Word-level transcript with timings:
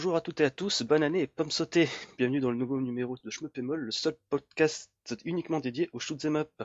bonjour 0.00 0.16
à 0.16 0.22
toutes 0.22 0.40
et 0.40 0.44
à 0.44 0.50
tous, 0.50 0.80
bonne 0.80 1.02
année 1.02 1.20
et 1.20 1.26
pomme 1.26 1.50
sautée. 1.50 1.86
Bienvenue 2.16 2.40
dans 2.40 2.50
le 2.50 2.56
nouveau 2.56 2.80
numéro 2.80 3.18
de 3.22 3.28
Schmeupémol, 3.28 3.80
le 3.80 3.90
seul 3.90 4.16
podcast 4.30 4.90
uniquement 5.26 5.60
dédié 5.60 5.90
au 5.92 5.98
shoot'em 5.98 6.36
up. 6.36 6.62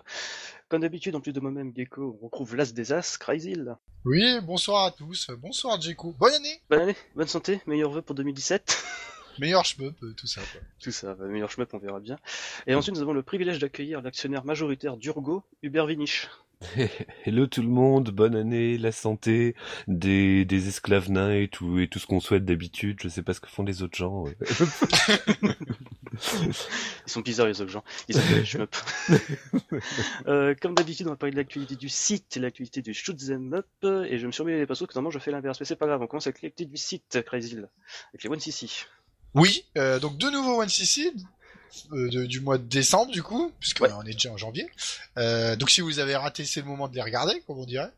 Comme 0.70 0.84
d'habitude, 0.84 1.17
en 1.17 1.20
plus 1.20 1.34
de 1.34 1.41
moi-même, 1.41 1.73
Gecko, 1.76 2.17
on 2.21 2.26
retrouve 2.27 2.55
l'as 2.55 2.73
des 2.73 2.93
as, 2.93 3.17
Cryzil. 3.17 3.76
Oui, 4.05 4.40
bonsoir 4.41 4.85
à 4.85 4.91
tous, 4.91 5.31
bonsoir 5.38 5.81
Djeko, 5.81 6.16
bonne 6.17 6.34
année 6.34 6.62
Bonne 6.70 6.79
année, 6.79 6.95
bonne 7.13 7.27
santé, 7.27 7.59
meilleurs 7.67 7.91
vœux 7.91 8.02
pour 8.02 8.16
2017. 8.16 8.85
Meilleur 9.40 9.65
shmup, 9.65 9.98
tout 10.15 10.27
ça 10.27 10.40
quoi. 10.40 10.62
Tout 10.81 10.91
ça, 10.91 11.13
bah, 11.13 11.26
meilleur 11.26 11.52
shmup, 11.52 11.73
on 11.73 11.77
verra 11.77 11.99
bien. 11.99 12.17
Et 12.67 12.73
ensuite, 12.73 12.95
nous 12.95 13.02
avons 13.02 13.12
le 13.12 13.21
privilège 13.21 13.59
d'accueillir 13.59 14.02
l'actionnaire 14.02 14.45
majoritaire 14.45 14.95
d'Urgo, 14.95 15.43
Hubert 15.62 15.88
Vinich. 15.88 16.29
Hello 17.25 17.47
tout 17.47 17.61
le 17.61 17.67
monde, 17.67 18.09
bonne 18.11 18.35
année, 18.35 18.77
la 18.77 18.91
santé, 18.91 19.55
des, 19.87 20.45
des 20.45 20.67
esclaves 20.67 21.09
nains 21.09 21.33
et 21.33 21.47
tout, 21.47 21.79
et 21.79 21.87
tout 21.87 21.99
ce 21.99 22.07
qu'on 22.07 22.19
souhaite 22.19 22.45
d'habitude. 22.45 22.99
Je 23.01 23.09
sais 23.09 23.21
pas 23.23 23.33
ce 23.33 23.39
que 23.39 23.47
font 23.49 23.63
les 23.63 23.81
autres 23.81 23.97
gens. 23.97 24.23
ouais. 24.23 24.37
Ils 26.37 27.11
sont 27.11 27.20
bizarres 27.21 27.47
les 27.47 27.59
autres 27.59 27.71
gens, 27.71 27.83
ils 28.07 28.17
les 28.17 28.45
shmup. 28.45 28.73
Euh, 30.27 30.55
comme 30.59 30.73
d'habitude, 30.73 31.07
on 31.07 31.12
va 31.12 31.15
parler 31.17 31.31
de 31.31 31.37
l'actualité 31.37 31.75
du 31.75 31.90
site 31.90 32.37
et 32.37 32.40
l'actualité 32.40 32.81
du 32.81 32.93
shoot'em 32.93 33.53
up, 33.53 33.68
et 33.84 34.18
je 34.18 34.25
me 34.25 34.31
suis 34.31 34.41
remis 34.41 34.55
les 34.55 34.65
pinceaux 34.65 34.87
que 34.87 34.93
normalement 34.93 35.12
je 35.12 35.20
fais 35.20 35.31
l'inverse, 35.31 35.59
mais 35.59 35.65
c'est 35.65 35.75
pas 35.75 35.87
grave, 35.87 36.01
on 36.01 36.07
commence 36.07 36.27
avec 36.27 36.41
l'actualité 36.41 36.65
du 36.65 36.77
site, 36.77 37.21
Cryzil, 37.25 37.68
avec 38.13 38.23
les 38.23 38.29
1cc. 38.29 38.85
Oui, 39.35 39.65
euh, 39.77 39.99
donc 39.99 40.18
de 40.18 40.29
nouveau 40.29 40.62
One 40.62 40.70
CC 40.70 41.12
euh, 41.94 42.10
de- 42.10 42.26
du 42.26 42.40
mois 42.41 42.58
de 42.58 42.63
décembre 42.63 43.12
du 43.12 43.24
coup, 43.24 43.52
puisque 43.60 43.82
Ouais. 43.82 43.91
on 43.94 44.04
est 44.04 44.13
déjà 44.13 44.32
en 44.32 44.38
janvier. 44.38 44.68
Euh, 45.18 45.55
donc 45.55 45.70
si 45.70 45.82
vous 45.82 45.99
avez 45.99 46.16
raté, 46.16 46.46
c'est 46.46 46.62
le 46.62 46.68
moment 46.68 46.88
de 46.88 46.96
les 46.96 47.02
regarder, 47.02 47.41
comme 47.48 47.60
on 47.60 47.66
dirait. 47.66 47.91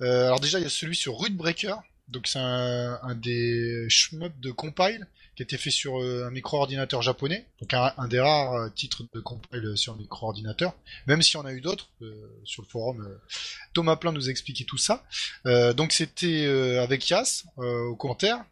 Euh, 0.00 0.26
alors 0.26 0.40
déjà, 0.40 0.58
il 0.58 0.62
y 0.62 0.66
a 0.66 0.70
celui 0.70 0.96
sur 0.96 1.14
Root 1.14 1.30
Breaker, 1.32 1.74
donc 2.08 2.26
c'est 2.26 2.38
un, 2.38 2.98
un 3.02 3.14
des 3.14 3.86
shmups 3.88 4.38
de 4.40 4.50
compile 4.50 5.06
qui 5.34 5.42
a 5.42 5.44
été 5.44 5.56
fait 5.56 5.70
sur 5.70 5.96
un 5.96 6.30
micro-ordinateur 6.30 7.00
japonais, 7.00 7.46
donc 7.58 7.72
un, 7.72 7.94
un 7.96 8.06
des 8.06 8.20
rares 8.20 8.70
titres 8.74 9.02
de 9.14 9.20
compile 9.20 9.72
sur 9.76 9.96
micro-ordinateur, 9.96 10.74
même 11.06 11.22
si 11.22 11.38
on 11.38 11.44
a 11.46 11.52
eu 11.54 11.62
d'autres 11.62 11.88
sur 12.44 12.60
le 12.62 12.68
forum. 12.68 13.18
Thomas 13.72 13.96
Plein 13.96 14.12
nous 14.12 14.28
a 14.28 14.30
expliqué 14.30 14.66
tout 14.66 14.76
ça. 14.76 15.02
Donc 15.74 15.92
c'était 15.92 16.44
avec 16.78 17.08
Yas 17.08 17.44
au 17.56 17.96
commentaire. 17.96 18.44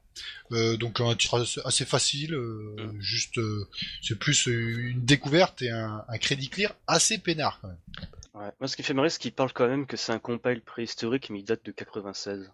Euh, 0.53 0.77
donc 0.77 1.01
un 1.01 1.15
titre 1.15 1.47
assez- 1.65 1.85
facile, 1.85 2.35
euh, 2.35 2.77
juste 2.99 3.39
euh, 3.39 3.69
c'est 4.03 4.19
plus 4.19 4.47
une 4.47 5.05
découverte 5.05 5.63
et 5.63 5.71
un, 5.71 6.05
un 6.09 6.19
crédit 6.19 6.49
clear 6.49 6.75
assez 6.87 7.19
peinard 7.19 7.59
quand 7.63 7.69
même. 7.69 7.77
Ouais. 8.35 8.51
Moi, 8.61 8.69
ce 8.69 8.77
qui 8.77 8.83
fait 8.83 8.95
marrer, 8.95 9.11
c'est 9.11 9.19
qu'il 9.21 9.33
parle 9.33 9.53
quand 9.53 9.69
même 9.69 9.87
que 9.87 9.97
c'est 9.97 10.13
un 10.13 10.19
compile 10.19 10.63
préhistorique, 10.63 11.31
mais 11.31 11.41
il 11.41 11.45
date 11.45 11.65
de 11.65 11.73
96. 11.73 12.51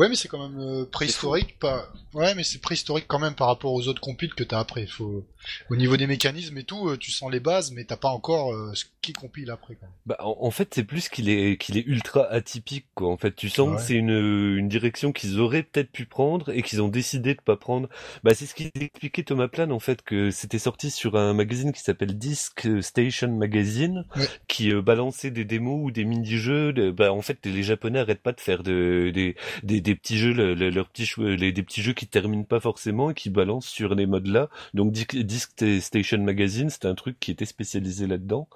Ouais, 0.00 0.08
mais 0.08 0.14
c'est 0.14 0.28
quand 0.28 0.48
même 0.48 0.58
euh, 0.58 0.86
préhistorique, 0.90 1.58
pas. 1.58 1.92
Ouais, 2.14 2.34
mais 2.34 2.42
c'est 2.42 2.58
préhistorique 2.60 3.04
quand 3.06 3.18
même 3.18 3.34
par 3.34 3.48
rapport 3.48 3.74
aux 3.74 3.86
autres 3.86 4.00
compiles 4.00 4.32
que 4.34 4.42
t'as 4.44 4.58
après. 4.58 4.86
Faut 4.86 5.26
au 5.68 5.76
niveau 5.76 5.98
des 5.98 6.06
mécanismes 6.06 6.56
et 6.56 6.64
tout, 6.64 6.88
euh, 6.88 6.96
tu 6.96 7.10
sens 7.10 7.30
les 7.30 7.38
bases, 7.38 7.70
mais 7.72 7.84
t'as 7.84 7.98
pas 7.98 8.08
encore 8.08 8.54
euh, 8.54 8.72
ce 8.74 8.86
qui 9.02 9.12
compile 9.12 9.50
après. 9.50 9.76
Même. 9.82 9.90
Bah, 10.06 10.16
en, 10.20 10.38
en 10.40 10.50
fait, 10.50 10.72
c'est 10.74 10.84
plus 10.84 11.10
qu'il 11.10 11.28
est 11.28 11.58
qu'il 11.60 11.76
est 11.76 11.84
ultra 11.86 12.24
atypique, 12.30 12.86
quoi. 12.94 13.10
En 13.12 13.18
fait, 13.18 13.36
tu 13.36 13.50
sens 13.50 13.68
Ouais. 13.68 13.76
que 13.76 13.82
c'est 13.82 13.94
une, 13.94 14.56
une 14.56 14.68
direction 14.70 15.12
qu'ils 15.12 15.38
auraient 15.38 15.62
peut-être 15.64 15.92
pu 15.92 16.06
prendre 16.06 16.48
et 16.48 16.62
qu'ils 16.62 16.80
ont 16.80 16.88
décidé 16.88 17.34
de 17.34 17.42
pas 17.42 17.56
prendre. 17.56 17.90
Bah, 18.24 18.32
c'est 18.34 18.46
ce 18.46 18.54
qu'il 18.54 18.70
expliquait 18.74 19.22
Thomas 19.24 19.48
Plan, 19.48 19.70
en 19.70 19.80
fait, 19.80 20.00
que 20.00 20.30
c'était 20.30 20.58
sorti 20.58 20.90
sur 20.90 21.16
un 21.16 21.34
magazine 21.34 21.72
qui 21.72 21.82
s'appelle 21.82 22.16
Disc 22.16 22.66
Station 22.80 23.28
Magazine, 23.36 24.06
Ouais. 24.16 24.26
qui 24.48 24.72
balançait 24.72 25.30
des 25.30 25.44
démos 25.44 25.78
ou 25.84 25.90
des 25.90 26.06
mini-jeux. 26.06 26.72
de- 26.72 26.90
Bah, 26.90 27.12
en 27.12 27.20
fait, 27.20 27.44
les 27.44 27.62
Japonais 27.62 27.98
arrêtent 27.98 28.22
pas 28.22 28.32
de 28.32 28.40
faire 28.40 28.62
de, 28.62 29.10
des, 29.14 29.36
des, 29.62 29.80
des 29.90 29.96
petits 29.96 30.18
jeux, 30.18 30.32
le- 30.32 30.54
le- 30.54 30.70
leurs 30.70 30.88
petits 30.88 31.04
jeux, 31.06 31.34
les, 31.34 31.52
des 31.52 31.62
petits 31.62 31.82
jeux 31.82 31.92
qui 31.92 32.06
terminent 32.06 32.44
pas 32.44 32.60
forcément 32.60 33.10
et 33.10 33.14
qui 33.14 33.30
balancent 33.30 33.66
sur 33.68 33.94
les 33.94 34.06
modes 34.06 34.28
là. 34.28 34.48
Donc, 34.74 34.92
Disc 34.92 35.52
Station 35.80 36.18
Magazine, 36.18 36.70
c'était 36.70 36.88
un 36.88 36.94
truc 36.94 37.18
qui 37.20 37.30
était 37.30 37.44
spécialisé 37.46 38.06
là-dedans. 38.06 38.48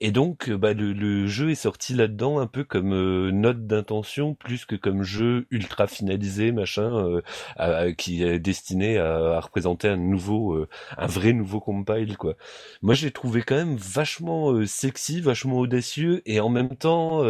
Et 0.00 0.10
donc, 0.12 0.48
euh, 0.48 0.56
bah, 0.56 0.74
le, 0.74 0.92
le 0.92 1.26
jeu 1.26 1.50
est 1.50 1.54
sorti 1.56 1.94
là-dedans 1.94 2.38
un 2.38 2.46
peu 2.46 2.64
comme 2.64 2.92
euh, 2.92 3.30
note 3.32 3.66
d'intention, 3.66 4.34
plus 4.34 4.64
que 4.64 4.76
comme 4.76 5.02
jeu 5.02 5.46
ultra 5.50 5.86
finalisé, 5.86 6.52
machin, 6.52 6.90
euh, 6.94 7.22
à- 7.56 7.92
qui 7.92 8.22
est 8.22 8.38
destiné 8.38 8.98
à, 8.98 9.16
à 9.36 9.40
représenter 9.40 9.88
un 9.88 9.96
nouveau, 9.96 10.54
euh, 10.54 10.68
un 10.98 11.06
vrai 11.06 11.32
nouveau 11.32 11.60
compile, 11.60 12.16
quoi. 12.16 12.34
Moi, 12.82 12.94
je 12.94 13.06
l'ai 13.06 13.12
trouvé 13.12 13.42
quand 13.42 13.56
même 13.56 13.76
vachement 13.76 14.64
sexy, 14.66 15.20
vachement 15.20 15.58
audacieux, 15.58 16.22
et 16.26 16.40
en 16.40 16.48
même 16.48 16.76
temps, 16.76 17.24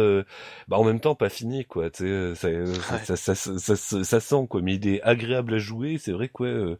bah, 0.67 0.77
en 0.77 0.83
même 0.83 0.99
temps 0.99 1.15
pas 1.15 1.29
fini, 1.29 1.65
quoi. 1.65 1.89
Tu 1.89 2.03
sais, 2.35 2.49
ça, 2.81 2.99
ça, 3.05 3.15
ça, 3.15 3.28
ça, 3.35 3.75
ça, 3.75 4.19
sent, 4.19 4.47
quoi. 4.49 4.61
Mais 4.61 4.75
il 4.75 4.87
est 4.87 5.01
agréable 5.03 5.55
à 5.55 5.57
jouer, 5.59 5.97
c'est 5.97 6.11
vrai, 6.11 6.29
quoi. 6.29 6.47
euh, 6.47 6.77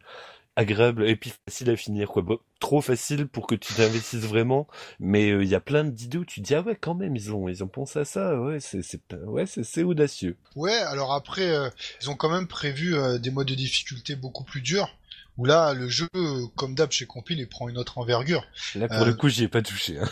agréable 0.56 1.08
et 1.08 1.16
puis 1.16 1.32
facile 1.48 1.70
à 1.70 1.76
finir 1.76 2.08
quoi 2.08 2.24
trop 2.58 2.80
facile 2.82 3.28
pour 3.28 3.46
que 3.46 3.54
tu 3.54 3.72
t'investisses 3.72 4.24
vraiment 4.24 4.66
mais 4.98 5.30
euh, 5.30 5.44
il 5.44 5.48
y 5.48 5.54
a 5.54 5.60
plein 5.60 5.84
d'idées 5.84 6.18
où 6.18 6.24
tu 6.24 6.42
te 6.42 6.46
dis 6.46 6.54
ah 6.54 6.60
ouais 6.62 6.76
quand 6.78 6.94
même 6.94 7.16
ils 7.16 7.32
ont 7.32 7.48
ils 7.48 7.62
ont 7.64 7.68
pensé 7.68 8.00
à 8.00 8.04
ça 8.04 8.38
ouais 8.40 8.58
c'est 8.60 8.82
ouais 9.26 9.46
c'est 9.46 9.82
audacieux 9.84 10.36
Ouais, 10.56 10.76
alors 10.78 11.12
après, 11.14 11.48
euh, 11.48 11.70
ils 12.02 12.10
ont 12.10 12.16
quand 12.16 12.28
même 12.30 12.48
prévu 12.48 12.94
des 13.20 13.30
modes 13.30 13.48
de 13.48 13.54
difficulté 13.54 14.16
beaucoup 14.16 14.44
plus 14.44 14.60
durs. 14.60 14.90
Où 15.36 15.44
là, 15.46 15.72
le 15.72 15.88
jeu, 15.88 16.08
euh, 16.16 16.46
comme 16.56 16.74
d'hab 16.74 16.90
chez 16.90 17.06
Compile, 17.06 17.38
il 17.38 17.48
prend 17.48 17.68
une 17.68 17.78
autre 17.78 17.98
envergure. 17.98 18.44
là 18.74 18.88
pour 18.88 18.98
Euh, 18.98 19.04
le 19.06 19.14
coup 19.14 19.28
j'y 19.28 19.44
ai 19.44 19.48
pas 19.48 19.62
touché 19.62 19.98
hein. 19.98 20.08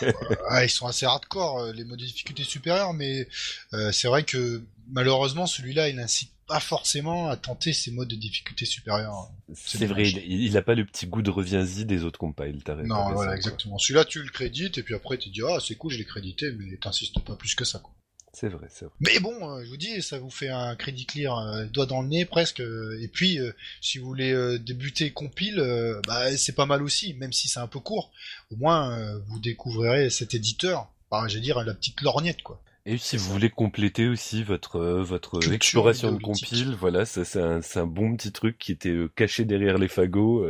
Ah, 0.48 0.64
ils 0.64 0.70
sont 0.70 0.86
assez 0.86 1.04
hardcore, 1.06 1.58
euh, 1.60 1.72
les 1.72 1.84
modes 1.84 1.98
de 1.98 2.04
difficulté 2.06 2.42
supérieures, 2.44 2.94
mais 2.94 3.28
euh, 3.74 3.92
c'est 3.92 4.08
vrai 4.08 4.22
que 4.24 4.62
malheureusement, 4.88 5.46
celui-là, 5.46 5.88
il 5.88 5.96
n'incite 5.96 6.30
pas 6.46 6.60
forcément 6.60 7.28
à 7.28 7.36
tenter 7.36 7.72
ces 7.72 7.90
modes 7.92 8.08
de 8.08 8.16
difficulté 8.16 8.64
supérieures. 8.64 9.30
c'est 9.54 9.86
vrai 9.86 10.08
il, 10.08 10.42
il 10.42 10.56
a 10.56 10.62
pas 10.62 10.74
le 10.74 10.84
petit 10.84 11.06
goût 11.06 11.22
de 11.22 11.30
reviens-y 11.30 11.84
des 11.84 12.04
autres 12.04 12.18
compiles 12.18 12.62
Non, 12.84 13.12
voilà, 13.12 13.36
exactement. 13.36 13.78
Celui-là, 13.78 14.04
tu 14.04 14.22
le 14.22 14.28
crédites, 14.30 14.76
et 14.78 14.82
puis 14.82 14.94
après, 14.94 15.18
tu 15.18 15.28
dis, 15.30 15.40
ah, 15.48 15.58
c'est 15.66 15.76
cool, 15.76 15.92
je 15.92 15.98
l'ai 15.98 16.04
crédité, 16.04 16.50
mais 16.52 16.76
t'insistes 16.76 17.20
pas 17.20 17.36
plus 17.36 17.54
que 17.54 17.64
ça, 17.64 17.78
quoi. 17.78 17.92
C'est 18.32 18.48
vrai 18.48 18.66
c'est 18.70 18.86
vrai 18.86 18.94
Mais 19.00 19.20
bon, 19.20 19.50
euh, 19.50 19.64
je 19.64 19.68
vous 19.68 19.76
dis, 19.76 20.00
ça 20.00 20.18
vous 20.18 20.30
fait 20.30 20.48
un 20.48 20.74
crédit 20.74 21.04
clear, 21.04 21.38
euh, 21.38 21.64
doigt 21.66 21.86
dans 21.86 22.00
le 22.00 22.08
nez 22.08 22.24
presque. 22.24 22.60
euh, 22.60 22.98
et 23.00 23.08
puis, 23.08 23.38
si 23.80 23.98
vous 23.98 24.06
voulez 24.06 24.58
débuter 24.58 25.10
compile, 25.12 25.62
bah, 26.06 26.34
c'est 26.36 26.54
pas 26.54 26.66
mal 26.66 26.82
aussi, 26.82 27.14
même 27.14 27.32
si 27.32 27.48
c'est 27.48 27.60
un 27.60 27.66
peu 27.66 27.80
court. 27.80 28.10
Au 28.50 28.56
moins, 28.56 29.18
vous 29.28 29.38
découvrirez 29.38 30.10
cet 30.10 30.34
éditeur. 30.34 30.90
Bah, 31.10 31.24
je 31.28 31.38
dire 31.38 31.62
la 31.62 31.74
petite 31.74 32.00
lorgnette, 32.00 32.42
quoi. 32.42 32.60
et 32.86 32.96
si 32.96 33.16
vous 33.16 33.30
voulez 33.30 33.50
compléter 33.50 34.08
aussi 34.08 34.42
votre 34.42 34.80
votre 34.80 35.38
Culture 35.38 35.52
exploration 35.52 36.12
de 36.12 36.18
compile 36.18 36.74
voilà 36.74 37.04
ça 37.04 37.24
c'est 37.24 37.78
un 37.78 37.86
bon 37.86 38.16
petit 38.16 38.32
truc 38.32 38.58
qui 38.58 38.72
était 38.72 38.96
caché 39.14 39.44
derrière 39.44 39.76
les 39.76 39.88
fagots 39.88 40.46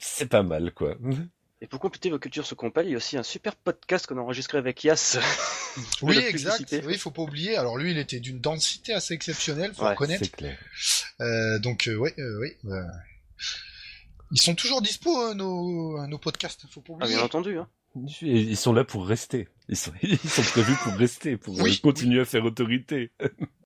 c'est 0.00 0.28
pas 0.28 0.42
mal 0.42 0.72
quoi 0.72 0.96
Et 1.62 1.68
pour 1.68 1.78
compléter 1.78 2.10
vos 2.10 2.18
cultures 2.18 2.44
sur 2.44 2.56
compile, 2.56 2.82
il 2.86 2.90
y 2.90 2.94
a 2.94 2.96
aussi 2.96 3.16
un 3.16 3.22
super 3.22 3.54
podcast 3.54 4.06
qu'on 4.08 4.18
a 4.18 4.20
enregistré 4.20 4.58
avec 4.58 4.82
Yas. 4.82 5.16
Je 5.76 6.04
Oui, 6.04 6.18
exact. 6.18 6.74
Oui, 6.84 6.98
faut 6.98 7.12
pas 7.12 7.22
oublier. 7.22 7.56
Alors 7.56 7.78
lui, 7.78 7.92
il 7.92 7.98
était 7.98 8.18
d'une 8.20 8.40
densité 8.40 8.92
assez 8.92 9.14
exceptionnelle, 9.14 9.72
faut 9.72 9.84
Ouais, 9.84 9.90
reconnaître. 9.90 10.24
c'est 10.24 10.32
clair 10.36 10.58
Euh, 11.20 11.58
donc, 11.60 11.86
euh, 11.86 11.92
euh, 12.18 12.40
oui. 12.40 12.50
euh, 12.66 12.82
Ils 14.32 14.42
sont 14.42 14.54
toujours 14.56 14.82
dispo, 14.82 15.16
euh, 15.30 15.34
nos, 15.34 16.04
nos 16.08 16.18
podcasts, 16.18 16.66
faut 16.68 16.80
pas 16.80 16.94
Ah, 16.94 16.96
oublier. 17.04 17.14
bien 17.14 17.24
entendu, 17.24 17.56
hein. 17.58 17.68
Et 18.22 18.40
Ils 18.40 18.56
sont 18.56 18.72
là 18.72 18.84
pour 18.84 19.06
rester. 19.06 19.48
Ils 19.68 19.76
sont, 19.76 19.92
ils 20.02 20.18
sont 20.18 20.42
prévus 20.42 20.74
pour 20.82 20.94
rester, 20.94 21.36
pour 21.36 21.58
Oui, 21.60 21.72
euh, 21.72 21.80
continuer 21.82 22.20
à 22.20 22.24
faire 22.24 22.44
autorité. 22.44 23.10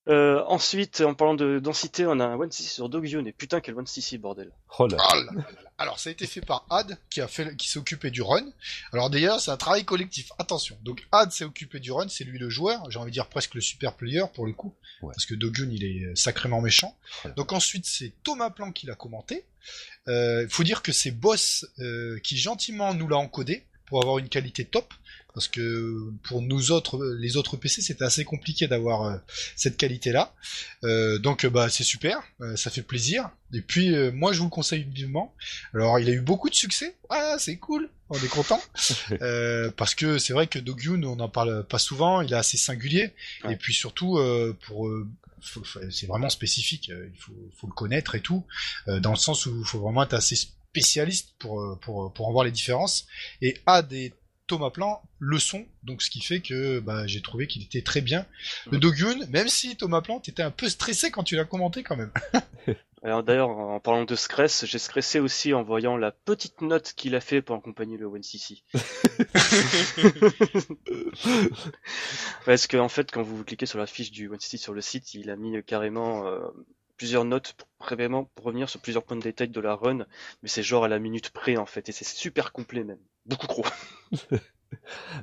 Euh, 0.09 0.45
ensuite, 0.47 1.01
en 1.01 1.15
parlant 1.15 1.35
de 1.35 1.59
densité, 1.59 2.07
on 2.07 2.21
a 2.21 2.25
un 2.25 2.37
1cc 2.39 2.63
sur 2.69 2.89
Dogyun, 2.89 3.25
et 3.25 3.33
putain, 3.33 3.61
quel 3.61 3.75
1cc, 3.75 4.19
bordel. 4.21 4.53
Oh 4.79 4.87
là. 4.87 4.97
Ah 5.01 5.17
là. 5.17 5.43
Alors, 5.79 5.99
ça 5.99 6.11
a 6.11 6.13
été 6.13 6.29
fait 6.29 6.41
par 6.41 6.65
Ad, 6.71 6.97
qui 7.11 7.21
a 7.21 7.27
fait, 7.27 7.57
qui 7.57 7.69
s'est 7.69 7.81
occupé 7.81 8.13
du 8.13 8.23
run. 8.23 8.47
Alors 8.93 9.11
d'ailleurs, 9.11 9.41
c'est 9.41 9.51
un 9.51 9.57
travail 9.57 9.85
collectif. 9.85 10.31
Attention. 10.39 10.79
Donc 10.85 11.05
Ad 11.11 11.33
s'est 11.33 11.43
occupé 11.45 11.81
du 11.81 11.91
run, 11.91 12.07
c'est 12.09 12.23
lui 12.23 12.39
le 12.39 12.49
joueur. 12.49 12.89
J'ai 12.89 13.01
envie 13.01 13.11
de 13.11 13.15
dire 13.15 13.29
presque 13.29 13.55
le 13.57 13.61
super 13.61 13.95
player 13.97 14.23
pour 14.33 14.47
le 14.47 14.53
coup, 14.53 14.77
Ouais. 15.03 15.13
parce 15.13 15.27
que 15.27 15.35
Dogun 15.35 15.69
il 15.73 15.83
est 15.83 16.15
sacrément 16.17 16.61
méchant. 16.61 16.97
Voilà. 17.23 17.35
Donc 17.35 17.53
ensuite, 17.53 17.85
c'est 17.85 18.13
Thomas 18.23 18.51
Plan 18.51 18.71
qui 18.71 18.87
l'a 18.87 18.95
commenté. 18.95 19.45
Euh, 20.07 20.45
Il 20.45 20.51
faut 20.51 20.63
dire 20.63 20.83
que 20.83 20.93
c'est 20.93 21.11
Boss 21.11 21.67
euh, 21.81 22.21
qui 22.21 22.37
gentiment 22.39 22.95
nous 22.95 23.09
l'a 23.09 23.17
encodé 23.17 23.66
pour 23.87 24.03
avoir 24.03 24.19
une 24.19 24.29
qualité 24.29 24.65
top. 24.65 24.93
Parce 25.37 25.49
que 25.49 26.11
pour 26.23 26.41
nous 26.41 26.71
autres, 26.71 27.15
les 27.19 27.37
autres 27.37 27.59
PC, 27.59 27.83
c'était 27.83 28.05
assez 28.05 28.25
compliqué 28.25 28.69
d'avoir 28.69 29.03
euh, 29.05 29.17
cette 29.55 29.77
qualité-là. 29.77 30.35
Euh, 30.83 31.19
donc 31.19 31.45
euh, 31.45 31.51
bah 31.51 31.69
c'est 31.69 31.85
super, 31.85 32.23
euh, 32.41 32.57
ça 32.57 32.71
fait 32.71 32.81
plaisir. 32.81 33.29
Et 33.53 33.61
puis 33.61 33.95
moi 34.13 34.33
je 34.33 34.39
vous 34.39 34.47
le 34.47 34.51
conseille 34.51 34.85
vivement. 34.85 35.35
Alors 35.75 35.99
il 35.99 36.09
a 36.09 36.13
eu 36.13 36.23
beaucoup 36.23 36.49
de 36.49 36.55
succès. 36.55 36.97
Ah 37.11 37.37
c'est 37.39 37.59
cool, 37.59 37.91
on 38.09 38.17
est 38.17 38.29
content. 38.29 38.63
Parce 39.77 39.95
que 39.95 40.17
c'est 40.17 40.33
vrai 40.33 40.47
que 40.47 40.59
Dogyun 40.59 41.03
on 41.03 41.17
n'en 41.17 41.29
parle 41.29 41.65
pas 41.65 41.79
souvent, 41.79 42.23
il 42.23 42.33
est 42.33 42.37
assez 42.37 42.57
singulier. 42.57 43.13
Ouais. 43.45 43.53
Et 43.53 43.57
puis 43.57 43.75
surtout 43.75 44.19
pour 44.67 44.91
c'est 45.91 46.07
vraiment 46.07 46.31
spécifique, 46.31 46.89
il 46.89 47.21
faut, 47.21 47.35
faut 47.59 47.67
le 47.67 47.75
connaître 47.75 48.15
et 48.15 48.21
tout, 48.21 48.43
dans 48.87 49.11
le 49.11 49.19
sens 49.19 49.45
où 49.45 49.59
il 49.59 49.67
faut 49.67 49.81
vraiment 49.81 50.03
être 50.03 50.15
assez 50.15 50.35
spécialiste 50.77 51.35
pour, 51.39 51.61
euh, 51.61 51.79
pour, 51.81 52.13
pour 52.13 52.29
en 52.29 52.33
voir 52.33 52.45
les 52.45 52.51
différences. 52.51 53.07
Et 53.41 53.57
a 53.65 53.81
des 53.83 54.13
Thomas 54.47 54.71
Plan 54.71 55.03
le 55.19 55.39
son, 55.39 55.65
donc 55.83 56.03
ce 56.03 56.11
qui 56.11 56.21
fait 56.21 56.41
que 56.41 56.81
bah, 56.81 57.07
j'ai 57.07 57.23
trouvé 57.23 57.47
qu'il 57.47 57.63
était 57.63 57.83
très 57.83 58.03
bien. 58.03 58.27
Le 58.71 58.79
Dogyun, 58.79 59.27
même 59.31 59.49
si 59.49 59.77
Thomas 59.77 60.03
Plan 60.03 60.21
était 60.25 60.43
un 60.43 60.51
peu 60.51 60.69
stressé 60.69 61.11
quand 61.11 61.25
tu 61.25 61.35
l'as 61.35 61.47
commenté 61.47 61.83
quand 61.83 61.97
même. 61.97 62.13
Alors, 63.03 63.23
D'ailleurs, 63.23 63.51
en 63.51 63.79
parlant 63.79 64.05
de 64.05 64.17
stress, 64.17 64.65
j'ai 64.67 64.79
stressé 64.79 65.21
aussi 65.21 65.55
en 65.55 65.63
voyant 65.63 65.97
la 65.97 66.11
petite 66.11 66.61
note 66.61 66.93
qu'il 66.95 67.15
a 67.15 67.21
fait 67.21 67.41
pour 67.41 67.57
accompagner 67.57 67.97
le 67.97 68.07
OneCC. 68.07 68.65
Parce 72.45 72.67
qu'en 72.67 72.81
en 72.81 72.89
fait, 72.89 73.13
quand 73.13 73.23
vous 73.23 73.45
cliquez 73.45 73.67
sur 73.67 73.79
la 73.79 73.87
fiche 73.87 74.11
du 74.11 74.29
OneCC 74.29 74.59
sur 74.59 74.73
le 74.73 74.81
site, 74.81 75.15
il 75.15 75.31
a 75.31 75.37
mis 75.37 75.63
carrément 75.65 76.27
euh, 76.27 76.41
plusieurs 76.97 77.25
notes 77.25 77.55
pour, 77.55 77.69
vraiment 77.97 78.25
pour 78.35 78.47
revenir 78.47 78.69
sur 78.69 78.81
plusieurs 78.81 79.05
points 79.05 79.17
de 79.17 79.23
détail 79.23 79.49
de 79.49 79.61
la 79.61 79.75
run, 79.75 80.07
mais 80.43 80.49
c'est 80.49 80.63
genre 80.63 80.85
à 80.85 80.89
la 80.89 80.99
minute 80.99 81.31
près 81.31 81.57
en 81.57 81.67
fait, 81.67 81.89
et 81.89 81.93
c'est 81.93 82.07
super 82.07 82.53
complet 82.53 82.85
même, 82.85 82.99
beaucoup 83.27 83.47
trop. 83.47 83.65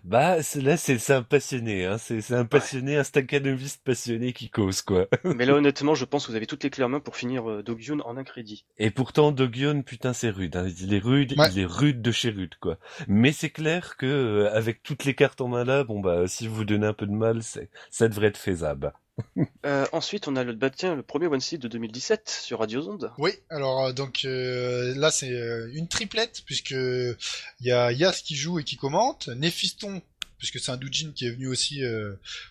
Bah 0.06 0.42
c'est- 0.42 0.62
là 0.62 0.78
c'est 0.78 0.98
c'est 0.98 1.14
un 1.14 1.22
passionné, 1.22 1.86
hein. 1.86 1.98
C'est 1.98 2.22
c'est 2.22 2.34
un 2.34 2.46
passionné, 2.46 2.96
un 2.98 3.04
staccanoviste 3.04 3.84
passionné 3.84 4.32
qui 4.34 4.50
cause 4.50 4.82
quoi. 4.82 5.08
mais 5.26 5.46
là 5.46 5.54
honnêtement, 5.54 5.96
je 5.96 6.06
pense 6.06 6.26
que 6.26 6.32
vous 6.32 6.38
avez 6.38 6.48
toutes 6.48 6.64
les 6.64 6.70
clés 6.70 6.84
en 6.84 6.90
main 6.90 7.00
pour 7.02 7.18
finir 7.18 7.50
euh, 7.50 7.62
Dogyun 7.62 8.00
en 8.02 8.16
un 8.18 8.24
crédit. 8.24 8.66
Et 8.78 8.90
pourtant 8.90 9.32
Dogion, 9.32 9.82
putain 9.84 10.14
c'est 10.14 10.30
rude. 10.30 10.56
Hein. 10.56 10.68
Il 10.80 10.94
est 10.94 11.00
rude, 11.00 11.34
Ouais. 11.38 11.50
il 11.52 11.60
est 11.60 11.66
rude 11.66 12.02
de 12.02 12.12
chez 12.12 12.30
rude 12.30 12.56
quoi. 12.60 12.78
Mais 13.08 13.32
c'est 13.34 13.50
clair 13.50 13.98
que 13.98 14.06
euh, 14.06 14.54
avec 14.56 14.82
toutes 14.82 15.04
les 15.04 15.14
cartes 15.14 15.42
en 15.42 15.50
main 15.50 15.66
là, 15.66 15.84
bon 15.84 16.00
bah 16.00 16.26
si 16.28 16.48
vous 16.48 16.56
vous 16.56 16.66
donnez 16.66 16.88
un 16.88 16.94
peu 16.94 17.06
de 17.06 17.12
mal, 17.12 17.44
c'est 17.44 17.70
ça 17.92 18.08
devrait 18.08 18.28
être 18.28 18.38
faisable. 18.38 18.94
Euh, 19.66 19.86
ensuite, 19.94 20.28
on 20.28 20.36
a 20.36 20.44
le, 20.44 20.54
bah, 20.54 20.70
le 20.82 21.02
premier 21.02 21.28
OneCC 21.28 21.58
de 21.58 21.70
2017 21.70 22.30
sur 22.30 22.60
Radio 22.60 22.82
Zonde. 22.82 23.12
Oui, 23.18 23.32
alors 23.50 23.86
euh, 23.86 23.94
donc 23.94 24.26
euh, 24.26 24.94
là 24.98 25.10
c'est 25.10 25.32
une 25.74 25.88
triplette 25.88 26.42
puisque 26.46 26.72
il 26.72 27.16
y 27.62 27.72
a 27.72 27.92
Yas 27.94 28.22
qui 28.24 28.36
joue 28.36 28.60
et 28.60 28.66
qui 28.66 28.76
commente, 28.76 29.30
Néphiston 29.30 30.02
puisque 30.38 30.60
c'est 30.60 30.72
un 30.72 30.78
doujin 30.78 31.14
qui 31.16 31.26
est 31.26 31.30
venu 31.30 31.48
aussi 31.48 31.82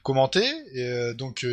commenter 0.03 0.51
et 0.73 1.13
donc 1.13 1.45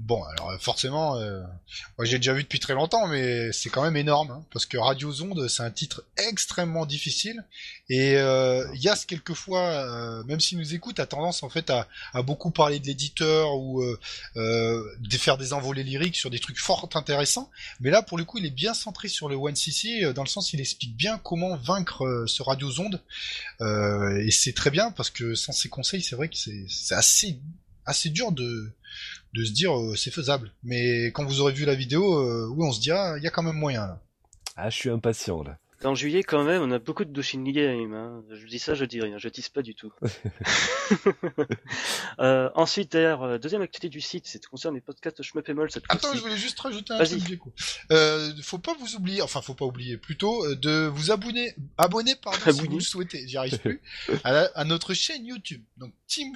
bon 0.00 0.20
alors 0.24 0.60
forcément 0.60 1.14
moi 1.20 2.04
j'ai 2.04 2.16
déjà 2.16 2.32
vu 2.32 2.42
depuis 2.42 2.58
très 2.58 2.74
longtemps 2.74 3.06
mais 3.06 3.52
c'est 3.52 3.70
quand 3.70 3.82
même 3.82 3.96
énorme 3.96 4.32
hein, 4.32 4.44
parce 4.52 4.66
que 4.66 4.76
Radio 4.76 5.12
Zonde 5.12 5.46
c'est 5.46 5.62
un 5.62 5.70
titre 5.70 6.04
extrêmement 6.16 6.84
difficile 6.84 7.44
et 7.88 8.16
euh, 8.16 8.66
Yas 8.74 9.04
quelquefois 9.06 9.60
euh, 9.60 10.24
même 10.24 10.40
s'il 10.40 10.58
nous 10.58 10.74
écoute 10.74 11.00
a 11.00 11.06
tendance 11.06 11.42
en 11.42 11.48
fait 11.48 11.68
à, 11.70 11.88
à 12.12 12.22
beaucoup 12.22 12.50
parler 12.50 12.78
de 12.78 12.86
l'éditeur 12.86 13.56
ou 13.56 13.82
euh, 13.82 13.98
euh, 14.36 14.82
de 15.00 15.16
faire 15.16 15.36
des 15.38 15.52
envolées 15.52 15.82
lyriques 15.82 16.16
sur 16.16 16.30
des 16.30 16.38
trucs 16.38 16.58
fort 16.58 16.88
intéressants 16.94 17.50
mais 17.80 17.90
là, 17.90 18.02
pour 18.02 18.18
le 18.18 18.24
coup, 18.24 18.38
il 18.38 18.46
est 18.46 18.50
bien 18.50 18.74
centré 18.74 19.08
sur 19.08 19.28
le 19.28 19.36
One 19.36 19.56
CC, 19.56 20.04
euh, 20.04 20.12
dans 20.12 20.22
le 20.22 20.28
sens 20.28 20.52
il 20.52 20.60
explique 20.60 20.96
bien 20.96 21.18
comment 21.18 21.56
vaincre 21.56 22.04
euh, 22.04 22.26
ce 22.26 22.42
radiozonde. 22.42 23.00
Euh, 23.60 24.24
et 24.24 24.30
c'est 24.30 24.52
très 24.52 24.70
bien, 24.70 24.90
parce 24.90 25.10
que 25.10 25.34
sans 25.34 25.52
ses 25.52 25.68
conseils, 25.68 26.02
c'est 26.02 26.16
vrai 26.16 26.28
que 26.28 26.36
c'est 26.36 26.94
assez, 26.94 27.38
assez 27.86 28.10
dur 28.10 28.32
de, 28.32 28.70
de 29.34 29.44
se 29.44 29.52
dire 29.52 29.72
c'est 29.96 30.10
faisable. 30.10 30.52
Mais 30.62 31.06
quand 31.06 31.24
vous 31.24 31.40
aurez 31.40 31.52
vu 31.52 31.64
la 31.64 31.74
vidéo, 31.74 32.48
oui, 32.50 32.66
on 32.66 32.72
se 32.72 32.80
dit, 32.80 32.90
ah, 32.90 33.14
il 33.16 33.24
y 33.24 33.26
a 33.26 33.30
quand 33.30 33.42
même 33.42 33.56
moyen 33.56 33.86
là. 33.86 34.00
Ah 34.54 34.68
je 34.68 34.76
suis 34.76 34.90
impatient 34.90 35.42
là. 35.42 35.58
En 35.84 35.94
juillet, 35.94 36.22
quand 36.22 36.44
même, 36.44 36.62
on 36.62 36.70
a 36.70 36.78
beaucoup 36.78 37.04
de 37.04 37.10
Doshin 37.10 37.42
Game. 37.42 37.92
Hein. 37.92 38.22
Je 38.30 38.46
dis 38.46 38.58
ça, 38.58 38.74
je 38.74 38.84
dis 38.84 39.00
rien, 39.00 39.18
je 39.18 39.28
tease 39.28 39.48
pas 39.48 39.62
du 39.62 39.74
tout. 39.74 39.92
euh, 42.20 42.50
ensuite, 42.54 42.92
d'ailleurs, 42.92 43.22
euh, 43.22 43.38
deuxième 43.38 43.62
activité 43.62 43.88
du 43.88 44.00
site, 44.00 44.26
c'est 44.26 44.44
concerne 44.46 44.74
les 44.74 44.80
podcasts 44.80 45.22
Schmuppemol 45.22 45.70
cette 45.70 45.84
Attends, 45.88 46.14
je 46.14 46.20
voulais 46.20 46.36
juste 46.36 46.58
rajouter 46.60 46.94
un 46.94 47.04
truc, 47.04 47.26
Gecko. 47.26 47.52
Euh, 47.90 48.30
faut 48.42 48.58
pas 48.58 48.74
vous 48.78 48.94
oublier, 48.96 49.22
enfin, 49.22 49.40
faut 49.42 49.54
pas 49.54 49.64
oublier, 49.64 49.96
plutôt, 49.96 50.44
euh, 50.44 50.54
de 50.56 50.86
vous 50.86 51.10
abonner, 51.10 51.54
abonner, 51.78 52.14
pardon, 52.22 52.38
si 52.52 52.60
vous 52.68 52.76
le 52.76 52.80
souhaitez, 52.82 53.26
j'y 53.26 53.36
arrive 53.36 53.58
plus, 53.58 53.80
à, 54.24 54.32
la- 54.32 54.50
à 54.54 54.64
notre 54.64 54.94
chaîne 54.94 55.24
YouTube. 55.26 55.62
Donc, 55.78 55.92
Team. 56.12 56.34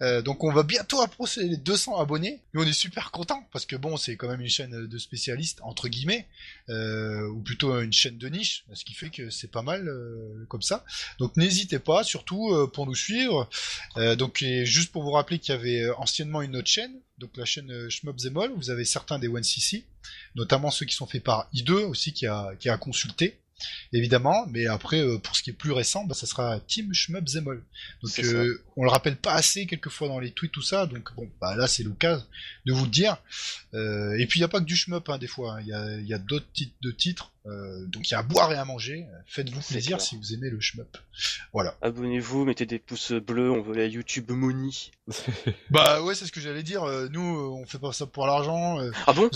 Euh, 0.00 0.22
donc, 0.22 0.42
on 0.42 0.52
va 0.52 0.64
bientôt 0.64 1.00
approcher 1.00 1.44
les 1.44 1.56
200 1.56 1.96
abonnés. 1.98 2.40
Et 2.54 2.58
on 2.58 2.62
est 2.62 2.72
super 2.72 3.12
contents, 3.12 3.46
parce 3.52 3.66
que 3.66 3.76
bon, 3.76 3.96
c'est 3.96 4.16
quand 4.16 4.28
même 4.28 4.40
une 4.40 4.48
chaîne 4.48 4.86
de 4.86 4.98
spécialistes, 4.98 5.60
entre 5.62 5.88
guillemets, 5.88 6.26
euh, 6.68 7.28
ou 7.28 7.40
plutôt 7.40 7.80
une 7.80 7.92
chaîne 7.92 8.18
de 8.18 8.28
niche, 8.28 8.64
ce 8.74 8.84
qui 8.84 8.94
fait 8.94 9.10
que 9.10 9.30
c'est 9.30 9.50
pas 9.50 9.62
mal, 9.62 9.88
euh, 9.88 10.44
comme 10.48 10.62
ça. 10.62 10.84
Donc, 11.18 11.36
n'hésitez 11.36 11.78
pas, 11.78 12.02
surtout, 12.02 12.52
pour 12.72 12.86
nous 12.86 12.94
suivre. 12.94 13.48
Donc, 14.18 14.44
juste 14.64 14.90
pour 14.90 15.02
vous 15.02 15.12
rappeler 15.12 15.38
qu'il 15.38 15.54
y 15.54 15.58
avait 15.58 15.90
anciennement 15.90 16.42
une 16.42 16.56
autre 16.56 16.68
chaîne, 16.68 16.92
donc 17.18 17.36
la 17.36 17.44
chaîne 17.44 17.88
Shmup 17.88 18.18
Zemol, 18.18 18.52
vous 18.56 18.70
avez 18.70 18.84
certains 18.84 19.18
des 19.18 19.28
1cc, 19.28 19.84
notamment 20.34 20.70
ceux 20.70 20.86
qui 20.86 20.94
sont 20.94 21.06
faits 21.06 21.22
par 21.22 21.48
I2 21.54 21.72
aussi, 21.84 22.12
qui 22.12 22.26
a 22.26 22.78
consulté, 22.80 23.38
évidemment, 23.92 24.46
mais 24.50 24.66
après, 24.66 25.00
euh, 25.00 25.18
pour 25.18 25.36
ce 25.36 25.42
qui 25.42 25.50
est 25.50 25.54
plus 25.54 25.72
récent, 25.72 26.04
bah, 26.04 26.14
ça 26.14 26.26
sera 26.26 26.60
Team 26.60 26.92
Shmup 26.92 27.28
Zemol. 27.28 27.62
Donc, 28.02 28.18
euh, 28.20 28.62
on 28.76 28.84
le 28.84 28.90
rappelle 28.90 29.16
pas 29.16 29.34
assez 29.34 29.66
quelquefois 29.66 30.08
dans 30.08 30.20
les 30.20 30.30
tweets, 30.30 30.52
tout 30.52 30.62
ça, 30.62 30.86
donc 30.86 31.14
bon, 31.14 31.28
bah 31.40 31.56
là, 31.56 31.66
c'est 31.66 31.82
l'occasion 31.82 32.24
de 32.66 32.72
vous 32.72 32.84
le 32.84 32.90
dire. 32.90 33.16
Euh, 33.74 34.16
et 34.18 34.26
puis, 34.26 34.38
il 34.38 34.42
n'y 34.42 34.44
a 34.44 34.48
pas 34.48 34.60
que 34.60 34.64
du 34.64 34.76
Shmup, 34.76 35.08
hein, 35.08 35.18
des 35.18 35.26
fois, 35.26 35.56
hein. 35.56 35.60
il 35.62 35.68
y 35.68 35.72
a, 35.72 35.98
il 35.98 36.06
y 36.06 36.14
a 36.14 36.18
d'autres 36.18 36.50
titres 36.52 36.76
de 36.82 36.90
titres, 36.90 37.31
euh, 37.46 37.86
donc 37.86 38.08
il 38.08 38.12
y 38.12 38.14
a 38.14 38.20
à 38.20 38.22
boire 38.22 38.52
et 38.52 38.56
à 38.56 38.64
manger, 38.64 39.06
faites-vous 39.26 39.60
plaisir 39.60 39.96
clair. 39.96 40.00
si 40.00 40.16
vous 40.16 40.32
aimez 40.34 40.50
le 40.50 40.60
Shmup. 40.60 40.96
Voilà. 41.52 41.76
Abonnez-vous, 41.82 42.44
mettez 42.44 42.66
des 42.66 42.78
pouces 42.78 43.12
bleus, 43.12 43.50
on 43.50 43.62
veut 43.62 43.74
la 43.74 43.86
YouTube 43.86 44.30
Money. 44.30 44.70
Bah 45.70 46.02
ouais, 46.02 46.14
c'est 46.14 46.26
ce 46.26 46.32
que 46.32 46.40
j'allais 46.40 46.62
dire, 46.62 46.84
euh, 46.84 47.08
nous, 47.10 47.36
euh, 47.36 47.48
on 47.48 47.66
fait 47.66 47.78
pas 47.78 47.92
ça 47.92 48.06
pour 48.06 48.26
l'argent, 48.26 48.78
Ah 49.06 49.12
bon 49.12 49.28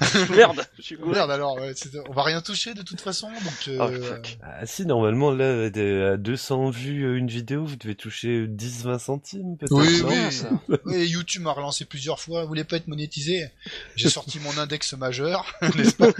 Merde 0.30 0.64
je 0.78 0.82
suis 0.82 0.96
Merde 0.96 1.30
alors, 1.30 1.56
ouais, 1.56 1.74
on 2.08 2.12
va 2.12 2.22
rien 2.22 2.40
toucher 2.40 2.74
de 2.74 2.82
toute 2.82 3.00
façon, 3.00 3.28
donc 3.28 3.68
euh, 3.68 3.78
Oh, 3.80 4.02
fuck. 4.04 4.38
Ah 4.42 4.64
si 4.66 4.86
normalement 4.86 5.32
là 5.32 5.66
à 5.66 6.16
200 6.16 6.70
vues 6.70 7.18
une 7.18 7.28
vidéo, 7.28 7.64
vous 7.64 7.76
devez 7.76 7.94
toucher 7.94 8.46
10-20 8.46 8.98
centimes 8.98 9.56
peut-être. 9.56 9.72
Oui, 9.72 10.02
oui. 10.04 10.32
Ça. 10.32 10.50
ouais, 10.84 11.06
YouTube 11.06 11.42
m'a 11.42 11.52
relancé 11.52 11.84
plusieurs 11.84 12.20
fois, 12.20 12.42
vous 12.42 12.48
voulez 12.48 12.64
pas 12.64 12.76
être 12.76 12.88
monétisé? 12.88 13.50
J'ai 13.96 14.08
sorti 14.08 14.38
mon 14.40 14.56
index 14.58 14.92
majeur, 14.94 15.52
n'est-ce 15.76 15.96
pas? 15.96 16.12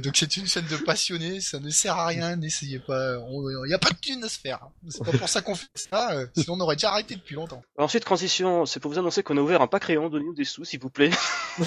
Donc 0.00 0.16
c'est 0.16 0.36
une 0.36 0.46
chaîne 0.46 0.66
de 0.66 0.76
passionnés, 0.76 1.40
ça 1.40 1.60
ne 1.60 1.70
sert 1.70 1.96
à 1.96 2.06
rien, 2.06 2.36
n'essayez 2.36 2.78
pas, 2.78 3.16
il 3.64 3.70
y 3.70 3.74
a 3.74 3.78
pas 3.78 3.90
de 3.90 3.96
thunes 3.96 4.24
à 4.24 4.28
se 4.28 4.38
faire. 4.38 4.68
C'est 4.88 5.04
pas 5.04 5.12
pour 5.12 5.28
ça 5.28 5.42
qu'on 5.42 5.54
fait 5.54 5.66
ça, 5.74 6.12
euh, 6.12 6.26
sinon 6.36 6.56
on 6.56 6.60
aurait 6.60 6.76
déjà 6.76 6.90
arrêté 6.90 7.14
depuis 7.14 7.34
longtemps. 7.34 7.62
Ensuite, 7.78 8.04
transition, 8.04 8.66
c'est 8.66 8.80
pour 8.80 8.90
vous 8.90 8.98
annoncer 8.98 9.22
qu'on 9.22 9.36
a 9.36 9.40
ouvert 9.40 9.62
un 9.62 9.66
Patreon, 9.66 10.08
donnez-nous 10.08 10.34
des 10.34 10.44
sous, 10.44 10.64
s'il 10.64 10.80
vous 10.80 10.90
plaît. 10.90 11.10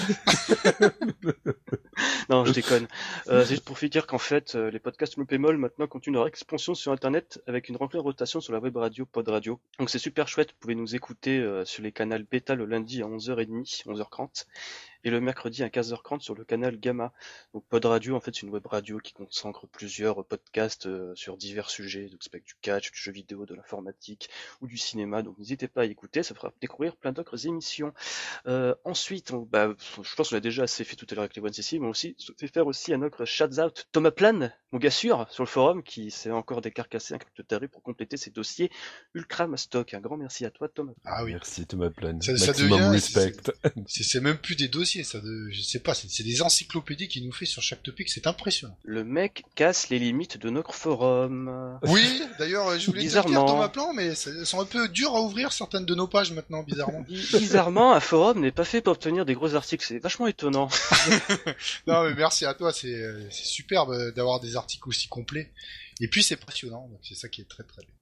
non, 2.28 2.44
je 2.44 2.52
déconne. 2.52 2.86
Euh, 3.28 3.42
c'est 3.44 3.50
juste 3.50 3.64
pour 3.64 3.76
vous 3.76 3.88
dire 3.88 4.06
qu'en 4.06 4.18
fait, 4.18 4.54
euh, 4.54 4.70
les 4.70 4.78
podcasts 4.78 5.16
Mopémol 5.16 5.56
maintenant 5.56 5.86
continuent 5.86 6.14
leur 6.14 6.26
expansion 6.26 6.74
sur 6.74 6.92
Internet 6.92 7.42
avec 7.46 7.68
une 7.68 7.76
remplie 7.76 7.98
rotation 7.98 8.40
sur 8.40 8.52
la 8.52 8.58
web 8.58 8.76
radio 8.76 9.06
Pod 9.06 9.28
Radio. 9.28 9.60
Donc 9.78 9.90
c'est 9.90 9.98
super 9.98 10.28
chouette, 10.28 10.50
vous 10.50 10.58
pouvez 10.60 10.74
nous 10.74 10.94
écouter 10.94 11.38
euh, 11.38 11.64
sur 11.64 11.82
les 11.82 11.92
canaux 11.92 12.10
bêta 12.30 12.54
le 12.54 12.66
lundi 12.66 13.02
à 13.02 13.06
11h30, 13.06 13.84
11h30, 13.86 14.46
et 15.04 15.10
le 15.10 15.20
mercredi 15.20 15.62
à 15.62 15.68
15h30 15.68 16.20
sur 16.20 16.34
le 16.34 16.44
canal 16.44 16.78
Gamma. 16.78 17.12
Donc 17.54 17.64
Pod 17.68 17.84
Radio, 17.84 18.16
en 18.16 18.20
fait, 18.20 18.34
c'est 18.34 18.42
une 18.42 18.50
web 18.50 18.66
radio 18.66 18.98
qui 18.98 19.12
consacre 19.12 19.66
plusieurs 19.66 20.24
podcasts 20.24 20.86
euh, 20.86 21.12
sur 21.14 21.36
divers 21.36 21.70
sujets, 21.70 22.08
donc 22.08 22.22
spec 22.22 22.44
du 22.44 22.54
catch, 22.60 22.90
du 22.92 22.98
jeu 22.98 23.12
vidéo, 23.12 23.46
de 23.46 23.54
l'informatique 23.54 24.30
ou 24.60 24.66
du 24.66 24.76
cinéma. 24.78 25.22
Donc 25.22 25.38
n'hésitez 25.38 25.68
pas 25.68 25.82
à 25.82 25.84
écouter, 25.84 26.22
ça 26.22 26.34
fera 26.34 26.52
découvrir 26.60 26.96
plein 26.96 27.12
d'autres 27.12 27.46
émissions. 27.46 27.92
Euh, 28.46 28.74
ensuite, 28.84 29.32
on- 29.32 29.42
bah, 29.42 29.74
je 30.02 30.14
pense 30.14 30.30
qu'on 30.30 30.36
a 30.36 30.40
déjà 30.40 30.62
assez 30.64 30.84
fait 30.84 30.96
tout 30.96 31.06
à 31.10 31.14
l'heure 31.14 31.24
avec 31.24 31.36
les 31.36 31.42
One 31.42 31.52
CC, 31.52 31.78
mais 31.78 31.88
aussi 31.88 32.16
fait 32.38 32.48
faire 32.48 32.66
aussi 32.66 32.92
à 32.92 32.96
notre 32.96 33.24
shout 33.24 33.58
out 33.60 33.86
Thomas 33.92 34.10
Plan, 34.10 34.50
mon 34.72 34.78
gars 34.78 34.90
sûr, 34.90 35.26
sur 35.30 35.42
le 35.42 35.48
forum, 35.48 35.82
qui 35.82 36.10
s'est 36.10 36.30
encore 36.30 36.60
décarcassé 36.60 37.14
un 37.14 37.18
crypto 37.18 37.40
pour 37.72 37.82
compléter 37.82 38.16
ses 38.16 38.30
dossiers 38.30 38.70
ultra 39.14 39.46
mastoc. 39.46 39.94
Un 39.94 40.00
grand 40.00 40.16
merci 40.16 40.44
à 40.44 40.50
toi, 40.50 40.68
Thomas. 40.68 40.92
Ah 41.04 41.24
oui, 41.24 41.32
Merci 41.32 41.66
Thomas 41.66 41.90
Plan. 41.90 42.20
Ça- 42.20 42.36
ça 42.36 42.46
Maximum 42.48 42.78
devient- 42.78 42.90
respect. 42.90 43.32
c'est 43.86 44.02
c'est 44.04 44.20
même 44.20 44.36
plus 44.38 44.56
des 44.56 44.68
dossiers, 44.68 44.89
ça, 45.04 45.20
de, 45.20 45.48
je 45.50 45.60
sais 45.62 45.78
pas, 45.80 45.94
c'est 45.94 46.22
des 46.22 46.42
encyclopédies 46.42 47.08
qu'il 47.08 47.24
nous 47.24 47.32
fait 47.32 47.46
sur 47.46 47.62
chaque 47.62 47.82
topic, 47.82 48.08
c'est 48.10 48.26
impressionnant. 48.26 48.76
Le 48.84 49.04
mec 49.04 49.44
casse 49.54 49.88
les 49.88 49.98
limites 49.98 50.36
de 50.38 50.50
notre 50.50 50.74
forum. 50.74 51.78
Oui, 51.84 52.22
d'ailleurs, 52.38 52.78
je 52.78 52.86
voulais 52.86 53.00
dire, 53.00 53.08
Bizarrement. 53.24 53.46
Thomas 53.46 53.68
Plan, 53.68 53.92
mais 53.94 54.14
c'est- 54.14 54.30
elles 54.30 54.46
sont 54.46 54.60
un 54.60 54.64
peu 54.66 54.88
dures 54.88 55.14
à 55.16 55.20
ouvrir 55.22 55.52
certaines 55.52 55.86
de 55.86 55.94
nos 55.94 56.06
pages 56.06 56.32
maintenant, 56.32 56.62
bizarrement. 56.62 57.00
Bi- 57.08 57.26
Bizarrement, 57.38 57.92
un 57.94 58.00
forum 58.00 58.40
n'est 58.40 58.52
pas 58.52 58.64
fait 58.64 58.80
pour 58.80 58.92
obtenir 58.92 59.24
des 59.24 59.34
gros 59.34 59.54
articles, 59.54 59.84
c'est 59.86 59.98
vachement 59.98 60.26
étonnant. 60.26 60.68
non, 61.86 62.04
mais 62.04 62.14
merci 62.14 62.44
à 62.44 62.54
toi, 62.54 62.72
c'est 62.72 62.92
euh, 62.94 63.28
superbe 63.30 63.90
euh, 63.92 64.12
d'avoir 64.12 64.40
des 64.40 64.56
articles 64.56 64.88
aussi 64.88 65.08
complets. 65.08 65.50
Et 66.00 66.08
puis 66.08 66.22
c'est 66.22 66.36
passionnant, 66.36 66.88
donc 66.88 67.00
c'est 67.02 67.14
ça 67.14 67.28
qui 67.28 67.40
est 67.42 67.48
très 67.48 67.62
très 67.62 67.82
bien. 67.82 67.94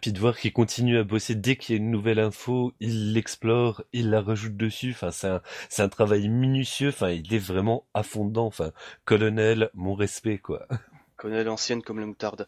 Puis 0.00 0.12
de 0.12 0.18
voir 0.18 0.36
qu'il 0.38 0.52
continue 0.52 0.98
à 0.98 1.04
bosser 1.04 1.34
dès 1.34 1.56
qu'il 1.56 1.74
y 1.74 1.78
a 1.78 1.80
une 1.82 1.90
nouvelle 1.90 2.18
info, 2.18 2.72
il 2.80 3.12
l'explore, 3.12 3.82
il 3.92 4.10
la 4.10 4.20
rajoute 4.22 4.56
dessus. 4.56 4.90
Enfin, 4.92 5.10
c'est 5.10 5.28
un, 5.28 5.42
c'est 5.68 5.82
un 5.82 5.88
travail 5.88 6.28
minutieux. 6.28 6.88
Enfin, 6.88 7.10
il 7.10 7.32
est 7.34 7.38
vraiment 7.38 7.86
à 7.94 8.02
fond 8.02 8.24
dedans. 8.26 8.46
Enfin, 8.46 8.72
colonel, 9.04 9.70
mon 9.74 9.94
respect, 9.94 10.38
quoi. 10.38 10.66
connaît 11.16 11.44
l'ancienne 11.44 11.80
comme 11.82 12.00
la 12.00 12.06
moutarde. 12.06 12.46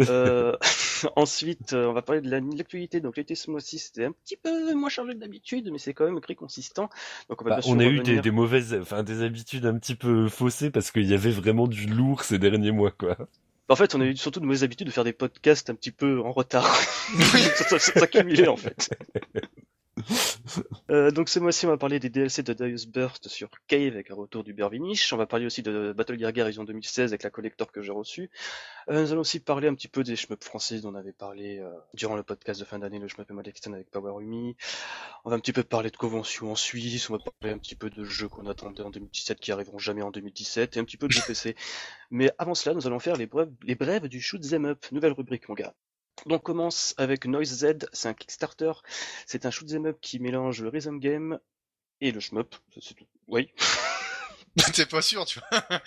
Euh, 0.00 0.56
ensuite, 1.16 1.72
euh, 1.72 1.86
on 1.86 1.92
va 1.92 2.02
parler 2.02 2.20
de 2.20 2.28
la- 2.30 2.40
de 2.40 2.58
l'actualité. 2.58 3.00
Donc 3.00 3.16
l'été 3.16 3.34
ce 3.34 3.50
mois-ci, 3.50 3.78
c'était 3.78 4.04
un 4.06 4.12
petit 4.12 4.36
peu 4.36 4.74
moins 4.74 4.88
chargé 4.88 5.12
que 5.14 5.18
d'habitude, 5.18 5.70
mais 5.70 5.78
c'est 5.78 5.94
quand 5.94 6.04
même 6.04 6.20
très 6.20 6.34
consistant. 6.34 6.90
Donc 7.30 7.40
on 7.40 7.44
va 7.44 7.56
Bah, 7.56 7.60
on 7.66 7.78
a 7.78 7.84
eu 7.84 8.00
des, 8.00 8.20
des 8.20 8.30
mauvaises, 8.30 8.74
enfin, 8.80 9.02
des 9.02 9.22
habitudes 9.22 9.66
un 9.66 9.78
petit 9.78 9.94
peu 9.94 10.28
faussées 10.28 10.70
parce 10.70 10.90
qu'il 10.90 11.06
y 11.06 11.14
avait 11.14 11.30
vraiment 11.30 11.68
du 11.68 11.86
lourd 11.86 12.22
ces 12.24 12.38
derniers 12.38 12.72
mois, 12.72 12.90
quoi. 12.90 13.16
En 13.68 13.76
fait, 13.76 13.94
on 13.94 14.00
a 14.00 14.04
eu 14.04 14.16
surtout 14.16 14.40
de 14.40 14.46
mauvaises 14.46 14.64
habitudes 14.64 14.86
de 14.86 14.92
faire 14.92 15.04
des 15.04 15.12
podcasts 15.12 15.68
un 15.68 15.74
petit 15.74 15.90
peu 15.90 16.20
en 16.20 16.32
retard. 16.32 16.74
ça 17.68 17.78
s'accumulait 17.78 18.48
en 18.48 18.56
fait. 18.56 18.90
Euh, 20.90 21.10
donc 21.10 21.28
ce 21.28 21.38
mois-ci, 21.38 21.66
on 21.66 21.68
va 21.68 21.76
parler 21.76 21.98
des 21.98 22.08
DLC 22.08 22.42
de 22.42 22.54
Deus 22.54 22.86
Burst 22.88 23.28
sur 23.28 23.50
Cave 23.66 23.92
avec 23.92 24.10
un 24.10 24.14
retour 24.14 24.42
du 24.42 24.54
Vinish. 24.54 25.12
On 25.12 25.18
va 25.18 25.26
parler 25.26 25.44
aussi 25.44 25.62
de 25.62 25.92
Battle 25.94 26.18
Gear 26.18 26.32
Garrison 26.32 26.64
2016 26.64 27.12
avec 27.12 27.22
la 27.22 27.30
collector 27.30 27.70
que 27.70 27.82
j'ai 27.82 27.92
reçue. 27.92 28.30
Euh, 28.88 29.02
nous 29.02 29.12
allons 29.12 29.20
aussi 29.20 29.40
parler 29.40 29.68
un 29.68 29.74
petit 29.74 29.88
peu 29.88 30.02
des 30.02 30.16
shmups 30.16 30.44
français 30.44 30.80
dont 30.80 30.90
on 30.90 30.94
avait 30.94 31.12
parlé 31.12 31.58
euh, 31.58 31.70
durant 31.92 32.16
le 32.16 32.22
podcast 32.22 32.58
de 32.60 32.64
fin 32.64 32.78
d'année, 32.78 32.98
le 32.98 33.08
shmup 33.08 33.30
Malekistan 33.30 33.74
avec 33.74 33.90
Power 33.90 34.22
Umi. 34.22 34.56
On 35.24 35.30
va 35.30 35.36
un 35.36 35.40
petit 35.40 35.52
peu 35.52 35.62
parler 35.62 35.90
de 35.90 35.96
conventions 35.96 36.52
en 36.52 36.54
Suisse, 36.54 37.10
on 37.10 37.18
va 37.18 37.22
parler 37.40 37.54
un 37.54 37.58
petit 37.58 37.76
peu 37.76 37.90
de 37.90 38.04
jeux 38.04 38.28
qu'on 38.28 38.46
attendait 38.46 38.82
en 38.82 38.90
2017 38.90 39.38
qui 39.40 39.52
arriveront 39.52 39.78
jamais 39.78 40.02
en 40.02 40.10
2017 40.10 40.76
et 40.76 40.80
un 40.80 40.84
petit 40.84 40.96
peu 40.96 41.08
de 41.08 41.14
PC. 41.26 41.54
Mais 42.10 42.30
avant 42.38 42.54
cela, 42.54 42.74
nous 42.74 42.86
allons 42.86 42.98
faire 42.98 43.16
les 43.16 43.26
brèves, 43.26 43.52
les 43.62 43.74
brèves 43.74 44.08
du 44.08 44.20
Shoot 44.20 44.40
Them 44.40 44.64
Up, 44.64 44.86
nouvelle 44.92 45.12
rubrique 45.12 45.48
mon 45.48 45.54
gars. 45.54 45.74
Donc 46.26 46.40
on 46.48 46.52
commence 46.52 46.94
avec 46.96 47.26
Noise 47.26 47.64
Z, 47.64 47.88
c'est 47.92 48.08
un 48.08 48.14
Kickstarter, 48.14 48.72
c'est 49.26 49.46
un 49.46 49.50
shoot 49.50 49.70
'em 49.72 49.86
up 49.86 49.98
qui 50.00 50.18
mélange 50.18 50.62
le 50.62 50.68
rhythm 50.68 50.98
game 50.98 51.38
et 52.00 52.12
le 52.12 52.20
shmup, 52.20 52.54
c'est 52.80 52.94
tout. 52.94 53.06
Oui. 53.28 53.52
T'es 54.74 54.86
pas 54.86 55.02
sûr, 55.02 55.24
tu 55.24 55.40
vois. 55.40 55.60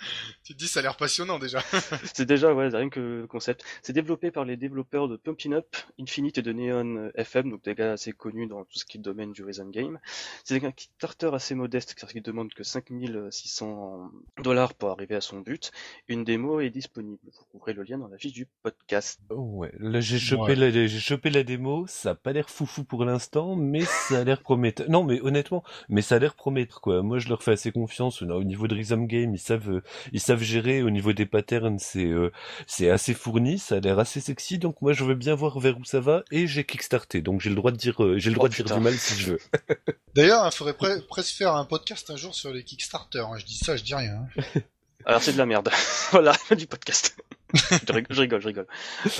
tu 0.44 0.54
te 0.54 0.58
dis, 0.58 0.68
ça 0.68 0.80
a 0.80 0.82
l'air 0.82 0.96
passionnant 0.96 1.38
déjà. 1.38 1.60
c'est 2.14 2.26
déjà, 2.26 2.52
ouais, 2.52 2.68
rien 2.68 2.88
que 2.88 3.00
le 3.00 3.26
concept. 3.26 3.64
C'est 3.82 3.92
développé 3.92 4.30
par 4.30 4.44
les 4.44 4.56
développeurs 4.56 5.08
de 5.08 5.16
Pumpin' 5.16 5.52
Up, 5.52 5.76
Infinite 6.00 6.38
et 6.38 6.42
de 6.42 6.52
Neon 6.52 7.10
FM, 7.14 7.50
donc 7.50 7.64
des 7.64 7.74
gars 7.74 7.92
assez 7.92 8.12
connus 8.12 8.46
dans 8.46 8.64
tout 8.64 8.78
ce 8.78 8.84
qui 8.84 8.98
est 8.98 9.00
domaine 9.00 9.32
du 9.32 9.44
rhythm 9.44 9.70
game. 9.70 9.98
C'est 10.44 10.62
un 10.64 10.70
Kickstarter 10.70 11.30
assez 11.32 11.54
modeste, 11.54 11.94
car 11.94 12.08
il 12.14 12.22
demande 12.22 12.52
que 12.54 12.62
5600 12.62 14.10
dollars 14.42 14.74
pour 14.74 14.90
arriver 14.90 15.16
à 15.16 15.20
son 15.20 15.40
but. 15.40 15.72
Une 16.08 16.24
démo 16.24 16.60
est 16.60 16.70
disponible. 16.70 17.20
Vous 17.24 17.44
trouverez 17.50 17.72
le 17.72 17.82
lien 17.82 17.98
dans 17.98 18.08
la 18.08 18.18
fiche 18.18 18.32
du 18.32 18.46
podcast. 18.62 19.20
Oh 19.30 19.36
ouais, 19.36 19.72
là 19.78 20.00
j'ai 20.00 20.18
chopé, 20.18 20.54
la, 20.54 20.70
j'ai 20.70 20.88
chopé 20.88 21.30
la 21.30 21.42
démo, 21.42 21.86
ça 21.86 22.10
a 22.10 22.14
pas 22.14 22.32
l'air 22.32 22.48
foufou 22.48 22.84
pour 22.84 23.04
l'instant, 23.04 23.56
mais 23.56 23.82
ça 23.82 24.20
a 24.20 24.24
l'air 24.24 24.42
prometteur. 24.42 24.88
Non, 24.88 25.04
mais 25.04 25.20
honnêtement, 25.20 25.62
mais 25.88 26.02
ça 26.02 26.16
a 26.16 26.18
l'air 26.18 26.34
promettre, 26.34 26.80
quoi. 26.80 27.02
Moi 27.02 27.18
je 27.18 27.28
leur 27.28 27.42
fais 27.42 27.52
assez 27.52 27.72
confiance 27.72 28.22
au 28.22 28.26
niveau 28.52 28.68
de 28.68 28.74
Rhythm 28.74 29.06
Game, 29.06 29.34
ils 29.34 29.40
savent, 29.40 29.70
euh, 29.70 29.82
ils 30.12 30.20
savent 30.20 30.42
gérer 30.42 30.82
au 30.82 30.90
niveau 30.90 31.12
des 31.12 31.26
patterns, 31.26 31.78
c'est, 31.78 32.04
euh, 32.04 32.30
c'est 32.66 32.90
assez 32.90 33.14
fourni, 33.14 33.58
ça 33.58 33.76
a 33.76 33.80
l'air 33.80 33.98
assez 33.98 34.20
sexy, 34.20 34.58
donc 34.58 34.80
moi 34.82 34.92
je 34.92 35.04
veux 35.04 35.14
bien 35.14 35.34
voir 35.34 35.58
vers 35.58 35.78
où 35.78 35.84
ça 35.84 36.00
va, 36.00 36.22
et 36.30 36.46
j'ai 36.46 36.64
kickstarté, 36.64 37.22
donc 37.22 37.40
j'ai 37.40 37.50
le 37.50 37.56
droit 37.56 37.72
de 37.72 37.76
dire, 37.76 38.02
euh, 38.04 38.18
j'ai 38.18 38.30
le 38.30 38.36
droit 38.36 38.48
de 38.48 38.54
dire 38.54 38.64
du 38.64 38.80
mal 38.80 38.94
si 38.94 39.20
je 39.20 39.32
veux. 39.32 39.38
D'ailleurs, 40.14 40.46
il 40.46 40.54
faudrait 40.54 40.76
presque 41.08 41.34
faire 41.34 41.54
un 41.54 41.64
podcast 41.64 42.10
un 42.10 42.16
jour 42.16 42.34
sur 42.34 42.52
les 42.52 42.62
Kickstarter, 42.62 43.20
hein. 43.20 43.38
je 43.38 43.46
dis 43.46 43.56
ça, 43.56 43.76
je 43.76 43.82
dis 43.82 43.94
rien. 43.94 44.26
Hein. 44.36 44.60
Alors 45.04 45.22
c'est 45.22 45.32
de 45.32 45.38
la 45.38 45.46
merde. 45.46 45.70
voilà, 46.12 46.36
du 46.56 46.66
podcast. 46.66 47.16
Je 47.54 48.20
rigole, 48.20 48.40
je 48.40 48.46
rigole. 48.48 48.66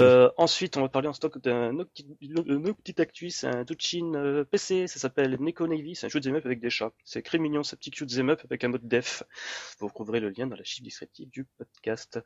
Euh, 0.01 0.31
ensuite, 0.37 0.77
on 0.77 0.83
va 0.83 0.89
parler 0.89 1.09
en 1.09 1.13
stock 1.13 1.39
d'un 1.39 1.79
autre 1.79 1.91
petit 2.83 3.01
actu, 3.01 3.31
c'est 3.31 3.47
un 3.47 3.65
Touchin 3.65 4.15
euh, 4.15 4.45
PC, 4.45 4.87
ça 4.87 4.99
s'appelle 4.99 5.37
Neko 5.41 5.67
Navy, 5.67 5.95
c'est 5.95 6.07
un 6.07 6.09
shoot'em 6.09 6.35
up 6.35 6.47
avec 6.47 6.61
des 6.61 6.71
chats. 6.71 6.93
C'est 7.05 7.23
très 7.23 7.39
mignon, 7.39 7.63
ce 7.63 7.77
petit 7.77 7.93
shoot'em 7.93 8.31
up 8.31 8.41
avec 8.45 8.65
un 8.65 8.69
mode 8.69 8.87
def. 8.87 9.23
Vous 9.79 9.87
retrouverez 9.87 10.21
le 10.21 10.31
lien 10.31 10.47
dans 10.47 10.57
la 10.57 10.65
chiffre 10.65 10.85
descriptive 10.85 11.29
du 11.31 11.45
podcast. 11.45 12.21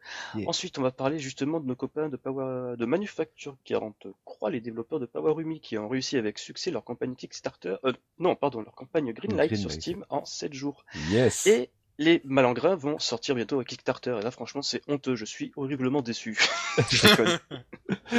Ensuite, 0.47 0.79
on 0.79 0.83
va 0.83 0.91
parler 0.91 1.19
justement 1.19 1.61
de 1.61 1.67
nos 1.67 1.77
copains 1.77 2.09
de 2.09 2.17
Power, 2.17 2.77
de 2.77 2.85
Manufacture 2.87 3.57
43, 3.65 4.51
les 4.51 4.61
développeurs 4.61 5.01
de 5.01 5.07
Power 5.07 5.41
Umi 5.41 5.61
qui 5.61 5.79
ont 5.79 5.89
réussi 5.89 6.17
avec 6.17 6.39
succès 6.39 6.71
leur 6.71 6.85
campagne 6.85 7.15
Kickstarter, 7.15 7.77
euh, 7.85 7.93
non, 8.19 8.37
pardon, 8.37 8.61
leur 8.61 8.75
campagne 8.75 9.13
Greenlight 9.13 9.55
sur 9.57 9.71
Steam 9.71 10.05
en 10.09 10.25
7 10.25 10.53
jours. 10.53 10.85
Yes. 11.11 11.47
Et 11.47 11.71
les 11.99 12.21
malangrins 12.25 12.77
vont 12.77 12.99
sortir 12.99 13.35
bientôt 13.35 13.59
à 13.59 13.65
Kickstarter. 13.65 14.19
Et 14.21 14.23
là, 14.23 14.31
franchement, 14.31 14.61
c'est 14.63 14.83
honteux. 14.87 15.17
Je 15.17 15.25
suis 15.25 15.53
horriblement 15.57 16.03
déçu. 16.03 16.39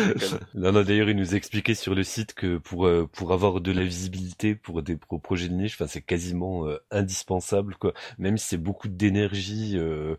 non, 0.56 0.72
non, 0.72 0.84
d'ailleurs, 0.84 1.10
il 1.10 1.16
nous 1.16 1.36
expliquait 1.36 1.76
sur 1.76 1.94
le 1.94 2.04
site 2.04 2.34
que 2.34 2.58
pour 2.58 2.88
euh, 2.88 3.08
pour 3.12 3.34
avoir 3.34 3.62
de 3.62 3.72
la 3.72 3.84
visibilité 3.84 4.56
pour 4.56 4.82
des 4.82 4.98
projets 4.98 5.48
de 5.48 5.54
niche, 5.54 5.76
enfin, 5.76 5.88
c'est 5.88 6.02
quasiment 6.02 6.68
euh, 6.68 6.78
indispensable, 6.90 7.76
quoi. 7.76 7.94
Même 8.18 8.38
si 8.38 8.48
c'est 8.48 8.58
beaucoup 8.58 8.88
d'énergie 8.88 9.78
euh, 9.78 10.16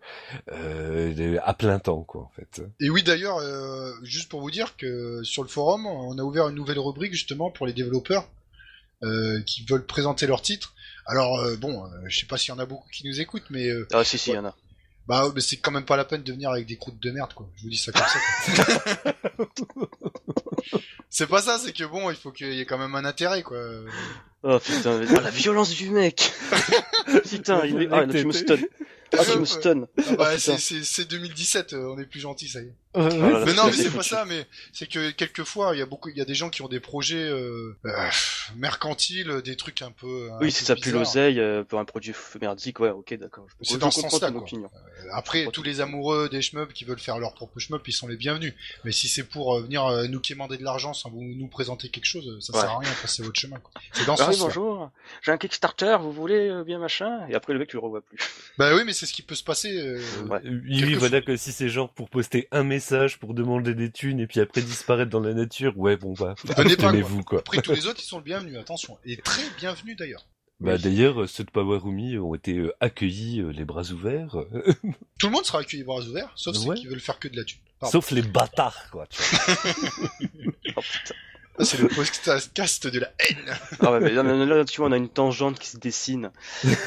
à 1.42 1.54
plein 1.54 1.78
temps, 1.80 2.02
quoi, 2.02 2.22
en 2.22 2.30
fait. 2.30 2.62
Et 2.80 2.90
oui, 2.90 3.02
d'ailleurs, 3.02 3.40
juste 4.02 4.30
pour 4.30 4.40
vous 4.40 4.50
dire 4.50 4.76
que 4.76 5.22
sur 5.24 5.42
le 5.42 5.48
forum, 5.48 5.86
on 5.86 6.16
a 6.18 6.22
ouvert 6.22 6.48
une 6.48 6.54
nouvelle 6.54 6.78
rubrique 6.78 7.12
justement 7.12 7.50
pour 7.50 7.66
les 7.66 7.72
développeurs 7.72 8.28
qui 9.46 9.64
veulent 9.64 9.86
présenter 9.86 10.26
leur 10.26 10.42
titre 10.42 10.74
alors 11.08 11.40
euh, 11.40 11.56
bon, 11.56 11.86
euh, 11.86 11.88
je 12.06 12.20
sais 12.20 12.26
pas 12.26 12.36
s'il 12.36 12.50
y 12.50 12.52
en 12.52 12.58
a 12.58 12.66
beaucoup 12.66 12.88
qui 12.90 13.06
nous 13.06 13.18
écoutent, 13.20 13.48
mais 13.48 13.66
euh, 13.66 13.88
ah 13.92 14.04
si 14.04 14.18
si, 14.18 14.30
il 14.30 14.34
y 14.34 14.38
en 14.38 14.44
a. 14.44 14.54
Bah 15.06 15.24
mais 15.34 15.40
c'est 15.40 15.56
quand 15.56 15.70
même 15.70 15.86
pas 15.86 15.96
la 15.96 16.04
peine 16.04 16.22
de 16.22 16.32
venir 16.32 16.50
avec 16.50 16.66
des 16.66 16.76
croûtes 16.76 17.00
de 17.00 17.10
merde 17.10 17.32
quoi. 17.32 17.48
Je 17.56 17.62
vous 17.62 17.70
dis 17.70 17.78
ça 17.78 17.92
comme 17.92 18.04
ça. 18.04 19.14
c'est 21.08 21.26
pas 21.26 21.40
ça, 21.40 21.58
c'est 21.58 21.72
que 21.72 21.84
bon, 21.84 22.10
il 22.10 22.16
faut 22.16 22.30
qu'il 22.30 22.52
y 22.52 22.60
ait 22.60 22.66
quand 22.66 22.76
même 22.76 22.94
un 22.94 23.06
intérêt 23.06 23.42
quoi. 23.42 23.58
Oh 24.44 24.58
putain, 24.60 25.00
la 25.00 25.30
violence 25.30 25.70
du 25.70 25.90
mec. 25.90 26.32
putain, 27.28 27.64
il 27.66 27.82
est... 27.82 27.88
ah, 27.90 28.06
tu 28.06 28.24
me 28.24 28.32
stun. 28.32 28.58
Ah, 29.16 29.24
tu 29.24 29.38
me 29.38 29.44
stun. 29.44 29.88
Ah, 29.96 30.16
bah, 30.16 30.30
oh, 30.34 30.54
c'est 30.58 31.08
2017, 31.08 31.74
on 31.74 31.98
est 31.98 32.06
plus 32.06 32.20
gentil, 32.20 32.48
ça 32.48 32.60
y 32.60 32.66
est. 32.66 32.74
Oh 32.94 33.00
mais 33.00 33.52
non, 33.52 33.66
mais 33.66 33.72
c'est 33.72 33.94
pas 33.94 34.02
ça, 34.02 34.24
mais 34.24 34.46
c'est 34.72 34.88
que 34.88 35.10
quelquefois 35.10 35.72
il 35.74 35.78
y 35.78 35.82
a 35.82 35.86
beaucoup, 35.86 36.08
il 36.08 36.16
y 36.16 36.22
a 36.22 36.24
des 36.24 36.34
gens 36.34 36.48
qui 36.48 36.62
ont 36.62 36.68
des 36.68 36.80
projets 36.80 37.16
euh, 37.16 37.76
euh, 37.84 38.10
mercantiles, 38.56 39.42
des 39.44 39.56
trucs 39.56 39.82
un 39.82 39.90
peu. 39.90 40.30
oui, 40.40 40.50
si 40.50 40.64
ça 40.64 40.74
pue 40.74 40.90
l'oseille 40.90 41.38
euh, 41.38 41.64
pour 41.64 41.80
un 41.80 41.84
produit 41.84 42.14
merdique, 42.40 42.80
ouais, 42.80 42.88
ok, 42.88 43.14
d'accord. 43.18 43.46
C'est 43.60 43.78
dans 43.78 43.90
ce 43.90 44.00
sens-là. 44.00 44.32
après, 45.12 45.46
tous 45.52 45.62
les 45.62 45.80
amoureux 45.80 46.30
des 46.30 46.40
shmups 46.40 46.72
qui 46.72 46.84
veulent 46.84 46.98
faire 46.98 47.18
leur 47.18 47.34
propre 47.34 47.58
shmup, 47.58 47.86
ils 47.86 47.92
sont 47.92 48.08
les 48.08 48.16
bienvenus. 48.16 48.54
Mais 48.84 48.92
si 48.92 49.06
c'est 49.06 49.24
pour 49.24 49.60
venir 49.60 49.86
nous 50.08 50.20
quémander 50.20 50.56
de 50.56 50.64
l'argent 50.64 50.94
sans 50.94 51.10
vous 51.10 51.22
nous 51.22 51.48
présenter 51.48 51.90
quelque 51.90 52.06
chose, 52.06 52.38
ça 52.40 52.54
sert 52.54 52.70
à 52.70 52.78
rien. 52.78 52.90
Passer 53.02 53.22
votre 53.22 53.38
chemin. 53.38 53.58
C'est 53.92 54.06
dans 54.06 54.16
ce 54.16 54.22
ah, 54.22 54.27
oui, 54.28 54.36
bonjour. 54.38 54.90
J'ai 55.22 55.32
un 55.32 55.38
Kickstarter, 55.38 55.96
vous 56.00 56.12
voulez 56.12 56.62
bien 56.64 56.78
machin? 56.78 57.26
Et 57.28 57.34
après 57.34 57.52
le 57.52 57.58
mec 57.58 57.68
tu 57.68 57.76
le 57.76 57.82
revois 57.82 58.00
plus. 58.00 58.18
Bah 58.58 58.74
oui, 58.74 58.82
mais 58.84 58.92
c'est 58.92 59.06
ce 59.06 59.12
qui 59.12 59.22
peut 59.22 59.36
se 59.36 59.44
passer. 59.44 60.00
oui, 60.44 60.94
voilà 60.94 61.20
que 61.20 61.36
si 61.36 61.52
c'est 61.52 61.68
genre 61.68 61.90
pour 61.90 62.10
poster 62.10 62.48
un 62.50 62.64
message 62.64 63.18
pour 63.18 63.34
demander 63.34 63.74
des 63.74 63.90
thunes 63.90 64.20
et 64.20 64.26
puis 64.26 64.40
après 64.40 64.62
disparaître 64.62 65.10
dans 65.10 65.20
la 65.20 65.34
nature, 65.34 65.78
ouais, 65.78 65.96
bon, 65.96 66.14
bah, 66.14 66.34
Venez 66.56 66.76
pas, 66.76 66.92
vous, 66.92 67.22
quoi. 67.22 67.40
Après, 67.40 67.62
tous 67.62 67.72
les 67.72 67.86
autres, 67.86 68.00
ils 68.02 68.06
sont 68.06 68.18
le 68.18 68.24
bienvenus, 68.24 68.58
attention. 68.58 68.98
Et 69.04 69.16
très 69.16 69.42
bienvenus, 69.58 69.96
d'ailleurs. 69.96 70.26
Bah 70.60 70.76
d'ailleurs, 70.76 71.28
ceux 71.28 71.44
de 71.44 71.50
Powerumi 71.50 72.18
ont 72.18 72.34
été 72.34 72.58
euh, 72.58 72.74
accueillis 72.80 73.40
euh, 73.40 73.52
les 73.52 73.64
bras 73.64 73.92
ouverts. 73.92 74.36
Tout 75.20 75.28
le 75.28 75.32
monde 75.32 75.44
sera 75.44 75.60
accueilli 75.60 75.82
les 75.82 75.86
bras 75.86 76.00
ouverts, 76.00 76.32
sauf 76.34 76.56
ceux 76.56 76.74
qui 76.74 76.88
veulent 76.88 76.98
faire 76.98 77.20
que 77.20 77.28
de 77.28 77.36
la 77.36 77.44
thune. 77.44 77.60
Sauf 77.84 78.10
les 78.10 78.22
bâtards, 78.22 78.90
quoi. 78.90 79.06
Tu 79.06 79.22
oh, 80.76 80.80
putain. 80.80 81.14
C'est 81.60 81.78
le 81.78 81.88
podcast 81.88 82.86
de 82.86 83.00
la 83.00 83.12
haine. 83.18 83.58
Ah 83.80 83.92
ouais, 83.92 84.00
mais 84.00 84.10
là, 84.10 84.64
tu 84.64 84.80
vois, 84.80 84.88
on 84.88 84.92
a 84.92 84.96
une 84.96 85.08
tangente 85.08 85.58
qui 85.58 85.68
se 85.68 85.76
dessine. 85.76 86.30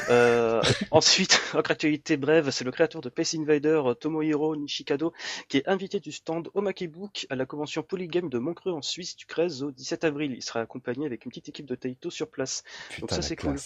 Euh, 0.08 0.62
ensuite, 0.90 1.40
autre 1.54 1.70
actualité 1.70 2.16
brève, 2.16 2.50
c'est 2.50 2.64
le 2.64 2.70
créateur 2.70 3.00
de 3.00 3.08
Space 3.08 3.34
Invader, 3.34 3.82
Tomohiro 4.00 4.56
Nishikado, 4.56 5.12
qui 5.48 5.58
est 5.58 5.68
invité 5.68 6.00
du 6.00 6.12
stand 6.12 6.48
au 6.54 6.60
Makebook 6.60 7.26
à 7.30 7.36
la 7.36 7.46
convention 7.46 7.82
Polygame 7.82 8.28
de 8.28 8.38
Montreux 8.38 8.72
en 8.72 8.82
Suisse 8.82 9.16
du 9.16 9.26
13 9.26 9.62
au 9.62 9.70
17 9.70 10.04
avril. 10.04 10.32
Il 10.32 10.42
sera 10.42 10.60
accompagné 10.60 11.06
avec 11.06 11.24
une 11.24 11.30
petite 11.30 11.48
équipe 11.48 11.66
de 11.66 11.74
Taito 11.74 12.10
sur 12.10 12.28
place. 12.28 12.64
Donc 13.00 13.10
ça, 13.10 13.22
c'est 13.22 13.36
cool. 13.36 13.56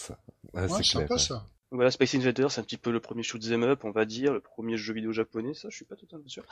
Ah, 0.53 0.67
c'est 0.67 0.83
sympa, 0.83 1.17
ça. 1.17 1.45
Voilà, 1.71 1.91
Space 1.91 2.15
Invader, 2.15 2.47
c'est 2.49 2.61
un 2.61 2.63
petit 2.63 2.77
peu 2.77 2.91
le 2.91 3.01
premier 3.01 3.23
shoot 3.23 3.43
'em 3.51 3.63
up, 3.63 3.81
on 3.83 3.91
va 3.91 4.05
dire, 4.05 4.31
le 4.31 4.39
premier 4.39 4.77
jeu 4.77 4.93
vidéo 4.93 5.11
japonais, 5.11 5.53
ça, 5.53 5.67
je 5.69 5.75
suis 5.75 5.83
pas 5.83 5.97
totalement 5.97 6.27
sûr. 6.27 6.43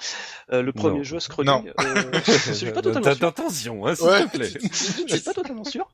Euh, 0.52 0.62
le 0.62 0.74
premier 0.74 1.06
jeu 1.06 1.16
à 1.16 1.20
scrolling, 1.22 1.72
euh, 1.80 2.04
je 2.26 2.52
suis 2.52 2.72
pas 2.72 2.82
totalement 2.82 3.14
sûr. 3.16 3.26
Attention, 3.26 3.88
hein, 3.88 3.96
s'il 3.96 4.08
te 4.08 4.38
plaît. 4.38 4.50
je 5.08 5.16
suis 5.16 5.24
pas 5.24 5.34
totalement 5.34 5.64
sûr. 5.64 5.90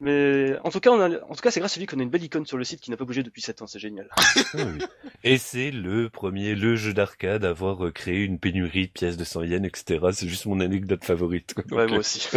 Mais 0.00 0.58
en 0.62 0.70
tout 0.70 0.80
cas, 0.80 0.90
on 0.90 1.00
a, 1.00 1.08
en 1.08 1.34
tout 1.34 1.40
cas, 1.40 1.50
c'est 1.50 1.60
grâce 1.60 1.78
à 1.78 1.80
lui 1.80 1.86
qu'on 1.86 2.00
a 2.00 2.02
une 2.02 2.10
belle 2.10 2.22
icône 2.22 2.44
sur 2.44 2.58
le 2.58 2.64
site 2.64 2.82
qui 2.82 2.90
n'a 2.90 2.98
pas 2.98 3.06
bougé 3.06 3.22
depuis 3.22 3.40
7 3.40 3.62
ans, 3.62 3.66
c'est 3.66 3.78
génial. 3.78 4.10
Et 5.24 5.38
c'est 5.38 5.70
le 5.70 6.10
premier, 6.10 6.54
le 6.54 6.76
jeu 6.76 6.92
d'arcade 6.92 7.46
à 7.46 7.50
avoir 7.50 7.86
euh, 7.86 7.90
créé 7.92 8.24
une 8.24 8.38
pénurie 8.38 8.88
de 8.88 8.92
pièces 8.92 9.16
de 9.16 9.24
100 9.24 9.44
yens, 9.44 9.66
etc. 9.66 10.00
C'est 10.12 10.28
juste 10.28 10.44
mon 10.44 10.60
anecdote 10.60 11.02
favorite. 11.02 11.54
ouais, 11.70 11.86
moi 11.86 11.98
aussi. 11.98 12.28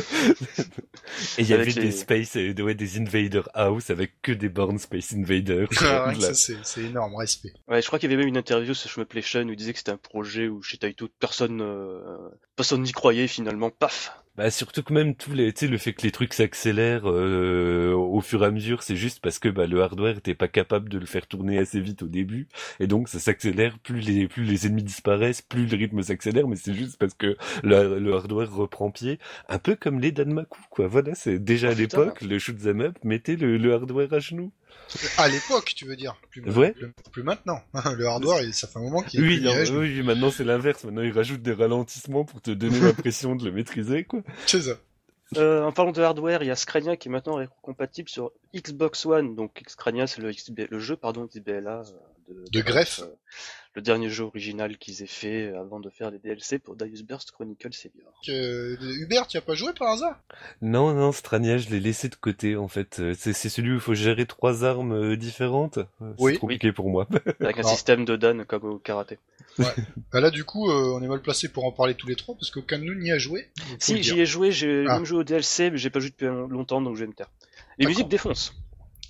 Et 1.38 1.42
il 1.42 1.50
y 1.50 1.54
avait 1.54 1.74
des 1.74 1.92
Space, 1.92 2.36
ouais, 2.36 2.76
des 2.76 2.98
Invader 2.98 3.42
House 3.54 3.90
avec 3.90 4.22
que 4.22 4.32
des 4.32 4.48
bornes 4.48 4.80
Space 4.80 5.14
Invader. 5.14 5.65
Ah 5.82 6.14
c'est 6.34 6.82
énorme, 6.82 7.16
respect. 7.16 7.54
Ouais, 7.68 7.82
je 7.82 7.88
crois 7.88 8.00
qu'il 8.00 8.10
y 8.10 8.14
avait 8.14 8.22
même 8.22 8.30
une 8.30 8.38
interview 8.38 8.74
sur 8.74 8.90
Shmuplation 8.90 9.44
où 9.44 9.52
il 9.52 9.56
disait 9.56 9.74
que 9.74 9.80
c'était 9.80 9.92
un 9.92 9.98
projet 9.98 10.48
où 10.48 10.62
chez 10.62 10.78
Taito 10.78 11.08
personne, 11.20 11.62
euh, 11.62 12.30
personne 12.56 12.82
n'y 12.82 12.92
croyait 12.92 13.28
finalement, 13.28 13.70
paf, 13.70 14.25
bah 14.38 14.52
surtout 14.52 14.84
que 14.84 14.92
même 14.92 15.16
tous 15.16 15.34
les, 15.34 15.54
tu 15.54 15.66
sais, 15.66 15.72
le 15.72 15.78
fait 15.78 15.94
que 15.94 16.02
les 16.02 16.12
trucs 16.12 16.34
s'accélèrent 16.34 17.10
euh, 17.10 17.94
au 17.94 18.20
fur 18.20 18.44
et 18.44 18.48
à 18.48 18.52
mesure, 18.52 18.84
c'est 18.84 18.98
juste 18.98 19.20
parce 19.22 19.40
que 19.40 19.48
bah, 19.48 19.66
le 19.66 19.82
hardware 19.82 20.18
était 20.18 20.36
pas 20.36 20.50
capable 20.50 20.90
de 20.90 20.98
le 20.98 21.06
faire 21.06 21.26
tourner 21.26 21.58
assez 21.58 21.80
vite 21.80 22.04
au 22.04 22.08
début, 22.08 22.48
et 22.82 22.88
donc 22.88 23.08
ça 23.08 23.20
s'accélère. 23.20 23.80
Plus 23.80 24.02
les 24.02 24.28
plus 24.28 24.44
les 24.44 24.68
ennemis 24.68 24.84
disparaissent, 24.84 25.42
plus 25.42 25.68
le 25.68 25.78
rythme 25.78 26.02
s'accélère, 26.02 26.48
mais 26.48 26.58
c'est 26.58 26.74
juste 26.74 26.98
parce 26.98 27.14
que 27.14 27.38
le, 27.64 28.00
le, 28.00 28.14
hardware 28.14 28.54
reprend 28.54 28.92
pied, 28.92 29.20
un 29.48 29.60
peu 29.60 29.76
comme 29.76 30.00
les 30.00 30.12
Danmaku, 30.12 30.60
quoi. 30.70 30.88
Voilà, 30.88 31.16
c'est 31.16 31.40
déjà 31.40 31.70
à 31.70 31.72
oh, 31.72 31.76
l'époque 31.76 32.22
le 32.22 32.38
shoot 32.38 32.58
them 32.58 32.82
up 32.82 32.98
mettait 33.04 33.38
le, 33.38 33.58
le 33.58 33.74
hardware 33.74 34.12
à 34.14 34.20
genoux. 34.20 34.52
À 35.18 35.28
l'époque, 35.28 35.74
tu 35.76 35.86
veux 35.86 35.96
dire 35.96 36.16
plus, 36.30 36.42
ouais. 36.52 36.74
plus, 37.12 37.24
maintenant. 37.24 37.62
le 37.98 38.06
hardware, 38.06 38.42
ça 38.54 38.68
fait 38.68 38.80
un 38.80 38.84
moment 38.84 39.02
qu'il 39.02 39.22
oui, 39.22 39.42
oui, 39.72 40.04
maintenant 40.04 40.30
c'est 40.30 40.44
l'inverse. 40.44 40.84
Maintenant, 40.84 41.02
ils 41.02 41.12
rajoutent 41.12 41.42
des 41.42 41.54
ralentissements 41.54 42.24
pour 42.24 42.42
te 42.42 42.52
donner 42.52 42.80
l'impression 42.80 43.36
de 43.36 43.46
le 43.46 43.52
maîtriser, 43.52 44.04
quoi. 44.04 44.22
C'est. 44.46 44.78
Euh, 45.38 45.64
en 45.64 45.72
parlant 45.72 45.92
de 45.92 46.02
hardware, 46.02 46.44
il 46.44 46.48
y 46.48 46.52
a 46.52 46.56
Scrania 46.56 46.96
qui 46.98 47.08
est 47.08 47.12
maintenant 47.12 47.44
compatible 47.62 48.10
sur 48.10 48.32
Xbox 48.56 49.06
One. 49.06 49.36
Donc 49.36 49.64
Scrania, 49.68 50.08
c'est 50.08 50.22
le, 50.22 50.32
le 50.70 50.80
jeu 50.80 50.96
pardon 50.96 51.26
XBLA 51.26 51.80
euh, 51.80 51.84
de, 52.30 52.44
De 52.52 52.62
Greffe. 52.62 53.00
euh, 53.02 53.16
le 53.76 53.82
dernier 53.82 54.10
jeu 54.10 54.24
original 54.24 54.78
qu'ils 54.78 55.04
aient 55.04 55.06
fait 55.06 55.54
avant 55.54 55.82
de 55.82 55.90
faire 55.90 56.10
les 56.10 56.18
DLC 56.18 56.60
pour 56.60 56.78
Darius 56.78 57.02
Burst 57.04 57.32
Chronicle 57.32 57.74
Savior. 57.74 58.10
Euh, 58.30 58.78
Hubert, 59.02 59.28
tu 59.28 59.36
as 59.36 59.42
pas 59.42 59.54
joué 59.54 59.74
par 59.74 59.90
hasard? 59.92 60.18
Non, 60.62 60.94
non, 60.94 61.12
Strania, 61.12 61.58
je 61.58 61.68
l'ai 61.70 61.82
laissé 61.82 62.08
de 62.08 62.16
côté 62.16 62.56
en 62.56 62.70
fait. 62.70 63.00
Euh, 63.02 63.14
C'est 63.20 63.34
c'est 63.34 63.50
celui 63.50 63.72
où 63.72 63.74
il 63.74 63.80
faut 63.82 63.94
gérer 63.94 64.26
trois 64.26 64.64
armes 64.64 64.94
euh, 64.94 65.18
différentes? 65.18 65.80
Euh, 66.02 66.14
Oui. 66.20 66.34
C'est 66.36 66.40
compliqué 66.40 66.72
pour 66.72 66.90
moi. 66.90 67.06
Avec 67.42 67.60
un 67.60 67.64
Non. 67.64 67.68
système 67.68 68.06
de 68.06 68.16
Dan 68.16 68.46
comme 68.46 68.64
au 68.64 68.80
karaté. 68.80 69.20
Bah 69.58 69.74
Là, 70.22 70.32
du 70.32 70.46
coup, 70.46 70.70
euh, 70.70 70.94
on 70.98 71.02
est 71.04 71.08
mal 71.10 71.22
placé 71.22 71.50
pour 71.50 71.66
en 71.66 71.74
parler 71.74 71.96
tous 71.96 72.08
les 72.08 72.16
trois 72.16 72.36
parce 72.36 72.52
qu'aucun 72.52 72.80
de 72.80 72.84
nous 72.86 72.96
n'y 72.96 73.12
a 73.12 73.18
joué. 73.18 73.50
Si, 73.80 74.02
j'y 74.04 74.22
ai 74.22 74.26
joué, 74.26 74.54
j'ai 74.54 74.86
Ah. 74.88 74.96
même 74.96 75.06
joué 75.06 75.20
au 75.20 75.24
DLC, 75.26 75.70
mais 75.72 75.78
j'ai 75.78 75.90
pas 75.90 76.00
joué 76.00 76.12
depuis 76.12 76.28
longtemps, 76.28 76.82
donc 76.82 76.96
je 76.96 77.02
vais 77.02 77.08
me 77.08 77.14
taire. 77.14 77.30
Les 77.78 77.88
musiques 77.88 78.08
défoncent. 78.08 78.54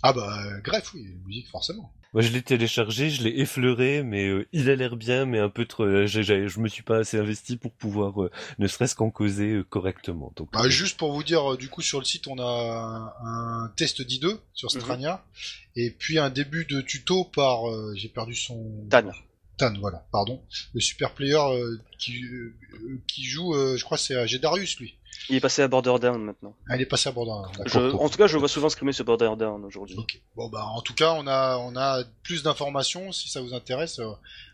Ah 0.01 0.11
bah, 0.11 0.27
euh, 0.47 0.59
Greffe, 0.61 0.91
oui, 0.95 1.05
musique 1.27 1.49
forcément. 1.49 1.91
Moi, 2.15 2.21
je 2.21 2.31
l'ai 2.31 2.41
téléchargé, 2.41 3.09
je 3.09 3.23
l'ai 3.23 3.41
effleuré, 3.41 4.01
mais 4.01 4.29
euh, 4.29 4.47
il 4.53 4.69
a 4.69 4.75
l'air 4.77 4.95
bien, 4.95 5.25
mais 5.25 5.37
un 5.37 5.49
peu 5.49 5.65
trop. 5.65 5.83
euh, 5.83 6.07
j'ai- 6.07 6.23
j'ai- 6.23 6.47
je 6.47 6.61
me 6.61 6.69
suis 6.69 6.81
pas 6.81 6.99
assez 6.99 7.17
investi 7.17 7.57
pour 7.57 7.73
pouvoir, 7.73 8.23
euh, 8.23 8.31
ne 8.57 8.67
serait-ce 8.67 8.95
qu'en 8.95 9.09
causer 9.11 9.49
euh, 9.51 9.63
correctement. 9.65 10.31
Donc, 10.37 10.49
Bah, 10.53 10.61
euh, 10.63 10.69
juste 10.69 10.95
pour 10.97 11.11
vous 11.11 11.23
dire, 11.25 11.57
du 11.57 11.67
coup, 11.67 11.81
sur 11.81 11.99
le 11.99 12.05
site, 12.05 12.27
on 12.27 12.37
a 12.39 13.11
un, 13.21 13.63
un 13.65 13.67
test 13.75 14.01
d'I2 14.01 14.39
sur 14.53 14.73
Mhm. 14.73 14.79
Strania, 14.79 15.25
et 15.75 15.91
puis 15.91 16.17
un 16.17 16.29
début 16.29 16.63
de 16.63 16.79
tuto 16.79 17.25
par, 17.25 17.69
euh, 17.69 17.93
j'ai 17.97 18.07
perdu 18.07 18.33
son... 18.33 18.87
Tan. 18.89 19.11
Tan, 19.57 19.73
voilà, 19.81 20.07
pardon. 20.13 20.41
Le 20.73 20.79
super 20.79 21.11
player 21.15 21.35
euh, 21.35 21.77
qui, 21.99 22.23
euh, 22.23 22.55
qui 23.07 23.25
joue, 23.25 23.53
euh, 23.55 23.75
je 23.75 23.83
crois 23.83 23.97
que 23.97 24.03
c'est 24.03 24.15
à 24.15 24.25
Darius, 24.37 24.79
lui. 24.79 24.95
Il 25.29 25.35
est 25.35 25.39
passé 25.39 25.61
à 25.61 25.67
Borderdown 25.67 26.21
maintenant. 26.21 26.53
Ah, 26.69 26.75
il 26.75 26.81
est 26.81 26.85
passé 26.85 27.09
à 27.09 27.11
Bordeaux. 27.11 27.47
Je, 27.65 27.79
en 27.79 28.09
tout 28.09 28.17
cas, 28.17 28.27
je 28.27 28.37
vois 28.37 28.47
souvent 28.47 28.69
scrimer 28.69 28.91
sur 28.91 29.05
Borderdown 29.05 29.63
aujourd'hui. 29.65 29.97
Bon 30.35 30.49
bah 30.49 30.65
en 30.65 30.81
tout 30.81 30.93
cas 30.93 31.13
on 31.13 31.27
a 31.27 31.57
on 31.57 31.75
a 31.75 32.03
plus 32.23 32.43
d'informations 32.43 33.11
si 33.11 33.29
ça 33.29 33.41
vous 33.41 33.53
intéresse 33.53 33.99
euh, 33.99 34.11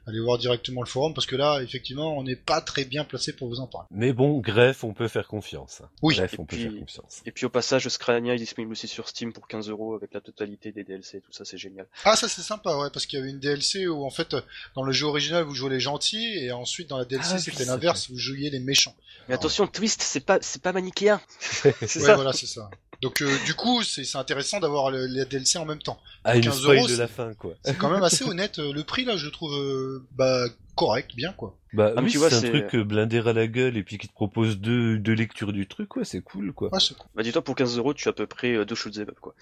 allez 0.07 0.19
voir 0.19 0.37
directement 0.37 0.81
le 0.81 0.87
forum 0.87 1.13
parce 1.13 1.27
que 1.27 1.35
là 1.35 1.61
effectivement 1.61 2.17
on 2.17 2.23
n'est 2.23 2.35
pas 2.35 2.61
très 2.61 2.85
bien 2.85 3.03
placé 3.03 3.33
pour 3.33 3.47
vous 3.47 3.59
en 3.59 3.67
parler. 3.67 3.87
Mais 3.91 4.13
bon, 4.13 4.39
greffe, 4.39 4.83
on 4.83 4.93
peut 4.93 5.07
faire 5.07 5.27
confiance. 5.27 5.81
Oui. 6.01 6.15
Greffe, 6.15 6.39
on 6.39 6.45
peut 6.45 6.57
faire 6.57 6.77
confiance. 6.77 7.21
Et 7.25 7.31
puis 7.31 7.45
au 7.45 7.49
passage, 7.49 7.87
Scrania 7.87 8.33
est 8.33 8.37
disponible 8.37 8.71
aussi 8.71 8.87
sur 8.87 9.07
Steam 9.07 9.33
pour 9.33 9.47
15 9.47 9.69
euros 9.69 9.95
avec 9.95 10.13
la 10.13 10.21
totalité 10.21 10.71
des 10.71 10.83
DLC, 10.83 11.21
tout 11.21 11.31
ça 11.31 11.45
c'est 11.45 11.57
génial. 11.57 11.87
Ah 12.05 12.15
ça 12.15 12.27
c'est 12.27 12.41
sympa 12.41 12.75
ouais 12.77 12.89
parce 12.91 13.05
qu'il 13.05 13.19
y 13.19 13.21
avait 13.21 13.31
une 13.31 13.39
DLC 13.39 13.87
où 13.87 14.03
en 14.03 14.09
fait 14.09 14.35
dans 14.75 14.83
le 14.83 14.91
jeu 14.91 15.05
original 15.07 15.43
vous 15.43 15.55
jouez 15.55 15.69
les 15.69 15.79
gentils 15.79 16.37
et 16.37 16.51
ensuite 16.51 16.89
dans 16.89 16.97
la 16.97 17.05
DLC 17.05 17.31
Ah 17.33 17.39
c'était 17.39 17.65
l'inverse 17.65 18.09
vous 18.09 18.17
jouiez 18.17 18.49
les 18.49 18.59
méchants. 18.59 18.95
Mais 19.27 19.35
attention, 19.35 19.67
Twist, 19.67 20.01
c'est 20.01 20.25
pas, 20.25 20.39
c'est 20.41 20.61
pas 20.61 20.73
manichéen. 20.73 21.21
c'est 21.39 21.67
Ouais 21.81 21.87
ça. 21.87 22.15
voilà 22.15 22.33
c'est 22.33 22.47
ça. 22.47 22.69
Donc 23.01 23.21
euh, 23.21 23.35
du 23.45 23.53
coup 23.55 23.81
c'est 23.83 24.03
c'est 24.03 24.17
intéressant 24.17 24.59
d'avoir 24.59 24.91
le- 24.91 25.07
les 25.07 25.25
DLC 25.25 25.57
en 25.57 25.65
même 25.65 25.81
temps. 25.81 25.99
Ah, 26.23 26.35
une 26.35 26.43
15 26.43 26.59
spoil 26.61 26.77
euros, 26.77 26.87
de 26.87 26.95
la 26.95 27.07
c'est- 27.07 27.13
fin, 27.13 27.33
quoi. 27.33 27.53
C'est 27.65 27.77
quand 27.77 27.89
même 27.89 28.03
assez 28.03 28.23
honnête 28.23 28.59
euh, 28.59 28.71
le 28.73 28.83
prix 28.83 29.05
là 29.05 29.17
je 29.17 29.25
le 29.25 29.31
trouve 29.31 29.53
euh, 29.55 30.05
bah 30.11 30.45
correct 30.75 31.15
bien 31.15 31.33
quoi. 31.33 31.57
Bah 31.73 31.93
Ah, 31.95 32.01
mais 32.01 32.07
oui, 32.07 32.11
tu 32.11 32.17
vois, 32.17 32.29
c'est 32.29 32.47
un 32.47 32.67
truc 32.67 32.75
blindé 32.81 33.19
à 33.19 33.33
la 33.33 33.47
gueule 33.47 33.77
et 33.77 33.83
puis 33.83 33.97
qui 33.97 34.07
te 34.07 34.13
propose 34.13 34.57
deux, 34.59 34.97
deux 34.99 35.13
lectures 35.13 35.53
du 35.53 35.67
truc, 35.67 35.95
ouais, 35.95 36.03
c'est 36.03 36.21
cool, 36.21 36.51
quoi. 36.53 36.69
Ouais 36.73 36.79
c'est 36.81 36.95
cool. 36.97 37.07
Bah 37.15 37.23
dis-toi, 37.23 37.41
pour 37.43 37.55
15 37.55 37.77
euros, 37.77 37.93
tu 37.93 38.07
as 38.07 38.11
à 38.11 38.13
peu 38.13 38.27
près 38.27 38.65
deux 38.65 38.75
shoot'em 38.75 39.03
up 39.09 39.17
quoi. 39.19 39.33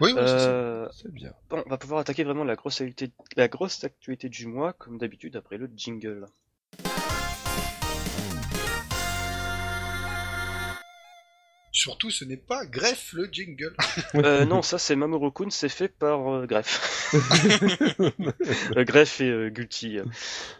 Oui 0.00 0.12
oui. 0.12 0.18
Euh, 0.18 0.86
C'est 0.92 1.10
bien. 1.12 1.32
bon, 1.50 1.62
on 1.66 1.70
va 1.70 1.78
pouvoir 1.78 2.00
attaquer 2.00 2.24
vraiment 2.24 2.44
la 2.44 2.56
grosse 2.56 2.80
actualité, 2.80 3.10
la 3.36 3.48
grosse 3.48 3.82
actualité 3.84 4.28
du 4.28 4.46
mois, 4.46 4.72
comme 4.74 4.98
d'habitude 4.98 5.34
après 5.36 5.56
le 5.58 5.68
jingle. 5.76 6.26
Surtout 11.78 12.10
ce 12.10 12.24
n'est 12.24 12.36
pas 12.36 12.66
greffe 12.66 13.12
le 13.12 13.28
jingle. 13.30 13.72
Euh, 14.16 14.44
non, 14.44 14.62
ça 14.62 14.78
c'est 14.78 14.96
Mamoru-kun, 14.96 15.48
c'est 15.50 15.68
fait 15.68 15.86
par 15.88 16.28
euh, 16.34 16.46
Greff. 16.46 17.12
Euh, 18.76 18.84
Greff 18.84 19.20
et 19.20 19.30
euh, 19.30 19.48
Gulti. 19.48 19.98
euh, 19.98 20.04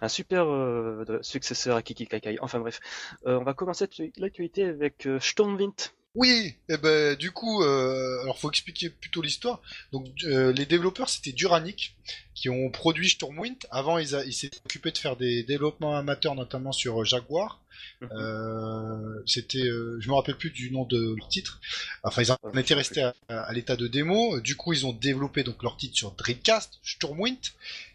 Un 0.00 0.09
super 0.09 0.46
euh, 0.48 1.04
successeur 1.22 1.76
à 1.76 1.83
Kiki 1.83 2.07
Kakai. 2.07 2.38
Enfin 2.40 2.61
bref. 2.61 2.81
Euh, 3.26 3.38
on 3.38 3.44
va 3.44 3.52
commencer 3.54 3.87
l'actualité 4.16 4.64
avec 4.64 5.07
euh, 5.07 5.18
Stormwind. 5.20 5.72
Oui, 6.14 6.55
et 6.68 6.77
ben 6.79 7.14
du 7.16 7.31
coup, 7.31 7.62
euh, 7.62 8.23
alors 8.23 8.38
faut 8.38 8.51
expliquer 8.51 8.90
plutôt 8.90 9.23
l'histoire. 9.23 9.61
Donc 9.92 10.07
euh, 10.25 10.53
les 10.53 10.66
développeurs 10.66 11.09
c'était 11.09 11.33
Duranic 11.33 11.94
qui 12.35 12.49
ont 12.49 12.71
produit 12.71 13.09
Stormwind. 13.11 13.57
Avant 13.71 13.99
ils, 13.99 14.14
a- 14.16 14.25
ils 14.25 14.33
s'étaient 14.33 14.59
occupés 14.64 14.90
de 14.90 14.99
faire 14.99 15.16
des 15.16 15.44
développements 15.44 15.97
amateurs 15.97 16.35
notamment 16.35 16.73
sur 16.73 17.03
euh, 17.03 17.05
Jaguar. 17.05 17.61
Mhm. 18.01 18.09
Euh, 18.12 19.23
c'était, 19.27 19.59
euh, 19.62 19.99
je 20.01 20.09
me 20.09 20.14
rappelle 20.14 20.37
plus 20.37 20.51
du 20.51 20.71
nom 20.73 20.85
de 20.87 21.14
leur 21.16 21.29
titre. 21.29 21.61
Enfin 22.03 22.23
ils 22.23 22.33
en 22.33 22.38
étaient 22.59 22.75
restés 22.75 23.03
à, 23.03 23.14
à 23.29 23.53
l'état 23.53 23.77
de 23.77 23.87
démo. 23.87 24.40
Du 24.40 24.57
coup 24.57 24.73
ils 24.73 24.87
ont 24.87 24.92
développé 24.92 25.44
donc 25.44 25.62
leur 25.62 25.77
titre 25.77 25.97
sur 25.97 26.11
Dreamcast, 26.12 26.81
Stormwind, 26.83 27.38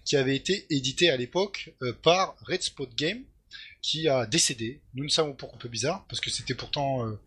qui 0.06 0.16
avait 0.16 0.36
été 0.36 0.66
édité 0.70 1.10
à 1.10 1.18
l'époque 1.18 1.72
par 2.04 2.36
Red 2.48 2.62
Spot 2.62 2.90
Game 2.96 3.24
qui 3.84 4.08
a 4.08 4.26
décédé. 4.26 4.80
Nous 4.96 5.04
ne 5.04 5.10
savons 5.10 5.34
pourquoi 5.34 5.58
un 5.58 5.60
peu 5.60 5.68
bizarre, 5.68 6.06
parce 6.08 6.22
que 6.22 6.30
c'était 6.30 6.56
pourtant, 6.56 7.06
euh, 7.06 7.20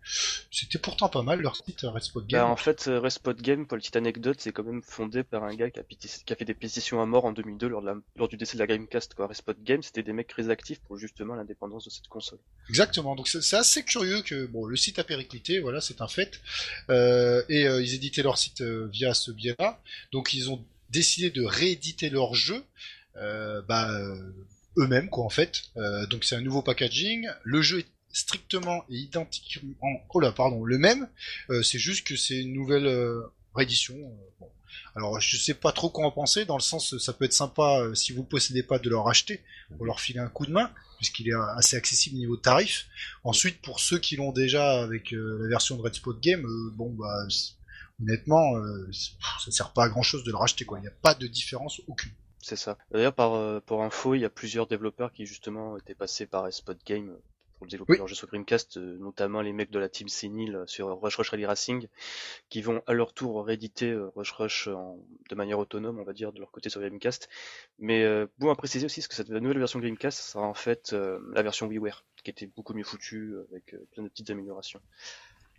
c'était 0.50 0.78
pourtant 0.78 1.08
pas 1.10 1.22
mal 1.22 1.40
leur 1.42 1.54
site 1.54 1.82
Red 1.82 2.02
Spot 2.02 2.26
Game. 2.26 2.40
Bah, 2.40 2.46
en 2.48 2.56
fait, 2.56 2.88
euh, 2.88 2.98
Respot 2.98 3.34
Game, 3.34 3.66
pour 3.66 3.76
la 3.76 3.80
petite 3.82 3.94
anecdote, 3.96 4.38
c'est 4.40 4.52
quand 4.52 4.64
même 4.64 4.82
fondé 4.82 5.22
par 5.22 5.44
un 5.44 5.54
gars 5.54 5.70
qui 5.70 5.78
a, 5.78 5.82
pétis- 5.82 6.24
qui 6.24 6.32
a 6.32 6.36
fait 6.36 6.46
des 6.46 6.54
pétitions 6.54 7.02
à 7.02 7.06
mort 7.06 7.26
en 7.26 7.32
2002 7.32 7.68
lors, 7.68 7.82
de 7.82 7.86
la- 7.88 7.96
lors 8.16 8.28
du 8.28 8.38
décès 8.38 8.54
de 8.54 8.60
la 8.60 8.66
Gamecast. 8.66 9.12
Quoi. 9.12 9.26
Respot 9.26 9.52
Game, 9.62 9.82
c'était 9.82 10.02
des 10.02 10.14
mecs 10.14 10.28
très 10.28 10.48
actifs 10.48 10.80
pour 10.80 10.96
justement 10.96 11.34
l'indépendance 11.34 11.84
de 11.84 11.90
cette 11.90 12.08
console. 12.08 12.38
Exactement. 12.70 13.14
Donc 13.16 13.28
c'est 13.28 13.56
assez 13.56 13.84
curieux 13.84 14.22
que 14.22 14.46
bon, 14.46 14.64
le 14.64 14.76
site 14.76 14.98
a 14.98 15.04
périclité, 15.04 15.60
voilà, 15.60 15.82
c'est 15.82 16.00
un 16.00 16.08
fait. 16.08 16.40
Euh, 16.88 17.42
et 17.50 17.68
euh, 17.68 17.82
ils 17.82 17.94
éditaient 17.94 18.22
leur 18.22 18.38
site 18.38 18.62
euh, 18.62 18.88
via 18.90 19.12
ce 19.12 19.30
biais-là. 19.30 19.78
Donc 20.10 20.32
ils 20.32 20.48
ont 20.50 20.64
décidé 20.88 21.28
de 21.30 21.42
rééditer 21.44 22.08
leur 22.08 22.34
jeu. 22.34 22.64
Euh, 23.18 23.60
bah, 23.62 23.90
euh, 23.92 24.32
eux-mêmes 24.76 25.08
quoi 25.08 25.24
en 25.24 25.30
fait. 25.30 25.62
Euh, 25.76 26.06
donc 26.06 26.24
c'est 26.24 26.36
un 26.36 26.40
nouveau 26.40 26.62
packaging. 26.62 27.28
Le 27.44 27.62
jeu 27.62 27.80
est 27.80 27.86
strictement 28.12 28.84
et 28.88 28.96
identiquement 28.96 29.74
oh 30.10 30.20
là 30.20 30.32
pardon 30.32 30.64
le 30.64 30.78
même. 30.78 31.08
Euh, 31.50 31.62
c'est 31.62 31.78
juste 31.78 32.06
que 32.06 32.16
c'est 32.16 32.40
une 32.40 32.52
nouvelle 32.52 32.86
euh, 32.86 33.22
réédition. 33.54 33.96
Alors 34.94 35.20
je 35.20 35.36
sais 35.36 35.54
pas 35.54 35.72
trop 35.72 35.90
quoi 35.90 36.06
en 36.06 36.10
penser 36.10 36.44
dans 36.44 36.56
le 36.56 36.62
sens 36.62 36.96
ça 36.98 37.12
peut 37.12 37.26
être 37.26 37.32
sympa 37.32 37.82
si 37.94 38.12
vous 38.12 38.24
possédez 38.24 38.62
pas 38.62 38.78
de 38.78 38.88
leur 38.88 39.08
acheter 39.08 39.42
pour 39.76 39.84
leur 39.84 40.00
filer 40.00 40.20
un 40.20 40.28
coup 40.28 40.46
de 40.46 40.52
main 40.52 40.70
puisqu'il 40.96 41.28
est 41.28 41.34
assez 41.56 41.76
accessible 41.76 42.16
niveau 42.16 42.36
tarif. 42.36 42.86
Ensuite 43.22 43.60
pour 43.60 43.80
ceux 43.80 43.98
qui 43.98 44.16
l'ont 44.16 44.32
déjà 44.32 44.82
avec 44.82 45.10
la 45.12 45.48
version 45.48 45.76
de 45.76 45.82
Red 45.82 45.94
Spot 45.94 46.18
Game, 46.20 46.46
bon 46.74 46.90
bah 46.90 47.26
honnêtement 48.00 48.54
ça 48.92 49.50
sert 49.50 49.72
pas 49.72 49.84
à 49.84 49.88
grand 49.90 50.02
chose 50.02 50.24
de 50.24 50.30
le 50.30 50.36
racheter 50.38 50.64
quoi. 50.64 50.78
Il 50.78 50.82
n'y 50.82 50.88
a 50.88 50.98
pas 51.02 51.14
de 51.14 51.26
différence 51.26 51.80
aucune. 51.88 52.12
C'est 52.48 52.56
ça. 52.56 52.78
D'ailleurs, 52.92 53.12
par, 53.14 53.34
euh, 53.34 53.60
pour 53.60 53.82
info, 53.82 54.14
il 54.14 54.20
y 54.20 54.24
a 54.24 54.30
plusieurs 54.30 54.66
développeurs 54.68 55.12
qui 55.12 55.26
justement 55.26 55.76
étaient 55.78 55.94
passés 55.96 56.26
par 56.26 56.52
Spot 56.52 56.78
Game 56.86 57.10
euh, 57.10 57.22
pour 57.58 57.66
développer 57.66 57.92
Oui. 57.94 57.98
leur 57.98 58.06
jeu 58.06 58.14
sur 58.14 58.28
Dreamcast, 58.28 58.76
euh, 58.76 58.96
notamment 58.98 59.40
les 59.40 59.52
mecs 59.52 59.70
de 59.72 59.78
la 59.80 59.88
team 59.88 60.06
Senil 60.08 60.54
euh, 60.54 60.66
sur 60.66 60.86
Rush 61.00 61.16
Rush 61.16 61.30
Rally 61.30 61.44
Racing, 61.44 61.88
qui 62.50 62.62
vont 62.62 62.82
à 62.86 62.92
leur 62.94 63.14
tour 63.14 63.44
rééditer 63.46 63.96
Rush 64.16 64.32
Rush 64.32 64.68
en- 64.68 64.98
de 65.30 65.34
manière 65.34 65.58
autonome, 65.58 65.98
on 65.98 66.04
va 66.04 66.12
dire, 66.12 66.32
de 66.32 66.40
leur 66.40 66.52
côté 66.52 66.70
sur 66.70 66.80
Dreamcast. 66.80 67.28
Mais 67.78 68.04
euh, 68.04 68.26
bon 68.38 68.50
à 68.50 68.56
préciser 68.56 68.86
aussi, 68.86 69.00
parce 69.00 69.08
que 69.08 69.16
cette 69.16 69.30
nouvelle 69.30 69.58
version 69.58 69.80
Dreamcast 69.80 70.18
sera 70.20 70.46
en 70.46 70.54
fait 70.54 70.92
euh, 70.94 71.20
la 71.34 71.42
version 71.42 71.66
WiiWare, 71.68 72.04
qui 72.24 72.30
était 72.30 72.46
beaucoup 72.46 72.74
mieux 72.74 72.84
foutue, 72.84 73.34
avec 73.50 73.74
euh, 73.74 73.86
plein 73.92 74.04
de 74.04 74.08
petites 74.08 74.30
améliorations. 74.30 74.80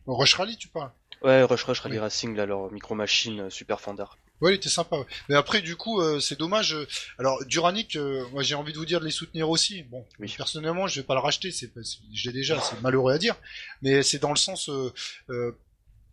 Rush 0.08 0.36
Rally 0.36 0.58
tu 0.58 0.70
parles? 0.70 0.92
Ouais, 1.24 1.44
Rush 1.44 1.64
Rush 1.66 1.80
Rally 1.82 1.98
Oui. 1.98 2.00
Racing, 2.00 2.36
là, 2.36 2.46
leur 2.48 2.72
micro-machine 2.72 3.50
super 3.50 3.82
fandard. 3.82 4.18
Ouais, 4.42 4.52
il 4.52 4.56
était 4.56 4.70
sympa. 4.70 4.98
ouais. 4.98 5.06
Mais 5.30 5.36
après, 5.36 5.62
du 5.62 5.76
coup, 5.76 6.00
euh, 6.02 6.20
c'est 6.20 6.38
dommage. 6.38 6.74
euh, 6.74 6.88
Alors, 7.18 7.44
Duranic, 7.46 7.96
euh, 7.96 8.24
moi, 8.32 8.44
j'ai 8.44 8.56
envie 8.56 8.72
de 8.74 8.78
vous 8.78 8.86
dire 8.86 9.00
de 9.00 9.06
les 9.06 9.12
soutenir 9.12 9.50
aussi. 9.50 9.84
Bon, 9.84 10.06
Oui. 10.20 10.34
personnellement, 10.38 10.88
je 10.88 11.00
vais 11.02 11.06
pas 11.06 11.16
le 11.16 11.22
racheter. 11.22 11.52
C'est, 11.52 11.68
pas- 11.68 11.84
c'est- 11.84 11.98
je 12.14 12.30
l'ai 12.30 12.34
déjà. 12.34 12.60
C'est 12.62 12.80
malheureux 12.82 13.14
à 13.14 13.18
dire, 13.18 13.36
mais 13.82 14.04
c'est 14.04 14.20
dans 14.20 14.30
le 14.32 14.36
sens, 14.38 14.70
euh, 14.70 14.94
euh, 15.32 15.52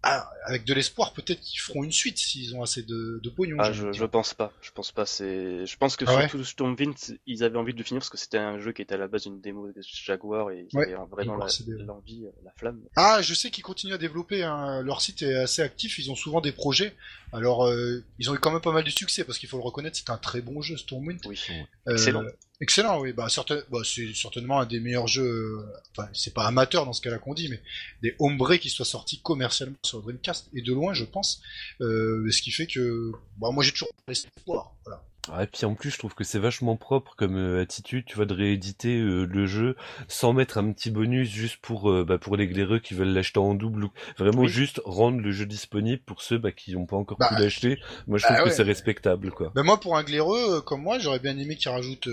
ah, 0.06 0.30
avec 0.46 0.64
de 0.64 0.74
l'espoir, 0.74 1.12
peut-être 1.14 1.40
qu'ils 1.40 1.58
feront 1.60 1.82
une 1.82 1.90
suite 1.92 2.18
s'ils 2.18 2.54
ont 2.54 2.62
assez 2.62 2.82
de, 2.82 3.20
de 3.22 3.30
pognon. 3.30 3.56
Ah, 3.58 3.72
je, 3.72 3.90
je 3.92 4.04
pense 4.04 4.34
pas. 4.34 4.52
Je 4.60 4.70
pense 4.70 4.92
pas. 4.92 5.06
C'est. 5.06 5.64
Je 5.66 5.76
pense 5.76 5.96
que 5.96 6.04
Ah 6.06 6.14
ouais 6.16 6.28
surtout 6.28 6.44
Stormwind, 6.44 6.94
ils 7.26 7.42
avaient 7.44 7.56
envie 7.58 7.72
de 7.72 7.78
le 7.78 7.84
finir 7.84 8.00
parce 8.00 8.10
que 8.10 8.18
c'était 8.18 8.38
un 8.38 8.58
jeu 8.60 8.72
qui 8.72 8.82
était 8.82 8.94
à 8.94 8.98
la 8.98 9.08
base 9.08 9.24
une 9.26 9.40
démo 9.40 9.66
de 9.68 9.80
Jaguar 9.82 10.50
et 10.50 10.66
ils 10.70 10.76
Ouais, 10.78 10.84
avaient 10.92 10.94
vraiment 11.10 11.38
Jaguar 11.48 11.78
la- 11.78 11.84
l'envie, 11.84 12.26
euh, 12.26 12.30
la 12.44 12.50
flamme. 12.56 12.80
Ah, 12.96 13.22
je 13.22 13.32
sais 13.34 13.50
qu'ils 13.50 13.64
continuent 13.64 13.94
à 13.94 13.98
développer. 13.98 14.42
hein. 14.42 14.82
Leur 14.82 15.00
site 15.00 15.22
est 15.22 15.34
assez 15.34 15.62
actif. 15.62 15.98
Ils 15.98 16.10
ont 16.10 16.16
souvent 16.16 16.40
des 16.40 16.52
projets. 16.52 16.94
Alors, 17.32 17.66
euh, 17.66 18.04
ils 18.18 18.30
ont 18.30 18.34
eu 18.34 18.38
quand 18.38 18.52
même 18.52 18.60
pas 18.60 18.72
mal 18.72 18.84
de 18.84 18.90
succès 18.90 19.24
parce 19.24 19.38
qu'il 19.38 19.48
faut 19.48 19.56
le 19.56 19.64
reconnaître, 19.64 19.96
c'est 19.96 20.10
un 20.10 20.18
très 20.18 20.40
bon 20.40 20.60
jeu, 20.60 20.76
Stormwind. 20.76 21.20
Oui. 21.26 21.40
Euh, 21.88 21.92
Excellent. 21.92 22.22
Excellent, 22.60 23.00
oui. 23.00 23.12
Bah, 23.12 23.28
certain- 23.28 23.62
bah, 23.70 23.80
c'est 23.84 24.14
certainement 24.14 24.60
un 24.60 24.66
des 24.66 24.80
meilleurs 24.80 25.08
jeux. 25.08 25.24
euh, 25.24 25.66
Enfin, 25.96 26.08
c'est 26.12 26.32
pas 26.34 26.46
amateur 26.46 26.84
dans 26.86 26.92
ce 26.92 27.00
cas-là 27.02 27.18
qu'on 27.18 27.34
dit, 27.34 27.48
mais 27.48 27.60
des 28.02 28.14
homebrew 28.18 28.58
qui 28.58 28.70
soient 28.70 28.84
sortis 28.84 29.20
commercialement 29.20 29.76
sur 29.84 30.02
Dreamcast 30.02 30.48
et 30.54 30.62
de 30.62 30.72
loin, 30.72 30.94
je 30.94 31.04
pense. 31.04 31.40
Euh, 31.80 32.30
ce 32.30 32.42
qui 32.42 32.50
fait 32.52 32.66
que, 32.66 33.12
bah, 33.38 33.50
moi, 33.50 33.62
j'ai 33.64 33.72
toujours 33.72 33.88
l'espoir. 34.08 34.72
Voilà. 34.84 35.02
Et 35.40 35.46
puis 35.46 35.64
en 35.64 35.74
plus, 35.74 35.90
je 35.90 35.98
trouve 35.98 36.14
que 36.14 36.24
c'est 36.24 36.38
vachement 36.38 36.76
propre 36.76 37.14
comme 37.16 37.37
euh, 37.37 37.62
attitude, 37.62 38.04
tu 38.06 38.16
vois, 38.16 38.26
de 38.26 38.34
rééditer 38.34 38.98
euh, 38.98 39.24
le 39.24 39.46
jeu 39.46 39.74
sans 40.06 40.32
mettre 40.32 40.58
un 40.58 40.70
petit 40.72 40.90
bonus 40.90 41.28
juste 41.30 41.56
pour 41.62 41.90
euh, 41.90 42.04
bah, 42.04 42.18
pour 42.18 42.37
les 42.37 42.46
glaireux 42.46 42.78
qui 42.78 42.94
veulent 42.94 43.12
l'acheter 43.12 43.38
en 43.40 43.54
double. 43.54 43.84
ou 43.84 43.90
Vraiment 44.18 44.42
Oui. 44.42 44.48
juste 44.48 44.80
rendre 44.84 45.20
le 45.20 45.30
jeu 45.32 45.46
disponible 45.46 46.02
pour 46.04 46.20
ceux 46.22 46.38
bah, 46.38 46.52
qui 46.52 46.74
n'ont 46.74 46.87
pas 46.87 46.96
encore 46.96 47.18
Bah, 47.18 47.28
pu 47.34 47.42
l'acheter. 47.42 47.78
Moi, 48.06 48.18
je 48.18 48.24
bah 48.24 48.34
trouve 48.34 48.44
ouais. 48.44 48.50
que 48.50 48.56
c'est 48.56 48.62
respectable, 48.64 49.30
quoi. 49.30 49.50
Ben 49.54 49.62
moi, 49.62 49.80
pour 49.80 49.96
un 49.96 50.02
glaireux 50.04 50.60
comme 50.60 50.82
moi, 50.82 50.98
j'aurais 50.98 51.20
bien 51.20 51.38
aimé 51.38 51.56
qu'ils 51.56 51.70
rajoutent 51.70 52.08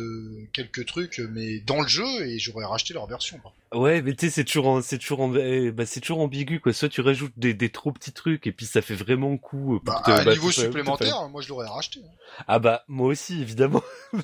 quelques 0.53 0.85
trucs, 0.85 1.19
mais 1.33 1.59
dans 1.59 1.81
le 1.81 1.87
jeu, 1.87 2.05
et 2.25 2.39
j'aurais 2.39 2.65
racheté 2.65 2.93
leur 2.93 3.07
version. 3.07 3.39
Ouais, 3.73 4.01
mais 4.01 4.13
tu 4.15 4.25
sais, 4.25 4.31
c'est 4.31 4.43
toujours, 4.43 4.83
c'est 4.83 4.97
toujours, 4.97 5.33
eh, 5.37 5.71
bah, 5.71 5.85
c'est 5.85 6.01
toujours 6.01 6.19
ambigu, 6.19 6.59
quoi. 6.59 6.73
Soit 6.73 6.89
tu 6.89 6.99
rajoutes 7.01 7.31
des, 7.37 7.53
des 7.53 7.69
trop 7.69 7.91
petits 7.91 8.11
trucs 8.11 8.45
et 8.47 8.51
puis 8.51 8.65
ça 8.65 8.81
fait 8.81 8.95
vraiment 8.95 9.37
coup. 9.37 9.79
pour 9.83 9.93
Bah, 9.93 10.01
à 10.03 10.21
un 10.21 10.25
bah, 10.25 10.31
niveau 10.33 10.51
supplémentaire, 10.51 11.29
moi 11.29 11.41
je 11.41 11.49
l'aurais 11.49 11.67
racheté. 11.67 11.99
hein. 12.03 12.43
Ah 12.47 12.59
bah 12.59 12.83
moi 12.87 13.00
aussi 13.07 13.41
évidemment. 13.41 13.83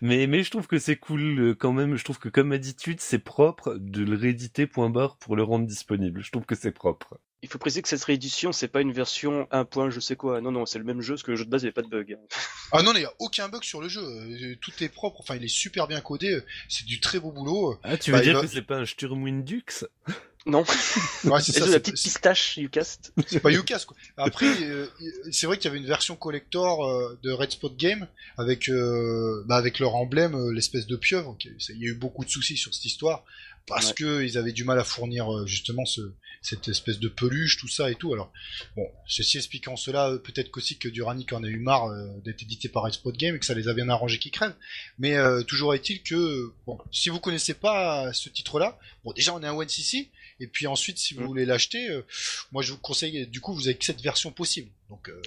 mais 0.00 0.26
mais 0.26 0.42
je 0.42 0.50
trouve 0.50 0.66
que 0.66 0.78
c'est 0.78 0.96
cool 0.96 1.38
euh, 1.40 1.54
quand 1.54 1.72
même. 1.72 1.96
Je 1.96 2.04
trouve 2.04 2.18
que 2.18 2.28
comme 2.28 2.52
attitude 2.52 3.00
c'est 3.00 3.18
propre 3.18 3.76
de 3.78 4.02
le 4.04 4.16
rééditer 4.16 4.66
point 4.66 4.90
barre 4.90 5.16
pour 5.16 5.36
le 5.36 5.42
rendre 5.42 5.66
disponible. 5.66 6.22
Je 6.22 6.30
trouve 6.30 6.44
que 6.44 6.54
c'est 6.54 6.72
propre. 6.72 7.18
Il 7.42 7.48
faut 7.48 7.58
préciser 7.58 7.82
que 7.82 7.88
cette 7.88 8.02
réédition, 8.02 8.50
c'est 8.50 8.66
pas 8.66 8.80
une 8.80 8.92
version 8.92 9.46
1. 9.50 9.64
point 9.66 9.90
je 9.90 10.00
sais 10.00 10.16
quoi. 10.16 10.40
Non, 10.40 10.50
non, 10.50 10.66
c'est 10.66 10.78
le 10.78 10.84
même 10.84 11.00
jeu, 11.02 11.14
parce 11.14 11.22
que 11.22 11.30
le 11.32 11.36
jeu 11.36 11.44
de 11.44 11.50
base, 11.50 11.62
il 11.62 11.66
n'y 11.66 11.68
avait 11.68 11.74
pas 11.74 11.82
de 11.82 11.88
bug. 11.88 12.18
Ah 12.72 12.82
non, 12.82 12.92
il 12.94 12.98
n'y 12.98 13.04
a 13.04 13.12
aucun 13.20 13.48
bug 13.48 13.62
sur 13.62 13.80
le 13.80 13.88
jeu. 13.88 14.00
euh, 14.02 14.56
Tout 14.60 14.72
est 14.80 14.88
propre. 14.88 15.20
Enfin, 15.20 15.36
il 15.36 15.44
est 15.44 15.48
super 15.48 15.86
bien 15.86 16.00
codé. 16.00 16.32
euh, 16.32 16.44
C'est 16.68 16.84
du 16.84 16.98
très 16.98 17.20
beau 17.20 17.30
boulot. 17.30 17.78
Ah 17.84 17.96
tu 17.96 18.10
Bah, 18.10 18.18
veux 18.18 18.24
dire 18.24 18.34
va- 18.34 18.40
que 18.40 18.48
c'est 18.48 18.62
pas 18.62 18.78
un 18.78 18.84
Sturmwind 18.84 19.44
Dux 19.44 19.62
Non, 20.46 20.64
Ouais, 21.24 21.40
c'est 21.42 21.52
ça. 21.52 21.66
la 21.66 21.80
petite 21.80 21.96
pistache, 21.96 22.56
Ucast. 22.58 23.12
C'est 23.26 23.40
pas 23.40 23.50
Yukas 23.50 23.84
quoi. 23.86 23.96
Après, 24.16 24.46
euh, 24.62 24.86
c'est 25.32 25.46
vrai 25.46 25.56
qu'il 25.58 25.64
y 25.66 25.68
avait 25.68 25.78
une 25.78 25.86
version 25.86 26.14
collector 26.14 26.86
euh, 26.88 27.18
de 27.24 27.32
Red 27.32 27.50
Spot 27.50 27.76
Game 27.76 28.06
avec 28.38 28.68
euh, 28.68 29.42
bah, 29.46 29.56
avec 29.56 29.80
leur 29.80 29.96
emblème, 29.96 30.34
euh, 30.36 30.52
l'espèce 30.52 30.86
de 30.86 30.94
pieuvre. 30.96 31.36
Il 31.70 31.78
y 31.82 31.86
a 31.86 31.90
eu 31.90 31.94
beaucoup 31.94 32.24
de 32.24 32.30
soucis 32.30 32.56
sur 32.56 32.72
cette 32.72 32.84
histoire 32.84 33.24
parce 33.66 33.88
Ouais. 33.88 33.94
que 33.94 34.22
ils 34.24 34.38
avaient 34.38 34.52
du 34.52 34.62
mal 34.62 34.78
à 34.78 34.84
fournir 34.84 35.28
euh, 35.34 35.46
justement 35.46 35.84
ce 35.84 36.12
cette 36.42 36.68
espèce 36.68 37.00
de 37.00 37.08
peluche, 37.08 37.56
tout 37.58 37.66
ça 37.66 37.90
et 37.90 37.96
tout. 37.96 38.12
Alors 38.14 38.30
bon, 38.76 38.86
ceci 39.08 39.38
expliquant 39.38 39.74
cela, 39.74 40.10
euh, 40.10 40.18
peut-être 40.18 40.52
qu'aussi 40.52 40.78
que 40.78 40.88
Duranic 40.88 41.32
en 41.32 41.42
a 41.42 41.48
eu 41.48 41.58
marre 41.58 41.88
d'être 42.24 42.40
édité 42.42 42.68
par 42.68 42.84
Red 42.84 42.92
Spot 42.92 43.16
Game 43.16 43.34
et 43.34 43.40
que 43.40 43.44
ça 43.46 43.54
les 43.54 43.66
a 43.66 43.74
bien 43.74 43.88
arrangés 43.88 44.20
qu'ils 44.20 44.30
crèvent. 44.30 44.54
Mais 45.00 45.16
euh, 45.16 45.42
toujours 45.42 45.74
est-il 45.74 46.04
que 46.04 46.52
bon, 46.66 46.78
si 46.92 47.08
vous 47.08 47.18
connaissez 47.18 47.54
pas 47.54 48.12
ce 48.12 48.28
titre-là, 48.28 48.78
bon 49.04 49.12
déjà 49.12 49.34
on 49.34 49.42
est 49.42 49.46
un 49.48 49.54
One 49.54 49.68
CC. 49.68 50.08
Et 50.40 50.46
puis 50.46 50.66
ensuite, 50.66 50.98
si 50.98 51.14
vous 51.14 51.22
Mm. 51.22 51.26
voulez 51.26 51.44
l'acheter, 51.46 51.88
euh, 51.90 52.02
moi 52.52 52.62
je 52.62 52.72
vous 52.72 52.78
conseille, 52.78 53.26
du 53.26 53.40
coup, 53.40 53.54
vous 53.54 53.68
avez 53.68 53.76
que 53.76 53.84
cette 53.84 54.00
version 54.02 54.30
possible. 54.32 54.70
Donc, 54.90 55.08
euh, 55.08 55.22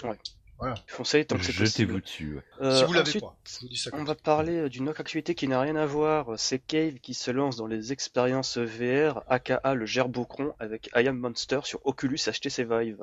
Conseil 0.97 1.25
tant 1.25 1.37
que 1.37 1.43
c'est 1.45 1.53
Jetez-vous 1.53 1.99
possible. 1.99 2.01
dessus. 2.01 2.35
ouais. 2.35 2.65
Euh, 2.67 2.77
si 2.79 2.83
vous 2.83 2.91
l'avez 2.91 3.07
ensuite, 3.07 3.21
pas, 3.23 3.37
je 3.45 3.59
vous 3.61 3.69
dis 3.69 3.77
ça 3.77 3.91
On 3.93 4.03
va 4.03 4.13
parler 4.13 4.55
euh, 4.57 4.69
d'une 4.69 4.89
autre 4.89 4.99
activité 4.99 5.33
qui 5.33 5.47
n'a 5.47 5.61
rien 5.61 5.77
à 5.77 5.85
voir, 5.85 6.37
c'est 6.37 6.59
Cave 6.59 6.95
qui 6.95 7.13
se 7.13 7.31
lance 7.31 7.55
dans 7.55 7.65
les 7.65 7.93
expériences 7.93 8.57
VR, 8.57 9.23
aka 9.29 9.61
le 9.73 9.85
gerbocron 9.85 10.53
avec 10.59 10.89
I 10.93 11.07
Am 11.07 11.17
Monster 11.17 11.61
sur 11.63 11.79
Oculus 11.85 12.17
HTC 12.27 12.65
Vive. 12.65 12.97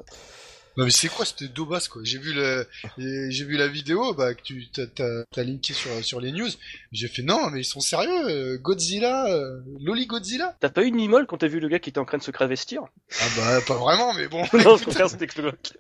Non 0.77 0.85
mais 0.85 0.91
c'est 0.91 1.09
quoi 1.09 1.25
cette 1.25 1.53
daubasse 1.55 1.89
quoi? 1.89 2.03
J'ai 2.05 2.19
vu 2.19 2.33
le, 2.35 2.67
j'ai 2.99 3.45
vu 3.45 3.57
la 3.57 3.67
vidéo, 3.69 4.13
bah 4.15 4.35
que 4.35 4.43
tu 4.43 4.69
t'as, 4.71 5.25
linké 5.43 5.73
sur 5.73 5.91
sur 6.05 6.21
les 6.21 6.33
news. 6.33 6.49
J'ai 6.93 7.09
fait 7.09 7.23
non 7.23 7.49
mais 7.51 7.61
ils 7.61 7.65
sont 7.65 7.81
sérieux, 7.81 8.29
euh, 8.29 8.59
Godzilla, 8.59 9.27
euh, 9.33 9.61
Loli 9.81 10.07
Godzilla? 10.07 10.55
T'as 10.61 10.69
pas 10.69 10.85
eu 10.85 10.91
de 10.91 10.97
mimole 10.97 11.27
quand 11.27 11.39
t'as 11.39 11.47
vu 11.49 11.61
le 11.61 11.69
gars 11.69 11.79
qui 11.79 11.89
était 11.91 11.99
en 11.99 12.05
train 12.05 12.19
de 12.19 12.23
se 12.23 12.31
travestir? 12.31 12.83
Ah 13.21 13.25
bah 13.37 13.61
pas 13.67 13.75
vraiment, 13.77 14.13
mais 14.15 14.29
bon. 14.29 14.43
Non, 14.53 14.75
au 14.75 14.79
contraire, 14.79 15.09
c'était 15.09 15.27
glauque. 15.27 15.73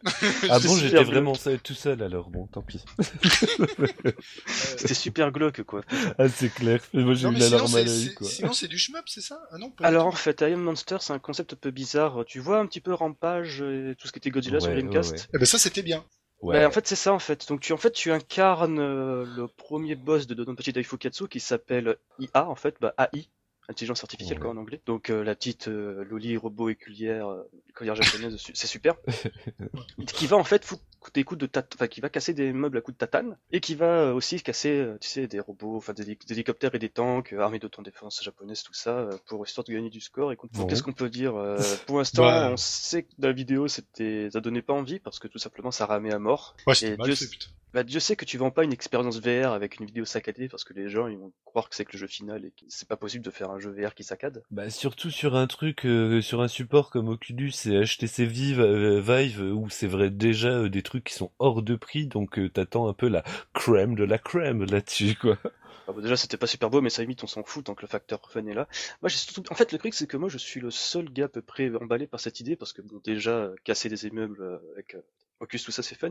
Ah 0.49 0.59
bon 0.61 0.61
super 0.61 0.77
j'étais 0.79 1.05
vraiment 1.05 1.35
seul- 1.35 1.59
tout 1.61 1.75
seul 1.75 2.03
alors 2.03 2.31
bon 2.31 2.47
tant 2.47 2.63
pis. 2.63 2.83
C'était 4.47 4.95
super 4.95 5.31
glauque, 5.33 5.63
quoi. 5.63 5.83
ah 6.19 6.29
c'est 6.29 6.53
clair. 6.53 6.81
Moi 6.93 7.15
j'ai 7.15 7.25
Non, 7.27 7.31
eu 7.33 7.35
mais 7.35 7.41
la 7.41 7.47
sinon 7.47 7.59
larme 7.59 7.75
à 7.75 7.79
c'est, 7.79 7.85
l'œil 7.85 8.15
quoi. 8.15 8.27
sinon 8.29 8.53
c'est 8.53 8.69
du 8.69 8.79
shmup, 8.79 9.03
c'est 9.07 9.21
ça? 9.21 9.41
Ah 9.51 9.59
non. 9.59 9.71
Pas 9.71 9.87
Alors 9.87 10.07
en 10.07 10.13
fait, 10.13 10.41
I 10.41 10.53
Am 10.53 10.61
Monster, 10.63 10.97
c'est 11.01 11.13
un 11.13 11.19
concept 11.19 11.53
un 11.55 11.57
peu 11.57 11.71
bizarre. 11.71 12.25
Tu 12.27 12.39
vois 12.41 12.59
un 12.59 12.67
petit 12.67 12.81
peu 12.81 12.93
Rampage 12.95 13.61
et 13.63 13.95
tout 13.99 14.07
ce 14.07 14.13
qui 14.13 14.19
était 14.19 14.31
Godzilla 14.31 14.61
sur 14.61 14.71
Ouais, 14.71 14.77
Dreamcast 14.87 15.13
ouais, 15.13 15.27
Eh 15.35 15.39
ben 15.39 15.47
ça 15.47 15.59
c'était 15.59 15.83
bien. 15.83 16.05
Ouais. 16.43 16.61
Bah, 16.61 16.69
en 16.69 16.71
fait, 16.71 16.87
c'est 16.87 16.97
ça 16.97 17.13
en 17.13 17.19
fait. 17.19 17.49
Donc 17.49 17.61
tu 17.61 17.73
en 17.73 17.77
fait 17.77 17.91
tu 17.93 18.13
incarnes 18.13 18.79
euh, 18.79 19.25
le 19.25 19.49
premier 19.49 19.95
boss 19.95 20.27
de 20.27 20.35
Dodonpachi 20.35 20.73
Daifukatsu 20.73 21.29
qui 21.29 21.41
s'appelle 21.41 21.97
IA 22.19 22.49
en 22.49 22.55
fait, 22.55 22.77
bah 22.81 22.95
AI, 22.99 23.29
intelligence 23.69 24.03
artificielle 24.05 24.39
Ouais. 24.39 24.43
quoi 24.43 24.51
en 24.53 24.57
anglais. 24.57 24.81
Donc 24.87 25.11
euh, 25.11 25.23
la 25.25 25.35
petite 25.35 25.69
euh, 25.69 26.05
loli 26.05 26.37
robot 26.37 26.69
éculière, 26.69 27.29
euh, 27.29 27.43
écolière 27.71 27.95
japonaise, 27.95 28.37
c'est 28.55 28.67
super. 28.67 28.95
qui 30.07 30.27
va 30.27 30.37
en 30.37 30.45
fait 30.45 30.65
foutre 30.65 30.83
des 31.15 31.23
coups 31.25 31.39
de 31.41 31.47
tat... 31.47 31.65
enfin 31.75 31.87
qui 31.87 32.01
va 32.01 32.09
casser 32.09 32.35
des 32.35 32.53
meubles 32.53 32.79
à 32.79 32.81
coups 32.81 32.97
de 32.97 32.99
tatane 32.99 33.37
et 33.53 33.61
qui 33.61 33.75
va 33.77 33.87
euh, 33.87 34.13
aussi 34.15 34.41
casser 34.43 34.87
tu 35.01 35.09
sais 35.09 35.27
des 35.29 35.39
robots, 35.41 35.77
enfin 35.77 35.93
des, 35.93 36.03
hélic- 36.05 36.27
des 36.27 36.35
hélicoptères 36.35 36.75
et 36.75 36.79
des 36.81 36.89
tanks, 36.89 37.33
armées 37.33 37.59
d'autodéfense 37.61 38.23
japonaise 38.23 38.63
tout 38.63 38.75
ça 38.75 39.09
pour 39.27 39.45
histoire 39.47 39.65
de 39.65 39.73
gagner 39.73 39.91
du 39.91 40.01
score. 40.01 40.33
Et 40.33 40.37
Bon. 40.53 40.67
qu'est-ce 40.67 40.83
qu'on 40.83 40.93
peut 40.93 41.11
dire 41.11 41.35
euh, 41.37 41.59
Pour 41.87 41.99
l'instant, 41.99 42.25
on 42.53 42.57
sait 42.57 43.03
que 43.05 43.09
dans 43.19 43.29
la 43.29 43.35
vidéo 43.35 43.69
c'était 43.69 44.29
ça 44.33 44.41
donnait 44.41 44.63
pas 44.63 44.73
envie 44.75 44.99
parce 45.01 45.19
que 45.19 45.29
tout 45.29 45.39
simplement 45.39 45.71
ça 45.71 45.87
ramait 45.87 46.13
à 46.13 46.19
mort. 46.19 46.57
Ouais, 46.67 46.75
Et 46.83 46.97
mal 46.97 47.07
Dieu, 47.07 47.15
fait 47.15 47.27
putain. 47.27 47.47
bah, 47.73 47.83
Dieu 47.85 48.01
sait 48.01 48.17
que 48.17 48.25
tu 48.25 48.39
vends 48.39 48.51
pas 48.51 48.65
une 48.65 48.73
expérience 48.73 49.21
VR 49.21 49.53
avec 49.53 49.79
une 49.79 49.87
vidéo 49.87 50.05
saccadée 50.05 50.49
parce 50.49 50.65
que 50.65 50.73
les 50.73 50.89
gens 50.89 51.07
ils 51.09 51.19
vont 51.19 51.33
croire 51.45 51.69
que 51.69 51.77
c'est 51.77 51.85
que 51.85 51.93
le 51.93 51.99
jeu 51.99 52.07
final 52.07 52.45
et 52.45 52.51
que 52.51 52.65
c'est 52.69 52.89
pas 52.89 52.97
possible 52.97 53.25
de 53.25 53.31
faire 53.31 53.51
un 53.51 53.56
jeu 53.59 53.71
VR 53.71 53.95
qui 53.95 54.05
saccade. 54.05 54.43
Bah 54.51 54.71
surtout 54.71 55.11
sur 55.11 55.37
un 55.37 55.47
truc, 55.47 55.85
euh, 55.87 56.21
sur 56.21 56.43
un 56.43 56.49
support 56.49 56.91
comme 56.91 57.09
Oculus 57.09 57.53
et 57.67 57.85
HTC 57.85 58.25
Vive, 58.25 58.61
euh, 58.61 59.01
Vive 59.01 59.41
où 59.41 59.69
c'est 59.71 59.87
vrai 59.87 60.11
déjà 60.11 60.49
euh, 60.49 60.69
des 60.69 60.83
trucs 60.83 61.05
qui 61.05 61.15
sont 61.15 61.31
hors 61.39 61.63
de 61.63 61.77
prix, 61.77 62.07
donc 62.07 62.39
t'attends 62.53 62.89
un 62.89 62.93
peu 62.93 63.09
la 63.09 63.25
crème 63.55 63.95
de 63.95 64.05
la 64.05 64.19
crème 64.19 64.65
là-dessus 64.65 65.17
quoi. 65.17 65.39
Ah, 65.89 65.93
bon, 65.93 66.01
déjà 66.01 66.17
c'était 66.17 66.37
pas 66.37 66.49
super 66.49 66.69
beau 66.69 66.81
mais 66.81 66.91
ça 66.91 67.03
limite 67.03 67.23
on 67.23 67.29
s'en 67.29 67.45
fout 67.45 67.65
tant 67.65 67.75
que 67.75 67.83
le 67.83 67.89
facteur 67.89 68.21
fun 68.31 68.47
est 68.47 68.55
là. 68.55 68.69
Moi 69.03 69.09
j'ai 69.09 69.19
surtout... 69.19 69.45
en 69.51 69.55
fait 69.55 69.73
le 69.73 69.79
truc 69.79 69.95
c'est 69.95 70.07
que 70.07 70.17
moi 70.17 70.29
je 70.29 70.39
suis 70.39 70.61
le 70.61 70.71
seul 70.71 71.11
gars 71.13 71.27
à 71.27 71.29
peu 71.29 71.43
près 71.43 71.71
emballé 71.77 72.07
par 72.07 72.21
cette 72.21 72.41
idée 72.41 72.57
parce 72.57 72.73
que 72.73 72.83
bon 72.83 73.01
déjà 73.05 73.51
casser 73.65 73.89
des 73.89 74.07
immeubles 74.07 74.61
avec 74.73 74.97
Oculus 75.41 75.63
tout 75.65 75.71
ça 75.73 75.83
c'est 75.83 75.99
fun. 75.99 76.11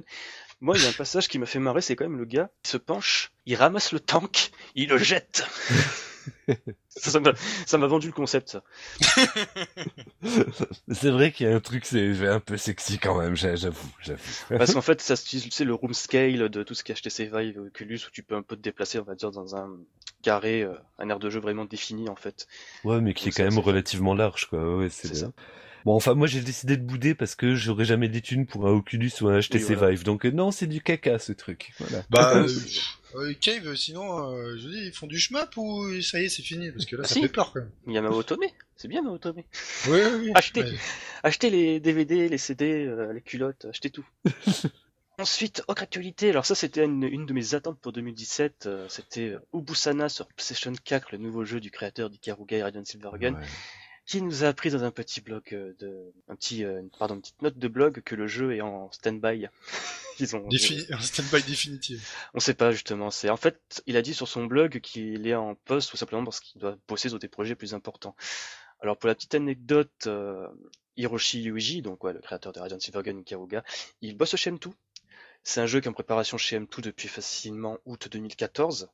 Moi 0.61 0.75
il 0.77 0.83
y 0.83 0.85
a 0.85 0.89
un 0.89 0.93
passage 0.93 1.27
qui 1.27 1.39
m'a 1.39 1.45
fait 1.45 1.59
marrer 1.59 1.81
c'est 1.81 1.95
quand 1.95 2.05
même 2.05 2.17
le 2.17 2.25
gars 2.25 2.49
qui 2.63 2.71
se 2.71 2.77
penche, 2.77 3.31
il 3.45 3.55
ramasse 3.55 3.91
le 3.91 3.99
tank, 3.99 4.51
il 4.75 4.89
le 4.89 4.97
jette. 4.97 5.47
ça 6.89 7.19
m'a 7.19 7.33
ça 7.65 7.77
m'a 7.77 7.87
vendu 7.87 8.07
le 8.07 8.13
concept 8.13 8.49
ça. 8.49 8.63
c'est 10.91 11.09
vrai 11.09 11.31
qu'il 11.31 11.47
y 11.47 11.49
a 11.49 11.55
un 11.55 11.59
truc 11.59 11.85
c'est 11.85 12.27
un 12.27 12.39
peu 12.39 12.57
sexy 12.57 12.97
quand 12.99 13.17
même, 13.19 13.35
j'a- 13.35 13.55
j'avoue. 13.55 13.89
Parce 14.49 14.73
qu'en 14.73 14.81
fait, 14.81 15.01
ça 15.01 15.15
tu 15.17 15.39
sais, 15.39 15.65
le 15.65 15.73
room 15.73 15.93
scale 15.93 16.49
de 16.49 16.63
tout 16.63 16.73
ce 16.73 16.83
qui 16.83 16.91
est 16.91 16.95
HTC 16.95 17.29
Vive 17.33 17.59
Oculus, 17.59 17.99
où 18.07 18.11
tu 18.11 18.23
peux 18.23 18.35
un 18.35 18.41
peu 18.41 18.55
te 18.55 18.61
déplacer, 18.61 18.99
on 18.99 19.03
va 19.03 19.15
dire, 19.15 19.31
dans 19.31 19.55
un 19.55 19.69
carré, 20.21 20.63
euh, 20.63 20.73
un 20.97 21.09
aire 21.09 21.19
de 21.19 21.29
jeu 21.29 21.39
vraiment 21.39 21.65
défini, 21.65 22.09
en 22.09 22.15
fait. 22.15 22.47
Ouais, 22.83 23.01
mais 23.01 23.13
qui 23.13 23.29
est 23.29 23.31
quand 23.31 23.43
même 23.43 23.59
relativement 23.59 24.13
large 24.15 24.45
quoi. 24.45 24.77
Ouais, 24.77 24.89
c'est 24.89 25.13
ça. 25.15 25.31
Bon, 25.85 25.93
enfin, 25.95 26.15
moi 26.15 26.25
j'ai 26.27 26.41
décidé 26.41 26.77
de 26.77 26.81
bouder 26.83 27.13
parce 27.13 27.35
que 27.35 27.53
j'aurais 27.55 27.85
jamais 27.85 28.09
des 28.09 28.19
thunes 28.21 28.47
pour 28.47 28.67
un 28.67 28.71
Oculus 28.71 29.11
ou 29.21 29.27
un 29.27 29.39
HTC 29.39 29.75
voilà. 29.75 29.91
Vive. 29.91 30.03
Donc 30.03 30.25
euh, 30.25 30.31
non, 30.31 30.49
c'est 30.51 30.65
du 30.67 30.81
caca 30.81 31.19
ce 31.19 31.31
truc. 31.31 31.73
Voilà. 31.79 32.03
Bah, 32.09 32.37
euh, 32.37 32.49
euh, 33.15 33.33
Cave, 33.39 33.75
sinon, 33.75 34.31
euh, 34.33 34.57
je 34.57 34.67
dis, 34.67 34.85
ils 34.87 34.91
font 34.93 35.05
du 35.05 35.19
shmup 35.19 35.55
ou 35.57 36.01
ça 36.01 36.19
y 36.19 36.25
est, 36.25 36.29
c'est 36.29 36.41
fini? 36.41 36.71
Parce 36.71 36.85
que 36.85 36.95
là, 36.95 37.03
Ah, 37.05 37.07
ça 37.07 37.13
si. 37.13 37.21
fait 37.21 37.29
peur 37.29 37.51
quand 37.53 37.59
même. 37.59 37.69
Yamaha 37.87 38.15
Otome, 38.15 38.39
c'est 38.75 38.87
bien 38.87 38.97
Yamaha 39.01 39.13
Otome. 39.15 39.35
Oui, 39.37 39.43
oui, 39.87 40.19
oui. 40.21 40.31
Achetez. 40.33 40.63
Ouais. 40.63 40.73
Achetez 41.23 41.49
les 41.51 41.79
DVD, 41.79 42.29
les 42.29 42.37
CD, 42.39 42.85
euh, 42.87 43.13
les 43.13 43.21
culottes, 43.21 43.65
achetez 43.69 43.91
tout. 43.91 44.05
Ensuite, 45.17 45.63
autre 45.69 45.83
actualité, 45.83 46.29
alors 46.31 46.45
ça 46.45 46.55
c'était 46.55 46.83
une, 46.83 47.03
une 47.03 47.25
de 47.25 47.31
mes 47.31 47.55
attentes 47.55 47.79
pour 47.79 47.93
2017, 47.93 48.65
euh, 48.65 48.85
c'était 48.89 49.35
Ubusana 49.53 50.09
sur 50.09 50.27
PlayStation 50.27 50.73
4, 50.83 51.13
le 51.13 51.19
nouveau 51.19 51.45
jeu 51.45 51.61
du 51.61 51.71
créateur 51.71 52.09
d'Ikaruga 52.09 52.57
et 52.57 52.63
Radiant 52.63 52.83
Silvergun. 52.83 53.35
Ouais. 53.35 53.45
Qui 54.05 54.21
nous 54.21 54.43
a 54.43 54.47
appris 54.47 54.69
dans 54.69 54.83
un 54.83 54.91
petit 54.91 55.21
blog 55.21 55.43
euh, 55.53 55.73
de 55.79 56.13
un 56.27 56.35
petit 56.35 56.63
euh, 56.63 56.81
pardon 56.99 57.15
une 57.15 57.21
petite 57.21 57.41
note 57.41 57.57
de 57.57 57.67
blog 57.67 58.01
que 58.01 58.15
le 58.15 58.27
jeu 58.27 58.55
est 58.55 58.61
en 58.61 58.91
stand-by. 58.91 59.47
Ils 60.19 60.35
ont 60.35 60.47
Défini... 60.47 60.85
Un 60.91 60.99
stand-by 60.99 61.43
définitif. 61.43 62.29
on 62.33 62.39
sait 62.39 62.53
pas 62.53 62.71
justement, 62.71 63.11
c'est 63.11 63.29
en 63.29 63.37
fait, 63.37 63.83
il 63.85 63.97
a 63.97 64.01
dit 64.01 64.13
sur 64.13 64.27
son 64.27 64.45
blog 64.45 64.79
qu'il 64.79 65.27
est 65.27 65.35
en 65.35 65.55
poste 65.55 65.89
tout 65.91 65.97
simplement 65.97 66.23
parce 66.23 66.39
qu'il 66.39 66.61
doit 66.61 66.77
bosser 66.87 67.09
sur 67.09 67.19
des 67.19 67.27
projets 67.27 67.55
plus 67.55 67.73
importants. 67.73 68.15
Alors 68.81 68.97
pour 68.97 69.07
la 69.07 69.15
petite 69.15 69.35
anecdote, 69.35 70.07
euh, 70.07 70.47
Hiroshi 70.97 71.41
Yuji, 71.41 71.81
donc 71.81 72.03
ouais, 72.03 72.13
le 72.13 72.19
créateur 72.19 72.53
de 72.53 72.59
Radiant 72.59 72.79
Silvergun 72.79 73.23
Karuga, 73.23 73.63
il 74.01 74.15
bosse 74.15 74.35
chez 74.35 74.51
M2. 74.51 74.71
C'est 75.43 75.61
un 75.61 75.65
jeu 75.65 75.79
qui 75.79 75.87
est 75.87 75.89
en 75.89 75.93
préparation 75.93 76.37
chez 76.37 76.59
M2 76.59 76.81
depuis 76.81 77.07
facilement 77.07 77.77
août 77.85 78.07
2014. 78.11 78.89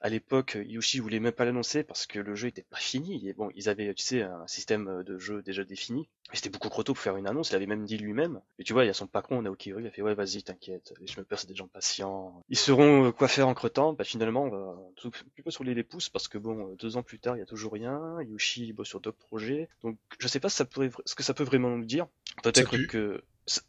À 0.00 0.08
l'époque, 0.08 0.58
Yushi 0.66 1.00
voulait 1.00 1.20
même 1.20 1.32
pas 1.32 1.44
l'annoncer 1.44 1.82
parce 1.82 2.06
que 2.06 2.18
le 2.18 2.34
jeu 2.34 2.48
était 2.48 2.62
pas 2.62 2.76
fini. 2.76 3.28
Et 3.28 3.32
bon, 3.32 3.50
ils 3.54 3.68
avaient, 3.68 3.92
tu 3.94 4.04
sais, 4.04 4.22
un 4.22 4.46
système 4.46 5.02
de 5.04 5.18
jeu 5.18 5.42
déjà 5.42 5.64
défini. 5.64 6.08
Mais 6.30 6.36
c'était 6.36 6.50
beaucoup 6.50 6.68
trop 6.68 6.82
tôt 6.82 6.92
pour 6.92 7.02
faire 7.02 7.16
une 7.16 7.26
annonce. 7.26 7.50
Il 7.50 7.56
avait 7.56 7.66
même 7.66 7.84
dit 7.84 7.98
lui-même. 7.98 8.40
Et 8.58 8.64
tu 8.64 8.72
vois, 8.72 8.84
il 8.84 8.88
y 8.88 8.90
a 8.90 8.94
son 8.94 9.06
patron, 9.06 9.42
Naoki 9.42 9.72
Ori, 9.72 9.84
il 9.84 9.86
a 9.86 9.90
fait, 9.90 10.02
ouais, 10.02 10.14
vas-y, 10.14 10.42
t'inquiète. 10.42 10.92
Les 11.00 11.06
schmuppers, 11.06 11.38
c'est 11.38 11.46
des 11.48 11.54
gens 11.54 11.68
patients. 11.68 12.42
Ils 12.48 12.58
sauront 12.58 13.06
euh, 13.06 13.12
quoi 13.12 13.28
faire 13.28 13.48
entre 13.48 13.68
temps. 13.68 13.92
Bah, 13.92 14.04
finalement, 14.04 14.44
on 14.44 14.50
va 14.50 14.76
tout 14.96 15.10
sur 15.48 15.64
les 15.64 15.82
pouces 15.84 16.08
parce 16.08 16.28
que 16.28 16.38
bon, 16.38 16.68
euh, 16.68 16.74
deux 16.76 16.96
ans 16.96 17.02
plus 17.02 17.18
tard, 17.18 17.36
il 17.36 17.40
y 17.40 17.42
a 17.42 17.46
toujours 17.46 17.72
rien. 17.72 18.20
Yushi 18.22 18.72
bosse 18.72 18.88
sur 18.88 19.00
d'autres 19.00 19.18
projets. 19.18 19.68
Donc, 19.82 19.98
je 20.18 20.28
sais 20.28 20.40
pas 20.40 20.48
ce, 20.48 20.56
ça 20.56 20.64
pourrait, 20.64 20.90
ce 21.04 21.14
que 21.14 21.22
ça 21.22 21.34
peut 21.34 21.44
vraiment 21.44 21.70
nous 21.70 21.84
dire. 21.84 22.06
Peut-être 22.42 22.76
que, 22.86 23.22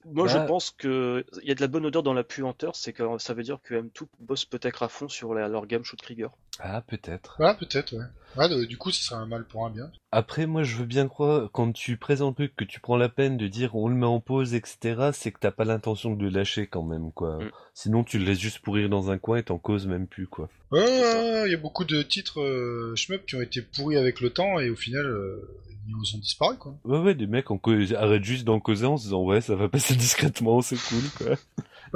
Moi, 0.06 0.26
Bah- 0.26 0.32
je 0.34 0.48
pense 0.48 0.72
que 0.72 1.24
il 1.44 1.48
y 1.48 1.52
a 1.52 1.56
de 1.56 1.62
la 1.62 1.68
bonne 1.68 1.86
odeur 1.86 2.02
dans 2.02 2.14
la 2.14 2.24
puanteur, 2.24 2.76
c'est 2.76 2.94
que 2.94 3.04
ça 3.20 3.34
veut 3.36 3.44
dire 3.44 3.60
que 3.64 3.76
M2 3.76 4.08
bosse 4.20 4.46
peut-être 4.46 4.82
à 4.82 4.88
fond 4.90 5.08
sur 5.08 5.34
la- 5.36 5.48
leur 5.48 5.68
gamme 5.68 5.84
Shoot 5.84 6.00
Trigger. 6.02 6.30
Ah, 6.60 6.82
peut-être. 6.82 7.36
Ouais, 7.40 7.56
peut-être, 7.56 7.94
ouais. 7.96 8.66
Du 8.66 8.78
coup, 8.78 8.90
ce 8.92 9.04
serait 9.04 9.20
un 9.22 9.28
mal 9.28 9.46
pour 9.46 9.66
un 9.66 9.70
bien. 9.70 9.92
Après, 10.12 10.48
moi, 10.48 10.64
je 10.64 10.78
veux 10.78 10.86
bien 10.86 11.08
croire, 11.08 11.50
quand 11.52 11.72
tu 11.72 11.98
présentes 11.98 12.40
le 12.40 12.48
truc, 12.48 12.56
que 12.56 12.64
tu 12.66 12.80
prends 12.80 12.98
la 12.98 13.10
peine 13.10 13.38
de 13.38 13.48
dire 13.48 13.76
on 13.76 13.88
le 13.88 13.96
met 13.96 14.06
en 14.08 14.20
pause, 14.20 14.56
etc., 14.56 15.12
c'est 15.14 15.32
que 15.32 15.40
t'as 15.40 15.52
pas 15.52 15.66
l'intention 15.66 16.16
de 16.16 16.24
le 16.24 16.30
lâcher 16.30 16.66
quand 16.66 16.84
même, 16.84 17.12
quoi. 17.12 17.38
Mm. 17.38 17.52
Sinon, 17.76 18.04
tu 18.04 18.18
le 18.18 18.26
laisses 18.26 18.40
juste 18.40 18.60
pourrir 18.60 18.90
dans 18.90 19.12
un 19.12 19.20
coin 19.20 19.38
et 19.38 19.44
t'en 19.44 19.60
causes 19.60 19.86
même 19.86 20.08
plus, 20.08 20.28
quoi. 20.28 20.50
Ouais, 20.72 20.80
ouais, 20.82 21.44
il 21.48 21.52
y 21.52 21.56
a 21.56 21.60
beaucoup 21.60 21.86
de 21.86 22.02
titres 22.02 22.42
euh, 22.42 22.96
shmup 22.96 23.26
qui 23.28 23.36
ont 23.36 23.42
été 23.42 23.62
pourris 23.62 23.98
avec 23.98 24.22
le 24.22 24.32
temps 24.32 24.60
et 24.60 24.70
au 24.72 24.76
final, 24.76 25.06
euh, 25.06 25.48
ils 25.88 26.16
ont 26.16 26.20
disparu, 26.20 26.58
quoi. 26.58 26.76
Ouais, 26.84 27.00
ouais, 27.00 27.16
des 27.16 27.28
mecs 27.28 27.50
en 27.50 27.58
cause... 27.58 27.94
arrêtent 27.94 28.24
juste 28.26 28.44
d'en 28.46 28.60
causer 28.60 28.86
en 28.86 28.98
se 28.98 29.04
disant 29.04 29.24
ouais, 29.24 29.40
ça 29.42 29.56
va 29.56 29.67
passer 29.70 29.96
discrètement, 29.96 30.62
c'est 30.62 30.78
cool, 30.78 31.10
quoi. 31.18 31.36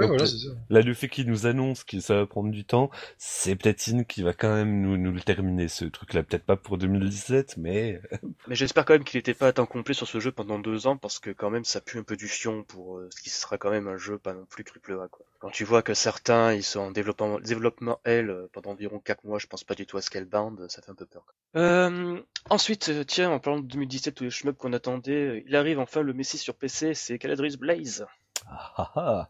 Ouais, 0.02 0.08
Donc, 0.08 0.18
voilà, 0.18 0.26
c'est 0.26 0.38
ça. 0.38 0.52
Là, 0.70 0.82
le 0.82 0.94
fait 0.94 1.10
qu'il 1.10 1.28
nous 1.28 1.46
annonce 1.46 1.84
que 1.84 2.00
ça 2.00 2.16
va 2.16 2.26
prendre 2.26 2.52
du 2.52 2.66
temps, 2.66 2.90
c'est 3.18 3.56
Platine 3.56 4.06
qui 4.06 4.24
va 4.24 4.34
quand 4.34 4.54
même 4.54 4.82
nous, 4.82 4.98
nous 4.98 5.12
le 5.12 5.22
terminer, 5.22 5.68
ce 5.68 5.86
truc-là. 5.86 6.24
Peut-être 6.24 6.46
pas 6.46 6.56
pour 6.56 6.78
2017, 6.78 7.58
mais... 7.58 8.02
Mais 8.48 8.56
j'espère 8.56 8.86
quand 8.86 8.94
même 8.94 9.04
qu'il 9.04 9.18
n'était 9.18 9.34
pas 9.34 9.48
à 9.48 9.54
temps 9.54 9.66
complet 9.66 9.94
sur 9.94 10.08
ce 10.08 10.20
jeu 10.20 10.32
pendant 10.32 10.60
deux 10.60 10.88
ans, 10.88 10.98
parce 10.98 11.20
que 11.20 11.30
quand 11.30 11.50
même 11.50 11.66
ça 11.66 11.82
pue 11.82 12.00
un 12.00 12.04
peu 12.04 12.16
du 12.16 12.28
fion 12.28 12.64
pour 12.64 12.98
euh, 12.98 13.10
ce 13.16 13.22
qui 13.22 13.30
sera 13.30 13.58
quand 13.58 13.70
même 13.70 13.88
un 13.88 13.98
jeu 13.98 14.18
pas 14.18 14.34
non 14.34 14.46
plus 14.46 14.64
triple 14.64 14.94
A. 14.94 15.08
Quoi. 15.08 15.26
Quand 15.40 15.50
tu 15.50 15.64
vois 15.64 15.82
que 15.82 15.94
certains 15.94 16.54
ils 16.54 16.64
sont 16.64 16.80
en 16.80 16.92
développement, 16.92 17.40
développement 17.40 18.00
L 18.04 18.30
euh, 18.30 18.48
pendant 18.52 18.72
environ 18.72 19.00
quatre 19.00 19.24
mois, 19.24 19.40
je 19.40 19.48
pense 19.48 19.64
pas 19.64 19.76
du 19.76 19.86
tout 19.86 19.98
à 19.98 20.02
Scalebound, 20.02 20.66
ça 20.70 20.82
fait 20.82 20.92
un 20.92 20.96
peu 20.96 21.06
peur. 21.06 21.24
quoi. 21.26 21.62
Euh, 21.62 22.20
ensuite, 22.50 22.92
tiens, 23.08 23.32
en 23.32 23.40
parlant 23.40 23.60
de 23.60 23.68
2017 23.68 24.16
tous 24.16 24.24
les 24.24 24.30
shmups 24.30 24.58
qu'on 24.58 24.74
attendait, 24.74 25.44
il 25.48 25.56
arrive 25.56 25.80
enfin 25.80 26.02
le 26.02 26.14
Messi 26.14 26.38
sur 26.38 26.56
PC, 26.56 26.94
c'est 26.94 27.18
Caladrius 27.20 27.58
Blaze. 27.58 28.06
Ah, 28.54 28.74
ah, 28.78 28.92
ah. 28.96 29.30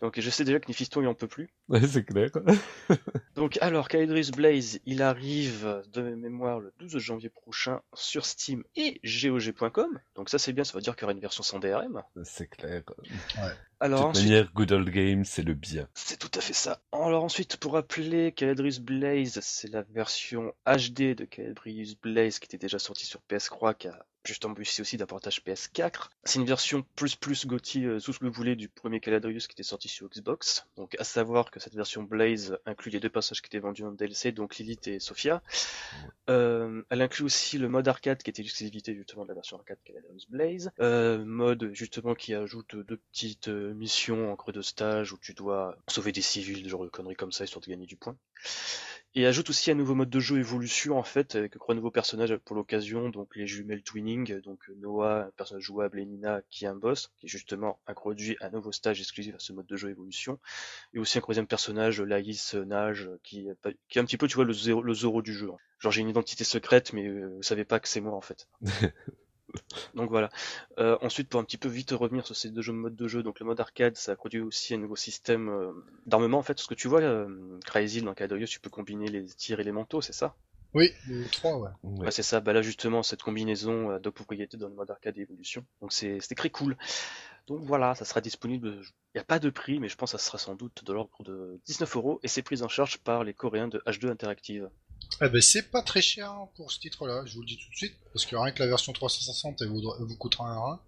Donc 0.00 0.18
je 0.20 0.30
sais 0.30 0.44
déjà 0.44 0.60
que 0.60 0.68
Nifiston 0.68 1.02
il 1.02 1.08
en 1.08 1.14
peut 1.14 1.26
plus. 1.26 1.50
Ouais, 1.68 1.84
c'est 1.86 2.04
clair. 2.04 2.30
Donc 3.34 3.58
alors, 3.60 3.88
Caladrius 3.88 4.30
Blaze, 4.30 4.78
il 4.86 5.02
arrive 5.02 5.82
de 5.92 6.02
mémoire 6.14 6.60
le 6.60 6.72
12 6.78 6.98
janvier 6.98 7.28
prochain 7.28 7.80
sur 7.92 8.24
Steam 8.24 8.62
et 8.76 9.00
GOG.com. 9.04 9.98
Donc 10.14 10.28
ça 10.30 10.38
c'est 10.38 10.52
bien, 10.52 10.64
ça 10.64 10.74
veut 10.74 10.80
dire 10.80 10.94
qu'il 10.94 11.02
y 11.02 11.04
aura 11.06 11.12
une 11.12 11.20
version 11.20 11.42
sans 11.42 11.58
DRM. 11.58 12.02
c'est 12.24 12.48
clair. 12.48 12.82
Alors 13.80 13.98
De 13.98 14.04
toute 14.04 14.10
ensuite, 14.16 14.28
manière, 14.30 14.52
Good 14.52 14.72
Old 14.72 15.24
c'est 15.26 15.42
le 15.42 15.54
bien. 15.54 15.88
c'est 15.94 16.18
tout 16.18 16.30
à 16.38 16.40
fait 16.40 16.52
ça. 16.52 16.80
Alors 16.92 17.24
ensuite, 17.24 17.56
pour 17.56 17.72
rappeler, 17.72 18.32
Caladrius 18.32 18.78
Blaze, 18.78 19.40
c'est 19.42 19.68
la 19.68 19.82
version 19.82 20.52
HD 20.66 21.14
de 21.16 21.24
Caladrius 21.24 21.96
Blaze 22.00 22.38
qui 22.38 22.46
était 22.46 22.58
déjà 22.58 22.78
sortie 22.78 23.06
sur 23.06 23.20
PS3, 23.28 23.76
qui 23.76 23.88
a 23.88 24.06
justement 24.24 24.54
bénéficié 24.54 24.82
aussi 24.82 24.96
d'un 24.96 25.06
portage 25.06 25.42
PS4. 25.44 26.08
C'est 26.24 26.38
une 26.38 26.46
version 26.46 26.84
plus 26.96 27.16
plus 27.16 27.46
GOTY, 27.46 27.86
euh, 27.86 28.00
tout 28.00 28.12
ce 28.12 28.18
que 28.18 28.26
vous 28.26 28.32
voulez, 28.32 28.56
du 28.56 28.68
premier 28.68 29.00
Caladrius 29.00 29.46
qui 29.46 29.52
était 29.52 29.62
sorti 29.62 29.88
sur 29.88 30.08
Xbox. 30.08 30.66
Donc 30.76 30.96
à 30.98 31.04
savoir 31.04 31.50
que 31.50 31.60
cette 31.60 31.74
version 31.74 32.02
Blaze 32.02 32.58
inclut 32.66 32.90
les 32.90 33.00
deux 33.00 33.10
passages 33.10 33.42
qui 33.42 33.46
étaient 33.46 33.58
vendus 33.58 33.84
en 33.84 33.92
DLC, 33.92 34.32
donc 34.32 34.56
Lilith 34.56 34.86
et 34.88 35.00
Sophia. 35.00 35.42
Euh, 36.30 36.82
elle 36.90 37.02
inclut 37.02 37.24
aussi 37.24 37.58
le 37.58 37.68
mode 37.68 37.88
arcade 37.88 38.22
qui 38.22 38.30
était 38.30 38.42
l'exclusivité 38.42 38.94
justement 38.94 39.24
de 39.24 39.28
la 39.28 39.34
version 39.34 39.56
arcade 39.58 39.78
Caladrius 39.84 40.28
Blaze. 40.30 40.70
Euh, 40.80 41.24
mode 41.24 41.70
justement 41.72 42.14
qui 42.14 42.34
ajoute 42.34 42.76
deux 42.76 42.96
petites 42.96 43.48
euh, 43.48 43.74
missions 43.74 44.32
en 44.32 44.36
creux 44.36 44.52
de 44.52 44.62
stage 44.62 45.12
où 45.12 45.18
tu 45.18 45.34
dois 45.34 45.76
sauver 45.88 46.12
des 46.12 46.22
civils, 46.22 46.68
genre 46.68 46.84
de 46.84 46.90
conneries 46.90 47.16
comme 47.16 47.32
ça, 47.32 47.44
histoire 47.44 47.62
de 47.62 47.70
gagner 47.70 47.86
du 47.86 47.96
point. 47.96 48.16
Et 49.14 49.26
ajoute 49.26 49.50
aussi 49.50 49.70
un 49.70 49.74
nouveau 49.74 49.94
mode 49.94 50.08
de 50.08 50.20
jeu 50.20 50.38
évolution 50.38 50.98
en 50.98 51.02
fait, 51.02 51.34
avec 51.34 51.52
trois 51.58 51.74
nouveaux 51.74 51.90
personnages 51.90 52.34
pour 52.38 52.56
l'occasion, 52.56 53.10
donc 53.10 53.36
les 53.36 53.46
jumelles 53.46 53.82
twinning, 53.82 54.40
donc 54.40 54.66
Noah, 54.78 55.26
un 55.26 55.30
personnage 55.36 55.64
jouable, 55.64 56.00
et 56.00 56.06
Nina 56.06 56.40
qui 56.48 56.64
est 56.64 56.68
un 56.68 56.74
boss, 56.74 57.12
qui 57.18 57.28
justement 57.28 57.78
introduit 57.86 58.38
un 58.40 58.48
nouveau 58.48 58.72
stage 58.72 59.00
exclusif 59.00 59.34
à 59.34 59.38
ce 59.38 59.52
mode 59.52 59.66
de 59.66 59.76
jeu 59.76 59.90
évolution, 59.90 60.38
et 60.94 60.98
aussi 60.98 61.18
un 61.18 61.20
troisième 61.20 61.46
personnage, 61.46 62.00
Laïs 62.00 62.54
Nage, 62.54 63.10
qui, 63.22 63.48
qui 63.90 63.98
est 63.98 64.00
un 64.00 64.06
petit 64.06 64.16
peu, 64.16 64.28
tu 64.28 64.36
vois, 64.36 64.46
le 64.46 64.54
zéro, 64.54 64.82
le 64.82 64.94
zéro 64.94 65.20
du 65.20 65.34
jeu. 65.34 65.50
Genre 65.78 65.92
j'ai 65.92 66.00
une 66.00 66.08
identité 66.08 66.44
secrète, 66.44 66.94
mais 66.94 67.06
euh, 67.06 67.34
vous 67.36 67.42
savez 67.42 67.66
pas 67.66 67.80
que 67.80 67.88
c'est 67.88 68.00
moi 68.00 68.14
en 68.14 68.22
fait. 68.22 68.48
Donc 69.94 70.10
voilà. 70.10 70.30
Euh, 70.78 70.96
ensuite, 71.02 71.28
pour 71.28 71.40
un 71.40 71.44
petit 71.44 71.58
peu 71.58 71.68
vite 71.68 71.90
revenir 71.92 72.26
sur 72.26 72.36
ces 72.36 72.50
deux 72.50 72.62
jeux, 72.62 72.72
modes 72.72 72.96
de 72.96 73.08
jeu, 73.08 73.22
donc 73.22 73.40
le 73.40 73.46
mode 73.46 73.60
arcade, 73.60 73.96
ça 73.96 74.12
a 74.12 74.16
produit 74.16 74.40
aussi 74.40 74.74
un 74.74 74.78
nouveau 74.78 74.96
système 74.96 75.48
euh, 75.48 75.72
d'armement. 76.06 76.38
En 76.38 76.42
fait, 76.42 76.58
ce 76.58 76.66
que 76.66 76.74
tu 76.74 76.88
vois, 76.88 77.00
euh, 77.00 77.58
Crazy 77.64 78.02
dans 78.02 78.14
Cadorius, 78.14 78.50
tu 78.50 78.60
peux 78.60 78.70
combiner 78.70 79.08
les 79.08 79.24
tirs 79.26 79.60
et 79.60 79.64
les 79.64 79.72
manteaux, 79.72 80.00
c'est 80.00 80.12
ça? 80.12 80.34
Oui, 80.74 80.90
le 81.06 81.26
3, 81.26 81.58
ouais. 81.58 81.70
Ouais. 81.82 82.06
Ouais, 82.06 82.10
c'est 82.10 82.22
ça. 82.22 82.40
Bah 82.40 82.54
là, 82.54 82.62
justement, 82.62 83.02
cette 83.02 83.22
combinaison 83.22 83.90
a 83.90 83.98
deux 83.98 84.10
propriétés 84.10 84.56
dans 84.56 84.68
le 84.68 84.74
mode 84.74 84.90
arcade 84.90 85.18
et 85.18 85.22
évolution. 85.22 85.64
Donc 85.82 85.92
c'est 85.92 86.18
c'était 86.20 86.34
très 86.34 86.48
cool. 86.48 86.76
Donc 87.46 87.60
voilà, 87.62 87.94
ça 87.94 88.04
sera 88.04 88.20
disponible. 88.20 88.78
Il 89.14 89.16
n'y 89.16 89.20
a 89.20 89.24
pas 89.24 89.38
de 89.38 89.50
prix, 89.50 89.80
mais 89.80 89.88
je 89.88 89.96
pense 89.96 90.12
que 90.12 90.18
ça 90.18 90.24
sera 90.24 90.38
sans 90.38 90.54
doute 90.54 90.84
de 90.84 90.92
l'ordre 90.92 91.22
de 91.24 91.60
19 91.66 91.96
euros 91.96 92.20
et 92.22 92.28
c'est 92.28 92.42
pris 92.42 92.62
en 92.62 92.68
charge 92.68 92.98
par 92.98 93.24
les 93.24 93.34
Coréens 93.34 93.68
de 93.68 93.82
H2 93.86 94.10
Interactive. 94.10 94.70
Eh 95.22 95.28
ben, 95.28 95.40
c'est 95.42 95.70
pas 95.70 95.82
très 95.82 96.00
cher 96.02 96.32
pour 96.56 96.72
ce 96.72 96.78
titre-là, 96.80 97.22
je 97.26 97.34
vous 97.34 97.40
le 97.40 97.46
dis 97.46 97.56
tout 97.58 97.70
de 97.70 97.76
suite, 97.76 97.94
parce 98.12 98.26
que 98.26 98.36
rien 98.36 98.52
que 98.52 98.62
la 98.62 98.68
version 98.68 98.92
360, 98.92 99.62
elle 99.62 99.68
vous, 99.68 99.80
elle 99.98 100.04
vous 100.06 100.16
coûtera 100.16 100.48
un 100.50 100.58
rein. 100.58 100.80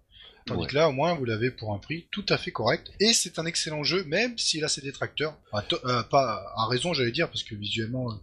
Tandis 0.45 0.61
Ouais. 0.61 0.67
que 0.67 0.75
là, 0.75 0.89
au 0.89 0.91
moins, 0.91 1.15
vous 1.15 1.25
l'avez 1.25 1.49
pour 1.49 1.73
un 1.73 1.79
prix 1.79 2.07
tout 2.11 2.25
à 2.29 2.37
fait 2.37 2.51
correct. 2.51 2.91
Et 2.99 3.13
c'est 3.13 3.39
un 3.39 3.45
excellent 3.47 3.83
jeu, 3.83 4.03
même 4.03 4.37
s'il 4.37 4.63
a 4.63 4.67
ses 4.67 4.81
détracteurs. 4.81 5.35
À 5.51 5.61
to- 5.63 5.79
euh, 5.85 6.03
pas 6.03 6.43
à 6.55 6.67
raison, 6.67 6.93
j'allais 6.93 7.11
dire, 7.11 7.27
parce 7.29 7.41
que 7.43 7.55
visuellement, 7.55 8.11
euh, 8.11 8.15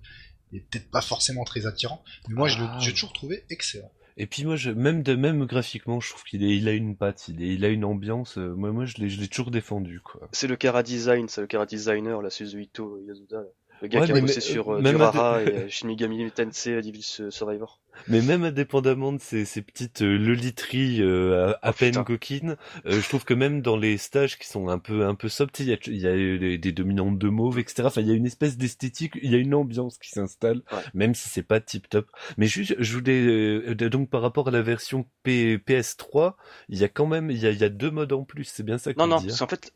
il 0.52 0.58
est 0.58 0.60
peut-être 0.70 0.88
pas 0.90 1.00
forcément 1.00 1.42
très 1.44 1.66
attirant. 1.66 2.04
Mais 2.28 2.34
moi, 2.36 2.46
je 2.48 2.58
le- 2.58 2.66
Ah. 2.68 2.78
j'ai 2.80 2.92
toujours 2.92 3.12
trouvé 3.12 3.44
excellent. 3.50 3.90
Et 4.18 4.26
puis 4.26 4.44
moi, 4.44 4.54
je, 4.56 4.70
même 4.70 5.02
de 5.02 5.14
même 5.16 5.46
graphiquement, 5.46 5.98
je 5.98 6.10
trouve 6.10 6.22
qu'il 6.24 6.44
est- 6.44 6.56
il 6.56 6.68
a 6.68 6.72
une 6.72 6.96
patte, 6.96 7.24
il, 7.28 7.42
est- 7.42 7.54
il 7.54 7.64
a 7.64 7.68
une 7.68 7.84
ambiance. 7.84 8.36
euh, 8.38 8.54
moi, 8.54 8.70
moi, 8.70 8.84
je 8.84 8.98
l'ai, 8.98 9.08
je 9.08 9.18
l'ai 9.20 9.26
toujours 9.26 9.50
défendu, 9.50 10.00
quoi. 10.00 10.28
C'est 10.32 10.46
le 10.46 10.54
Kara 10.56 10.82
Design, 10.84 11.28
c'est 11.28 11.40
le 11.40 11.46
Kara 11.48 11.64
Designer, 11.66 12.20
la 12.22 12.30
Suzuhito 12.30 13.00
Yasuda. 13.08 13.38
là. 13.38 13.46
Le 13.82 13.88
gars 13.88 14.00
Ouais, 14.00 14.06
qui 14.06 14.12
a 14.12 14.20
bossé 14.20 14.40
sur 14.40 14.74
euh, 14.74 14.80
même 14.80 14.96
Durara 14.96 15.42
et 15.42 15.48
euh, 15.48 15.68
Shin 15.68 15.88
Megami 15.88 16.30
Tensei 16.30 16.80
Devil 16.80 17.02
Survivor. 17.02 17.81
Mais 18.08 18.20
même 18.22 18.44
indépendamment 18.44 19.12
de 19.12 19.20
ces, 19.20 19.44
ces 19.44 19.62
petites 19.62 20.02
euh, 20.02 20.16
loliteries 20.18 21.00
euh, 21.02 21.52
à, 21.62 21.68
à 21.68 21.72
Oh, 21.72 21.72
peine 21.72 21.90
putain. 21.90 22.04
coquines, 22.04 22.56
euh, 22.86 23.00
je 23.00 23.08
trouve 23.08 23.24
que 23.24 23.34
même 23.34 23.62
dans 23.62 23.76
les 23.76 23.98
stages 23.98 24.38
qui 24.38 24.46
sont 24.48 24.68
un 24.68 24.78
peu 24.78 25.04
un 25.06 25.14
peu 25.14 25.28
soft, 25.28 25.58
il 25.60 25.66
y 25.68 25.72
a, 25.72 25.76
il 25.86 25.96
y 25.98 26.06
a 26.06 26.12
des, 26.38 26.58
des 26.58 26.72
dominantes 26.72 27.18
de 27.18 27.28
mauve, 27.28 27.58
etc. 27.58 27.88
Enfin, 27.88 28.00
il 28.00 28.08
y 28.08 28.10
a 28.10 28.14
une 28.14 28.26
espèce 28.26 28.56
d'esthétique, 28.56 29.12
il 29.22 29.30
y 29.30 29.34
a 29.34 29.38
une 29.38 29.54
ambiance 29.54 29.98
qui 29.98 30.10
s'installe, 30.10 30.62
Ouais. 30.72 30.82
même 30.94 31.14
si 31.14 31.28
c'est 31.28 31.42
pas 31.42 31.60
tip 31.60 31.88
top. 31.88 32.08
Mais 32.36 32.46
juste, 32.46 32.74
je 32.78 32.96
voulais 32.98 33.20
euh, 33.20 33.74
donc 33.74 34.10
par 34.10 34.22
rapport 34.22 34.48
à 34.48 34.50
la 34.50 34.62
version 34.62 35.06
P- 35.22 35.58
PS3, 35.58 36.34
il 36.68 36.78
y 36.78 36.84
a 36.84 36.88
quand 36.88 37.06
même 37.06 37.30
il 37.30 37.38
y 37.38 37.46
a, 37.46 37.50
il 37.50 37.58
y 37.58 37.64
a 37.64 37.68
deux 37.68 37.90
modes 37.90 38.12
en 38.12 38.24
plus. 38.24 38.44
C'est 38.44 38.62
bien 38.62 38.78
ça 38.78 38.92
que 38.94 38.98
Non, 38.98 39.04
tu 39.04 39.10
non, 39.10 39.16
dis, 39.16 39.30
hein 39.30 39.34
c'est 39.36 39.42
en 39.42 39.48
fait, 39.48 39.72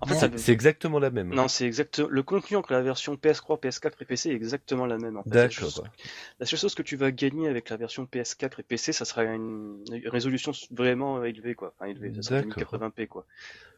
en 0.00 0.06
fait, 0.06 0.38
C'est 0.38 0.52
exactement 0.52 0.98
la 0.98 1.10
même. 1.10 1.34
non, 1.34 1.48
c'est 1.48 1.66
exact. 1.66 1.98
Le 2.00 2.22
contenu 2.22 2.56
entre 2.56 2.72
la 2.72 2.82
version 2.82 3.16
PS3, 3.16 3.58
PS4 3.60 3.92
et 4.00 4.04
PC 4.04 4.30
est 4.30 4.34
exactement 4.34 4.86
la 4.86 4.98
même. 4.98 5.16
En 5.16 5.22
fait. 5.22 5.30
La 5.34 5.42
seule 5.42 5.50
chose- 5.50 5.74
D'accord. 5.76 5.92
La 6.40 6.46
seule 6.46 6.58
chose 6.58 6.74
que 6.74 6.82
tu 6.82 6.96
vas 6.96 7.10
gagner 7.12 7.48
avec 7.48 7.59
la 7.68 7.76
version 7.76 8.04
PS4 8.04 8.60
et 8.60 8.62
PC, 8.62 8.92
ça 8.92 9.04
sera 9.04 9.24
une, 9.24 9.84
une 9.92 10.08
résolution 10.08 10.52
vraiment 10.70 11.22
élevée, 11.24 11.54
quoi. 11.54 11.74
Enfin, 11.76 11.90
élevée, 11.90 12.14
ça 12.14 12.22
sera 12.22 12.42
D'accord. 12.42 12.74
1080p, 12.74 13.06
quoi. 13.08 13.26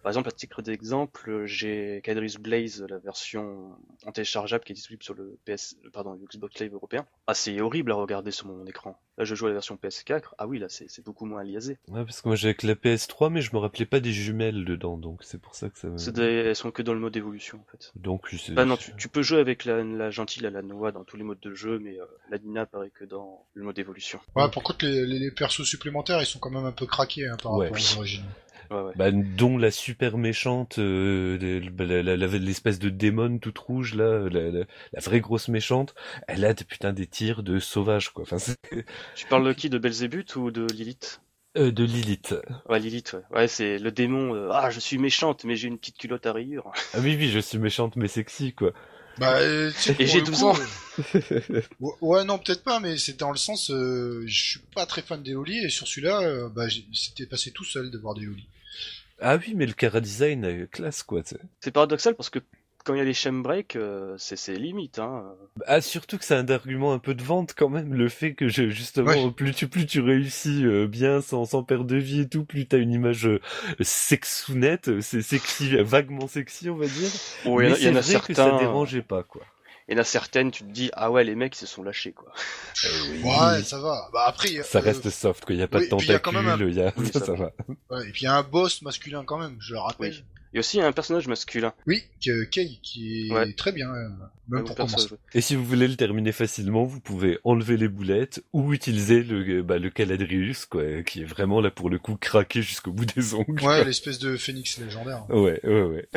Par 0.02 0.10
exemple, 0.10 0.28
à 0.28 0.32
titre 0.32 0.62
d'exemple, 0.62 1.44
j'ai 1.46 2.00
Cadris 2.02 2.36
Blaze, 2.40 2.84
la 2.88 2.98
version 2.98 3.76
en 4.04 4.12
téléchargeable 4.12 4.64
qui 4.64 4.72
est 4.72 4.74
disponible 4.74 5.02
sur 5.04 5.14
le 5.14 5.38
PS, 5.44 5.76
pardon, 5.92 6.12
le 6.14 6.26
Xbox 6.26 6.58
Live 6.60 6.74
européen. 6.74 7.06
Ah, 7.28 7.34
c'est 7.34 7.60
horrible 7.60 7.92
à 7.92 7.94
regarder 7.94 8.30
sur 8.32 8.46
mon 8.46 8.66
écran. 8.66 8.98
Là, 9.18 9.24
je 9.24 9.34
joue 9.34 9.46
à 9.46 9.48
la 9.50 9.54
version 9.54 9.76
PS4. 9.80 10.34
Ah 10.38 10.46
oui, 10.48 10.58
là, 10.58 10.66
c'est 10.68 10.90
c'est 10.90 11.04
beaucoup 11.04 11.24
moins 11.24 11.44
liasé. 11.44 11.78
Ouais, 11.88 12.04
parce 12.04 12.20
que 12.20 12.28
moi 12.28 12.34
j'ai 12.36 12.48
avec 12.48 12.62
la 12.64 12.74
PS3, 12.74 13.30
mais 13.30 13.42
je 13.42 13.52
me 13.54 13.58
rappelais 13.60 13.86
pas 13.86 14.00
des 14.00 14.10
jumelles 14.12 14.64
dedans, 14.64 14.96
donc 14.96 15.22
c'est 15.22 15.40
pour 15.40 15.54
ça 15.54 15.68
que 15.68 15.78
ça. 15.78 15.88
me- 15.88 15.98
C'est 15.98 16.12
des- 16.12 16.22
Elles 16.22 16.56
sont 16.56 16.70
que 16.72 16.82
dans 16.82 16.94
le 16.94 17.00
mode 17.00 17.16
évolution, 17.16 17.58
en 17.60 17.70
fait. 17.70 17.92
Donc 17.94 18.26
je 18.28 18.36
sais. 18.38 18.52
Bah 18.52 18.64
non, 18.64 18.76
tu, 18.76 18.92
tu 18.96 19.08
peux 19.08 19.22
jouer 19.22 19.38
avec 19.38 19.64
la, 19.64 19.84
la 19.84 20.10
gentille 20.10 20.44
à 20.46 20.50
la 20.50 20.62
Noah 20.62 20.90
dans 20.92 21.04
tous 21.04 21.16
les 21.16 21.24
modes 21.24 21.40
de 21.40 21.54
jeu, 21.54 21.78
mais 21.78 22.00
euh, 22.00 22.04
la 22.30 22.38
Nina 22.38 22.62
apparaît 22.62 22.90
que 22.90 23.04
dans 23.04 23.46
le 23.54 23.62
mode 23.64 23.78
évolution. 23.78 24.18
Ouais, 24.34 24.50
par 24.50 24.62
contre, 24.64 24.84
les, 24.84 25.06
les, 25.06 25.18
les 25.20 25.30
persos 25.30 25.62
supplémentaires, 25.64 26.20
ils 26.20 26.26
sont 26.26 26.38
quand 26.40 26.50
même 26.50 26.64
un 26.64 26.72
peu 26.72 26.86
craqués 26.86 27.28
hein, 27.28 27.36
par 27.40 27.52
Ouais. 27.52 27.68
rapport 27.68 27.80
aux 27.94 27.98
origines. 27.98 28.24
Ouais, 28.70 28.80
ouais. 28.82 28.94
Bah, 28.94 29.10
dont 29.10 29.56
la 29.58 29.70
super 29.70 30.18
méchante, 30.18 30.78
euh, 30.78 31.60
bah, 31.72 31.84
l'espèce 31.86 32.78
de 32.78 32.90
démon 32.90 33.38
toute 33.38 33.58
rouge 33.58 33.94
là, 33.94 34.28
la, 34.28 34.50
la- 34.50 34.64
la 34.92 35.00
vraie 35.00 35.20
grosse 35.20 35.48
méchante, 35.48 35.94
elle 36.28 36.44
a 36.44 36.52
des 36.54 36.64
putain 36.64 36.92
des 36.92 37.06
tirs 37.06 37.42
de 37.42 37.58
sauvage 37.58 38.10
quoi. 38.12 38.24
Enfin, 38.24 38.36
Tu 39.14 39.24
parles 39.26 39.46
de 39.48 39.54
qui? 39.54 39.70
De 39.70 39.78
Belzébuth 39.78 40.36
ou 40.36 40.50
de 40.50 40.66
Lilith? 40.66 41.22
Euh, 41.56 41.72
de 41.72 41.84
Lilith. 41.84 42.34
Ouais, 42.68 42.80
Lilith, 42.80 43.12
ouais. 43.12 43.22
Ouais, 43.30 43.48
c'est 43.48 43.78
le 43.78 43.92
démon. 43.92 44.34
euh, 44.34 44.48
ah, 44.52 44.70
je 44.70 44.80
suis 44.80 44.98
méchante, 44.98 45.44
mais 45.44 45.54
j'ai 45.56 45.68
une 45.68 45.78
petite 45.78 45.98
culotte 45.98 46.26
à 46.26 46.32
rayures. 46.32 46.72
Ah 46.94 47.00
oui 47.00 47.16
oui, 47.18 47.30
je 47.30 47.38
suis 47.38 47.58
méchante 47.58 47.96
mais 47.96 48.08
sexy 48.08 48.54
quoi. 48.54 48.72
Bah, 49.18 49.36
euh, 49.38 49.70
Et 49.98 50.06
j'ai 50.06 50.20
le 50.20 50.26
12 50.26 50.38
coup, 50.40 50.46
ans. 50.46 50.56
euh, 51.14 51.62
ouais, 52.00 52.24
non, 52.24 52.38
peut-être 52.38 52.62
pas, 52.64 52.80
mais 52.80 52.96
c'est 52.96 53.18
dans 53.18 53.30
le 53.30 53.36
sens, 53.36 53.70
euh, 53.70 54.24
je 54.26 54.42
suis 54.50 54.60
pas 54.74 54.86
très 54.86 55.02
fan 55.02 55.22
des 55.22 55.32
lolis, 55.32 55.64
et 55.64 55.68
sur 55.70 55.86
celui-là, 55.86 56.20
euh, 56.22 56.48
bah, 56.48 56.66
c'était 56.92 57.26
passé 57.26 57.50
tout 57.50 57.64
seul 57.64 57.90
de 57.90 57.98
voir 57.98 58.14
des 58.14 58.22
lolis. 58.24 58.46
Ah 59.24 59.36
oui 59.36 59.52
mais 59.54 59.66
le 59.66 59.72
cara 59.72 60.00
design 60.00 60.44
euh, 60.44 60.66
classe 60.66 61.04
quoi. 61.04 61.22
C'est 61.60 61.70
paradoxal 61.70 62.16
parce 62.16 62.28
que 62.28 62.40
quand 62.84 62.94
il 62.94 62.98
y 62.98 63.00
a 63.00 63.04
les 63.04 63.14
shame 63.14 63.42
break, 63.42 63.76
euh, 63.76 64.14
c'est 64.18 64.36
c'est 64.36 64.54
limite. 64.54 64.98
Hein. 64.98 65.24
Ah, 65.66 65.80
surtout 65.80 66.18
que 66.18 66.24
c'est 66.24 66.34
un 66.34 66.48
argument 66.48 66.92
un 66.92 66.98
peu 66.98 67.14
de 67.14 67.22
vente 67.22 67.54
quand 67.56 67.68
même, 67.68 67.94
le 67.94 68.08
fait 68.08 68.34
que 68.34 68.48
je, 68.48 68.68
justement, 68.70 69.10
Ouais. 69.10 69.30
plus 69.30 69.52
tu 69.52 69.68
plus 69.68 69.86
tu 69.86 70.00
réussis 70.00 70.64
euh, 70.64 70.86
bien 70.86 71.20
sans, 71.20 71.44
sans 71.44 71.62
perdre 71.62 71.84
de 71.84 71.96
vie 71.96 72.20
et 72.22 72.28
tout, 72.28 72.44
plus 72.44 72.66
t'as 72.66 72.78
une 72.78 72.92
image 72.92 73.26
euh, 73.26 73.40
sexounette, 73.80 74.88
euh, 74.88 75.00
c'est 75.00 75.22
sexy, 75.22 75.76
vaguement 75.82 76.26
sexy 76.26 76.68
on 76.70 76.76
va 76.76 76.86
dire. 76.86 77.10
Bon, 77.44 77.60
il 77.60 77.64
y 77.64 77.68
en 77.68 77.70
Mais 77.70 77.76
c'est 77.76 77.88
a 77.88 78.18
vrai 78.18 78.26
que 78.28 78.34
ça 78.34 78.44
certains. 78.44 78.58
dérangeait 78.58 79.02
pas 79.02 79.22
quoi. 79.22 79.42
Il 79.88 79.94
y 79.94 79.98
en 79.98 80.00
a 80.00 80.04
certaines, 80.04 80.50
tu 80.52 80.62
te 80.64 80.70
dis 80.70 80.90
ah 80.94 81.10
ouais 81.10 81.24
les 81.24 81.34
mecs 81.34 81.54
ils 81.56 81.58
se 81.58 81.66
sont 81.66 81.82
lâchés 81.82 82.12
quoi. 82.12 82.32
Ouais, 83.24 83.62
ça 83.62 83.80
va. 83.80 84.08
Bah 84.12 84.24
après, 84.26 84.48
Ça 84.62 84.78
euh, 84.78 84.82
reste 84.82 85.10
soft 85.10 85.44
quoi, 85.44 85.54
il 85.54 85.58
y 85.58 85.62
a 85.62 85.68
pas 85.68 85.78
oui, 85.78 85.88
de 85.88 85.96
puis 85.96 86.06
il 86.06 86.12
y 86.12 86.14
a 86.14 86.18
quand 86.20 86.30
tentacules, 86.32 86.48
même 86.60 86.68
un- 86.68 86.70
il 86.70 86.76
y 86.76 86.82
a... 86.82 86.92
Oui, 86.96 87.06
ça, 87.12 87.18
ça 87.20 87.26
ça 87.26 87.32
va. 87.34 87.52
ouais, 87.90 88.08
et 88.08 88.12
puis 88.12 88.22
il 88.22 88.24
y 88.24 88.28
a 88.28 88.36
un 88.36 88.42
boss 88.42 88.80
masculin 88.82 89.24
quand 89.24 89.38
même, 89.38 89.56
je 89.60 89.72
le 89.74 89.80
rappelle. 89.80 90.24
Oui. 90.52 90.54
Il 90.54 90.56
y 90.56 90.58
a 90.58 90.60
aussi 90.60 90.80
un 90.80 90.92
personnage 90.92 91.28
masculin. 91.28 91.72
Oui, 91.86 92.02
Kay, 92.20 92.78
qui 92.82 93.28
est 93.28 93.32
Ouais. 93.32 93.52
très 93.54 93.72
bien, 93.72 93.88
euh, 93.94 94.08
même 94.48 94.64
pour 94.64 94.74
perso, 94.76 94.96
commencer. 94.96 95.12
ouais. 95.14 95.18
Et 95.34 95.40
si 95.40 95.54
vous 95.56 95.64
voulez 95.64 95.88
le 95.88 95.96
terminer 95.96 96.32
facilement, 96.32 96.84
vous 96.84 97.00
pouvez 97.00 97.38
enlever 97.44 97.76
les 97.76 97.88
boulettes 97.88 98.44
ou 98.52 98.72
utiliser 98.74 99.22
le, 99.22 99.62
bah, 99.62 99.78
le 99.78 99.88
Caladrius, 99.90 100.66
quoi, 100.66 101.02
qui 101.02 101.22
est 101.22 101.24
vraiment 101.26 101.60
là 101.60 101.70
pour 101.70 101.88
le 101.88 101.98
coup 101.98 102.16
craqué 102.16 102.60
jusqu'au 102.62 102.92
bout 102.92 103.06
des 103.06 103.34
ongles. 103.34 103.62
Ouais, 103.62 103.82
l'espèce 103.84 104.18
de 104.18 104.36
phénix 104.36 104.78
légendaire. 104.78 105.24
Ouais, 105.30 105.60
ouais, 105.64 105.82
ouais. 105.82 106.08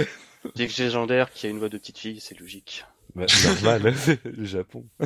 J'ai 0.56 0.68
légendaire 0.84 1.32
qui 1.32 1.48
a 1.48 1.50
une 1.50 1.60
voix 1.60 1.70
de 1.70 1.78
petite 1.78 1.98
fille, 1.98 2.20
c'est 2.20 2.40
logique. 2.40 2.86
Bah, 3.16 3.26
normal, 3.46 3.94
le 4.26 4.44
Japon. 4.46 4.86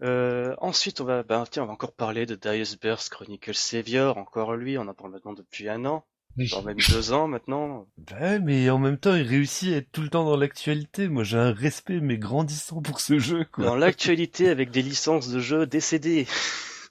Euh, 0.00 0.54
ensuite, 0.60 1.00
on 1.00 1.04
va, 1.04 1.24
bah, 1.24 1.44
tiens, 1.50 1.64
on 1.64 1.66
va 1.66 1.72
encore 1.72 1.90
parler 1.92 2.24
de 2.24 2.36
Darius 2.36 2.78
Burst 2.78 3.08
Chronicle 3.08 3.52
Savior, 3.52 4.16
encore 4.16 4.54
lui, 4.54 4.78
on 4.78 4.82
en 4.86 4.94
parle 4.94 5.10
maintenant 5.10 5.32
depuis 5.32 5.68
un 5.68 5.84
an. 5.86 6.04
Genre 6.46 6.64
même 6.64 6.76
deux 6.76 7.12
ans 7.12 7.28
maintenant. 7.28 7.86
Bah, 8.10 8.38
mais 8.38 8.70
en 8.70 8.78
même 8.78 8.98
temps, 8.98 9.14
il 9.14 9.22
réussit 9.22 9.72
à 9.72 9.76
être 9.78 9.92
tout 9.92 10.02
le 10.02 10.08
temps 10.08 10.24
dans 10.24 10.36
l'actualité. 10.36 11.08
Moi, 11.08 11.24
j'ai 11.24 11.38
un 11.38 11.52
respect, 11.52 12.00
mais 12.00 12.18
grandissant 12.18 12.82
pour 12.82 13.00
ce 13.00 13.18
jeu, 13.18 13.44
quoi. 13.50 13.64
Dans 13.64 13.76
l'actualité 13.76 14.48
avec 14.48 14.70
des 14.70 14.82
licences 14.82 15.28
de 15.28 15.40
jeux 15.40 15.66
décédées. 15.66 16.26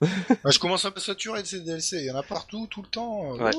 Ah, 0.44 0.52
je 0.52 0.60
commence 0.60 0.86
un 0.86 0.92
peu 0.92 1.00
saturé 1.00 1.42
de 1.42 1.48
ces 1.48 1.60
DLC, 1.62 1.98
il 1.98 2.06
y 2.06 2.12
en 2.12 2.16
a 2.16 2.24
partout, 2.24 2.68
tout 2.68 2.82
le 2.82 2.88
temps. 2.88 3.34
Ouais. 3.38 3.52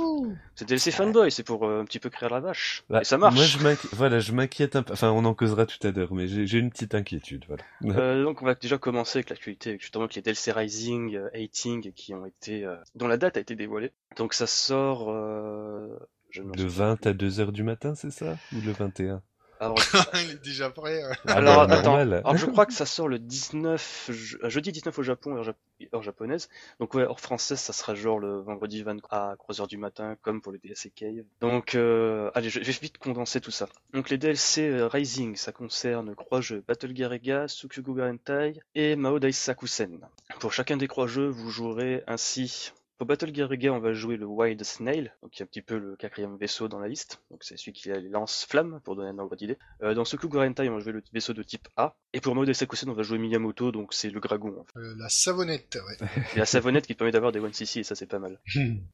C'est 0.54 0.66
DLC 0.66 0.90
fanboy, 0.90 1.30
c'est 1.30 1.42
pour 1.42 1.64
euh, 1.66 1.80
un 1.82 1.84
petit 1.84 1.98
peu 1.98 2.10
créer 2.10 2.28
la 2.28 2.40
vache. 2.40 2.84
Bah, 2.88 3.00
Et 3.00 3.04
ça 3.04 3.18
marche. 3.18 3.34
Moi, 3.60 3.74
je 3.74 3.86
voilà, 3.92 4.20
je 4.20 4.32
m'inquiète 4.32 4.76
un 4.76 4.82
peu. 4.82 4.92
Enfin, 4.92 5.10
on 5.10 5.24
en 5.24 5.34
causera 5.34 5.66
tout 5.66 5.84
à 5.86 5.90
l'heure, 5.90 6.12
mais 6.12 6.26
j'ai 6.28 6.58
une 6.58 6.70
petite 6.70 6.94
inquiétude, 6.94 7.44
voilà. 7.48 7.62
Euh, 7.98 8.22
donc 8.22 8.42
on 8.42 8.44
va 8.44 8.54
déjà 8.54 8.78
commencer 8.78 9.18
avec 9.18 9.30
l'actualité, 9.30 9.76
justement 9.80 10.04
avec 10.04 10.14
les 10.14 10.22
DLC 10.22 10.52
Rising, 10.52 11.16
euh, 11.16 11.30
18 11.34 11.92
qui 11.94 12.14
ont 12.14 12.26
été, 12.26 12.64
euh, 12.64 12.76
dont 12.94 13.08
la 13.08 13.16
date 13.16 13.36
a 13.36 13.40
été 13.40 13.56
dévoilée. 13.56 13.92
Donc 14.16 14.34
ça 14.34 14.46
sort, 14.46 15.10
euh, 15.10 15.88
je 16.30 16.42
me 16.42 16.52
souviens 16.56 16.68
20 16.68 16.96
plus. 17.00 17.08
à 17.08 17.12
2 17.14 17.40
heures 17.40 17.52
du 17.52 17.62
matin, 17.62 17.94
c'est 17.94 18.10
ça? 18.10 18.36
Ou 18.52 18.60
le 18.64 18.72
21 18.72 19.22
Alors, 19.60 19.78
il 20.14 20.30
est 20.32 20.42
déjà 20.44 20.70
prêt. 20.70 21.02
euh. 21.02 21.12
Ah 21.26 21.34
Alors, 21.34 21.62
attends. 21.62 21.96
alors 21.96 22.36
je 22.36 22.46
crois 22.46 22.64
que 22.66 22.72
ça 22.72 22.86
sort 22.86 23.08
le 23.08 23.18
19, 23.18 24.10
je- 24.12 24.36
euh, 24.44 24.48
jeudi 24.48 24.70
19 24.72 24.96
au 24.98 25.02
Japon, 25.02 25.36
heure, 25.36 25.44
jap- 25.44 25.88
heure 25.94 26.02
japonaise. 26.02 26.48
Donc 26.80 26.94
ouais, 26.94 27.02
heure 27.02 27.20
française, 27.20 27.58
ça 27.58 27.72
sera 27.72 27.94
genre 27.94 28.18
le 28.20 28.38
vendredi 28.40 28.82
23 28.82 29.18
à 29.18 29.34
3h 29.36 29.66
du 29.66 29.76
matin, 29.76 30.16
comme 30.22 30.40
pour 30.40 30.52
le 30.52 30.58
DLC 30.58 30.90
Cave. 30.90 31.24
Donc, 31.40 31.74
euh, 31.74 32.30
allez, 32.34 32.50
je, 32.50 32.60
je 32.60 32.66
vais 32.66 32.78
vite 32.80 32.98
condenser 32.98 33.40
tout 33.40 33.50
ça. 33.50 33.68
Donc 33.92 34.10
les 34.10 34.18
DLC 34.18 34.68
euh, 34.68 34.86
Rising, 34.86 35.34
ça 35.36 35.52
concerne 35.52 36.14
trois 36.14 36.40
jeux, 36.40 36.62
Battle 36.68 36.92
Garega, 36.92 37.48
Tsukugu 37.48 38.00
Rentai 38.00 38.54
et 38.74 38.94
Mao 38.96 39.18
Daisakusen. 39.18 39.98
Pour 40.40 40.52
chacun 40.52 40.76
des 40.76 40.88
trois 40.88 41.06
jeux, 41.08 41.28
vous 41.28 41.50
jouerez 41.50 42.02
ainsi 42.06 42.72
pour 42.98 43.06
Battle 43.06 43.30
Garega, 43.30 43.72
on 43.72 43.78
va 43.78 43.92
jouer 43.92 44.16
le 44.16 44.26
Wild 44.26 44.62
Snail, 44.64 45.12
donc 45.22 45.30
qui 45.30 45.42
est 45.42 45.44
un 45.44 45.46
petit 45.46 45.62
peu 45.62 45.78
le 45.78 45.94
quatrième 45.94 46.36
vaisseau 46.36 46.66
dans 46.66 46.80
la 46.80 46.88
liste. 46.88 47.22
Donc 47.30 47.44
c'est 47.44 47.56
celui 47.56 47.72
qui 47.72 47.92
a 47.92 47.98
les 47.98 48.08
lance-flammes, 48.08 48.80
pour 48.82 48.96
donner 48.96 49.10
un 49.10 49.18
ordre 49.18 49.36
d'idée. 49.36 49.56
Euh, 49.82 49.94
dans 49.94 50.04
Tsukugu 50.04 50.36
Rentai, 50.36 50.68
on 50.68 50.74
va 50.74 50.80
jouer 50.80 50.92
le 50.92 51.02
vaisseau 51.12 51.32
de 51.32 51.44
type 51.44 51.68
A. 51.76 51.94
Et 52.12 52.20
pour 52.20 52.34
Mao 52.34 52.52
Sakusen, 52.52 52.90
on 52.90 52.94
va 52.94 53.04
jouer 53.04 53.18
Miyamoto, 53.18 53.70
donc 53.70 53.94
c'est 53.94 54.10
le 54.10 54.18
dragon. 54.18 54.52
En 54.58 54.64
fait. 54.64 54.80
Euh, 54.80 54.94
la 54.98 55.08
savonnette, 55.08 55.78
ouais. 55.86 56.08
Et 56.34 56.38
la 56.38 56.44
savonnette 56.44 56.88
qui 56.88 56.94
permet 56.94 57.12
d'avoir 57.12 57.30
des 57.30 57.38
1cc, 57.38 57.80
et 57.80 57.82
ça 57.84 57.94
c'est 57.94 58.06
pas 58.06 58.18
mal. 58.18 58.40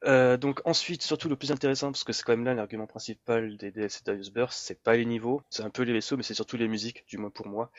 Euh, 0.05 0.37
donc 0.37 0.61
ensuite, 0.67 1.03
surtout 1.03 1.31
le 1.31 1.37
plus 1.37 1.51
intéressant, 1.51 1.91
parce 1.91 2.05
que 2.05 2.13
c'est 2.13 2.25
quand 2.25 2.33
même 2.33 2.45
là 2.45 2.53
l'argument 2.53 2.87
principal 2.87 3.57
des 3.57 3.71
DLC 3.71 4.03
Darius 4.05 4.31
Burst, 4.31 4.61
c'est 4.63 4.83
pas 4.83 4.97
les 4.97 5.07
niveaux, 5.07 5.41
c'est 5.49 5.63
un 5.63 5.71
peu 5.71 5.83
les 5.83 5.95
vaisseaux, 5.95 6.19
mais 6.19 6.23
c'est 6.23 6.35
surtout 6.35 6.59
les 6.59 6.69
musiques, 6.69 7.07
du 7.09 7.17
moins 7.17 7.31
pour 7.31 7.47
moi. 7.47 7.71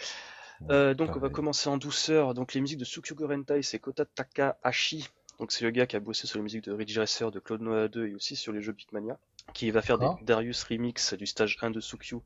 Euh, 0.69 0.93
donc 0.93 1.15
on 1.15 1.19
va 1.19 1.29
commencer 1.29 1.69
en 1.69 1.77
douceur. 1.77 2.33
Donc 2.33 2.53
les 2.53 2.61
musiques 2.61 2.79
de 2.79 2.85
Tsukugu 2.85 3.25
Rentai, 3.25 3.61
c'est 3.61 3.79
Kota 3.79 4.05
Takahashi. 4.05 5.07
Donc 5.39 5.51
c'est 5.51 5.63
le 5.65 5.71
gars 5.71 5.85
qui 5.85 5.95
a 5.95 5.99
bossé 5.99 6.27
sur 6.27 6.37
les 6.39 6.43
musiques 6.43 6.63
de 6.63 6.71
Ridge 6.71 6.97
Racer, 6.97 7.31
de 7.31 7.39
Claude 7.39 7.61
Noah 7.61 7.87
2 7.87 8.07
et 8.07 8.15
aussi 8.15 8.35
sur 8.35 8.53
les 8.53 8.61
jeux 8.61 8.71
Beatmania, 8.71 9.17
qui 9.53 9.69
va 9.71 9.81
faire 9.81 9.97
des. 9.97 10.07
Darius 10.21 10.63
remix 10.63 11.13
du 11.13 11.25
stage 11.25 11.57
1 11.61 11.71
de 11.71 11.81
Tsukyu 11.81 12.17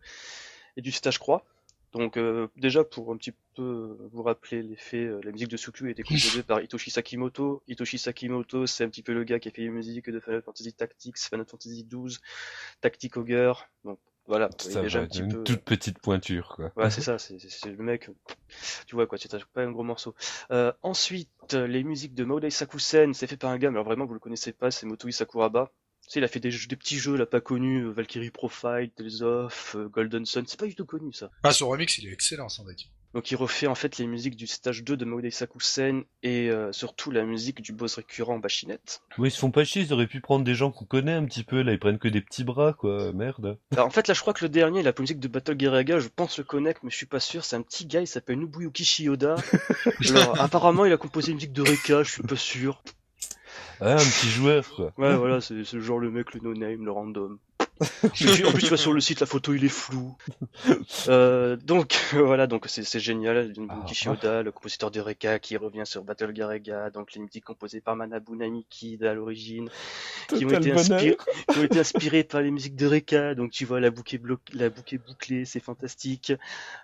et 0.78 0.82
du 0.82 0.92
stage 0.92 1.20
Croix. 1.20 1.44
Donc 1.92 2.18
euh, 2.18 2.48
déjà 2.56 2.84
pour 2.84 3.12
un 3.12 3.18
petit 3.18 3.34
peu 3.56 3.98
vous 4.12 4.22
rappeler 4.22 4.62
les 4.62 4.76
faits, 4.76 5.08
euh, 5.08 5.22
la 5.24 5.32
musique 5.32 5.48
de 5.48 5.58
Tsukyu 5.58 5.88
a 5.88 5.92
été 5.92 6.04
composée 6.04 6.44
par 6.44 6.62
Hitoshi 6.62 6.92
Sakimoto. 6.92 7.64
Hitoshi 7.68 7.98
Sakimoto, 7.98 8.68
c'est 8.68 8.84
un 8.84 8.90
petit 8.90 9.02
peu 9.02 9.14
le 9.14 9.24
gars 9.24 9.40
qui 9.40 9.48
a 9.48 9.52
fait 9.52 9.64
les 9.64 9.70
musiques 9.70 10.10
de 10.10 10.20
Final 10.20 10.44
Fantasy 10.44 10.74
Tactics, 10.74 11.18
Final 11.18 11.46
Fantasy 11.48 11.88
XII, 11.90 12.20
Tactic 12.82 13.18
Ogre. 13.18 13.68
Donc 13.86 13.98
voilà, 14.30 14.48
déjà 14.82 15.00
va, 15.00 15.06
un 15.06 15.08
petit 15.08 15.20
une 15.20 15.30
peu. 15.30 15.44
toute 15.44 15.62
petite 15.64 16.00
pointure, 16.00 16.50
quoi. 16.56 16.72
Ouais, 16.78 16.90
c'est 16.92 17.02
ça, 17.02 17.20
c'est 17.20 17.38
c'est- 17.40 17.50
c'est 17.50 17.70
le 17.72 17.84
mec. 17.84 18.10
Tu 18.88 18.96
vois 18.96 19.06
quoi, 19.08 19.18
c'est 19.18 19.30
pas 19.54 19.64
un 19.64 19.72
gros 19.72 19.84
morceau. 19.84 20.16
Euh, 20.52 20.72
ensuite, 20.82 21.30
euh, 21.54 21.68
les 21.68 21.84
musiques 21.84 22.14
de 22.16 22.24
Maudai 22.24 22.50
Sakusen, 22.50 23.14
c'est 23.14 23.28
fait 23.28 23.38
par 23.38 23.52
un 23.52 23.58
gars, 23.58 23.70
mais 23.72 23.76
alors 23.78 23.86
vraiment 23.86 24.06
vous 24.06 24.14
le 24.14 24.20
connaissez 24.20 24.54
pas, 24.54 24.72
c'est 24.72 24.86
Motoi 24.86 25.12
Sakuraba. 25.12 25.72
Tu 26.04 26.12
sais, 26.14 26.20
il 26.20 26.24
a 26.24 26.28
fait 26.28 26.40
des, 26.40 26.50
jeux- 26.52 26.68
des 26.68 26.76
petits 26.78 26.98
jeux 26.98 27.18
là 27.18 27.26
pas 27.26 27.42
connus, 27.42 27.84
euh, 27.86 27.92
Valkyrie 27.92 28.32
Profile, 28.32 28.92
Tales 28.96 29.22
of, 29.24 29.76
euh, 29.76 29.90
Golden 29.90 30.26
Sun, 30.26 30.46
c'est 30.48 30.60
pas 30.60 30.66
du 30.68 30.74
tout 30.76 30.86
connu 30.86 31.12
ça. 31.12 31.30
Ah, 31.44 31.52
son 31.52 31.68
remix, 31.68 31.98
il 31.98 32.08
est 32.08 32.12
excellent, 32.14 32.50
sans 32.50 32.64
deck. 32.66 32.90
Donc 33.14 33.32
il 33.32 33.36
refait 33.36 33.68
en 33.68 33.76
fait 33.76 33.98
les 33.98 34.06
musiques 34.06 34.36
du 34.36 34.46
stage 34.46 34.84
2 34.84 34.96
de 34.96 35.06
Maudai 35.06 35.32
Sakusen 35.32 36.04
et 36.22 36.50
euh, 36.50 36.72
surtout 36.72 37.10
la 37.10 37.24
musique 37.24 37.62
du 37.62 37.74
boss 37.74 37.96
récurrent 37.96 38.38
Bashinette. 38.38 39.02
Oui, 39.18 39.30
ils 39.30 39.32
se 39.32 39.40
font 39.40 39.50
pas 39.50 39.64
chier, 39.64 39.82
ils 39.82 39.94
auraient 39.94 40.08
pu 40.08 40.22
prendre 40.22 40.46
des 40.46 40.54
gens 40.54 40.72
qu'on 40.72 40.86
connaît 40.86 41.14
un 41.14 41.26
petit 41.26 41.44
peu, 41.44 41.62
là, 41.62 41.72
ils 41.72 41.80
prennent 41.80 41.98
que 41.98 42.08
des 42.08 42.22
petits 42.22 42.44
bras, 42.44 42.74
quoi, 42.74 43.12
merde. 43.14 43.58
Alors 43.72 43.88
en 43.88 43.90
fait 43.90 44.08
là 44.08 44.14
je 44.14 44.22
crois 44.22 44.34
que 44.34 44.46
le 44.46 44.50
dernier, 44.50 44.84
la 44.84 44.94
musique 45.00 45.20
de 45.20 45.28
Battle 45.28 45.56
Garaga, 45.56 46.00
je 46.00 46.08
pense 46.08 46.38
le 46.38 46.44
connaître 46.44 46.82
mais 46.84 46.92
je 46.92 46.98
suis 46.98 47.08
pas 47.08 47.20
sûr, 47.20 47.44
c'est 47.44 47.56
un 47.56 47.64
petit 47.64 47.88
gars, 47.88 48.02
il 48.02 48.08
s'appelle 48.08 48.40
Nobuyuki 48.40 48.86
Shioda. 48.86 49.36
Alors 50.10 50.40
apparemment 50.40 50.86
il 50.86 50.94
a 50.94 50.98
composé 50.98 51.30
une 51.30 51.36
musique 51.36 51.54
de 51.54 51.64
Reka, 51.64 52.04
je 52.04 52.12
suis 52.12 52.24
pas 52.24 52.36
sûr. 52.36 52.84
Ah, 53.82 53.94
un 53.94 53.98
petit 53.98 54.28
joueur, 54.30 54.70
quoi. 54.76 54.94
Ouais, 54.98 55.16
voilà, 55.16 55.40
c'est 55.40 55.64
c'est 55.64 55.80
genre 55.80 56.00
le 56.00 56.12
mec, 56.12 56.34
le 56.34 56.42
no-name, 56.42 56.84
le 56.84 56.92
random. 56.92 57.40
En 57.82 58.52
plus, 58.52 58.64
tu 58.64 58.68
vas 58.70 58.78
sur 58.78 58.94
le 58.94 59.00
site, 59.02 59.20
la 59.20 59.26
photo, 59.26 59.54
il 59.54 59.64
est 59.64 59.70
flou. 59.70 60.16
Euh, 61.08 61.56
donc, 61.56 61.98
voilà, 62.14 62.48
donc 62.48 62.66
c'est 62.68 63.00
génial. 63.00 63.52
Ah. 63.58 63.60
Nobuki 63.62 63.96
Shioda, 63.96 64.44
le 64.44 64.52
compositeur 64.52 64.92
de 64.92 65.00
Reka, 65.00 65.40
qui 65.40 65.58
revient 65.58 65.84
sur 65.86 66.04
Battle 66.04 66.34
Garega, 66.34 66.90
donc 66.90 67.14
les 67.14 67.22
musiques 67.22 67.46
composées 67.46 67.82
par 67.82 67.96
Manabu 67.96 68.36
Namiki 68.36 68.98
à 69.02 69.14
l'origine, 69.14 69.70
qui 70.28 70.46
ont, 70.46 70.50
été 70.50 70.72
inspirées, 70.72 71.18
qui 71.52 71.60
ont 71.60 71.64
été 71.64 71.80
inspirées 71.80 72.24
par 72.24 72.42
les 72.42 72.52
musiques 72.52 72.76
de 72.76 72.88
Reka. 72.88 73.36
Donc, 73.36 73.52
tu 73.52 73.66
vois, 73.66 73.80
la 73.80 73.92
boucle 73.92 74.16
est, 74.16 74.20
blo- 74.24 74.38
la 74.54 74.70
bouclée, 74.70 75.46
c'est 75.46 75.60
fantastique. 75.60 76.34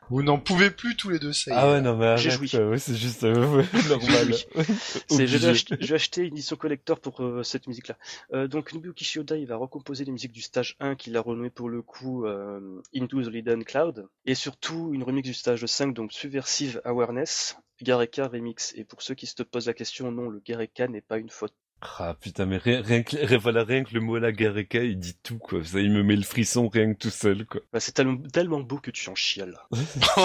Vous 0.09 0.23
n'en 0.23 0.37
pouvez 0.37 0.69
plus 0.71 0.95
tous 0.95 1.09
les 1.09 1.19
deux, 1.19 1.33
ça 1.33 1.51
y 1.51 1.53
est. 1.53 1.57
Ah 1.57 1.71
ouais, 1.71 1.81
non, 1.81 1.97
mais 1.97 2.17
J'ai 2.17 2.29
joui. 2.31 2.49
ouais, 2.55 2.77
c'est 2.79 2.95
juste 2.95 3.23
euh, 3.23 3.63
normal. 3.89 4.35
C'est, 5.07 5.27
je, 5.27 5.37
vais 5.37 5.47
Obligé. 5.47 5.49
acheter, 5.49 5.77
je 5.79 5.87
vais 5.87 5.95
acheter 5.95 6.21
une 6.21 6.33
édition 6.33 6.55
collector 6.55 6.99
pour 6.99 7.21
euh, 7.21 7.43
cette 7.43 7.67
musique-là. 7.67 7.95
Euh, 8.33 8.47
donc 8.47 8.73
Nobuki 8.73 9.03
Shioda, 9.03 9.37
il 9.37 9.45
va 9.47 9.55
recomposer 9.55 10.05
les 10.05 10.11
musiques 10.11 10.31
du 10.31 10.41
stage 10.41 10.75
1 10.79 10.84
qu'il 10.93 11.17
a 11.17 11.21
renommé 11.21 11.49
pour 11.49 11.69
le 11.69 11.81
coup 11.81 12.25
euh, 12.27 12.81
Into 12.95 13.23
the 13.23 13.33
Hidden 13.33 13.63
Cloud, 13.63 14.07
et 14.27 14.35
surtout 14.35 14.91
une 14.93 15.01
remix 15.01 15.23
du 15.27 15.33
stage 15.33 15.65
5, 15.65 15.93
donc 15.95 16.13
Subversive 16.13 16.79
Awareness, 16.85 17.57
Gareka 17.81 18.27
Remix. 18.27 18.73
Et 18.75 18.83
pour 18.83 19.01
ceux 19.01 19.15
qui 19.15 19.25
se 19.25 19.41
posent 19.41 19.65
la 19.67 19.73
question, 19.73 20.11
non, 20.11 20.29
le 20.29 20.39
Gareka 20.45 20.87
n'est 20.87 21.01
pas 21.01 21.17
une 21.17 21.29
faute. 21.31 21.53
Ah 21.99 22.15
putain, 22.19 22.45
mais 22.45 22.55
rien, 22.57 22.81
rien 22.81 23.03
que, 23.03 23.17
rien- 23.17 23.37
voilà, 23.37 23.63
rien 23.65 23.83
que 23.83 23.93
le 23.93 23.99
mot 23.99 24.17
la 24.17 24.31
Gareka, 24.31 24.81
il 24.81 24.97
dit 24.97 25.17
tout, 25.21 25.37
quoi. 25.37 25.63
Ça, 25.63 25.81
il 25.81 25.91
me 25.91 26.03
met 26.03 26.15
le 26.15 26.23
frisson 26.23 26.69
rien 26.69 26.93
que 26.93 26.97
tout 26.97 27.09
seul, 27.09 27.45
quoi. 27.45 27.59
Bah, 27.73 27.81
c'est 27.81 27.91
tellement, 27.91 28.17
tellement 28.31 28.61
beau 28.61 28.77
que 28.77 28.91
tu 28.91 29.09
en 29.09 29.13
chiales. 29.15 29.57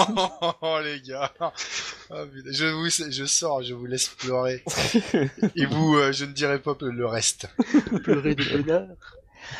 oh 0.61 0.79
les 0.83 1.01
gars, 1.01 1.31
Ah, 1.39 1.51
putain. 2.33 2.51
je 2.51 2.65
vous, 2.65 2.89
je 3.11 3.25
sors, 3.25 3.61
je 3.63 3.73
vous 3.73 3.85
laisse 3.85 4.07
pleurer. 4.07 4.63
Et 5.55 5.65
vous, 5.65 5.95
euh, 5.97 6.11
je 6.13 6.25
ne 6.25 6.31
dirai 6.31 6.59
pas 6.59 6.75
le 6.81 7.05
reste. 7.05 7.47
Pleurer 8.03 8.33
de 8.33 8.43
bonheur. 8.57 8.87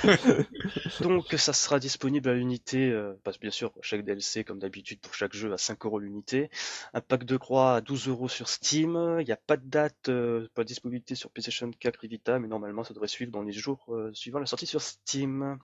Donc 1.01 1.31
ça 1.33 1.53
sera 1.53 1.79
disponible 1.79 2.29
à 2.29 2.33
l'unité, 2.33 2.89
euh, 2.91 3.13
parce 3.23 3.37
que 3.37 3.41
bien 3.41 3.51
sûr 3.51 3.71
chaque 3.81 4.03
DLC 4.03 4.43
comme 4.43 4.59
d'habitude 4.59 4.99
pour 4.99 5.13
chaque 5.13 5.33
jeu 5.33 5.51
à 5.53 5.57
5 5.57 5.85
euros 5.85 5.99
l'unité, 5.99 6.49
un 6.93 7.01
pack 7.01 7.23
de 7.23 7.37
croix 7.37 7.75
à 7.75 7.81
12 7.81 8.07
euros 8.07 8.29
sur 8.29 8.47
Steam, 8.49 9.17
il 9.19 9.25
n'y 9.25 9.31
a 9.31 9.37
pas 9.37 9.57
de 9.57 9.65
date, 9.65 10.09
euh, 10.09 10.47
pas 10.53 10.63
de 10.63 10.67
disponibilité 10.67 11.15
sur 11.15 11.29
PlayStation 11.31 11.69
4 11.79 12.05
et 12.05 12.07
Vita, 12.07 12.39
mais 12.39 12.47
normalement 12.47 12.83
ça 12.83 12.93
devrait 12.93 13.07
suivre 13.07 13.31
dans 13.31 13.41
les 13.43 13.53
jours 13.53 13.85
euh, 13.89 14.11
suivant 14.13 14.39
la 14.39 14.45
sortie 14.45 14.67
sur 14.67 14.81
Steam. 14.81 15.57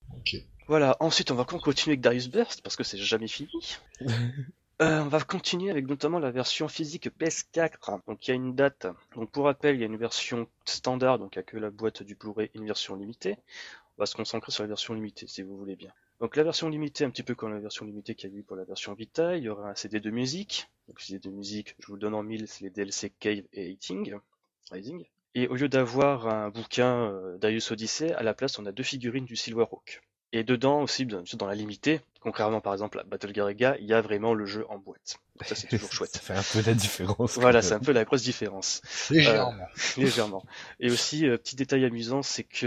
Voilà, 0.68 0.98
ensuite 1.00 1.32
on 1.32 1.36
va 1.36 1.46
con- 1.46 1.60
continuer 1.60 1.94
avec 1.94 2.02
Darius 2.02 2.30
Burst 2.30 2.62
parce 2.62 2.76
que 2.76 2.84
c'est 2.84 2.98
jamais 2.98 3.28
fini. 3.28 3.50
Euh, 4.80 5.02
on 5.02 5.08
va 5.08 5.20
continuer 5.22 5.72
avec 5.72 5.88
notamment 5.88 6.20
la 6.20 6.30
version 6.30 6.68
physique 6.68 7.10
PS4. 7.18 8.02
Donc 8.08 8.28
il 8.28 8.30
y 8.30 8.34
a 8.34 8.36
une 8.36 8.54
date. 8.54 8.86
Donc 9.16 9.32
pour 9.32 9.46
rappel, 9.46 9.74
il 9.74 9.80
y 9.82 9.84
a 9.84 9.88
une 9.88 9.98
version 9.98 10.48
standard, 10.66 11.18
donc 11.18 11.36
il 11.36 11.40
n'y 11.40 11.42
a 11.42 11.44
que 11.46 11.58
la 11.58 11.72
boîte 11.72 12.04
du 12.04 12.14
Blu-ray, 12.14 12.52
et 12.54 12.58
une 12.60 12.68
version 12.68 12.96
limitée. 12.96 13.38
On 13.98 14.04
va 14.04 14.06
se 14.06 14.16
concentrer 14.16 14.52
sur 14.52 14.64
la 14.64 14.68
version 14.68 14.94
limitée 14.94 15.28
si 15.28 15.42
vous 15.42 15.58
voulez 15.58 15.76
bien. 15.76 15.92
Donc 16.20 16.36
la 16.36 16.44
version 16.44 16.70
limitée, 16.70 17.04
un 17.04 17.10
petit 17.10 17.24
peu 17.24 17.36
comme 17.36 17.52
la 17.52 17.60
version 17.60 17.86
limitée 17.86 18.16
qu'il 18.16 18.32
y 18.32 18.36
a 18.36 18.38
eu 18.38 18.44
pour 18.44 18.56
la 18.56 18.64
version 18.64 18.94
Vita, 18.94 19.38
il 19.38 19.44
y 19.44 19.50
aura 19.50 19.70
un 19.70 19.76
CD 19.76 20.00
de 20.00 20.12
musique. 20.12 20.68
Donc 20.88 21.00
CD 21.00 21.20
de 21.20 21.34
musique, 21.34 21.76
je 21.80 21.88
vous 21.88 21.94
le 21.94 22.00
donne 22.00 22.14
en 22.14 22.24
mille, 22.24 22.48
c'est 22.48 22.64
les 22.64 22.70
DLC 22.70 23.12
Cave 23.20 23.44
et 23.54 23.72
Hating, 23.72 24.16
Rising. 24.72 25.06
Et 25.36 25.48
au 25.48 25.56
lieu 25.56 25.70
d'avoir 25.70 26.28
un 26.28 26.50
bouquin 26.50 27.12
euh, 27.12 27.38
Darius 27.38 27.72
Odyssey, 27.72 28.14
à 28.14 28.24
la 28.24 28.34
place 28.34 28.58
on 28.58 28.66
a 28.66 28.72
deux 28.72 28.84
figurines 28.84 29.26
du 29.26 29.36
Silver 29.36 29.66
Oak. 29.72 30.02
Et 30.34 30.44
dedans 30.44 30.82
aussi, 30.82 31.06
dans 31.06 31.48
la 31.48 31.56
limitée, 31.56 32.02
contrairement 32.22 32.62
par 32.62 32.74
exemple 32.74 33.00
à 33.00 33.04
Battle 33.04 33.32
Garega, 33.32 33.76
il 33.80 33.86
y 33.86 33.94
a 33.94 34.02
vraiment 34.02 34.34
le 34.34 34.46
jeu 34.46 34.66
en 34.70 34.78
boîte. 34.78 35.18
Ça 35.46 35.56
c'est 35.56 35.68
toujours 35.68 35.92
chouette. 35.94 36.12
Ça 36.14 36.20
fait 36.20 36.34
un 36.34 36.62
peu 36.62 36.68
la 36.68 36.74
différence. 36.74 37.38
Voilà, 37.38 37.62
c'est 37.62 37.74
un 37.74 37.80
peu 37.80 37.92
la 37.92 38.06
grosse 38.06 38.24
différence. 38.24 38.82
Légèrement. 39.10 39.54
Euh, 39.54 39.68
légèrement. 39.98 40.44
Et 40.80 40.90
aussi, 40.90 41.28
euh, 41.28 41.38
petit 41.38 41.56
détail 41.56 41.86
amusant, 41.86 42.24
c'est 42.24 42.44
que 42.44 42.66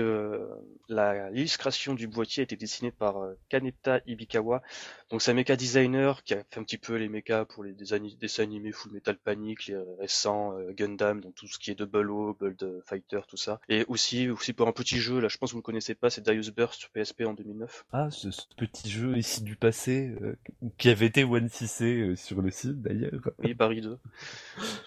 euh, 0.91 1.31
l'illustration 1.33 1.95
du 1.95 2.07
boîtier 2.07 2.43
a 2.43 2.45
été 2.45 2.57
dessinée 2.57 2.91
par 2.91 3.19
euh, 3.19 3.35
Kaneta 3.49 4.01
Ibikawa. 4.07 4.63
Donc 5.11 5.23
c'est 5.23 5.33
un 5.33 5.35
mecha 5.35 5.57
designer 5.57 6.23
qui 6.23 6.35
a 6.35 6.45
fait 6.51 6.61
un 6.61 6.63
petit 6.63 6.79
peu 6.79 6.95
les 6.95 7.09
mechas 7.09 7.45
pour 7.45 7.65
les 7.65 7.73
dessins 7.73 8.43
animés 8.43 8.73
Full 8.73 8.93
Metal 8.93 9.17
Panic, 9.17 9.67
les 9.67 9.77
récents 9.99 10.57
euh, 10.57 10.73
Gundam, 10.73 11.21
donc 11.21 11.35
tout 11.35 11.49
ce 11.49 11.59
qui 11.59 11.71
est 11.73 11.75
Double 11.75 12.11
O, 12.11 12.37
Build 12.41 12.83
Fighter, 12.87 13.21
tout 13.27 13.37
ça. 13.37 13.61
Et 13.69 13.85
aussi, 13.89 14.29
aussi 14.29 14.53
pour 14.53 14.69
un 14.69 14.73
petit 14.73 14.99
jeu, 14.99 15.21
là 15.21 15.29
je 15.29 15.37
pense 15.39 15.51
que 15.51 15.55
vous 15.55 15.61
ne 15.61 15.65
connaissez 15.65 15.95
pas, 15.95 16.11
c'est 16.11 16.21
Darius 16.21 16.51
Burst 16.51 16.81
sur 16.81 16.91
PSP 16.91 17.23
en 17.23 17.35
2009. 17.35 17.87
Ah, 17.93 18.09
ce, 18.11 18.31
ce 18.31 18.43
petit 18.57 18.89
jeu 18.89 19.17
ici 19.17 19.39
du 19.43 19.57
passé, 19.57 20.14
euh, 20.22 20.36
qui 20.78 20.88
avait 20.88 21.07
été 21.07 21.24
one 21.24 21.49
euh, 21.80 22.16
sur 22.16 22.43
le 22.43 22.51
site 22.51 22.82
d'ailleurs. 22.82 23.20
Oui, 23.38 23.55
Paris 23.55 23.80
2. 23.80 23.99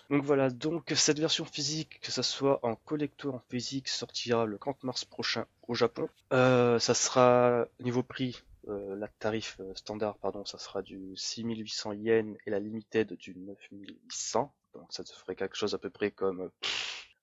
Donc 0.09 0.23
voilà, 0.23 0.49
donc 0.49 0.91
cette 0.95 1.19
version 1.19 1.45
physique, 1.45 1.99
que 2.01 2.11
ça 2.11 2.23
soit 2.23 2.59
en 2.63 2.75
collector 2.75 3.35
en 3.35 3.41
physique, 3.49 3.87
sortira 3.87 4.45
le 4.45 4.57
30 4.57 4.83
mars 4.83 5.05
prochain 5.05 5.45
au 5.67 5.75
Japon. 5.75 6.07
Euh, 6.31 6.79
ça 6.79 6.93
sera 6.93 7.67
niveau 7.79 8.03
prix, 8.03 8.43
euh, 8.69 8.95
la 8.95 9.07
tarif 9.07 9.57
euh, 9.59 9.73
standard, 9.75 10.17
pardon, 10.17 10.45
ça 10.45 10.57
sera 10.57 10.81
du 10.81 11.11
6800 11.15 11.93
yens 11.93 12.37
et 12.45 12.49
la 12.49 12.59
limited 12.59 13.13
du 13.13 13.35
9800. 13.35 14.53
Donc 14.73 14.87
ça 14.89 15.03
te 15.03 15.11
ferait 15.11 15.35
quelque 15.35 15.57
chose 15.57 15.73
à 15.73 15.77
peu 15.77 15.89
près 15.89 16.11
comme, 16.11 16.41
euh, 16.41 16.49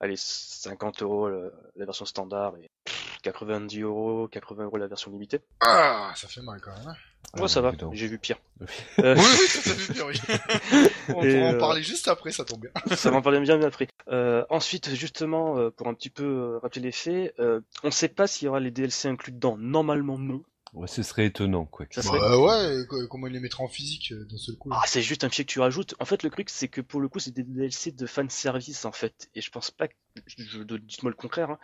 allez, 0.01 0.17
50 0.17 1.03
euros 1.03 1.31
la 1.31 1.85
version 1.87 2.05
standard 2.05 2.57
et 2.59 2.71
pff, 2.85 3.19
90 3.23 3.81
euros, 3.81 4.29
80 4.29 4.65
euros 4.65 4.77
la 4.77 4.87
version 4.87 5.11
limitée. 5.11 5.41
Ah, 5.61 6.13
ça 6.15 6.29
fait 6.29 6.43
mal 6.43 6.61
quand 6.61 6.77
même. 6.77 6.95
Hein. 7.35 7.43
Ouais, 7.43 7.49
ça 7.49 7.61
va, 7.61 7.73
j'ai 7.93 8.09
vu 8.09 8.19
pire. 8.19 8.39
Oui. 8.61 8.67
Euh, 9.05 9.15
oui, 9.17 9.23
oui, 9.23 9.47
ça 9.47 9.73
fait 9.75 9.93
bien, 9.95 10.05
oui. 10.07 10.15
On 11.15 11.23
Et, 11.23 11.35
pourra 11.35 11.49
en 11.49 11.55
euh, 11.55 11.59
parler 11.59 11.83
juste 11.83 12.09
après, 12.09 12.31
ça 12.33 12.45
tombe 12.45 12.61
bien. 12.61 12.71
Ça 12.97 13.11
m'en 13.11 13.23
parlait 13.23 13.41
bien 13.41 13.57
mieux 13.57 13.65
après. 13.65 13.89
Euh, 14.09 14.45
ensuite, 14.51 14.95
justement, 14.95 15.57
euh, 15.59 15.71
pour 15.71 15.89
un 15.89 15.95
petit 15.95 16.11
peu 16.11 16.25
euh, 16.25 16.59
rappeler 16.59 16.83
les 16.83 16.93
faits, 16.93 17.33
euh, 17.39 17.61
on 17.85 17.87
ne 17.87 17.93
sait 17.93 18.09
pas 18.09 18.27
s'il 18.27 18.47
y 18.47 18.49
aura 18.49 18.61
les 18.61 18.71
DLC 18.71 19.09
inclus 19.09 19.33
dedans. 19.33 19.57
Normalement, 19.59 20.19
non. 20.19 20.43
Ouais, 20.75 20.87
ce 20.89 21.03
serait 21.03 21.27
étonnant, 21.27 21.65
quoi. 21.65 21.87
Ça 21.91 22.03
serait- 22.03 22.19
Bah 22.21 22.39
ouais, 22.39 22.85
comment 23.09 23.27
il 23.29 23.33
les 23.33 23.41
mettra 23.41 23.65
en 23.65 23.69
physique 23.69 24.13
euh, 24.13 24.25
d'un 24.31 24.37
seul 24.37 24.57
coup 24.57 24.69
là. 24.71 24.77
Ah, 24.79 24.85
c'est 24.87 25.03
juste 25.03 25.25
un 25.25 25.29
fichier 25.31 25.45
que 25.45 25.51
tu 25.51 25.59
rajoutes. 25.61 25.95
En 26.01 26.05
fait, 26.05 26.23
le 26.23 26.31
truc, 26.31 26.51
c'est 26.51 26.69
que 26.69 26.81
pour 26.81 27.01
le 27.01 27.09
coup, 27.09 27.19
c'est 27.19 27.33
des 27.35 27.43
DLC 27.45 27.93
de 27.93 28.07
fanservice, 28.07 28.85
en 28.85 28.93
fait. 28.93 29.31
Et 29.35 29.41
je 29.41 29.51
pense 29.51 29.71
pas 29.71 29.89
que, 29.89 29.95
je- 30.27 30.63
dites-moi 30.63 31.11
le 31.11 31.17
contraire, 31.17 31.51
hein, 31.51 31.59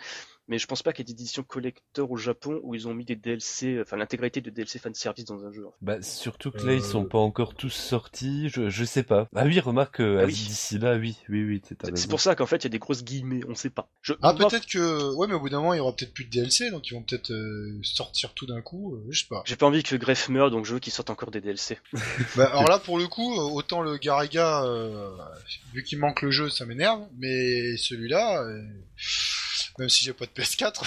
mais 0.49 0.59
je 0.59 0.67
pense 0.67 0.83
pas 0.83 0.93
qu'il 0.93 1.07
y 1.07 1.11
ait 1.11 1.15
des 1.15 1.21
éditions 1.23 1.43
collector 1.43 2.11
au 2.11 2.17
Japon 2.17 2.61
où 2.63 2.75
ils 2.75 2.87
ont 2.89 2.95
mis 2.95 3.05
des 3.05 3.17
DLC, 3.17 3.79
enfin 3.81 3.97
l'intégralité 3.97 4.41
de 4.41 4.51
DLC 4.51 4.79
fanservice 4.79 5.25
dans 5.25 5.45
un 5.45 5.53
jeu. 5.53 5.67
en 5.67 5.71
fait. 5.71 5.77
Bah, 5.83 6.03
surtout 6.03 6.51
que 6.51 6.59
là, 6.65 6.75
ils 6.75 6.83
sont 6.83 7.05
Euh. 7.05 7.09
pas 7.09 7.19
encore 7.19 7.55
tous 7.55 7.71
sortis, 7.71 8.49
je, 8.49 8.69
je 8.71 8.85
sais 8.85 9.03
pas. 9.03 9.29
Ah 9.35 9.45
oui, 9.45 9.59
remarque, 9.61 10.01
euh, 10.01 10.21
Ah 10.23 10.27
oui. 10.27 10.33
d'ici 10.33 10.79
là, 10.79 10.97
oui, 10.97 11.17
oui, 11.29 11.45
oui, 11.45 11.63
C'est- 11.95 12.09
pour 12.09 12.21
ça 12.21 12.35
qu'en 12.35 12.47
fait, 12.47 12.57
il 12.59 12.65
y 12.65 12.67
a 12.67 12.71
des 12.71 12.79
grosses 12.79 13.03
guillemets, 13.05 13.41
on 13.49 13.55
sait 13.55 13.71
pas. 13.71 13.89
Je, 14.03 14.13
Ah 14.23 14.35
peut-être 14.35 14.67
que 14.67 15.15
ouais 15.15 15.27
mais 15.27 15.35
au 15.35 15.41
bout 15.41 15.49
d'un 15.49 15.59
moment 15.59 15.75
il 15.75 15.79
y 15.79 15.81
aura 15.81 15.95
peut-être 15.95 16.13
plus 16.15 16.25
de 16.25 16.31
DLC 16.31 16.71
donc 16.71 16.89
ils 16.89 16.95
vont 16.95 17.03
peut-être 17.03 17.31
euh, 17.33 17.79
sortir 17.83 18.33
tout 18.35 18.47
d'un 18.47 18.61
coup 18.63 18.95
euh, 18.95 19.05
je 19.11 19.21
sais 19.21 19.27
pas. 19.29 19.43
J'ai 19.47 19.57
pas 19.57 19.67
envie 19.67 19.83
que 19.83 19.97
Greff 19.97 20.29
meure, 20.29 20.51
donc 20.51 20.65
je 20.65 20.75
veux 20.75 20.79
qu'ils 20.81 20.93
sortent 20.93 21.11
encore 21.11 21.31
des 21.31 21.41
DLC. 21.41 21.79
Bah, 22.37 22.47
alors 22.47 22.69
là 22.69 22.79
pour 22.79 22.99
le 22.99 23.07
coup 23.09 23.35
autant 23.35 23.83
le 23.83 23.97
Garaga 23.97 24.65
euh, 24.65 25.11
vu 25.73 25.83
qu'il 25.83 25.99
manque 25.99 26.23
le 26.23 26.31
jeu 26.31 26.49
ça 26.51 26.67
m'énerve 26.67 27.03
mais 27.19 27.77
celui-là 27.77 28.43
euh, 28.43 28.63
même 29.79 29.89
si 29.89 30.05
j'ai 30.05 30.13
pas 30.13 30.27
de 30.27 30.31
PS4 30.31 30.83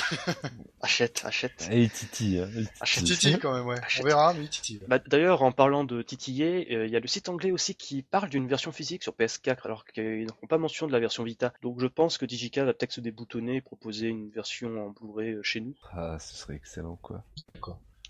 Achète, 0.82 1.22
achète. 1.26 1.68
Et 1.72 1.84
il 1.84 1.90
titille, 1.92 2.40
hein, 2.40 2.50
il 2.56 2.70
Achète. 2.80 3.04
titille. 3.04 3.18
titille 3.18 3.40
quand 3.40 3.54
même 3.54 3.66
ouais. 3.66 3.80
Achète. 3.84 4.04
On 4.04 4.08
verra 4.08 4.34
mais 4.34 4.44
il 4.44 4.50
titille. 4.50 4.80
Bah, 4.88 5.00
D'ailleurs, 5.00 5.44
en 5.44 5.52
parlant 5.52 5.84
de 5.84 6.02
titiller, 6.02 6.68
euh, 6.76 6.86
il 6.86 6.92
y 6.92 6.96
a 6.96 7.00
le 7.00 7.08
site 7.08 7.30
anglais 7.30 7.52
aussi 7.52 7.76
qui 7.76 8.02
parle 8.02 8.30
d'une 8.30 8.48
version 8.48 8.72
physique 8.72 9.04
sur 9.04 9.14
PS4, 9.14 9.58
alors 9.66 9.86
qu'ils 9.86 10.26
n'en 10.26 10.34
font 10.36 10.48
pas 10.48 10.58
mention 10.58 10.88
de 10.88 10.92
la 10.92 11.00
version 11.00 11.24
Vita. 11.24 11.54
Donc 11.62 11.80
je 11.80 11.88
pense 11.88 12.18
que 12.18 12.26
Digica 12.26 12.64
va 12.64 12.74
peut-être 12.74 12.94
se 12.94 13.02
déboutonner 13.02 13.58
et 13.58 13.62
proposer 13.62 14.08
une 14.08 14.30
version 14.30 14.88
en 14.88 14.90
Blu-ray 14.90 15.34
euh, 15.34 15.44
chez 15.44 15.60
nous. 15.62 15.76
Ah, 15.92 16.18
ce 16.20 16.36
serait 16.36 16.56
excellent, 16.56 16.98
quoi. 17.02 17.24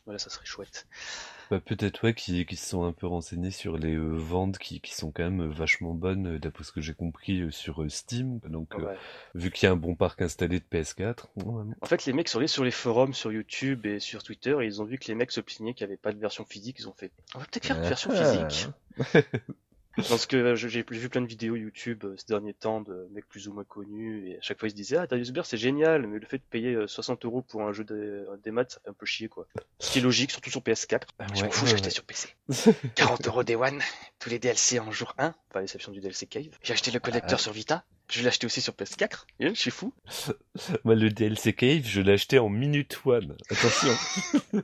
Voilà, 0.06 0.20
ça 0.20 0.30
serait 0.30 0.46
chouette. 0.46 0.88
Bah, 1.50 1.60
peut-être, 1.60 2.04
ouais, 2.04 2.14
qui, 2.14 2.46
qui 2.46 2.56
se 2.56 2.70
sont 2.70 2.84
un 2.84 2.92
peu 2.92 3.08
renseignés 3.08 3.50
sur 3.50 3.78
les 3.78 3.96
euh, 3.96 4.08
ventes 4.16 4.60
qui, 4.60 4.82
qui 4.82 4.94
sont 4.94 5.12
quand 5.12 5.24
même 5.24 5.42
euh, 5.42 5.50
vachement 5.50 5.94
bonnes, 5.96 6.36
euh, 6.36 6.40
d'après 6.40 6.64
ce 6.64 6.72
que 6.72 6.80
j'ai 6.82 6.94
compris, 6.94 7.42
euh, 7.42 7.50
sur 7.52 7.82
euh, 7.82 7.90
Steam. 7.90 8.40
Donc, 8.48 8.76
euh, 8.76 8.84
Ouais. 8.86 8.96
vu 9.34 9.50
qu'il 9.50 9.66
y 9.66 9.70
a 9.70 9.72
un 9.72 9.76
bon 9.76 9.96
parc 9.96 10.22
installé 10.22 10.60
de 10.60 10.66
PS4, 10.72 11.26
ouais, 11.38 11.64
En 11.82 11.86
fait, 11.88 12.06
les 12.06 12.14
mecs 12.14 12.28
sont 12.30 12.38
allés 12.38 12.48
sur 12.48 12.64
les 12.64 12.72
forums, 12.72 13.14
sur 13.16 13.32
YouTube 13.32 13.86
et 13.88 14.00
sur 14.00 14.22
Twitter, 14.22 14.56
et 14.62 14.66
ils 14.66 14.82
ont 14.82 14.86
vu 14.86 15.00
que 15.00 15.08
les 15.08 15.16
mecs 15.16 15.32
se 15.32 15.42
plaignaient 15.42 15.74
qu'il 15.74 15.88
n'y 15.88 15.92
avait 15.94 15.98
pas 15.98 16.14
de 16.14 16.20
version 16.20 16.46
physique. 16.46 16.78
Ils 16.80 16.88
ont 16.88 16.94
fait, 16.94 17.12
on 17.34 17.40
va 17.40 17.46
peut-être 17.46 17.66
faire 17.66 17.78
une 17.78 17.84
version 17.88 18.12
Ah. 18.14 18.48
physique. 18.48 18.68
Parce 20.08 20.26
que 20.26 20.38
euh, 20.38 20.56
j'ai 20.56 20.84
vu 20.90 21.10
plein 21.10 21.22
de 21.22 21.28
vidéos 21.28 21.56
YouTube 21.56 22.04
euh, 22.04 22.16
ces 22.18 22.26
derniers 22.28 22.54
temps 22.54 22.82
de 22.82 23.08
mecs 23.12 23.28
plus 23.28 23.48
ou 23.48 23.54
moins 23.54 23.64
connus, 23.64 24.30
et 24.30 24.38
à 24.38 24.42
chaque 24.42 24.60
fois 24.60 24.68
ils 24.68 24.72
se 24.72 24.76
disaient 24.76 24.98
Ah, 24.98 25.08
Darius 25.08 25.32
c'est 25.44 25.58
génial, 25.58 26.08
mais 26.08 26.20
le 26.20 26.26
fait 26.26 26.38
de 26.38 26.44
payer 26.50 26.74
euh, 26.74 26.88
60 26.88 27.26
euros 27.26 27.42
pour 27.42 27.62
un 27.64 27.74
jeu 27.74 27.84
des, 27.84 28.24
des 28.44 28.52
maths, 28.52 28.72
ça 28.72 28.80
fait 28.84 28.90
un 28.90 28.94
peu 28.94 29.06
chier 29.06 29.28
quoi. 29.28 29.48
Ce 29.80 29.92
qui 29.92 30.00
est 30.00 30.02
logique, 30.02 30.32
surtout 30.32 30.50
sur 30.50 30.62
PS4. 30.62 31.02
Ah, 31.20 31.26
je 31.34 31.44
m'en 31.44 31.52
fous, 31.52 31.64
ouais, 31.64 31.70
j'ai 31.70 31.76
acheté 31.76 31.88
ouais. 31.88 31.92
sur 31.92 32.04
PC. 32.04 32.30
40 32.96 33.28
euros 33.28 33.44
Day 33.44 33.56
One, 33.56 33.82
tous 34.20 34.30
les 34.30 34.40
DLC 34.40 34.80
en 34.80 34.92
jour 34.92 35.14
1, 35.18 35.34
pas 35.52 35.60
à 35.60 35.62
l'exception 35.62 35.92
du 35.92 36.00
DLC 36.00 36.26
Cave. 36.28 36.58
J'ai 36.62 36.74
acheté 36.74 36.92
le 36.92 37.00
collecteur 37.00 37.40
Ah. 37.40 37.42
sur 37.42 37.52
Vita, 37.52 37.84
je 38.10 38.22
l'ai 38.22 38.28
acheté 38.28 38.46
aussi 38.46 38.62
sur 38.62 38.74
PS4, 38.74 39.26
et 39.40 39.50
je 39.50 39.54
suis 39.54 39.72
fou. 39.72 39.94
Moi, 40.84 40.96
le 40.96 41.10
DLC 41.10 41.54
Cave, 41.54 41.84
je 41.86 42.02
l'ai 42.02 42.14
acheté 42.14 42.40
en 42.40 42.50
minute 42.50 43.00
one. 43.06 43.36
Attention. 43.50 43.94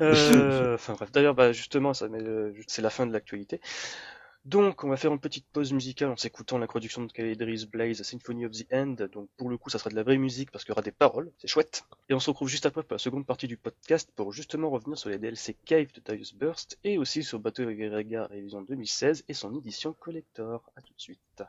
Euh, 0.00 0.74
enfin 0.74 0.94
bref, 0.94 1.12
d'ailleurs, 1.12 1.34
bah, 1.34 1.52
justement, 1.52 1.94
ça, 1.94 2.06
euh, 2.06 2.52
c'est 2.66 2.82
la 2.82 2.90
fin 2.90 3.06
de 3.06 3.12
l'actualité. 3.12 3.60
Donc, 4.44 4.82
on 4.82 4.88
va 4.88 4.96
faire 4.96 5.12
une 5.12 5.20
petite 5.20 5.46
pause 5.52 5.72
musicale 5.72 6.10
en 6.10 6.16
s'écoutant 6.16 6.58
l'introduction 6.58 7.04
de 7.04 7.12
Caledri's 7.12 7.64
Blaze, 7.64 8.02
Symphony 8.02 8.44
of 8.44 8.52
the 8.52 8.66
End. 8.72 8.96
Donc, 9.12 9.28
pour 9.36 9.48
le 9.48 9.56
coup, 9.56 9.70
ça 9.70 9.78
sera 9.78 9.88
de 9.88 9.94
la 9.94 10.02
vraie 10.02 10.18
musique 10.18 10.50
parce 10.50 10.64
qu'il 10.64 10.72
y 10.72 10.72
aura 10.72 10.82
des 10.82 10.90
paroles, 10.90 11.30
c'est 11.38 11.46
chouette. 11.46 11.84
Et 12.08 12.14
on 12.14 12.18
se 12.18 12.28
retrouve 12.28 12.48
juste 12.48 12.66
après 12.66 12.82
pour 12.82 12.94
la 12.94 12.98
seconde 12.98 13.24
partie 13.24 13.46
du 13.46 13.56
podcast 13.56 14.10
pour 14.16 14.32
justement 14.32 14.68
revenir 14.68 14.98
sur 14.98 15.10
les 15.10 15.18
DLC 15.18 15.56
Cave 15.64 15.92
de 15.94 16.00
Darius 16.00 16.34
Burst 16.34 16.76
et 16.82 16.98
aussi 16.98 17.22
sur 17.22 17.38
Battle 17.38 17.72
Gaga 17.72 18.26
Révision 18.26 18.62
2016 18.62 19.24
et 19.28 19.34
son 19.34 19.54
édition 19.56 19.92
collector. 19.92 20.68
À 20.76 20.82
tout 20.82 20.92
de 20.92 21.00
suite. 21.00 21.44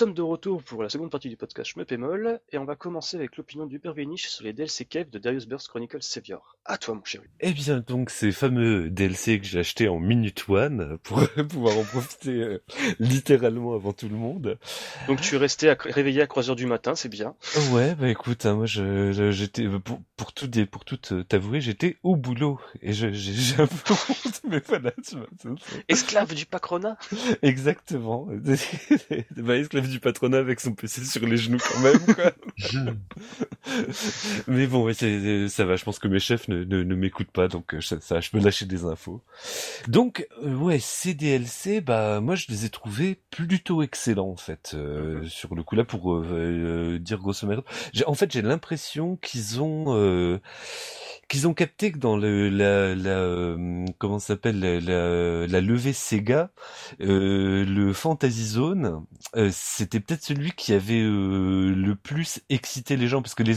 Sommes 0.00 0.14
de 0.14 0.22
retour 0.22 0.62
pour 0.62 0.82
la 0.82 0.88
seconde 0.88 1.10
partie 1.10 1.28
du 1.28 1.36
podcast 1.36 1.72
Shmup 1.72 1.92
et 1.92 1.98
Moll, 1.98 2.40
et 2.52 2.56
on 2.56 2.64
va 2.64 2.74
commencer 2.74 3.18
avec 3.18 3.36
l'opinion 3.36 3.66
du 3.66 3.78
Père 3.78 3.92
Véniche 3.92 4.28
sur 4.28 4.44
les 4.44 4.54
DLC 4.54 4.86
Cave 4.86 5.10
de 5.10 5.18
Darius 5.18 5.46
Burst 5.46 5.68
Chronicles 5.68 6.02
Savior. 6.02 6.56
À 6.64 6.78
toi, 6.78 6.94
mon 6.94 7.04
chéri. 7.04 7.24
Eh 7.40 7.52
bien, 7.52 7.80
donc, 7.86 8.08
ces 8.08 8.32
fameux 8.32 8.88
DLC 8.88 9.40
que 9.40 9.44
j'ai 9.46 9.58
achetés 9.58 9.88
en 9.88 9.98
Minute 9.98 10.46
One 10.48 10.96
pour 11.02 11.20
pouvoir 11.50 11.76
en 11.76 11.82
profiter 11.84 12.30
euh, 12.30 12.62
littéralement 12.98 13.74
avant 13.74 13.92
tout 13.92 14.08
le 14.08 14.14
monde. 14.16 14.58
Donc, 15.06 15.20
tu 15.20 15.34
es 15.34 15.38
resté 15.38 15.68
à- 15.68 15.76
réveillé 15.78 16.22
à 16.22 16.26
3h 16.26 16.56
du 16.56 16.64
matin, 16.64 16.94
c'est 16.94 17.10
bien. 17.10 17.34
Ouais, 17.72 17.94
bah 17.94 18.08
écoute, 18.08 18.46
hein, 18.46 18.54
moi, 18.54 18.64
je, 18.64 19.12
je- 19.12 19.30
j'étais, 19.32 19.68
pour, 19.84 20.00
pour 20.16 20.32
tout, 20.32 20.48
pour 20.70 20.86
tout 20.86 20.98
euh, 21.12 21.24
t'avouer, 21.24 21.60
j'étais 21.60 21.98
au 22.02 22.16
boulot. 22.16 22.58
Et 22.80 22.94
je, 22.94 23.12
j'ai, 23.12 23.34
j'ai 23.34 23.60
un 23.62 23.66
peu 23.66 23.92
honte, 23.92 24.40
mais 24.48 24.62
voilà, 24.66 24.92
tu 25.06 25.16
vois. 25.16 25.54
Esclave 25.88 26.34
du 26.34 26.46
Pacrona 26.46 26.96
Exactement. 27.42 28.26
bah, 29.36 29.56
esclave 29.58 29.89
du 29.90 30.00
patronat 30.00 30.38
avec 30.38 30.60
son 30.60 30.72
PC 30.74 31.04
sur 31.04 31.26
les 31.26 31.36
genoux 31.36 31.58
quand 31.58 31.80
même, 31.80 32.14
quoi. 32.14 32.32
Mais 34.46 34.66
bon, 34.66 34.84
ouais, 34.84 34.94
c'est- 34.94 35.48
ça 35.48 35.64
va. 35.64 35.76
Je 35.76 35.84
pense 35.84 35.98
que 35.98 36.08
mes 36.08 36.20
chefs 36.20 36.48
ne, 36.48 36.64
ne, 36.64 36.82
ne 36.82 36.94
m'écoutent 36.94 37.30
pas, 37.30 37.48
donc 37.48 37.74
euh, 37.74 37.80
ça, 37.80 38.00
ça, 38.00 38.20
je 38.20 38.30
peux 38.30 38.38
lâcher 38.40 38.66
des 38.66 38.84
infos. 38.84 39.22
Donc, 39.88 40.26
euh, 40.42 40.54
ouais, 40.54 40.78
ces 40.80 41.14
DLC, 41.14 41.80
bah 41.80 42.20
moi 42.20 42.34
je 42.34 42.46
les 42.48 42.64
ai 42.64 42.70
trouvés 42.70 43.18
plutôt 43.30 43.82
excellents 43.82 44.30
en 44.30 44.36
fait. 44.36 44.72
euh, 44.74 45.24
Sur 45.26 45.54
le 45.54 45.62
coup 45.62 45.76
là, 45.76 45.84
pour 45.84 46.14
euh, 46.14 46.24
euh, 46.32 46.98
dire 46.98 47.18
grosso 47.18 47.46
modo, 47.46 47.64
j'ai- 47.92 48.06
en 48.06 48.14
fait 48.14 48.30
j'ai 48.32 48.42
l'impression 48.42 49.16
qu'ils 49.16 49.60
ont 49.60 49.86
euh, 49.96 50.38
qu'ils 51.28 51.46
ont 51.46 51.54
capté 51.54 51.92
que 51.92 51.98
dans 51.98 52.16
le 52.16 52.48
la, 52.48 52.94
la 52.94 53.10
euh, 53.20 53.84
comment 53.98 54.18
ça 54.18 54.28
s'appelle 54.28 54.58
la, 54.60 54.80
la, 54.80 55.46
la 55.46 55.60
levée 55.60 55.92
Sega, 55.92 56.50
euh, 57.00 57.64
le 57.64 57.92
Fantasy 57.92 58.46
Zone, 58.46 59.04
euh, 59.36 59.50
c'était 59.80 60.00
peut-être 60.00 60.22
celui 60.22 60.52
qui 60.52 60.74
avait 60.74 61.00
euh, 61.00 61.74
le 61.74 61.96
plus 61.96 62.40
excité 62.50 62.98
les 62.98 63.08
gens 63.08 63.22
parce 63.22 63.34
que 63.34 63.42
les 63.42 63.54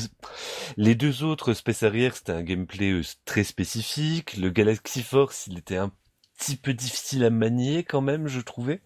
les 0.78 0.95
deux 0.95 1.21
autres 1.24 1.53
Space 1.53 1.84
Harrier 1.84 2.11
c'était 2.13 2.32
un 2.32 2.43
gameplay 2.43 2.91
euh, 2.91 3.01
très 3.26 3.43
spécifique. 3.43 4.38
Le 4.38 4.49
Galaxy 4.49 5.03
Force 5.03 5.47
il 5.47 5.57
était 5.57 5.76
un 5.76 5.91
petit 6.46 6.56
peu 6.56 6.74
difficile 6.74 7.24
à 7.24 7.30
manier 7.30 7.84
quand 7.84 8.02
même 8.02 8.28
je 8.28 8.39
trouvais. 8.41 8.82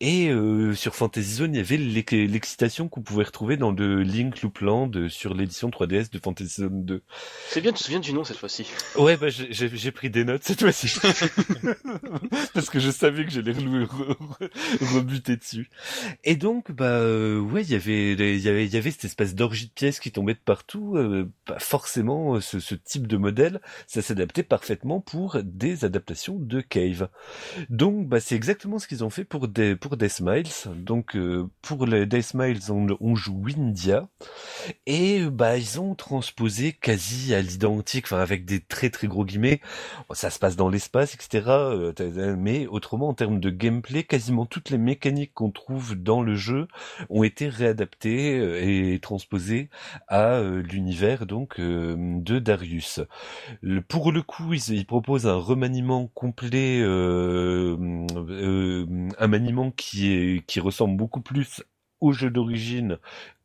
Et 0.00 0.28
euh, 0.28 0.74
sur 0.74 0.94
Fantasy 0.94 1.34
Zone 1.34 1.54
il 1.54 1.58
y 1.58 1.60
avait 1.60 1.76
l'ex- 1.76 2.12
l'excitation 2.12 2.88
qu'on 2.88 3.02
pouvait 3.02 3.24
retrouver 3.24 3.56
dans 3.56 3.70
le 3.72 4.02
Link 4.02 4.40
Loopland 4.42 4.94
euh, 4.96 5.08
sur 5.08 5.34
l'édition 5.34 5.68
3DS 5.70 6.10
de 6.12 6.18
Fantasy 6.18 6.60
Zone 6.62 6.84
2. 6.84 7.02
C'est 7.48 7.60
bien, 7.60 7.72
tu 7.72 7.78
te 7.78 7.84
souviens 7.84 8.00
du 8.00 8.12
nom 8.12 8.24
cette 8.24 8.36
fois-ci. 8.36 8.66
Ouais, 8.96 9.16
bah 9.16 9.26
j'ai 9.30 9.90
pris 9.92 10.10
des 10.10 10.24
notes 10.24 10.42
cette 10.44 10.60
fois-ci. 10.60 10.92
Parce 12.54 12.70
que 12.70 12.78
je 12.80 12.90
savais 12.90 13.24
que 13.24 13.30
j'allais 13.30 13.52
re- 13.52 13.86
re- 13.86 14.16
re- 14.16 14.94
rebuter 14.94 15.36
dessus. 15.36 15.70
Et 16.24 16.36
donc, 16.36 16.70
bah 16.72 16.84
euh, 16.86 17.40
ouais, 17.40 17.62
il 17.62 17.70
y 17.70 17.74
avait 17.74 18.12
il 18.12 18.40
y 18.40 18.48
avait 18.48 18.64
il 18.66 18.72
y 18.72 18.76
avait 18.76 18.90
cette 18.90 19.04
espèce 19.04 19.34
d'orgie 19.34 19.66
de 19.66 19.72
pièces 19.72 20.00
qui 20.00 20.12
tombait 20.12 20.34
de 20.34 20.38
partout. 20.44 20.96
euh, 20.96 21.28
bah, 21.46 21.56
forcément, 21.58 22.40
ce, 22.40 22.60
ce 22.60 22.74
type 22.74 23.06
de 23.06 23.16
modèle, 23.16 23.60
ça 23.86 24.02
s'adaptait 24.02 24.42
parfaitement 24.42 25.00
pour 25.00 25.38
des 25.42 25.84
adaptations 25.84 26.36
de 26.38 26.60
Cave. 26.60 26.91
Donc, 27.68 28.08
bah 28.08 28.20
c'est 28.20 28.34
exactement 28.34 28.78
ce 28.78 28.86
qu'ils 28.86 29.04
ont 29.04 29.10
fait 29.10 29.24
pour 29.24 29.48
des 29.48 29.76
pour 29.76 29.96
Death 29.96 30.20
Miles. 30.20 30.48
Donc, 30.76 31.16
euh, 31.16 31.48
pour 31.62 31.86
les 31.86 32.06
Death 32.06 32.34
Miles, 32.34 32.70
on, 32.70 33.14
joue 33.14 33.42
Windia. 33.44 34.08
Et 34.86 35.24
bah 35.30 35.56
ils 35.56 35.80
ont 35.80 35.94
transposé 35.94 36.72
quasi 36.72 37.34
à 37.34 37.42
l'identique, 37.42 38.06
enfin 38.06 38.20
avec 38.20 38.44
des 38.44 38.60
très 38.60 38.90
très 38.90 39.06
gros 39.06 39.24
guillemets. 39.24 39.60
Ça 40.12 40.30
se 40.30 40.38
passe 40.38 40.56
dans 40.56 40.68
l'espace, 40.68 41.14
etc. 41.14 41.42
euh, 41.48 42.36
Mais 42.36 42.66
autrement, 42.66 43.08
en 43.08 43.14
termes 43.14 43.40
de 43.40 43.50
gameplay, 43.50 44.04
quasiment 44.04 44.46
toutes 44.46 44.70
les 44.70 44.78
mécaniques 44.78 45.34
qu'on 45.34 45.50
trouve 45.50 45.94
dans 45.94 46.22
le 46.22 46.34
jeu 46.34 46.68
ont 47.10 47.22
été 47.22 47.48
réadaptées 47.48 48.38
euh, 48.38 48.60
et 48.62 48.98
transposées 49.00 49.68
à 50.08 50.40
l'univers 50.42 51.26
donc 51.26 51.60
de 51.60 52.38
Darius. 52.38 53.00
Pour 53.88 54.12
le 54.12 54.22
coup, 54.22 54.54
ils 54.54 54.86
proposent 54.86 55.26
un 55.26 55.36
remaniement 55.36 56.08
complet, 56.08 56.71
euh, 56.80 57.76
euh, 58.16 59.08
un 59.18 59.26
maniement 59.28 59.70
qui 59.70 60.42
qui 60.46 60.60
ressemble 60.60 60.96
beaucoup 60.96 61.20
plus 61.20 61.62
au 62.00 62.12
jeu 62.12 62.30
d'origine 62.30 62.98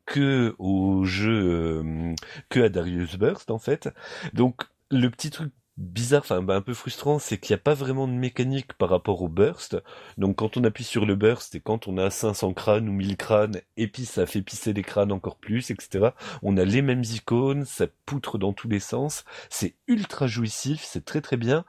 que 0.06 0.54
au 0.58 1.04
jeu 1.04 1.82
euh, 1.82 2.14
que 2.48 2.60
à 2.60 2.68
Darius 2.68 3.16
Burst 3.16 3.50
en 3.50 3.58
fait. 3.58 3.88
Donc 4.34 4.62
le 4.90 5.08
petit 5.10 5.30
truc 5.30 5.52
bizarre, 5.78 6.22
enfin 6.22 6.42
bah, 6.42 6.56
un 6.56 6.60
peu 6.60 6.74
frustrant, 6.74 7.18
c'est 7.18 7.38
qu'il 7.38 7.54
n'y 7.54 7.60
a 7.60 7.62
pas 7.62 7.74
vraiment 7.74 8.08
de 8.08 8.12
mécanique 8.12 8.72
par 8.74 8.90
rapport 8.90 9.22
au 9.22 9.28
burst. 9.28 9.76
Donc 10.18 10.36
quand 10.36 10.56
on 10.56 10.64
appuie 10.64 10.84
sur 10.84 11.06
le 11.06 11.14
burst 11.14 11.54
et 11.54 11.60
quand 11.60 11.86
on 11.88 11.96
a 11.98 12.10
500 12.10 12.52
crânes 12.52 12.88
ou 12.88 12.92
1000 12.92 13.16
crânes, 13.16 13.60
et 13.76 13.86
puis 13.86 14.04
ça 14.04 14.26
fait 14.26 14.42
pisser 14.42 14.72
les 14.72 14.82
crânes 14.82 15.12
encore 15.12 15.36
plus, 15.36 15.70
etc. 15.70 16.10
On 16.42 16.56
a 16.56 16.64
les 16.64 16.82
mêmes 16.82 17.04
icônes, 17.04 17.64
ça 17.64 17.86
poutre 18.06 18.38
dans 18.38 18.52
tous 18.52 18.68
les 18.68 18.80
sens. 18.80 19.24
C'est 19.50 19.76
ultra 19.86 20.26
jouissif, 20.26 20.82
c'est 20.84 21.04
très 21.04 21.20
très 21.20 21.36
bien. 21.36 21.64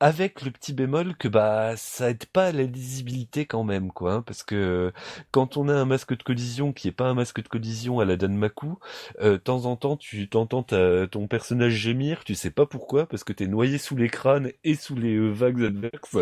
Avec 0.00 0.42
le 0.42 0.50
petit 0.50 0.72
bémol 0.72 1.16
que 1.16 1.28
bah 1.28 1.76
ça 1.76 2.10
aide 2.10 2.26
pas 2.26 2.46
à 2.46 2.52
la 2.52 2.64
lisibilité 2.64 3.46
quand 3.46 3.62
même 3.62 3.92
quoi, 3.92 4.14
hein, 4.14 4.22
parce 4.22 4.42
que 4.42 4.92
quand 5.30 5.56
on 5.56 5.68
a 5.68 5.74
un 5.74 5.84
masque 5.84 6.16
de 6.16 6.22
collision 6.24 6.72
qui 6.72 6.88
est 6.88 6.92
pas 6.92 7.06
un 7.08 7.14
masque 7.14 7.40
de 7.40 7.46
collision 7.48 8.00
à 8.00 8.04
la 8.04 8.16
Danmaku, 8.16 8.78
euh, 9.20 9.32
de 9.32 9.36
temps 9.36 9.64
en 9.66 9.76
temps 9.76 9.96
tu 9.96 10.28
t'entends 10.28 10.64
ton 10.64 11.28
personnage 11.28 11.74
gémir, 11.74 12.24
tu 12.24 12.34
sais 12.34 12.50
pas 12.50 12.66
pourquoi, 12.66 13.06
parce 13.06 13.22
que 13.22 13.32
noyé 13.46 13.78
sous 13.78 13.96
les 13.96 14.08
crânes 14.08 14.52
et 14.64 14.74
sous 14.74 14.94
les 14.94 15.14
euh, 15.14 15.30
vagues 15.30 15.62
adverses. 15.62 16.16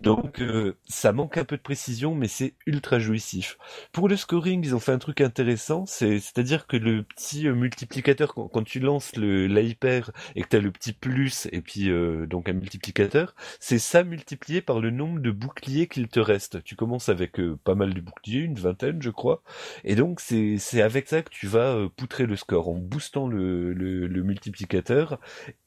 Donc 0.00 0.40
euh, 0.40 0.76
ça 0.86 1.12
manque 1.12 1.36
un 1.36 1.44
peu 1.44 1.56
de 1.56 1.62
précision, 1.62 2.14
mais 2.14 2.28
c'est 2.28 2.54
ultra 2.66 2.98
jouissif. 2.98 3.58
Pour 3.92 4.08
le 4.08 4.16
scoring, 4.16 4.64
ils 4.64 4.74
ont 4.74 4.80
fait 4.80 4.92
un 4.92 4.98
truc 4.98 5.20
intéressant, 5.20 5.86
c'est 5.86 6.18
c'est-à-dire 6.18 6.66
que 6.66 6.76
le 6.76 7.02
petit 7.02 7.46
euh, 7.46 7.54
multiplicateur 7.54 8.34
quand, 8.34 8.64
tu 8.64 8.80
lances 8.80 9.12
l'hyper 9.16 10.10
et 10.36 10.42
que 10.42 10.48
t'as 10.48 10.60
le 10.60 10.70
petit 10.70 10.92
plus 10.92 11.48
et 11.52 11.60
puis 11.62 11.90
donc 12.28 12.48
un 12.48 12.52
multiplicateur, 12.52 13.34
c'est 13.58 13.78
ça 13.78 14.04
multiplié 14.04 14.60
par 14.60 14.80
le 14.80 14.90
nombre 14.90 15.20
de 15.20 15.30
boucliers 15.30 15.86
qu'il 15.86 16.08
te 16.08 16.20
reste. 16.20 16.62
Tu 16.62 16.76
commences 16.76 17.08
avec 17.08 17.40
pas 17.64 17.74
mal 17.74 17.94
de 17.94 18.00
boucliers, 18.00 18.40
une 18.40 18.58
vingtaine 18.58 19.00
je 19.02 19.10
crois, 19.10 19.42
et 19.84 19.94
donc 19.94 20.20
c'est 20.20 20.82
avec 20.82 21.08
ça 21.08 21.22
que 21.22 21.30
tu 21.30 21.46
vas 21.46 21.88
poutrer 21.96 22.26
le 22.26 22.36
score 22.36 22.68
en 22.68 22.74
boostant 22.74 23.26
le 23.26 24.22
multiplicateur 24.22 25.18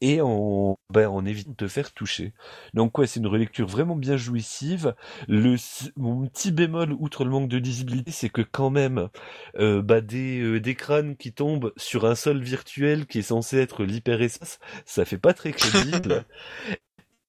et 0.02 0.22
en 0.22 0.53
ben, 0.90 1.08
en 1.08 1.26
évitant 1.26 1.52
de 1.52 1.56
te 1.56 1.68
faire 1.68 1.92
toucher. 1.94 2.34
Donc 2.74 2.98
ouais, 2.98 3.08
c'est 3.08 3.20
une 3.20 3.28
relecture 3.28 3.68
vraiment 3.68 3.96
bien 3.96 4.18
jouissive. 4.18 4.96
Le 5.28 5.56
mon 5.98 6.28
petit 6.28 6.52
bémol 6.52 6.94
outre 6.94 7.24
le 7.24 7.32
manque 7.32 7.50
de 7.50 7.58
lisibilité, 7.58 8.12
c'est 8.12 8.30
que 8.30 8.42
quand 8.42 8.70
même 8.70 9.10
euh, 9.58 9.82
bah 9.82 10.02
des 10.02 10.42
euh, 10.42 10.60
des 10.60 10.76
crânes 10.76 11.16
qui 11.16 11.34
tombent 11.34 11.74
sur 11.78 12.06
un 12.06 12.16
sol 12.16 12.42
virtuel 12.42 13.06
qui 13.06 13.20
est 13.20 13.24
censé 13.24 13.58
être 13.58 13.84
l'hyperespace, 13.84 14.60
ça 14.86 15.06
fait 15.06 15.18
pas 15.18 15.34
très 15.34 15.52
crédible. 15.52 16.26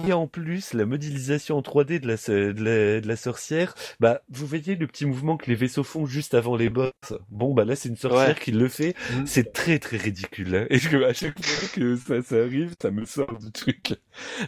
Et 0.09 0.12
en 0.12 0.26
plus, 0.26 0.72
la 0.74 0.84
modélisation 0.86 1.57
en 1.59 1.61
3D 1.62 1.98
de 2.00 2.07
la, 2.09 2.16
de 2.16 2.62
la, 2.62 3.00
de 3.00 3.07
la 3.09 3.16
sorcière, 3.16 3.74
bah, 4.00 4.20
vous 4.30 4.46
voyez 4.46 4.74
le 4.76 4.86
petit 4.86 5.07
mouvement 5.07 5.36
que 5.36 5.46
les 5.50 5.55
vaisseaux 5.55 5.82
font 5.84 6.07
juste 6.07 6.34
avant 6.34 6.57
les 6.57 6.68
boss. 6.68 6.92
Bon, 7.30 7.55
bah 7.55 7.64
là, 7.64 7.76
c'est 7.76 7.88
une 7.88 7.96
sorcière 7.96 8.28
Ouais. 8.28 8.34
qui 8.40 8.52
le 8.52 8.68
fait. 8.68 8.94
Mm. 9.12 9.26
C'est 9.26 9.52
très 9.52 9.78
très 9.78 9.96
ridicule. 9.96 10.55
hein. 10.55 10.66
Et 10.70 10.78
que, 10.78 11.05
à 11.05 11.12
chaque 11.12 11.42
fois 11.44 11.68
que 11.74 11.96
ça, 11.96 12.22
ça 12.22 12.36
arrive, 12.36 12.74
ça 12.80 12.90
me 12.90 13.05
sort 13.05 13.38
du 13.38 13.50
truc. 13.52 13.94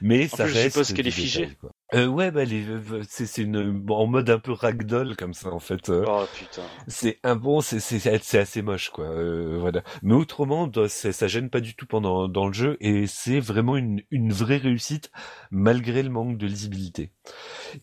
Mais 0.03 0.29
ça 0.29 0.45
plus, 0.45 0.53
je 0.53 0.59
reste. 0.59 0.71
suppose 0.77 0.93
qu'elle 0.93 1.07
est 1.07 1.11
figée. 1.11 1.47
détail. 1.47 1.71
Euh, 1.95 2.09
ouais, 2.09 2.33
bah, 2.33 2.45
les, 2.45 2.65
c'est, 3.09 3.27
c'est 3.27 3.43
une, 3.43 3.85
en 3.89 4.07
mode 4.09 4.29
un 4.29 4.41
peu 4.41 4.51
ragdoll 4.51 5.15
comme 5.17 5.35
ça, 5.35 5.51
en 5.53 5.61
fait. 5.61 5.89
euh. 5.89 6.05
Oh 6.09 6.25
putain. 6.33 6.63
C'est 6.89 7.21
un 7.23 7.37
bon, 7.37 7.61
c'est 7.61 7.79
c'est 7.79 8.01
c'est 8.25 8.39
assez 8.39 8.61
moche 8.61 8.91
quoi. 8.91 9.05
Euh, 9.07 9.57
voilà. 9.61 9.83
Mais 10.03 10.15
autrement, 10.15 10.69
ça, 10.89 11.13
ça 11.13 11.29
gêne 11.29 11.49
pas 11.49 11.61
du 11.61 11.77
tout 11.77 11.87
pendant 11.87 12.27
dans 12.27 12.49
le 12.49 12.53
jeu 12.53 12.77
et 12.81 13.07
c'est 13.07 13.39
vraiment 13.39 13.77
une 13.77 14.03
une 14.11 14.33
vraie 14.33 14.57
réussite 14.57 15.13
malgré 15.53 16.03
le 16.03 16.11
manque 16.11 16.39
de 16.39 16.47
lisibilité. 16.47 17.13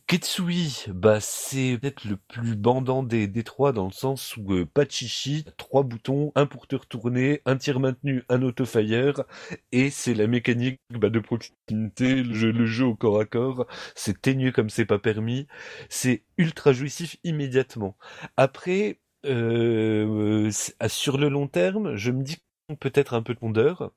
Ketsui, 0.08 0.86
bah 0.94 1.20
c'est 1.20 1.78
peut-être 1.82 2.06
le 2.06 2.18
plus 2.18 2.56
bandant 2.56 3.04
des 3.04 3.28
des 3.28 3.44
trois 3.44 3.72
dans 3.74 3.86
le 3.86 3.92
sens 3.92 4.36
où 4.38 4.54
euh, 4.54 4.66
pas 4.66 4.86
de 4.86 4.92
chichi, 4.92 5.46
trois 5.58 5.84
boutons, 5.84 6.32
un 6.36 6.46
pour 6.46 6.68
te 6.68 6.76
retourner, 6.76 7.42
un 7.46 7.58
tir 7.58 7.80
maintenu, 7.80 8.24
un 8.30 8.42
auto-fire 8.42 9.24
et 9.72 9.90
c'est 9.90 10.14
la 10.14 10.28
mécanique 10.28 10.80
bah, 10.92 11.10
de 11.10 11.20
proximité, 11.20 12.24
le 12.24 12.34
jeu, 12.34 12.52
le 12.52 12.66
jeu 12.66 12.86
au 12.86 12.96
corps 12.96 13.20
à 13.20 13.26
corps. 13.26 13.66
C'est 13.96 14.22
ténueux 14.22 14.52
comme 14.52 14.70
c'est 14.70 14.86
pas 14.86 15.00
permis. 15.00 15.48
C'est 15.90 16.24
ultra 16.38 16.74
jouissif 16.74 17.18
immédiatement. 17.24 17.98
Après, 18.38 19.00
euh, 19.26 20.50
ah, 20.80 20.90
sur 20.90 21.18
le 21.18 21.30
long 21.30 21.48
terme, 21.48 21.96
je 21.96 22.12
me 22.12 22.24
dis 22.24 22.38
peut-être 22.80 23.14
un 23.14 23.22
peu 23.24 23.34
de 23.34 23.40
pondeur. 23.40 23.92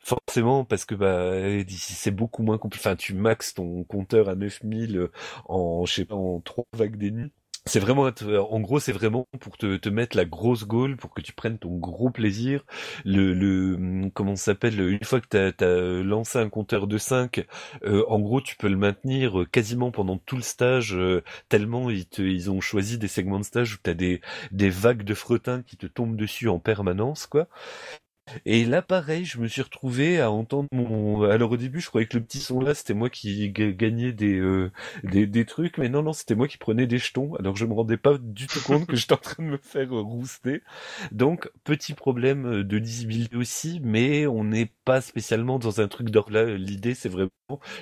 Forcément, 0.00 0.64
parce 0.64 0.84
que 0.86 0.94
bah, 0.94 1.64
c'est 1.70 2.10
beaucoup 2.10 2.42
moins 2.42 2.58
compliqué. 2.58 2.88
Enfin, 2.88 2.96
tu 2.96 3.14
maxes 3.14 3.54
ton 3.54 3.84
compteur 3.84 4.28
à 4.30 4.34
9000 4.34 5.08
en, 5.46 5.84
je 5.86 5.92
sais 5.94 6.04
pas, 6.06 6.14
en 6.16 6.40
trois 6.40 6.66
vagues 6.74 6.96
d'ennemis. 6.96 7.32
C'est 7.66 7.78
vraiment, 7.80 8.06
un- 8.06 8.12
en 8.38 8.60
gros, 8.60 8.80
c'est 8.80 8.92
vraiment 8.92 9.28
pour 9.40 9.56
te, 9.58 9.76
te 9.76 9.88
mettre 9.88 10.16
la 10.16 10.24
grosse 10.24 10.66
gaule, 10.66 10.96
pour 10.96 11.12
que 11.14 11.20
tu 11.20 11.32
prennes 11.32 11.58
ton 11.58 11.76
gros 11.76 12.10
plaisir. 12.10 12.64
Le, 13.04 13.32
le, 13.34 13.74
hum, 13.74 14.10
comment 14.12 14.34
s'appelle, 14.36 14.80
une 14.80 15.04
fois 15.04 15.20
que 15.20 15.26
t'as, 15.28 15.52
t'as 15.52 16.02
lancé 16.02 16.38
un 16.38 16.48
compteur 16.48 16.86
de 16.86 16.98
5, 16.98 17.46
euh, 17.84 18.04
en 18.08 18.18
gros, 18.20 18.40
tu 18.40 18.56
peux 18.56 18.68
le 18.68 18.76
maintenir 18.76 19.40
euh, 19.42 19.44
quasiment 19.46 19.90
pendant 19.92 20.16
tout 20.18 20.36
le 20.36 20.42
stage, 20.42 20.94
euh, 20.96 21.22
tellement 21.48 21.90
ils 21.90 22.06
te, 22.06 22.22
ils 22.22 22.50
ont 22.50 22.60
choisi 22.60 22.98
des 22.98 23.08
segments 23.08 23.38
de 23.38 23.44
stage 23.44 23.74
où 23.74 23.78
t'as 23.82 23.94
des, 23.94 24.20
des 24.52 24.70
vagues 24.70 25.04
de 25.04 25.14
fretin 25.14 25.62
qui 25.62 25.76
te 25.76 25.86
tombent 25.86 26.16
dessus 26.16 26.48
en 26.48 26.58
permanence, 26.58 27.26
quoi. 27.26 27.46
Et 28.44 28.64
là, 28.64 28.82
pareil, 28.82 29.24
je 29.24 29.38
me 29.38 29.48
suis 29.48 29.62
retrouvé 29.62 30.20
à 30.20 30.30
entendre 30.30 30.68
mon. 30.72 31.22
Alors 31.24 31.52
au 31.52 31.56
début, 31.56 31.80
je 31.80 31.88
croyais 31.88 32.06
que 32.06 32.16
le 32.16 32.24
petit 32.24 32.38
son 32.40 32.60
là, 32.60 32.74
c'était 32.74 32.94
moi 32.94 33.10
qui 33.10 33.50
ga- 33.50 33.72
gagnais 33.72 34.12
des, 34.12 34.38
euh, 34.38 34.70
des 35.04 35.26
des 35.26 35.44
trucs, 35.46 35.78
mais 35.78 35.88
non, 35.88 36.02
non, 36.02 36.12
c'était 36.12 36.34
moi 36.34 36.48
qui 36.48 36.58
prenais 36.58 36.86
des 36.86 36.98
jetons. 36.98 37.34
Alors 37.36 37.56
je 37.56 37.64
me 37.66 37.72
rendais 37.74 37.96
pas 37.96 38.18
du 38.18 38.48
tout 38.48 38.60
compte 38.62 38.86
que 38.86 38.96
j'étais 38.96 39.14
en 39.14 39.16
train 39.18 39.42
de 39.44 39.48
me 39.48 39.56
faire 39.58 39.92
euh, 39.94 40.00
rouster. 40.02 40.62
Donc 41.12 41.50
petit 41.64 41.94
problème 41.94 42.46
euh, 42.46 42.64
de 42.64 42.76
lisibilité 42.76 43.36
aussi, 43.36 43.80
mais 43.82 44.26
on 44.26 44.44
n'est 44.44 44.72
pas 44.84 45.00
spécialement 45.00 45.58
dans 45.58 45.80
un 45.80 45.88
truc 45.88 46.10
d'or 46.10 46.30
là. 46.30 46.44
L'idée, 46.56 46.94
c'est 46.94 47.08
vraiment 47.08 47.30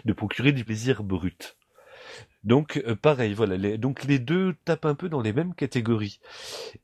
de 0.05 0.12
procurer 0.12 0.53
du 0.53 0.64
plaisir 0.64 1.03
brut. 1.05 1.57
Donc 2.45 2.82
euh, 2.86 2.95
pareil, 2.97 3.34
voilà. 3.34 3.57
Les, 3.57 3.78
donc 3.78 4.05
les 4.05 4.18
deux 4.18 4.55
tapent 4.64 4.86
un 4.86 4.95
peu 4.95 5.09
dans 5.09 5.20
les 5.20 5.32
mêmes 5.32 5.55
catégories. 5.55 6.20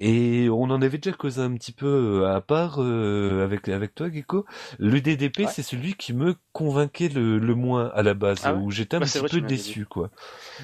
Et 0.00 0.48
on 0.50 0.64
en 0.64 0.82
avait 0.82 0.98
déjà 0.98 1.16
causé 1.16 1.40
un 1.42 1.55
petit 1.55 1.72
peu 1.72 1.86
euh, 2.24 2.34
à 2.34 2.40
part 2.40 2.76
euh, 2.82 3.44
avec 3.44 3.68
avec 3.68 3.94
toi, 3.94 4.11
Gecko. 4.11 4.46
Le 4.78 5.00
DDP, 5.00 5.46
Ouais. 5.46 5.48
c'est 5.48 5.62
celui 5.62 5.94
qui 5.94 6.12
me 6.14 6.36
convainquait 6.52 7.09
le, 7.09 7.38
le 7.38 7.55
moins 7.55 7.90
à 7.94 8.02
la 8.02 8.14
base, 8.14 8.46
Ah 8.46 8.55
ouais? 8.55 8.62
où 8.62 8.70
j'étais 8.70 8.96
un 8.96 9.00
Bah, 9.00 9.07
petit 9.07 9.18
vrai, 9.18 9.30
peu 9.30 9.40
déçu, 9.40 9.86
quoi. 9.86 10.11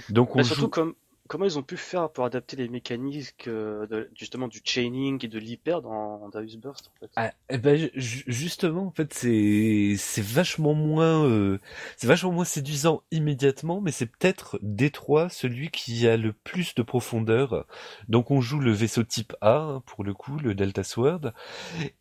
Donc 0.09 0.37
on 0.37 0.43
Mais 0.43 0.45
surtout, 0.45 0.69
joue. 0.69 0.69
comme, 0.69 0.95
comment 1.31 1.45
ils 1.45 1.59
ont 1.59 1.63
pu 1.63 1.77
faire 1.77 2.11
pour 2.11 2.25
adapter 2.25 2.57
les 2.57 2.69
mécaniques 2.69 3.47
euh, 3.47 3.87
justement 4.17 4.49
du 4.49 4.61
chaining 4.65 5.25
et 5.25 5.29
de 5.29 5.39
l'hyper 5.39 5.81
dans 5.81 6.29
Darius 6.29 6.57
Burst. 6.57 6.91
Ah, 7.15 7.31
eh 7.49 7.57
ben, 7.57 7.89
ju- 7.95 8.25
justement, 8.27 8.87
en 8.87 8.91
fait, 8.91 9.15
c'est 9.15 9.95
c'est 9.97 10.25
vachement 10.25 10.75
moins 10.75 11.25
euh, 11.25 11.59
c'est 11.97 12.09
vachement 12.09 12.33
moins 12.33 12.45
séduisant 12.45 13.05
immédiatement, 13.13 13.81
mais 13.81 13.93
c'est 13.93 14.07
peut-être 14.07 14.59
des 14.61 14.91
trois 14.91 15.29
celui 15.29 15.71
qui 15.71 16.09
a 16.09 16.17
le 16.17 16.33
plus 16.33 16.75
de 16.75 16.83
profondeur. 16.83 17.65
Donc 18.09 18.33
on 18.33 18.41
joue 18.41 18.59
le 18.59 18.73
vaisseau 18.73 19.05
type 19.05 19.33
A 19.41 19.59
hein, 19.59 19.83
pour 19.87 20.03
le 20.03 20.15
coup, 20.15 20.37
le 20.37 20.57
Delta 20.57 20.83
Sword, 20.83 21.33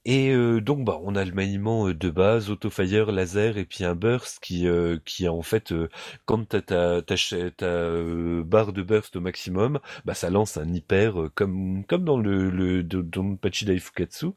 et 0.06 0.32
euh, 0.32 0.60
donc 0.60 0.84
bah 0.86 1.00
on 1.04 1.16
a 1.16 1.24
le 1.24 1.34
maniement 1.34 1.90
de 1.90 2.10
base, 2.10 2.50
autofire, 2.50 3.12
laser 3.12 3.58
et 3.60 3.66
puis 3.66 3.84
un 3.84 3.94
burst 3.94 4.40
qui 4.42 4.68
euh, 4.68 4.98
qui 5.06 5.30
en 5.30 5.44
fait 5.44 5.72
quand 6.26 6.50
t'as 6.50 6.62
ta 6.62 7.02
ta, 7.04 7.16
ta 7.56 7.92
barre 8.44 8.74
de 8.74 8.82
burst 8.82 9.19
maximum, 9.20 9.80
bah 10.06 10.14
ça 10.14 10.30
lance 10.30 10.58
un 10.58 10.74
hyper 10.74 11.22
euh, 11.22 11.32
comme 11.34 11.84
comme 11.86 12.06
dans 12.06 12.18
le 12.18 12.50
le 12.50 12.84
de- 12.84 13.02
dans 13.02 13.36
Pachi 13.36 13.66
Daifukatsu. 13.66 14.28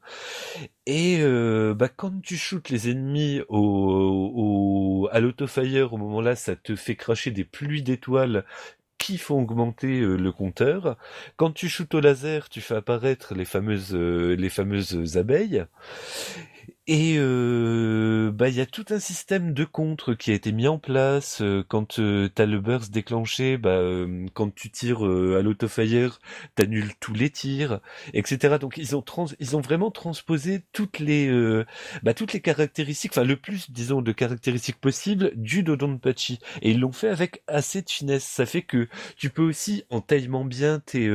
Et 0.86 1.18
euh, 1.20 1.74
bah, 1.74 1.88
quand 1.88 2.20
tu 2.22 2.36
shootes 2.36 2.70
les 2.70 2.90
ennemis 2.90 3.40
au, 3.48 3.58
au, 4.34 5.08
à 5.12 5.20
l'autofire, 5.20 5.92
au 5.92 5.98
moment-là, 5.98 6.36
ça 6.36 6.56
te 6.56 6.76
fait 6.76 6.96
cracher 6.96 7.30
des 7.30 7.44
pluies 7.44 7.82
d'étoiles 7.82 8.44
qui 8.98 9.18
font 9.18 9.42
augmenter 9.42 10.00
euh, 10.00 10.16
le 10.16 10.32
compteur. 10.32 10.96
Quand 11.36 11.52
tu 11.52 11.68
shootes 11.68 11.94
au 11.94 12.00
laser, 12.00 12.48
tu 12.48 12.60
fais 12.60 12.76
apparaître 12.76 13.34
les 13.34 13.44
fameuses, 13.44 13.94
les 13.94 14.48
fameuses 14.48 15.16
abeilles. 15.18 15.64
Et 16.88 17.14
euh, 17.16 18.32
bah 18.32 18.48
il 18.48 18.56
y 18.56 18.60
a 18.60 18.66
tout 18.66 18.84
un 18.90 18.98
système 18.98 19.54
de 19.54 19.64
contre 19.64 20.14
qui 20.14 20.32
a 20.32 20.34
été 20.34 20.50
mis 20.50 20.66
en 20.66 20.78
place 20.80 21.40
euh, 21.40 21.62
quand 21.68 22.00
euh, 22.00 22.28
t'as 22.34 22.44
le 22.44 22.58
burst 22.58 22.90
déclenché, 22.92 23.56
bah 23.56 23.70
euh, 23.70 24.26
quand 24.34 24.52
tu 24.52 24.68
tires 24.68 25.06
euh, 25.06 25.38
à 25.38 25.42
l'autofire, 25.42 26.18
t'annules 26.56 26.90
tous 26.98 27.14
les 27.14 27.30
tirs, 27.30 27.78
etc. 28.14 28.58
Donc 28.58 28.78
ils 28.78 28.96
ont 28.96 29.02
trans 29.02 29.26
ils 29.38 29.56
ont 29.56 29.60
vraiment 29.60 29.92
transposé 29.92 30.64
toutes 30.72 30.98
les 30.98 31.30
bah 32.02 32.14
toutes 32.14 32.32
les 32.32 32.40
caractéristiques, 32.40 33.12
enfin 33.12 33.22
le 33.24 33.36
plus 33.36 33.70
disons 33.70 34.02
de 34.02 34.10
caractéristiques 34.10 34.80
possibles 34.80 35.30
du 35.36 35.62
Dodonpachi 35.62 36.40
et 36.62 36.72
ils 36.72 36.80
l'ont 36.80 36.90
fait 36.90 37.10
avec 37.10 37.44
assez 37.46 37.82
de 37.82 37.90
finesse. 37.90 38.24
Ça 38.24 38.44
fait 38.44 38.62
que 38.62 38.88
tu 39.16 39.30
peux 39.30 39.42
aussi 39.42 39.84
en 39.90 40.00
taillement 40.00 40.44
bien 40.44 40.80
tes 40.80 41.08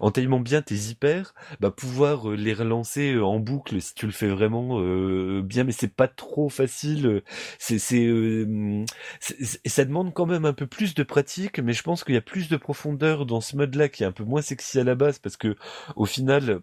en 0.00 0.10
bien 0.40 0.62
tes 0.62 0.76
hyper, 0.76 1.34
bah 1.58 1.72
pouvoir 1.72 2.28
les 2.30 2.54
relancer 2.54 3.18
en 3.18 3.40
boucle 3.40 3.80
si 3.82 3.94
tu 3.94 4.06
le 4.06 4.12
fais 4.12 4.28
vraiment 4.28 4.60
euh, 4.78 5.42
bien, 5.44 5.64
mais 5.64 5.72
c'est 5.72 5.94
pas 5.94 6.08
trop 6.08 6.48
facile. 6.48 7.22
C'est 7.58 7.78
c'est 7.78 8.06
euh, 8.06 8.84
c'est- 9.20 9.42
c'est- 9.44 9.68
ça 9.68 9.84
demande 9.84 10.12
quand 10.14 10.26
même 10.26 10.44
un 10.44 10.52
peu 10.52 10.66
plus 10.66 10.94
de 10.94 11.02
pratique, 11.02 11.58
mais 11.60 11.72
je 11.72 11.82
pense 11.82 12.04
qu'il 12.04 12.14
y 12.14 12.18
a 12.18 12.20
plus 12.22 12.48
de 12.48 12.56
profondeur 12.56 13.26
dans 13.26 13.40
ce 13.40 13.56
mode-là 13.56 13.88
qui 13.88 14.02
est 14.02 14.06
un 14.06 14.12
peu 14.12 14.24
moins 14.24 14.42
sexy 14.42 14.78
à 14.80 14.84
la 14.84 14.94
base 14.94 15.18
parce 15.18 15.36
que 15.36 15.56
au 15.96 16.06
final 16.06 16.60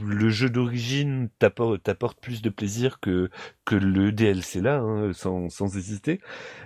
le 0.00 0.30
jeu 0.30 0.48
d'origine 0.48 1.28
t'apporte 1.38 1.82
t'apporte 1.82 2.18
plus 2.18 2.40
de 2.40 2.48
plaisir 2.48 2.98
que 3.00 3.28
que 3.66 3.74
le 3.74 4.10
DLC 4.10 4.62
là, 4.62 4.78
hein, 4.78 5.12
sans 5.12 5.50
sans 5.50 5.76
hésiter. 5.76 6.20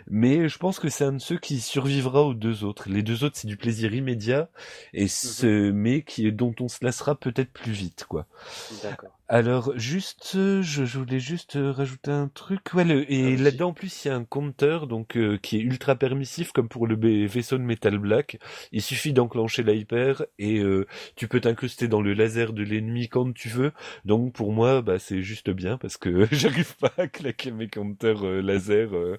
Mais 0.08 0.48
je 0.48 0.58
pense 0.58 0.80
que 0.80 0.88
c'est 0.90 1.04
un 1.04 1.12
de 1.14 1.18
ceux 1.18 1.38
qui 1.38 1.60
survivra 1.60 2.22
aux 2.24 2.34
deux 2.34 2.64
autres. 2.64 2.88
Les 2.90 3.02
deux 3.02 3.24
autres 3.24 3.36
c'est 3.38 3.48
du 3.48 3.56
plaisir 3.56 3.94
immédiat 3.94 4.50
et 4.92 5.08
ce 5.08 5.70
mais 5.70 6.02
qui 6.02 6.32
dont 6.32 6.54
on 6.60 6.68
se 6.68 6.84
lassera 6.84 7.14
peut-être 7.16 7.52
plus 7.52 7.72
vite 7.72 8.06
quoi. 8.08 8.26
D'accord. 8.70 9.10
Alors 9.28 9.76
juste, 9.76 10.34
euh, 10.36 10.62
je, 10.62 10.84
je 10.84 10.98
voulais 10.98 11.18
juste 11.18 11.56
euh, 11.56 11.72
rajouter 11.72 12.12
un 12.12 12.28
truc. 12.28 12.72
Ouais, 12.74 12.84
le- 12.84 13.10
et 13.12 13.36
là-dedans 13.36 13.70
en 13.70 13.72
plus 13.72 14.04
il 14.04 14.08
y 14.08 14.10
a 14.12 14.14
un 14.14 14.22
compteur 14.24 14.86
donc 14.86 15.16
euh, 15.16 15.36
qui 15.36 15.56
est 15.56 15.60
ultra 15.60 15.96
permissif 15.96 16.52
comme 16.52 16.68
pour 16.68 16.86
le 16.86 16.94
vaisseau 17.26 17.58
de 17.58 17.64
Metal 17.64 17.98
Black. 17.98 18.38
Il 18.70 18.82
suffit 18.82 19.12
d'enclencher 19.12 19.64
l'hyper 19.64 20.24
et 20.38 20.60
euh, 20.60 20.86
tu 21.16 21.26
peux 21.26 21.40
t'incruster 21.40 21.88
dans 21.88 22.02
le 22.02 22.12
laser 22.14 22.52
de 22.52 22.62
l'ennemi 22.62 23.08
quand 23.08 23.32
tu 23.34 23.48
veux. 23.48 23.72
Donc 24.04 24.32
pour 24.32 24.52
moi 24.52 24.80
bah 24.80 25.00
c'est 25.00 25.22
juste 25.22 25.50
bien 25.50 25.76
parce 25.76 25.96
que 25.96 26.28
j'arrive 26.32 26.76
pas 26.76 26.92
à 26.96 27.08
claquer 27.08 27.50
mes 27.50 27.66
compteurs 27.68 28.24
euh, 28.24 28.40
laser 28.40 28.94
euh, 28.94 29.18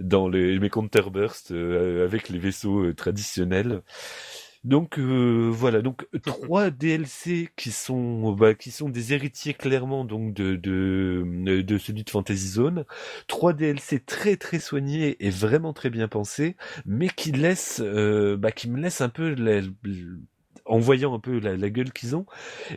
dans 0.00 0.28
les 0.28 0.58
mes 0.60 0.70
compteurs 0.70 1.10
burst 1.10 1.52
euh, 1.52 2.04
avec 2.06 2.30
les 2.30 2.38
vaisseaux 2.38 2.92
traditionnels. 2.94 3.82
Donc 4.64 4.98
euh, 4.98 5.50
voilà, 5.52 5.82
donc 5.82 6.06
trois 6.24 6.70
DLC 6.70 7.48
qui 7.56 7.72
sont 7.72 8.32
bah, 8.32 8.54
qui 8.54 8.70
sont 8.70 8.88
des 8.88 9.12
héritiers 9.12 9.54
clairement 9.54 10.04
donc 10.04 10.34
de 10.34 10.54
de 10.54 11.62
de 11.62 11.78
celui 11.78 12.04
de 12.04 12.10
Fantasy 12.10 12.46
Zone, 12.48 12.84
trois 13.26 13.54
DLC 13.54 13.98
très 13.98 14.36
très 14.36 14.60
soignés 14.60 15.16
et 15.24 15.30
vraiment 15.30 15.72
très 15.72 15.90
bien 15.90 16.06
pensés, 16.06 16.56
mais 16.86 17.08
qui 17.08 17.32
laissent 17.32 17.80
euh, 17.84 18.36
bah, 18.36 18.52
qui 18.52 18.70
me 18.70 18.80
laissent 18.80 19.00
un 19.00 19.08
peu 19.08 19.34
la- 19.34 19.62
en 20.66 20.78
voyant 20.78 21.14
un 21.14 21.18
peu 21.20 21.38
la, 21.40 21.56
la 21.56 21.70
gueule 21.70 21.92
qu'ils 21.92 22.16
ont, 22.16 22.26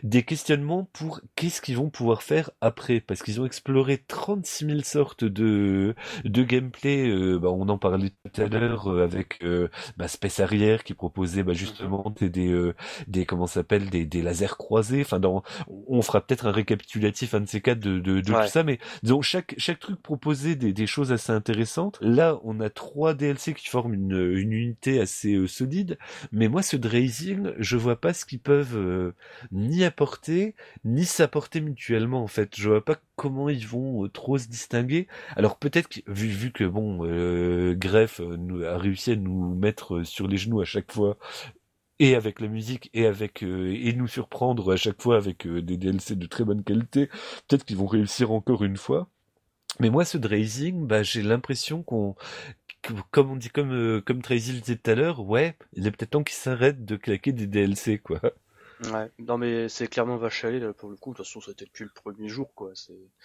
des 0.04 0.24
questionnements 0.24 0.90
pour 0.94 1.22
qu'est-ce 1.36 1.62
qu'ils 1.62 1.78
vont 1.78 1.90
pouvoir 1.90 2.24
faire 2.24 2.52
après, 2.62 3.00
parce 3.00 3.24
qu'ils 3.24 3.42
ont 3.42 3.46
exploré 3.46 3.98
36 4.08 4.66
000 4.66 4.84
sortes 4.84 5.24
de 5.24 5.96
de 6.24 6.44
gameplay. 6.44 7.08
euh, 7.10 7.40
bah, 7.40 7.50
on 7.52 7.68
en 7.70 7.78
parlait 7.78 8.12
tout 8.34 8.42
à 8.42 8.48
l'heure 8.48 8.88
euh, 8.92 9.04
avec 9.04 9.40
euh, 9.44 9.70
bah, 9.98 10.08
Space 10.08 10.40
Harrier 10.40 10.78
qui 10.84 10.94
proposait 10.94 11.44
bah, 11.44 11.54
justement 11.54 12.14
des 12.20 12.30
des, 12.30 12.50
euh, 12.52 12.74
des 13.08 13.26
comment 13.26 13.48
s'appelle 13.48 13.90
des, 13.90 14.06
des 14.06 14.22
lasers 14.22 14.58
croisés. 14.58 15.02
Enfin, 15.02 15.20
dans, 15.20 15.44
on 15.88 16.02
fera 16.02 16.22
peut-être 16.26 16.48
un 16.48 16.52
récapitulatif 16.52 17.34
un 17.34 17.42
de 17.42 17.48
ces 17.48 17.62
quatre 17.62 17.80
de, 17.80 18.00
de, 18.00 18.22
de 18.22 18.34
Ouais. 18.34 18.40
tout 18.46 18.48
ça, 18.48 18.64
mais 18.64 18.80
disons 19.04 19.22
chaque 19.22 19.56
chaque 19.58 19.80
truc 19.80 20.02
proposait 20.02 20.56
des, 20.56 20.74
des 20.74 20.88
choses 20.88 21.12
assez 21.12 21.32
intéressantes. 21.32 21.98
Là, 22.02 22.40
on 22.44 22.60
a 22.60 22.70
trois 22.70 23.14
DLC 23.14 23.54
qui 23.54 23.68
forment 23.68 23.94
une, 23.94 24.12
une 24.38 24.52
unité 24.54 25.00
assez 25.00 25.34
euh, 25.36 25.48
solide, 25.48 25.98
mais 26.32 26.48
moi, 26.48 26.62
ce 26.62 26.76
Drazing, 26.78 27.52
je 27.60 27.75
vois 27.78 28.00
pas 28.00 28.14
ce 28.14 28.26
qu'ils 28.26 28.40
peuvent 28.40 28.78
euh, 28.78 29.14
ni 29.52 29.84
apporter 29.84 30.56
ni 30.84 31.06
s'apporter 31.06 31.62
mutuellement 31.62 32.24
en 32.24 32.28
fait. 32.28 32.56
Je 32.56 32.70
vois 32.70 32.84
pas 32.86 32.98
comment 33.16 33.50
ils 33.50 33.68
vont 33.68 34.06
euh, 34.06 34.10
trop 34.10 34.38
se 34.38 34.48
distinguer. 34.48 35.08
Alors 35.36 35.58
peut-être 35.58 35.88
que 35.90 36.00
vu, 36.08 36.52
que 36.52 36.64
bon 36.64 37.06
euh, 37.06 37.74
Greff 37.76 38.20
euh, 38.22 38.74
a 38.74 38.78
réussi 38.78 39.12
à 39.12 39.16
nous 39.16 39.56
mettre 39.56 40.04
sur 40.04 40.28
les 40.28 40.38
genoux 40.38 40.62
à 40.62 40.66
chaque 40.66 40.92
fois 40.92 41.18
et 42.00 42.16
avec 42.16 42.42
la 42.42 42.48
musique 42.48 42.90
et 42.94 43.06
avec 43.06 43.44
et 43.44 43.94
nous 43.94 44.08
surprendre 44.08 44.74
à 44.74 44.76
chaque 44.78 45.02
fois 45.02 45.18
avec 45.18 45.48
des 45.48 45.78
DLC 45.78 46.16
de 46.16 46.26
très 46.28 46.44
bonne 46.44 46.64
qualité, 46.64 47.08
peut-être 47.48 47.66
qu'ils 47.66 47.78
vont 47.78 47.88
réussir 47.88 48.32
encore 48.32 48.64
une 48.64 48.78
fois. 48.78 49.10
Mais 49.80 49.90
moi, 49.90 50.06
ce 50.06 50.18
Drazing, 50.18 50.88
bah, 50.88 51.04
j'ai 51.04 51.22
l'impression 51.22 51.84
qu'on, 51.84 52.16
comme 53.12 53.32
on 53.32 53.36
dit, 53.36 53.50
comme 53.50 53.74
euh, 53.74 54.02
comme 54.02 54.22
Tracy 54.22 54.54
le 54.54 54.60
disait 54.60 54.78
tout 54.78 54.92
à 54.92 54.96
l'heure, 54.96 55.22
ouais, 55.22 55.56
il 55.74 55.86
est 55.88 55.92
peut-être 55.92 56.12
temps 56.12 56.24
qu'il 56.24 56.36
s'arrête 56.36 56.86
de 56.86 56.96
claquer 56.96 57.32
des 57.32 57.48
DLC, 57.48 58.00
quoi. 58.00 58.20
Ouais. 58.92 59.10
Non 59.20 59.38
mais 59.38 59.70
c'est 59.70 59.88
clairement 59.88 60.18
vache 60.18 60.44
à 60.44 60.52
lait 60.52 60.60
là 60.60 60.74
pour 60.74 60.90
le 60.90 60.98
coup. 60.98 61.12
De 61.12 61.18
toute 61.18 61.26
façon, 61.26 61.40
c'était 61.40 61.64
depuis 61.64 61.86
le 61.86 61.92
premier 61.96 62.28
jour 62.28 62.54
quoi. 62.54 62.74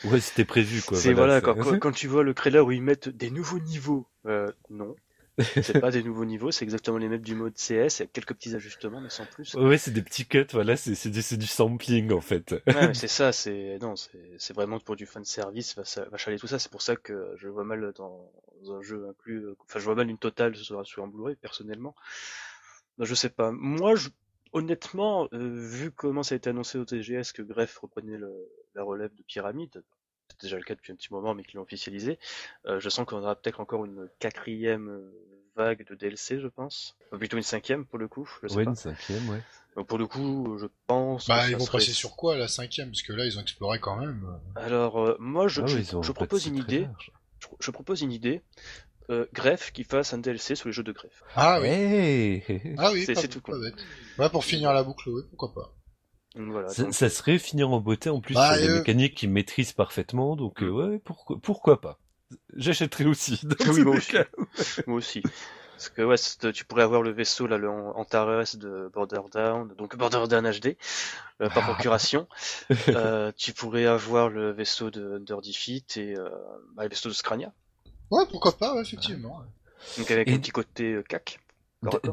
Ouais, 0.05 0.21
c'était 0.21 0.45
prévu, 0.45 0.81
quoi. 0.81 0.97
C'est 0.97 1.13
voilà, 1.13 1.41
quand, 1.41 1.57
quand 1.79 1.93
tu 1.93 2.07
vois 2.07 2.23
le 2.23 2.35
trailer 2.35 2.65
où 2.65 2.71
ils 2.71 2.83
mettent 2.83 3.09
des 3.09 3.31
nouveaux 3.31 3.59
niveaux, 3.59 4.07
euh, 4.27 4.51
non, 4.71 4.95
c'est 5.61 5.78
pas 5.78 5.91
des 5.93 6.03
nouveaux 6.03 6.24
niveaux, 6.24 6.51
c'est 6.51 6.64
exactement 6.64 6.99
les 6.99 7.09
mêmes 7.09 7.22
du 7.22 7.34
mode 7.34 7.55
CS, 7.57 7.99
il 7.99 8.03
y 8.03 8.05
a 8.05 8.07
quelques 8.07 8.34
petits 8.34 8.55
ajustements 8.55 9.01
mais 9.01 9.11
sans 9.11 9.26
plus. 9.26 9.57
Ouais, 9.57 9.78
c'est 9.78 9.91
des 9.93 10.03
petits 10.03 10.26
cuts, 10.26 10.47
voilà, 10.53 10.76
c'est 10.76 11.09
du, 11.11 11.38
du 11.38 11.47
sampling 11.47 12.12
en 12.12 12.20
fait. 12.20 12.55
Ouais, 12.72 12.95
c'est 12.95 13.09
ça, 13.09 13.32
c'est 13.32 13.78
non, 13.80 13.95
c'est 13.97 14.53
vraiment 14.55 14.78
pour 14.80 14.97
du 14.97 15.07
fan 15.07 15.24
service, 15.24 15.76
va 15.76 16.16
chaler 16.16 16.38
tout 16.38 16.47
ça. 16.47 16.59
C'est 16.59 16.70
pour 16.70 16.82
ça 16.82 16.97
que 16.97 17.34
je 17.36 17.49
vois 17.49 17.64
mal 17.64 17.93
dans 17.97 18.30
un 18.68 18.82
jeu 18.82 19.09
inclus. 19.09 19.45
euh, 19.45 19.57
Enfin, 19.64 19.78
je 19.80 19.84
vois 19.84 19.95
mal 19.97 20.09
une 20.11 20.18
totale 20.18 20.55
sur 20.57 20.86
sur 20.86 21.03
un 21.05 21.09
Blu-ray 21.09 21.36
personnellement. 21.36 21.95
bah, 22.99 23.05
je 23.05 23.14
sais 23.14 23.30
pas. 23.30 23.51
Moi, 23.53 23.95
je... 23.97 24.09
honnêtement, 24.53 25.28
euh, 25.32 25.38
vu 25.55 25.91
comment 25.91 26.22
ça 26.22 26.34
a 26.34 26.36
été 26.36 26.51
annoncé 26.51 26.78
au 26.78 26.84
TGS 26.84 27.32
que 27.34 27.43
Greff 27.43 27.78
reprenait 27.78 28.18
le... 28.18 28.32
la 28.74 28.82
relève 28.82 29.14
de 29.14 29.22
Pyramide, 29.22 29.82
c'est 30.28 30.43
déjà 30.43 30.57
le 30.57 30.62
cas 30.64 30.74
depuis 30.74 30.93
un 30.93 30.97
petit 30.97 31.12
moment, 31.12 31.34
mais 31.34 31.43
qu'ils 31.45 31.57
l'ont 31.57 31.62
officialisé, 31.62 32.18
euh, 32.66 32.80
je 32.80 32.88
sens 32.88 33.07
qu'on 33.07 33.18
aura 33.18 33.36
peut-être 33.36 33.61
encore 33.61 33.84
une 33.84 34.09
quatrième 34.18 34.88
vague 35.65 35.87
de 35.89 35.95
DLC, 35.95 36.41
je 36.41 36.49
pense. 36.49 36.97
Ou 37.13 37.19
plutôt 37.19 37.37
une 37.37 37.43
cinquième 37.43 37.85
pour 37.87 37.99
le 37.99 38.09
coup, 38.09 38.29
je 38.43 38.49
sais 38.49 38.57
Ouais, 38.57 38.65
pas. 38.65 38.71
une 38.71 38.77
cinquième, 38.77 39.29
ouais. 39.29 39.43
Donc 39.77 39.87
pour 39.87 39.99
le 39.99 40.07
coup, 40.07 40.57
je 40.61 40.67
pense. 40.87 41.27
Bah, 41.29 41.45
que 41.47 41.51
ils 41.51 41.57
vont 41.57 41.65
serait- 41.65 41.79
passer 41.79 41.93
sur 41.93 42.17
quoi 42.17 42.37
la 42.37 42.49
cinquième? 42.49 42.89
Parce 42.91 43.03
que 43.03 43.13
là, 43.13 43.25
ils 43.27 43.39
ont 43.39 43.43
exploré 43.43 43.79
quand 43.81 43.97
même. 43.97 44.27
Alors, 44.57 44.99
euh, 45.01 45.17
moi, 45.21 45.49
je, 45.49 45.63
Ah 45.63 45.67
je, 45.67 45.79
je 45.81 46.13
propose 46.13 46.47
une 46.47 46.57
idée. 46.57 46.87
Je, 47.41 47.47
je 47.61 47.71
propose 47.71 48.01
une 48.03 48.13
idée. 48.13 48.43
Euh, 49.11 49.27
Greff 49.33 49.73
qui 49.73 49.83
fasse 49.85 50.13
un 50.15 50.19
DLC 50.19 50.55
sur 50.55 50.69
les 50.69 50.73
jeux 50.73 50.83
de 50.85 50.93
Greff. 50.93 51.23
Ah 51.35 51.59
oui. 51.61 51.67
Hey 51.69 52.45
Ah 52.79 52.91
oui, 52.93 53.05
C'est- 53.05 53.27
tout 53.29 53.41
pas 53.41 53.59
bête. 53.59 53.75
Ouais, 54.19 54.29
pour 54.31 54.45
finir 54.45 54.73
la 54.73 54.83
boucle, 54.85 55.09
oui, 55.09 55.23
pourquoi 55.31 55.53
pas. 55.53 55.75
Voilà. 56.37 56.69
ça, 56.69 56.85
donc, 56.85 56.95
ça 56.95 57.09
serait 57.11 57.39
finir 57.41 57.71
en 57.71 57.81
beauté 57.81 58.09
en 58.09 58.21
plus 58.21 58.35
Bah, 58.35 58.53
sur 58.57 58.63
des 58.65 58.71
euh, 58.73 58.79
mécaniques 58.79 59.17
qu'ils 59.17 59.31
maîtrisent 59.31 59.73
parfaitement, 59.73 60.37
donc 60.37 60.61
Mm. 60.61 60.65
euh, 60.65 60.71
ouais, 60.71 60.99
pourquoi, 61.01 61.37
pourquoi 61.43 61.81
pas 61.81 61.99
J'achèterai 62.57 63.07
aussi. 63.07 63.41
dans 63.45 63.57
Oui, 63.72 63.83
moi 63.83 63.97
aussi. 63.97 64.12
cas. 64.12 64.24
Moi 64.87 64.97
aussi. 64.99 65.22
Parce 65.72 65.89
que 65.89 66.03
ouais, 66.03 66.53
tu 66.53 66.64
pourrais 66.66 66.83
avoir 66.83 67.01
le 67.03 67.11
vaisseau 67.11 67.47
là, 67.47 67.57
le 67.57 67.70
An- 67.70 67.97
Antares 67.97 68.45
de 68.57 68.91
Border 68.93 69.22
Down, 69.33 69.74
donc 69.78 69.97
Border 69.97 70.24
Down 70.28 70.45
HD, 70.51 70.76
euh, 71.41 71.49
par 71.49 71.64
procuration. 71.64 72.28
Euh, 72.89 73.33
tu 73.37 73.53
pourrais 73.53 73.87
avoir 73.87 74.28
le 74.28 74.51
vaisseau 74.53 74.91
de 74.91 75.16
Under 75.16 75.41
Defeat 75.41 75.97
et 75.97 76.16
euh, 76.16 76.28
bah, 76.74 76.83
le 76.85 76.89
vaisseau 76.91 77.09
de 77.09 77.14
Scrania. 77.14 77.53
Ouais, 78.11 78.24
pourquoi 78.31 78.53
pas, 78.53 78.74
ouais, 78.74 78.83
effectivement. 78.83 79.43
Donc 79.97 80.11
avec 80.11 80.28
Et- 80.28 80.35
un 80.35 80.39
petit 80.39 80.51
côté 80.51 80.93
euh, 80.95 81.03
cac. 81.03 81.41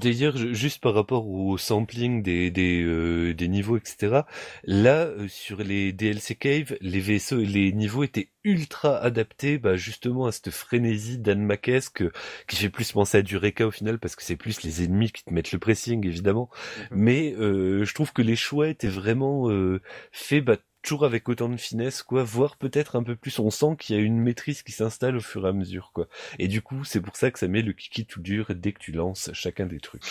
D'ailleurs, 0.02 0.38
juste 0.38 0.82
par 0.82 0.94
rapport 0.94 1.28
au 1.28 1.58
sampling 1.58 2.24
des 2.24 2.50
des, 2.52 2.82
euh, 2.84 3.34
des 3.34 3.50
niveaux, 3.50 3.76
etc. 3.76 4.22
Là, 4.64 5.06
euh, 5.06 5.28
sur 5.28 5.62
les 5.62 5.92
DLC 5.92 6.36
Cave, 6.36 6.78
les 6.80 7.02
vaisseaux, 7.02 7.42
les 7.42 7.74
niveaux 7.74 8.04
étaient 8.04 8.30
ultra 8.46 8.98
adaptés, 8.98 9.58
bah, 9.58 9.76
justement 9.76 10.26
à 10.26 10.32
cette 10.32 10.52
frénésie 10.52 11.18
d'Anmakesque 11.18 12.04
qui 12.48 12.56
fait 12.56 12.70
plus 12.70 12.94
penser 12.94 13.18
à 13.18 13.22
du 13.22 13.36
Reka 13.36 13.68
au 13.68 13.72
final 13.72 14.00
parce 14.00 14.16
que 14.16 14.24
c'est 14.24 14.38
plus 14.38 14.64
les 14.64 14.86
ennemis 14.86 15.12
qui 15.12 15.26
te 15.26 15.34
mettent 15.34 15.52
le 15.52 15.60
pressing, 15.60 16.06
évidemment. 16.08 16.50
Mhm. 16.92 16.98
Mais 16.98 17.36
euh, 17.38 17.84
je 17.84 17.94
trouve 17.94 18.14
que 18.14 18.22
les 18.22 18.38
choix 18.38 18.70
étaient 18.70 18.88
vraiment 18.88 19.50
euh, 19.52 19.82
faits, 20.14 20.46
bah, 20.46 20.58
toujours 20.88 21.06
avec 21.06 21.28
autant 21.30 21.50
de 21.50 21.58
finesse, 21.58 22.02
quoi, 22.04 22.24
voire 22.24 22.56
peut-être 22.58 22.96
un 22.96 23.04
peu 23.04 23.16
plus. 23.16 23.38
On 23.40 23.50
sent 23.50 23.76
qu'il 23.80 23.96
y 23.96 24.00
a 24.00 24.02
une 24.02 24.18
maîtrise 24.20 24.64
qui 24.64 24.72
s'installe 24.72 25.18
au 25.18 25.22
fur 25.22 25.46
et 25.46 25.50
à 25.50 25.54
mesure, 25.54 25.92
quoi. 25.94 26.08
Et 26.40 26.48
du 26.48 26.62
coup, 26.62 26.84
c'est 26.86 27.02
pour 27.02 27.16
ça 27.16 27.30
que 27.32 27.40
ça 27.40 27.48
met 27.48 27.62
le 27.62 27.74
kiki 27.74 28.06
tout 28.06 28.22
dur 28.22 28.48
dès 28.56 28.72
que 28.72 28.80
tu 28.80 28.92
lances 28.92 29.30
chacun 29.34 29.66
des 29.66 29.80
trucs. 29.80 30.04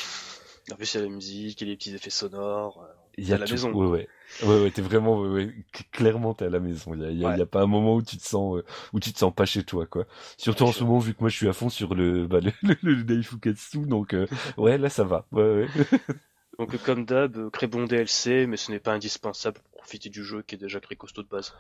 En 0.71 0.75
plus, 0.77 0.95
il 0.95 0.97
y 0.99 1.01
a 1.01 1.07
la 1.07 1.13
musique, 1.13 1.61
il 1.61 1.65
y 1.67 1.71
a 1.71 1.73
les 1.73 1.77
petits 1.77 1.95
effets 1.95 2.11
sonores. 2.11 2.83
euh, 2.83 2.93
Il 3.19 3.25
y 3.29 3.33
a 3.33 3.37
à 3.37 3.39
la 3.39 3.47
tout. 3.47 3.53
maison, 3.53 3.73
Ouais, 3.73 3.87
ouais. 3.87 4.09
Ouais, 4.43 4.61
ouais, 4.65 4.71
t'es 4.73 4.83
vraiment, 4.83 5.21
ouais, 5.21 5.29
ouais, 5.29 5.55
clairement, 5.93 6.35
t'es 6.35 6.45
à 6.47 6.51
la 6.51 6.59
maison. 6.61 6.93
Il 6.95 7.01
y 7.01 7.05
a, 7.05 7.11
y 7.11 7.25
a- 7.25 7.29
Ouais. 7.29 7.35
il 7.37 7.39
y 7.39 7.43
a 7.43 7.47
pas 7.47 7.63
un 7.63 7.67
moment 7.67 7.95
où 7.95 8.03
tu 8.03 8.17
te 8.19 8.25
sens, 8.27 8.57
euh, 8.59 8.65
où 8.93 8.99
tu 9.01 9.13
te 9.13 9.19
sens 9.19 9.33
pas 9.35 9.47
chez 9.47 9.63
toi, 9.63 9.87
quoi. 9.87 10.07
Surtout 10.37 10.65
en 10.65 10.73
ce 10.73 10.83
moment, 10.85 10.99
vu 10.99 11.15
que 11.15 11.21
moi, 11.21 11.29
je 11.31 11.37
suis 11.37 11.49
à 11.49 11.53
fond 11.53 11.69
sur 11.71 11.95
le, 11.95 12.27
bah, 12.27 12.41
le, 12.41 12.53
le, 12.63 12.77
le 12.83 13.05
Daifukatsu, 13.05 13.87
donc, 13.87 14.13
euh, 14.13 14.27
ouais, 14.59 14.77
là, 14.77 14.91
ça 14.91 15.05
va. 15.05 15.27
Ouais, 15.33 15.43
ouais. 15.45 15.69
Donc 16.59 16.75
euh, 16.75 16.79
comme 16.79 17.05
d'hab, 17.05 17.37
euh, 17.37 17.51
très 17.51 17.67
bon 17.67 17.85
DLC, 17.85 18.47
mais 18.47 18.57
ce 18.57 18.71
n'est 18.71 18.81
pas 18.81 18.93
indispensable 18.93 19.59
pour 19.59 19.81
profiter 19.83 20.09
du 20.09 20.25
jeu 20.25 20.43
qui 20.43 20.55
est 20.55 20.59
déjà 20.59 20.81
très 20.81 20.97
costaud 20.97 21.23
de 21.23 21.29
base. 21.29 21.53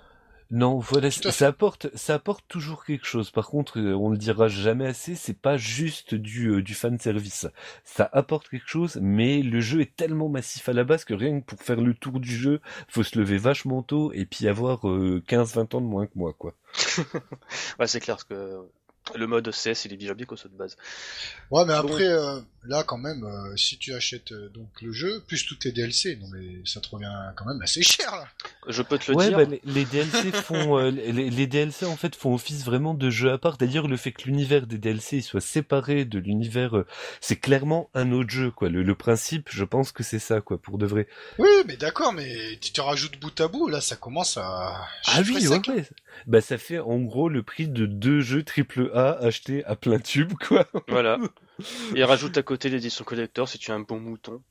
Non, 0.53 0.79
voilà, 0.79 1.11
ça 1.11 1.49
apporte, 1.49 1.89
ça 1.97 2.15
apporte 2.15 2.45
toujours 2.47 2.85
quelque 2.85 3.05
chose. 3.05 3.33
Par 3.33 3.49
contre, 3.49 3.81
euh, 3.81 3.95
on 3.95 4.11
le 4.11 4.17
dira 4.17 4.47
jamais 4.47 4.87
assez, 4.87 5.17
c'est 5.17 5.37
pas 5.37 5.57
juste 5.57 6.15
du, 6.15 6.51
euh, 6.51 6.63
du 6.63 6.75
fan 6.75 7.01
service. 7.01 7.49
Ça 7.83 8.09
apporte 8.13 8.49
quelque 8.49 8.69
chose, 8.69 8.97
mais 9.03 9.43
le 9.43 9.61
jeu 9.61 9.81
est 9.81 9.97
tellement 9.97 10.29
massif 10.29 10.69
à 10.69 10.73
la 10.73 10.85
base 10.85 11.05
que 11.05 11.15
rien 11.15 11.41
que 11.41 11.45
pour 11.45 11.61
faire 11.61 11.81
le 11.81 11.95
tour 11.95 12.21
du 12.21 12.37
jeu, 12.37 12.61
faut 12.87 13.03
se 13.03 13.19
lever 13.19 13.39
vachement 13.39 13.83
tôt 13.83 14.13
et 14.13 14.25
puis 14.25 14.47
avoir 14.47 14.89
euh, 14.89 15.21
15-20 15.27 15.77
ans 15.77 15.81
de 15.81 15.87
moins 15.87 16.07
que 16.07 16.13
moi, 16.15 16.33
quoi. 16.33 16.55
Ouais, 17.81 17.89
c'est 17.89 18.01
clair 18.01 18.17
parce 18.17 18.25
que 18.25 18.61
le 19.15 19.27
mode 19.27 19.51
CS, 19.51 19.85
il 19.85 19.93
est 19.93 19.97
déjà 19.97 20.15
bien 20.15 20.27
costaud 20.27 20.49
de 20.49 20.57
base. 20.57 20.77
Ouais, 21.51 21.65
mais 21.65 21.75
après, 21.75 22.07
euh, 22.09 22.41
là, 22.65 22.83
quand 22.83 22.99
même, 22.99 23.25
euh, 23.25 23.57
si 23.57 23.79
tu 23.79 23.95
achètes 23.95 24.33
euh, 24.33 24.49
donc 24.49 24.69
le 24.83 24.93
jeu, 24.93 25.23
plus 25.27 25.47
tous 25.47 25.55
tes 25.55 25.73
DLC, 25.73 26.17
non 26.17 26.27
mais 26.33 26.61
ça 26.65 26.81
te 26.81 26.89
revient 26.89 27.13
quand 27.37 27.45
même 27.45 27.61
assez 27.63 27.83
cher, 27.83 28.11
là. 28.11 28.27
Je 28.69 28.83
peux 28.83 28.99
te 28.99 29.11
le 29.13 29.17
ouais, 29.17 29.29
dire. 29.29 29.39
bah, 29.39 29.45
les, 29.45 29.61
les 29.65 29.85
DLC 29.85 30.33
font, 30.33 30.79
euh, 30.79 30.91
les, 30.91 31.31
les 31.31 31.47
DLC 31.47 31.87
en 31.87 31.97
fait 31.97 32.17
font 32.17 32.35
office 32.35 32.65
vraiment 32.65 32.95
de 32.95 33.11
jeu 33.11 33.31
à 33.31 33.39
part. 33.39 33.57
D'ailleurs, 33.59 33.87
le 33.87 33.97
fait 33.97 34.13
que 34.13 34.25
l'univers 34.25 34.67
des 34.67 34.79
DLC 34.79 35.21
soit 35.21 35.41
séparé 35.41 36.05
de 36.05 36.19
l'univers, 36.19 36.77
euh, 36.77 36.87
c'est 37.21 37.37
clairement 37.37 37.89
un 37.95 38.11
autre 38.13 38.31
jeu, 38.31 38.51
quoi. 38.51 38.69
Le, 38.69 38.83
le 38.83 38.95
principe, 38.97 39.49
je 39.51 39.65
pense 39.65 39.93
que 39.93 40.03
c'est 40.03 40.19
ça, 40.19 40.41
quoi, 40.41 40.59
pour 40.59 40.79
de 40.79 40.87
vrai. 40.87 41.07
Oui, 41.39 41.49
mais 41.67 41.77
d'accord, 41.77 42.13
mais 42.13 42.59
tu 42.61 42.73
te 42.73 42.81
rajoutes 42.81 43.21
bout 43.21 43.41
à 43.41 43.47
bout, 43.47 43.69
là, 43.69 43.81
ça 43.81 43.95
commence 43.95 44.37
à... 44.37 44.85
Ah 45.07 45.21
oui, 45.25 45.47
ouais. 45.47 45.61
Bah 46.27 46.41
ça 46.41 46.59
fait 46.59 46.79
en 46.79 46.99
gros 47.01 47.29
le 47.29 47.43
prix 47.43 47.69
de 47.69 47.87
deux 47.87 48.21
jeux 48.21 48.43
triple 48.43 48.91
A 48.97 49.13
achetés 49.19 49.63
à 49.67 49.77
plein 49.77 49.99
tube, 49.99 50.33
quoi. 50.49 50.65
Voilà. 50.89 51.19
Et 51.95 52.03
rajoute 52.05 52.39
à 52.39 52.43
côté 52.43 52.71
l'édition 52.71 53.05
collector 53.05 53.47
si 53.49 53.59
tu 53.59 53.71
as 53.71 53.75
un 53.75 53.81
bon 53.81 54.01
mouton. 54.01 54.43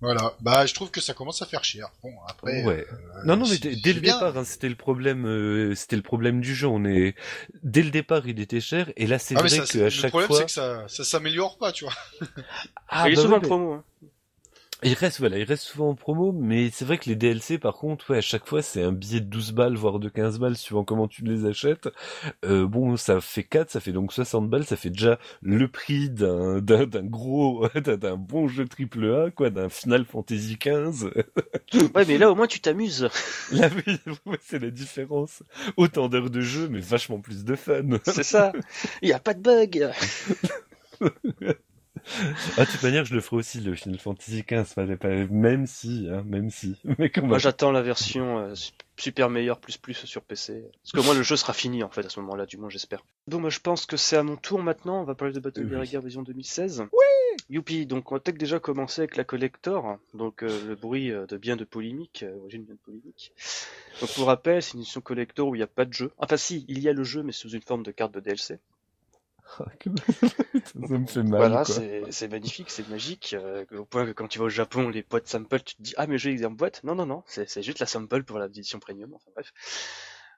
Voilà, 0.00 0.34
bah 0.40 0.66
je 0.66 0.74
trouve 0.74 0.90
que 0.90 1.00
ça 1.00 1.14
commence 1.14 1.42
à 1.42 1.46
faire 1.46 1.62
cher. 1.62 1.88
Bon, 2.02 2.10
après... 2.26 2.64
ouais. 2.64 2.86
euh, 2.90 2.96
Non, 3.24 3.36
non, 3.36 3.46
mais 3.48 3.56
c'est- 3.56 3.76
dès 3.82 3.92
le 3.92 4.00
bien. 4.00 4.14
départ, 4.14 4.36
hein, 4.36 4.44
c'était 4.44 4.68
le 4.68 4.74
problème, 4.74 5.26
euh, 5.26 5.74
c'était 5.76 5.94
le 5.94 6.02
problème 6.02 6.40
du 6.40 6.54
jeu. 6.56 6.66
On 6.66 6.84
est, 6.84 7.14
dès 7.62 7.82
le 7.84 7.90
départ, 7.90 8.26
il 8.26 8.40
était 8.40 8.60
cher, 8.60 8.90
et 8.96 9.06
là, 9.06 9.20
c'est 9.20 9.36
Ah, 9.36 9.40
vrai 9.40 9.48
ça, 9.50 9.66
c'est- 9.66 9.78
qu'à 9.78 9.84
le 9.84 9.90
chaque 9.90 10.10
problème, 10.10 10.26
fois, 10.26 10.38
c'est 10.38 10.46
que 10.46 10.50
ça, 10.50 10.88
ça 10.88 11.04
s'améliore 11.04 11.56
pas, 11.58 11.70
tu 11.70 11.84
vois. 11.84 11.92
ah, 12.88 13.08
il 13.08 13.12
est 13.12 13.16
bah 13.16 13.22
souvent 13.22 13.36
ouais, 13.36 13.42
promo. 13.46 13.72
Hein. 13.74 13.84
Il 14.84 14.94
reste, 14.94 15.20
voilà, 15.20 15.38
il 15.38 15.44
reste 15.44 15.62
souvent 15.62 15.90
en 15.90 15.94
promo, 15.94 16.32
mais 16.32 16.70
c'est 16.72 16.84
vrai 16.84 16.98
que 16.98 17.08
les 17.08 17.14
DLC, 17.14 17.58
par 17.58 17.74
contre, 17.74 18.10
ouais, 18.10 18.18
à 18.18 18.20
chaque 18.20 18.48
fois, 18.48 18.62
c'est 18.62 18.82
un 18.82 18.90
billet 18.90 19.20
de 19.20 19.26
12 19.26 19.52
balles, 19.52 19.76
voire 19.76 20.00
de 20.00 20.08
15 20.08 20.40
balles, 20.40 20.56
suivant 20.56 20.82
comment 20.82 21.06
tu 21.06 21.22
les 21.22 21.46
achètes. 21.46 21.88
Euh, 22.44 22.66
bon, 22.66 22.96
ça 22.96 23.20
fait 23.20 23.44
4, 23.44 23.70
ça 23.70 23.78
fait 23.78 23.92
donc 23.92 24.12
60 24.12 24.50
balles, 24.50 24.64
ça 24.64 24.74
fait 24.74 24.90
déjà 24.90 25.20
le 25.40 25.68
prix 25.68 26.10
d'un, 26.10 26.60
d'un, 26.60 26.86
d'un 26.86 27.04
gros, 27.04 27.68
d'un, 27.76 28.16
bon 28.16 28.48
jeu 28.48 28.66
triple 28.66 29.04
A, 29.14 29.30
quoi, 29.30 29.50
d'un 29.50 29.68
Final 29.68 30.04
Fantasy 30.04 30.58
15. 30.58 31.10
Ouais, 31.94 32.04
mais 32.06 32.18
là 32.18 32.30
au 32.30 32.34
moins 32.34 32.46
tu 32.46 32.60
t'amuses. 32.60 33.08
Là, 33.52 33.68
oui, 33.86 33.98
c'est 34.42 34.58
la 34.58 34.70
différence. 34.70 35.42
Autant 35.76 36.08
d'heures 36.08 36.30
de 36.30 36.40
jeu, 36.40 36.68
mais 36.68 36.80
vachement 36.80 37.18
plus 37.18 37.44
de 37.44 37.54
fun. 37.56 37.82
C'est 38.04 38.22
ça. 38.22 38.52
Il 39.00 39.08
y 39.08 39.12
a 39.12 39.18
pas 39.18 39.34
de 39.34 39.40
bug. 39.40 39.90
Ah, 42.58 42.64
de 42.64 42.70
toute 42.70 42.82
manière, 42.82 43.04
je 43.04 43.14
le 43.14 43.20
ferai 43.20 43.36
aussi, 43.36 43.60
le 43.60 43.74
Final 43.74 43.98
Fantasy 43.98 44.44
15, 44.44 44.74
pas- 44.74 44.86
pas- 44.96 45.08
même 45.30 45.66
si, 45.66 46.08
hein, 46.10 46.22
même 46.26 46.50
si. 46.50 46.76
Mais 46.98 47.10
quand 47.10 47.22
Moi 47.26 47.38
j'attends 47.38 47.70
la 47.70 47.82
version 47.82 48.38
euh, 48.38 48.54
su- 48.54 48.72
super 48.96 49.30
meilleure 49.30 49.58
plus 49.60 49.76
plus 49.78 49.94
sur 49.94 50.22
PC. 50.22 50.64
Parce 50.82 50.92
que 50.92 51.00
moi 51.06 51.14
le 51.14 51.22
jeu 51.22 51.36
sera 51.36 51.52
fini 51.52 51.82
en 51.82 51.88
fait 51.90 52.04
à 52.04 52.08
ce 52.08 52.20
moment-là, 52.20 52.46
du 52.46 52.56
moins 52.58 52.68
j'espère. 52.70 53.04
Bon, 53.28 53.38
moi 53.40 53.50
je 53.50 53.58
pense 53.60 53.86
que 53.86 53.96
c'est 53.96 54.16
à 54.16 54.22
mon 54.22 54.36
tour 54.36 54.60
maintenant. 54.62 55.00
On 55.00 55.04
va 55.04 55.14
parler 55.14 55.32
de 55.34 55.40
Battle 55.40 55.68
Oui. 55.72 55.86
Gear 55.86 56.02
version 56.02 56.22
2016. 56.22 56.84
Oui. 56.92 56.98
Youpi. 57.50 57.86
Donc 57.86 58.10
on 58.12 58.16
va 58.16 58.20
peut-être 58.20 58.38
déjà 58.38 58.58
commencer 58.60 59.00
avec 59.02 59.16
la 59.16 59.24
collector. 59.24 59.98
Donc 60.14 60.42
euh, 60.42 60.66
le 60.68 60.74
bruit 60.74 61.10
euh, 61.10 61.26
de 61.26 61.36
bien 61.36 61.56
de 61.56 61.64
polémique, 61.64 62.24
euh, 62.26 62.36
origine 62.40 62.64
bien 62.64 62.74
de 62.74 62.80
polémique. 62.80 63.32
Donc 64.00 64.12
pour 64.14 64.26
rappel, 64.26 64.62
c'est 64.62 64.74
une 64.74 64.80
édition 64.80 65.00
collector 65.00 65.48
où 65.48 65.54
il 65.54 65.58
n'y 65.58 65.64
a 65.64 65.68
pas 65.68 65.84
de 65.84 65.92
jeu. 65.92 66.12
Enfin 66.18 66.36
si, 66.36 66.64
il 66.68 66.78
y 66.80 66.88
a 66.88 66.92
le 66.92 67.04
jeu 67.04 67.22
mais 67.22 67.32
sous 67.32 67.50
une 67.50 67.62
forme 67.62 67.82
de 67.82 67.90
carte 67.90 68.12
de 68.14 68.20
DLC. 68.20 68.58
ça 70.64 70.78
me 70.98 71.06
fait 71.06 71.22
mal, 71.22 71.38
voilà, 71.38 71.64
c'est 71.64 72.04
c'est 72.10 72.28
magnifique, 72.28 72.70
c'est 72.70 72.88
magique. 72.88 73.34
euh, 73.38 73.64
au 73.72 73.84
point 73.84 74.06
que 74.06 74.12
quand 74.12 74.28
tu 74.28 74.38
vas 74.38 74.46
au 74.46 74.50
Japon, 74.50 74.88
les 74.88 75.02
boîtes 75.02 75.28
sample, 75.28 75.60
tu 75.60 75.76
te 75.76 75.82
dis 75.82 75.94
ah 75.96 76.06
mais 76.06 76.18
je 76.18 76.30
vais 76.30 76.44
en 76.44 76.50
boîte. 76.50 76.82
Non 76.84 76.94
non 76.94 77.06
non, 77.06 77.22
c'est 77.26 77.48
c'est 77.48 77.62
juste 77.62 77.78
la 77.78 77.86
sample 77.86 78.24
pour 78.24 78.38
la 78.38 78.46
édition 78.46 78.78
premium. 78.78 79.12
Enfin 79.14 79.30
bref. 79.34 79.52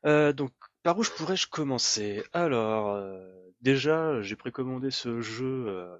Euh, 0.06 0.32
donc 0.32 0.52
par 0.82 0.98
où 0.98 1.02
je 1.02 1.10
pourrais-je 1.10 1.46
commencer? 1.46 2.22
Alors 2.32 2.90
euh, 2.94 3.26
déjà, 3.62 4.20
j'ai 4.22 4.36
précommandé 4.36 4.90
ce 4.90 5.20
jeu 5.20 5.66
euh, 5.68 5.96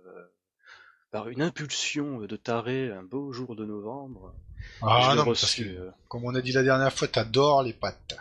par 1.10 1.28
une 1.28 1.42
impulsion 1.42 2.20
de 2.20 2.36
taré 2.36 2.90
un 2.90 3.02
beau 3.02 3.32
jour 3.32 3.56
de 3.56 3.64
novembre. 3.64 4.34
Ah 4.82 5.14
non, 5.16 5.24
parce 5.24 5.54
que, 5.54 5.62
euh, 5.62 5.90
comme 6.08 6.24
on 6.24 6.34
a 6.34 6.40
dit 6.40 6.52
la 6.52 6.62
dernière 6.62 6.92
fois, 6.92 7.08
t'adores 7.08 7.62
les 7.62 7.72
pâtes. 7.72 8.16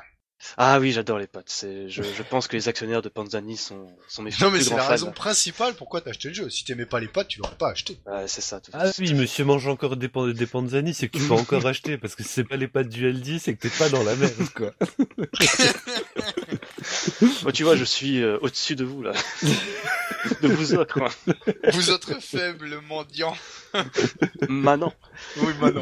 Ah 0.57 0.79
oui, 0.79 0.91
j'adore 0.91 1.19
les 1.19 1.27
pâtes. 1.27 1.53
Je, 1.63 1.87
je 2.03 2.23
pense 2.23 2.47
que 2.47 2.55
les 2.55 2.67
actionnaires 2.67 3.01
de 3.01 3.09
Panzani 3.09 3.57
sont, 3.57 3.87
sont 4.07 4.21
mes 4.23 4.31
Non, 4.41 4.51
mais 4.51 4.61
c'est 4.61 4.75
la 4.75 4.81
fans. 4.83 4.89
raison 4.89 5.11
principale 5.11 5.73
pourquoi 5.75 6.01
t'as 6.01 6.09
acheté 6.11 6.27
le 6.29 6.33
jeu. 6.33 6.49
Si 6.49 6.63
t'aimais 6.65 6.85
pas 6.85 6.99
les 6.99 7.07
pâtes, 7.07 7.27
tu 7.29 7.39
l'aurais 7.39 7.55
pas 7.55 7.69
acheté. 7.71 7.97
Ouais, 8.05 8.27
c'est 8.27 8.41
ça. 8.41 8.59
Tout 8.59 8.71
Ah 8.73 8.89
oui, 8.99 9.13
monsieur 9.13 9.45
mange 9.45 9.67
encore 9.67 9.95
des, 9.97 10.07
pan- 10.09 10.27
des 10.27 10.45
panzani, 10.45 10.93
c'est 10.93 11.07
que 11.09 11.17
tu 11.17 11.23
peux 11.27 11.33
encore 11.33 11.65
acheter, 11.65 11.97
parce 11.97 12.15
que 12.15 12.23
si 12.23 12.29
c'est 12.29 12.43
pas 12.43 12.57
les 12.57 12.67
pâtes 12.67 12.89
du 12.89 13.07
LD, 13.11 13.39
c'est 13.39 13.53
que 13.55 13.61
t'es 13.67 13.69
pas 13.77 13.89
dans 13.89 14.03
la 14.03 14.15
merde, 14.15 14.49
quoi. 14.55 14.71
Moi, 17.43 17.51
tu 17.51 17.63
vois, 17.63 17.75
je 17.75 17.83
suis 17.83 18.21
euh, 18.21 18.37
au-dessus 18.41 18.75
de 18.75 18.83
vous 18.83 19.01
là, 19.03 19.13
de 20.41 20.47
vous 20.47 20.73
autres. 20.75 21.01
hein. 21.01 21.33
Vous 21.71 21.89
autres 21.89 22.19
faibles 22.21 22.79
mendiants. 22.87 23.35
Maintenant. 24.49 24.93
Oui, 25.37 25.53
bah 25.59 25.71
non. 25.71 25.81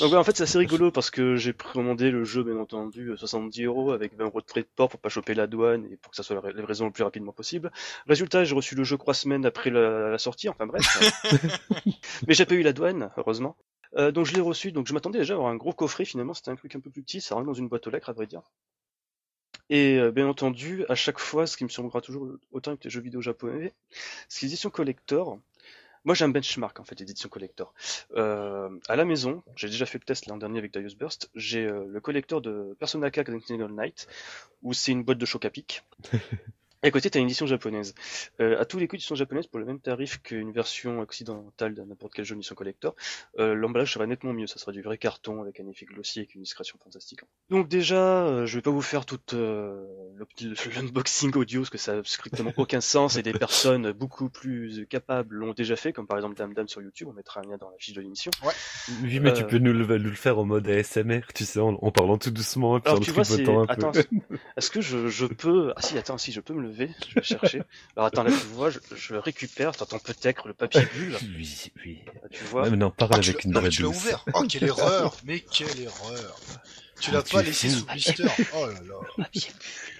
Donc 0.00 0.12
ouais, 0.12 0.18
en 0.18 0.24
fait 0.24 0.36
c'est 0.36 0.42
assez 0.44 0.58
rigolo 0.58 0.90
parce 0.90 1.10
que 1.10 1.36
j'ai 1.36 1.52
commandé 1.52 2.10
le 2.10 2.24
jeu 2.24 2.42
bien 2.42 2.56
entendu 2.58 3.08
euh, 3.10 3.16
70 3.16 3.64
euros 3.64 3.92
avec 3.92 4.16
20 4.16 4.24
euros 4.26 4.40
de 4.40 4.46
frais 4.48 4.62
de 4.62 4.68
port 4.76 4.88
pour 4.88 5.00
pas 5.00 5.08
choper 5.08 5.34
la 5.34 5.46
douane 5.46 5.86
et 5.90 5.96
pour 5.96 6.10
que 6.10 6.16
ça 6.16 6.22
soit 6.22 6.34
la 6.36 6.42
ra- 6.42 6.52
livraison 6.52 6.86
le 6.86 6.92
plus 6.92 7.04
rapidement 7.04 7.32
possible. 7.32 7.70
Résultat, 8.06 8.44
j'ai 8.44 8.54
reçu 8.54 8.74
le 8.74 8.84
jeu 8.84 8.96
trois 8.98 9.14
semaines 9.14 9.46
après 9.46 9.70
la, 9.70 10.10
la 10.10 10.18
sortie, 10.18 10.48
enfin 10.48 10.66
bref. 10.66 10.84
Mais 12.26 12.34
j'ai 12.34 12.46
pas 12.46 12.54
eu 12.54 12.62
la 12.62 12.72
douane, 12.72 13.10
heureusement. 13.16 13.56
Euh, 13.96 14.12
donc 14.12 14.26
je 14.26 14.34
l'ai 14.34 14.40
reçu, 14.40 14.70
donc 14.72 14.86
je 14.86 14.94
m'attendais 14.94 15.18
déjà 15.18 15.34
à 15.34 15.36
avoir 15.36 15.50
un 15.50 15.56
gros 15.56 15.72
coffret 15.72 16.04
finalement, 16.04 16.34
c'était 16.34 16.50
un 16.50 16.56
truc 16.56 16.74
un 16.76 16.80
peu 16.80 16.90
plus 16.90 17.02
petit, 17.02 17.20
ça 17.20 17.34
rentre 17.34 17.46
dans 17.46 17.54
une 17.54 17.68
boîte 17.68 17.86
aux 17.86 17.90
lettres 17.90 18.10
à 18.10 18.12
vrai 18.12 18.26
dire. 18.26 18.42
Et 19.68 19.98
euh, 19.98 20.10
bien 20.10 20.26
entendu, 20.26 20.84
à 20.88 20.94
chaque 20.94 21.18
fois, 21.20 21.46
ce 21.46 21.56
qui 21.56 21.64
me 21.64 21.68
surprendra 21.68 22.00
toujours 22.00 22.26
autant 22.50 22.72
avec 22.72 22.84
les 22.84 22.90
jeux 22.90 23.00
vidéo 23.00 23.20
japonais, 23.20 23.72
c'est 24.28 24.46
l'édition 24.46 24.70
collector. 24.70 25.38
Moi 26.04 26.14
j'ai 26.14 26.24
un 26.24 26.28
benchmark 26.28 26.80
en 26.80 26.84
fait, 26.84 26.98
l'édition 26.98 27.28
collector. 27.28 27.74
Euh, 28.16 28.70
à 28.88 28.96
la 28.96 29.04
maison, 29.04 29.42
j'ai 29.56 29.68
déjà 29.68 29.86
fait 29.86 29.98
le 29.98 30.04
test 30.04 30.26
l'an 30.26 30.36
dernier 30.36 30.58
avec 30.58 30.72
Darius 30.72 30.96
Burst, 30.96 31.30
j'ai 31.34 31.64
euh, 31.64 31.86
le 31.88 32.00
collector 32.00 32.40
de 32.40 32.76
Persona 32.78 33.10
4 33.10 33.30
Continental 33.30 33.70
Night, 33.72 34.06
où 34.62 34.72
c'est 34.72 34.92
une 34.92 35.02
boîte 35.02 35.18
de 35.18 35.26
choc 35.26 35.44
à 35.44 35.50
pic. 35.50 35.82
Et 36.82 36.88
à 36.88 36.90
côté, 36.90 37.10
t'as 37.10 37.18
une 37.18 37.26
édition 37.26 37.46
japonaise. 37.46 37.94
Euh, 38.40 38.58
à 38.60 38.64
tous 38.64 38.78
les 38.78 38.88
coups, 38.88 39.00
édition 39.00 39.14
japonaise 39.14 39.46
pour 39.46 39.58
le 39.58 39.66
même 39.66 39.80
tarif 39.80 40.20
qu'une 40.22 40.50
version 40.52 41.00
occidentale 41.00 41.74
de 41.74 41.82
n'importe 41.82 42.14
quel 42.14 42.24
jeu 42.24 42.34
édition 42.34 42.54
collector. 42.54 42.94
Euh, 43.38 43.54
L'emballage 43.54 43.92
serait 43.92 44.06
nettement 44.06 44.32
mieux, 44.32 44.46
ça 44.46 44.58
sera 44.58 44.72
du 44.72 44.80
vrai 44.82 44.96
carton 44.96 45.42
avec 45.42 45.60
un 45.60 45.66
effet 45.68 45.84
glossy 45.84 46.20
avec 46.20 46.34
une 46.34 46.42
discrétion 46.42 46.78
fantastique. 46.82 47.20
Donc 47.50 47.68
déjà, 47.68 48.24
euh, 48.26 48.46
je 48.46 48.56
vais 48.56 48.62
pas 48.62 48.70
vous 48.70 48.80
faire 48.82 49.04
tout 49.04 49.20
euh, 49.34 49.84
le 50.16 50.26
l'unboxing 50.74 51.32
audio 51.36 51.60
parce 51.60 51.70
que 51.70 51.78
ça 51.78 51.92
a 51.98 52.04
strictement 52.04 52.52
aucun 52.56 52.80
sens 52.80 53.16
et 53.16 53.22
des 53.22 53.32
personnes 53.32 53.92
beaucoup 53.92 54.30
plus 54.30 54.86
capables 54.86 55.34
l'ont 55.36 55.52
déjà 55.52 55.76
fait, 55.76 55.92
comme 55.92 56.06
par 56.06 56.16
exemple 56.16 56.36
Dame 56.36 56.54
Dame 56.54 56.68
sur 56.68 56.80
YouTube. 56.80 57.08
On 57.10 57.12
mettra 57.12 57.40
un 57.40 57.44
lien 57.50 57.56
dans 57.58 57.68
la 57.70 57.76
fiche 57.78 57.94
de 57.94 58.00
l'émission. 58.00 58.30
Oui, 59.02 59.20
mais 59.20 59.32
tu 59.34 59.42
Euh. 59.42 59.46
peux 59.46 59.58
nous 59.58 59.72
le, 59.72 59.98
nous 59.98 60.10
le 60.10 60.14
faire 60.16 60.38
en 60.38 60.44
mode 60.44 60.66
ASMR, 60.68 61.20
tu 61.34 61.44
sais, 61.44 61.60
en, 61.60 61.74
en 61.74 61.90
parlant 61.90 62.16
tout 62.18 62.30
doucement 62.30 62.78
et 62.78 62.80
puis 62.80 62.88
Alors 62.88 63.00
en 63.00 63.04
tu 63.04 63.10
vois, 63.10 63.24
peu. 63.24 63.64
Attends, 63.68 63.92
est-ce 64.56 64.70
que 64.70 64.80
je, 64.80 65.08
je 65.08 65.26
peux... 65.26 65.72
Ah 65.76 65.82
si, 65.82 65.98
attends, 65.98 66.16
si, 66.18 66.32
je 66.32 66.40
peux 66.40 66.54
me 66.54 66.69
lever, 66.70 66.90
je 67.08 67.14
vais 67.14 67.22
chercher. 67.22 67.62
Alors 67.96 68.06
attends, 68.06 68.22
là 68.22 68.30
tu 68.30 68.46
vois, 68.54 68.70
je, 68.70 68.78
je 68.96 69.14
récupère, 69.14 69.76
t'entends 69.76 69.98
peut-être 69.98 70.48
le 70.48 70.54
papier 70.54 70.82
bulle, 70.94 71.16
Oui, 71.36 71.70
oui. 71.84 71.98
là, 72.06 72.12
tu 72.30 72.44
vois. 72.44 72.62
Ouais, 72.62 72.70
mais 72.70 72.76
non, 72.76 72.90
parle 72.90 73.10
Ah, 73.14 73.16
avec 73.18 73.34
l'as- 73.34 73.44
une 73.44 73.52
non, 73.52 73.60
mais 73.62 73.68
tu 73.68 73.82
l'as 73.82 73.88
ouvert. 73.88 74.24
Oh, 74.34 74.44
quelle 74.48 74.64
erreur. 74.64 75.16
Mais 75.24 75.40
quelle 75.40 75.80
erreur. 75.80 76.40
Tu 77.00 77.10
l'as 77.10 77.18
Ah, 77.18 77.22
tu 77.22 77.34
pas 77.34 77.42
laissé 77.42 77.68
sous 77.68 77.84
blister. 77.86 78.24
Oh 78.54 78.66
là 78.66 78.80
là. 78.80 78.94
Papier 79.16 79.50
bulle. 79.50 79.96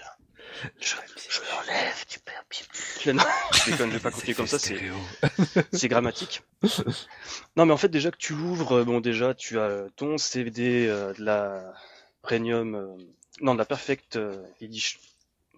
Je, 0.78 0.94
je 1.30 1.40
l'enlève 1.50 2.04
du 2.10 2.18
papier 2.18 2.66
bulle. 3.04 3.14
Non, 3.14 3.22
je 3.54 3.70
déconne, 3.70 3.88
je 3.90 3.94
vais 3.94 4.00
pas 4.00 4.10
copier 4.16 4.34
comme 4.34 4.46
ça, 4.46 4.58
c'est 4.58 5.88
grammatique. 5.88 6.42
non, 7.56 7.64
mais 7.66 7.72
en 7.72 7.76
fait, 7.78 7.88
déjà 7.88 8.10
que 8.10 8.18
tu 8.18 8.34
l'ouvres, 8.34 8.72
euh, 8.78 8.84
bon, 8.84 9.00
déjà, 9.00 9.32
tu 9.34 9.58
as 9.58 9.86
ton 9.96 10.18
CD 10.18 10.86
euh, 10.86 11.14
de 11.14 11.24
la 11.24 11.72
Premium, 12.22 12.74
euh, 12.74 12.88
non, 13.40 13.54
de 13.54 13.58
la 13.58 13.64
Perfect 13.64 14.16
euh, 14.16 14.36
Edition. 14.60 14.98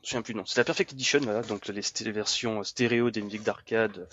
Je 0.03 0.09
me 0.09 0.11
souviens 0.11 0.23
plus, 0.23 0.35
non. 0.35 0.45
C'est 0.47 0.59
la 0.59 0.65
Perfect 0.65 0.93
Edition, 0.93 1.21
voilà, 1.21 1.43
donc 1.43 1.69
les, 1.69 2.13
versions 2.13 2.65
stéréo 2.65 3.11
des 3.11 3.23
musiques 3.23 3.45
d'arcade 3.45 3.99
euh, 3.99 4.07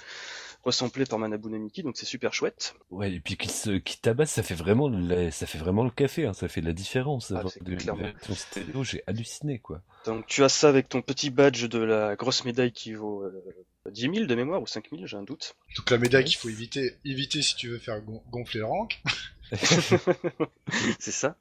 resamplées 0.64 1.06
par 1.06 1.18
Manabu 1.18 1.50
Namiki, 1.50 1.82
donc 1.82 1.98
c'est 1.98 2.06
super 2.06 2.32
chouette. 2.32 2.76
Ouais, 2.92 3.12
et 3.14 3.20
puis 3.20 3.38
qui 3.38 3.50
se, 3.50 3.72
qui 3.72 3.98
tabasse, 4.00 4.32
ça 4.32 4.44
fait 4.44 4.54
vraiment 4.54 4.88
le, 4.88 5.32
ça 5.32 5.48
fait 5.48 5.58
vraiment 5.58 5.84
le 5.84 5.90
café, 5.90 6.28
hein, 6.28 6.34
ça 6.34 6.48
fait 6.48 6.62
la 6.62 6.74
différence. 6.74 7.32
Ah, 7.32 7.44
de- 7.62 7.76
version 7.76 8.36
stéréo, 8.36 8.84
j'ai 8.84 9.04
halluciné, 9.08 9.58
quoi. 9.58 9.82
Donc 10.06 10.28
tu 10.28 10.44
as 10.44 10.50
ça 10.50 10.70
avec 10.70 10.90
ton 10.90 11.02
petit 11.02 11.32
badge 11.32 11.66
de 11.66 11.80
la 11.80 12.16
grosse 12.16 12.46
médaille 12.46 12.72
qui 12.72 12.94
vaut 12.94 13.24
euh, 13.24 13.44
10 13.90 14.02
000 14.02 14.14
de 14.26 14.36
mémoire 14.36 14.62
ou 14.62 14.68
5 14.68 14.90
000, 14.92 15.08
j'ai 15.08 15.18
un 15.18 15.24
doute. 15.24 15.56
Donc 15.76 15.90
la 15.90 15.98
médaille 15.98 16.26
qu'il 16.26 16.38
faut 16.38 16.50
éviter, 16.50 16.98
éviter 17.04 17.42
si 17.42 17.56
tu 17.56 17.70
veux 17.70 17.80
faire 17.80 18.00
gon- 18.02 18.22
gonfler 18.30 18.60
le 18.60 18.66
rank. 18.68 19.02
c'est 21.00 21.12
ça. 21.12 21.36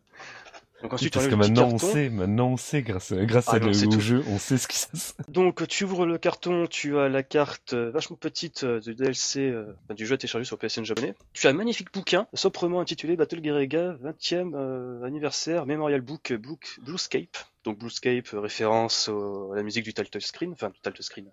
Donc 0.80 0.92
Oui, 0.92 0.94
ensuite, 0.94 1.12
parce 1.14 1.24
tu 1.26 1.30
que 1.32 1.34
maintenant 1.34 1.68
on 1.72 1.78
sait, 1.78 2.08
maintenant 2.08 2.48
on 2.50 2.56
sait 2.56 2.82
grâce, 2.82 3.12
grâce 3.12 3.46
Ah 3.48 3.54
à 3.54 3.58
non, 3.58 3.66
le, 3.66 3.86
au 3.86 3.90
tout. 3.90 4.00
jeu, 4.00 4.22
on 4.28 4.38
sait 4.38 4.56
ce 4.58 4.68
qui 4.68 4.78
se 4.78 4.86
passe. 4.86 5.16
Donc 5.26 5.66
tu 5.66 5.82
ouvres 5.82 6.06
le 6.06 6.18
carton, 6.18 6.68
tu 6.68 6.96
as 6.98 7.08
la 7.08 7.24
carte 7.24 7.72
euh, 7.72 7.90
vachement 7.90 8.14
petite 8.16 8.62
euh, 8.62 8.78
du 8.78 8.94
DLC 8.94 9.40
euh, 9.50 9.74
enfin, 9.84 9.94
du 9.94 10.06
jeu 10.06 10.14
à 10.14 10.18
télécharger 10.18 10.44
sur 10.44 10.56
PSN 10.56 10.84
japonais. 10.84 11.14
Tu 11.32 11.48
as 11.48 11.50
un 11.50 11.54
magnifique 11.54 11.92
bouquin, 11.92 12.28
sobrement 12.32 12.80
intitulé 12.80 13.16
Battle 13.16 13.42
Gerega 13.42 13.96
20e 14.04 14.52
euh, 14.54 15.02
anniversaire 15.02 15.66
Memorial 15.66 16.00
Book 16.00 16.30
euh, 16.30 16.38
Book 16.38 16.78
Bluescape. 16.84 17.36
Donc 17.64 17.78
Bluescape, 17.80 18.32
euh, 18.34 18.38
référence 18.40 19.08
au- 19.08 19.52
à 19.52 19.56
la 19.56 19.64
musique 19.64 19.82
du 19.84 19.92
title 19.92 20.20
screen, 20.22 20.52
enfin 20.52 20.70
du 20.70 20.78
title 20.80 21.02
screen, 21.02 21.26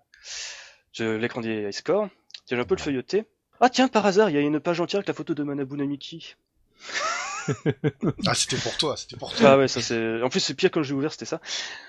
de 0.98 1.10
l'écran 1.12 1.40
des 1.40 1.62
high 1.68 1.72
scores. 1.72 2.08
Tu 2.48 2.56
as 2.56 2.58
un 2.58 2.64
peu 2.64 2.74
le 2.74 2.80
feuilleté. 2.82 3.24
Ah 3.60 3.70
tiens, 3.70 3.86
par 3.86 4.04
hasard, 4.06 4.28
il 4.28 4.34
y 4.34 4.38
a 4.38 4.40
une 4.40 4.58
page 4.58 4.80
entière 4.80 4.98
avec 4.98 5.08
la 5.08 5.14
photo 5.14 5.34
de 5.34 5.42
Manabu 5.44 5.76
Namiki. 5.76 6.34
Ah, 8.26 8.34
c'était 8.34 8.56
pour 8.56 8.76
toi, 8.76 8.96
c'était 8.96 9.16
pour 9.16 9.34
toi. 9.34 9.50
Ah 9.50 9.58
ouais, 9.58 9.68
ça 9.68 9.80
c'est. 9.80 10.22
En 10.22 10.28
plus, 10.28 10.40
c'est 10.40 10.54
pire 10.54 10.70
quand 10.70 10.82
j'ai 10.82 10.94
ouvert, 10.94 11.12
c'était 11.12 11.26
ça. 11.26 11.40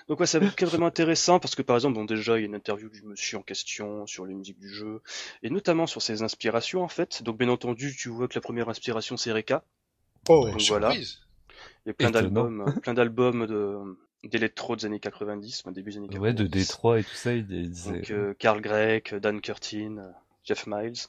Donc 0.08 0.20
ouais, 0.20 0.26
c'est 0.26 0.38
un 0.38 0.46
bouquin 0.46 0.66
vraiment 0.66 0.88
intéressant 0.88 1.40
parce 1.40 1.56
que 1.56 1.62
par 1.62 1.76
exemple, 1.76 1.96
bon 1.96 2.06
déjà, 2.06 2.38
il 2.38 2.42
y 2.42 2.44
a 2.44 2.48
une 2.48 2.56
interview 2.56 2.90
du 2.90 3.02
monsieur 3.04 3.38
en 3.38 3.42
question 3.42 4.06
sur 4.08 4.26
les 4.26 4.34
musiques 4.34 4.60
du 4.60 4.70
jeu 4.70 5.02
et 5.44 5.50
notamment 5.50 5.88
sur 5.88 6.02
ses 6.02 6.22
inspirations 6.22 6.84
en 6.84 6.88
fait. 6.88 7.24
Donc 7.24 7.38
bien 7.38 7.50
entendu, 7.50 7.96
tu 7.96 8.10
vois 8.10 8.28
que 8.28 8.36
la 8.36 8.42
première 8.42 8.70
inspiration 8.70 9.18
c'est 9.18 9.32
Reka. 9.32 9.64
Oh, 10.30 10.50
Donc 10.50 10.62
surprise. 10.62 11.20
Il 11.86 11.90
y 11.90 11.92
a 11.92 11.94
plein 11.94 12.12
d'albums, 12.12 12.62
euh, 12.68 12.80
plein 12.82 12.94
d'albums 12.94 13.48
de 13.48 13.98
d'électro 14.24 14.76
des 14.76 14.86
années 14.86 15.00
90, 15.00 15.62
enfin, 15.64 15.72
début 15.72 15.92
des 15.92 15.98
années 15.98 16.08
90. 16.08 16.22
Ouais, 16.22 16.34
de 16.34 16.48
Détroit 16.48 17.00
et 17.00 17.04
tout 17.04 17.16
ça, 17.16 17.34
il 17.34 17.50
il 17.50 17.70
disait. 17.72 17.92
Donc 17.94 18.12
euh, 18.12 18.34
Carl 18.38 18.62
Gregg, 18.62 19.16
Dan 19.16 19.42
Curtin, 19.42 19.98
euh, 19.98 20.12
Jeff 20.44 20.68
Miles 20.68 21.08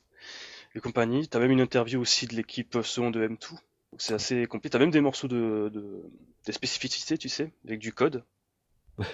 et 0.74 0.80
compagnie. 0.80 1.26
T'as 1.26 1.40
même 1.40 1.50
une 1.50 1.60
interview 1.60 2.00
aussi 2.00 2.26
de 2.26 2.36
l'équipe 2.36 2.78
son 2.82 3.10
de 3.10 3.26
M2. 3.26 3.56
Donc 3.92 4.02
c'est 4.02 4.14
assez 4.14 4.46
complet. 4.46 4.70
T'as 4.70 4.78
même 4.78 4.90
des 4.90 5.00
morceaux 5.00 5.28
de, 5.28 5.70
de 5.72 6.02
des 6.46 6.52
spécificités, 6.52 7.18
tu 7.18 7.28
sais, 7.28 7.52
avec 7.66 7.80
du 7.80 7.92
code. 7.92 8.24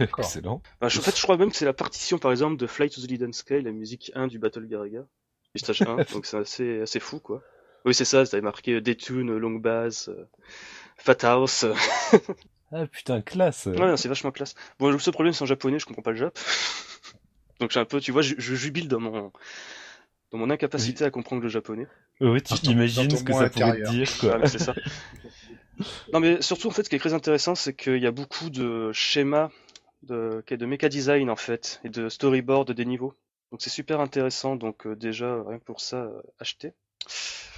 Excellent. 0.01 0.63
Enfin, 0.81 0.89
je- 0.89 0.99
en 0.99 1.03
fait, 1.03 1.17
je 1.17 1.23
crois 1.23 1.37
même 1.37 1.51
que 1.51 1.57
c'est 1.57 1.65
la 1.65 1.73
partition, 1.75 2.19
par 2.19 2.31
exemple, 2.31 2.57
de 2.57 2.67
Flight 2.67 2.95
to 2.95 3.01
the 3.03 3.11
Hidden 3.11 3.33
Sky, 3.33 3.61
la 3.61 3.71
musique 3.73 4.11
1 4.15 4.27
du 4.29 4.39
Battle 4.39 4.67
Garaga, 4.67 5.05
du 5.55 5.59
stage 5.59 5.83
1, 5.83 5.97
donc 6.13 6.27
c'est 6.27 6.39
assez, 6.39 6.81
assez 6.81 7.01
fou, 7.01 7.21
quoi. 7.21 7.43
Oui, 7.85 7.93
c'est 7.95 8.07
ça, 8.07 8.21
avait 8.21 8.41
marqué 8.41 8.81
Detune, 8.81 9.37
Long 9.37 9.57
Bass, 9.57 10.09
euh, 10.09 10.27
Fat 10.97 11.19
House. 11.25 11.65
euh. 11.65 11.75
Ah 12.73 12.87
putain, 12.89 13.21
classe. 13.21 13.67
Ouais, 13.67 13.77
non, 13.79 13.97
c'est 13.97 14.09
vachement 14.09 14.33
classe. 14.33 14.55
Bon, 14.81 14.91
le 14.91 14.99
seul 14.99 15.13
problème, 15.15 15.33
c'est 15.33 15.43
en 15.43 15.47
japonais, 15.47 15.79
je 15.79 15.87
comprends 15.87 16.03
pas 16.03 16.11
le 16.11 16.17
jap. 16.17 16.37
donc 17.61 17.71
j'ai 17.71 17.79
un 17.79 17.85
peu, 17.85 18.01
tu 18.01 18.11
vois, 18.11 18.23
je, 18.23 18.35
je 18.37 18.55
jubile 18.55 18.89
dans 18.89 18.99
mon, 19.01 19.33
dans 20.35 20.39
mon 20.41 20.51
incapacité 20.51 21.05
à 21.05 21.11
comprendre 21.11 21.43
le 21.43 21.49
japonais. 21.49 21.87
Oui, 22.21 22.43
tu 22.43 22.55
ton- 22.55 22.71
imagines 22.73 23.09
ce 23.09 23.23
que 23.23 23.33
ça 23.33 23.49
pourrait 23.49 23.81
te 23.83 23.91
dire, 23.91 24.19
quoi. 24.19 24.39
mais 24.39 24.49
c'est 24.49 24.59
ça. 24.59 24.75
Non, 26.13 26.21
mais 26.21 26.41
surtout, 26.43 26.69
en 26.69 26.71
fait, 26.71 26.85
ce 26.85 26.89
qui 26.89 26.95
est 26.97 27.01
très 27.01 27.15
intéressant, 27.15 27.55
c'est 27.57 27.75
qu'il 27.75 27.99
y 27.99 28.07
a 28.07 28.13
beaucoup 28.13 28.49
de 28.51 28.93
schémas 28.93 29.51
de, 30.05 30.43
de 30.49 30.67
méca 30.67 30.89
design, 30.89 31.31
en 31.31 31.37
fait, 31.37 31.81
et 31.85 31.89
de 31.89 32.09
storyboard 32.09 32.71
des 32.73 32.85
niveaux. 32.85 33.15
Donc 33.51 33.61
c'est 33.61 33.71
super 33.71 34.01
intéressant, 34.01 34.55
donc 34.57 34.87
euh, 34.87 34.95
déjà, 34.97 35.43
rien 35.47 35.59
que 35.59 35.65
pour 35.65 35.81
ça, 35.81 35.97
euh, 35.97 36.21
acheter. 36.41 36.73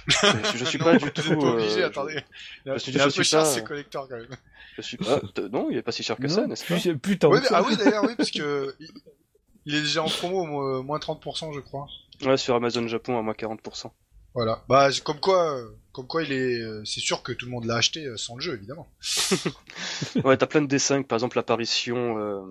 je, 0.07 0.15
je 0.57 0.65
suis 0.65 0.79
Non, 0.79 0.85
pas 0.85 0.97
du 0.97 1.11
tout. 1.11 1.31
obligé, 1.33 1.83
euh, 1.83 1.87
attendez. 1.87 2.19
Je 2.65 2.71
est 2.71 2.99
un 3.01 3.09
suis 3.09 3.17
peu 3.19 3.23
cher 3.23 3.39
pas- 3.41 3.45
ces 3.45 3.63
collecteurs 3.63 4.07
quand 4.09 4.17
même. 4.17 4.27
Je, 4.75 4.81
suis 4.81 4.97
pas. 4.97 5.19
Non, 5.51 5.69
il 5.69 5.77
est 5.77 5.81
pas 5.83 5.91
si 5.91 6.01
cher 6.03 6.17
que 6.17 6.27
ça, 6.27 6.45
n'est-ce 6.47 6.65
pas? 6.65 6.79
plus, 6.79 6.97
plus 7.17 7.27
Ouais, 7.27 7.39
mais- 7.41 7.47
ah 7.51 7.63
oui, 7.67 7.75
d'ailleurs, 7.77 8.03
oui, 8.03 8.13
parce 8.17 8.31
que 8.31 8.75
il- 9.67 9.75
est 9.75 9.81
déjà 9.81 10.03
en 10.03 10.07
promo, 10.09 10.45
mo- 10.45 10.83
moins 10.83 10.99
30%, 10.99 11.53
je 11.53 11.59
crois. 11.59 11.87
Ouais, 12.25 12.37
sur 12.37 12.55
Amazon 12.55 12.87
Japon 12.87 13.17
à 13.17 13.21
moins 13.21 13.33
40%. 13.33 13.91
Voilà. 14.33 14.63
Bah, 14.69 14.89
comme 15.03 15.19
quoi, 15.19 15.55
euh, 15.57 15.69
comme 15.91 16.05
quoi 16.07 16.23
il 16.23 16.31
est, 16.31 16.59
euh, 16.61 16.83
c'est 16.85 16.99
sûr 16.99 17.23
que 17.23 17.31
tout 17.31 17.45
le 17.45 17.51
monde 17.51 17.65
l'a 17.65 17.75
acheté 17.75 18.05
euh, 18.05 18.17
sans 18.17 18.35
le 18.35 18.41
jeu, 18.41 18.53
évidemment. 18.55 18.87
Ouais, 20.23 20.37
t'as 20.37 20.45
plein 20.47 20.61
de 20.61 20.67
dessins, 20.67 21.01
par 21.03 21.15
exemple 21.17 21.37
l'apparition, 21.37 22.17
euh, 22.19 22.41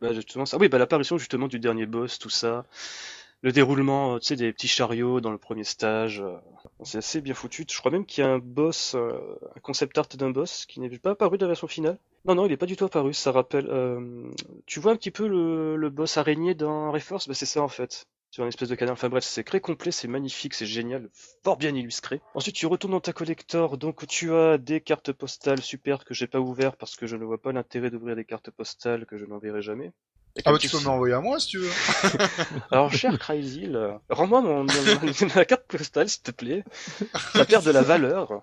bah, 0.00 0.12
justement, 0.12 0.46
ça, 0.46 0.56
oui, 0.58 0.68
bah 0.68 0.78
l'apparition 0.78 1.18
justement 1.18 1.46
du 1.48 1.58
dernier 1.60 1.86
boss, 1.86 2.18
tout 2.18 2.30
ça, 2.30 2.64
le 3.42 3.52
déroulement, 3.52 4.18
tu 4.18 4.26
sais, 4.26 4.36
des 4.36 4.52
petits 4.52 4.68
chariots 4.68 5.20
dans 5.20 5.30
le 5.30 5.38
premier 5.38 5.64
stage, 5.64 6.22
c'est 6.82 6.98
assez 6.98 7.20
bien 7.20 7.34
foutu. 7.34 7.64
Je 7.70 7.78
crois 7.78 7.90
même 7.92 8.06
qu'il 8.06 8.24
y 8.24 8.26
a 8.26 8.30
un 8.30 8.38
boss, 8.38 8.94
un 8.96 9.60
concept 9.62 9.96
art 9.98 10.08
d'un 10.08 10.30
boss 10.30 10.66
qui 10.66 10.80
n'est 10.80 10.98
pas 10.98 11.10
apparu 11.12 11.38
dans 11.38 11.46
la 11.46 11.50
version 11.52 11.68
finale. 11.68 11.98
Non, 12.26 12.34
non, 12.34 12.46
il 12.46 12.52
est 12.52 12.56
pas 12.56 12.66
du 12.66 12.76
tout 12.76 12.84
apparu. 12.84 13.14
Ça 13.14 13.32
rappelle, 13.32 13.66
euh, 13.70 14.30
tu 14.66 14.78
vois 14.80 14.92
un 14.92 14.96
petit 14.96 15.10
peu 15.10 15.26
le, 15.26 15.76
le 15.76 15.90
boss 15.90 16.16
araignée 16.18 16.54
dans 16.54 16.92
Reforce, 16.92 17.26
bah 17.28 17.34
c'est 17.34 17.46
ça 17.46 17.62
en 17.62 17.68
fait. 17.68 18.06
Sur 18.30 18.44
une 18.44 18.48
espèce 18.50 18.68
de 18.68 18.74
canal. 18.76 18.92
Enfin 18.92 19.08
bref, 19.08 19.24
c'est 19.24 19.42
très 19.42 19.60
complet, 19.60 19.90
c'est 19.90 20.06
magnifique, 20.06 20.54
c'est 20.54 20.66
génial, 20.66 21.08
fort 21.42 21.56
bien 21.56 21.74
illustré. 21.74 22.20
Ensuite, 22.34 22.54
tu 22.54 22.66
retournes 22.66 22.92
dans 22.92 23.00
ta 23.00 23.12
collector, 23.12 23.76
donc 23.76 24.06
tu 24.06 24.32
as 24.34 24.56
des 24.58 24.80
cartes 24.80 25.10
postales 25.12 25.60
super 25.62 26.04
que 26.04 26.14
j'ai 26.14 26.28
pas 26.28 26.38
ouvert 26.38 26.76
parce 26.76 26.94
que 26.94 27.06
je 27.08 27.16
ne 27.16 27.24
vois 27.24 27.38
pas 27.42 27.50
l'intérêt 27.52 27.90
d'ouvrir 27.90 28.14
des 28.14 28.24
cartes 28.24 28.50
postales 28.50 29.04
que 29.06 29.16
je 29.16 29.24
n'enverrai 29.24 29.62
jamais. 29.62 29.86
Et 30.36 30.40
Ah 30.40 30.42
comme 30.44 30.52
bah, 30.52 30.58
tu 30.60 30.68
peux 30.68 30.78
me 30.78 30.84
l'envoyer 30.84 31.14
à 31.14 31.20
moi 31.20 31.40
si 31.40 31.48
tu 31.48 31.58
veux. 31.58 31.70
Alors, 32.70 32.92
cher 32.92 33.18
Crazy, 33.18 33.68
rends-moi 34.10 34.42
mon, 34.42 34.62
mon- 34.62 34.70
ma 35.34 35.44
carte 35.44 35.66
postale, 35.66 36.08
s'il 36.08 36.22
te 36.22 36.30
plaît. 36.30 36.62
Ça 37.34 37.44
perd 37.44 37.64
de 37.64 37.72
la 37.72 37.82
valeur. 37.82 38.42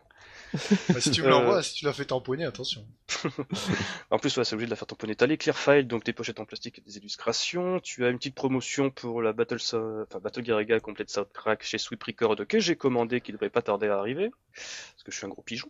Bah, 0.93 1.01
si 1.01 1.11
tu 1.11 1.21
me 1.21 1.27
Euh. 1.27 1.31
l'envoies, 1.31 1.63
si 1.63 1.73
tu 1.75 1.85
l'as 1.85 1.93
fait 1.93 2.05
tamponner, 2.05 2.45
attention. 2.45 2.85
En 4.11 4.19
plus, 4.19 4.35
ouais, 4.37 4.43
c'est 4.45 4.53
obligé 4.53 4.65
de 4.67 4.69
la 4.71 4.75
faire 4.75 4.87
tamponner. 4.87 5.15
T'as 5.15 5.27
les 5.27 5.37
clear 5.37 5.57
files, 5.57 5.87
donc 5.87 6.03
des 6.03 6.13
pochettes 6.13 6.39
en 6.39 6.45
plastique 6.45 6.79
et 6.79 6.81
des 6.81 6.97
illustrations. 6.97 7.79
Tu 7.79 8.05
as 8.05 8.09
une 8.09 8.17
petite 8.17 8.35
promotion 8.35 8.89
pour 8.89 9.21
la 9.21 9.33
Battle, 9.33 9.55
enfin, 9.55 10.19
Battle 10.21 10.41
Garriga 10.41 10.79
Complete 10.79 11.09
Soundtrack 11.09 11.63
chez 11.63 11.77
Sweep 11.77 12.03
Record 12.03 12.35
que 12.47 12.59
j'ai 12.59 12.75
commandé, 12.75 13.21
qui 13.21 13.31
devrait 13.31 13.49
pas 13.49 13.61
tarder 13.61 13.87
à 13.87 13.97
arriver. 13.97 14.31
Parce 14.53 15.03
que 15.05 15.11
je 15.11 15.17
suis 15.17 15.25
un 15.25 15.29
gros 15.29 15.41
pigeon. 15.41 15.69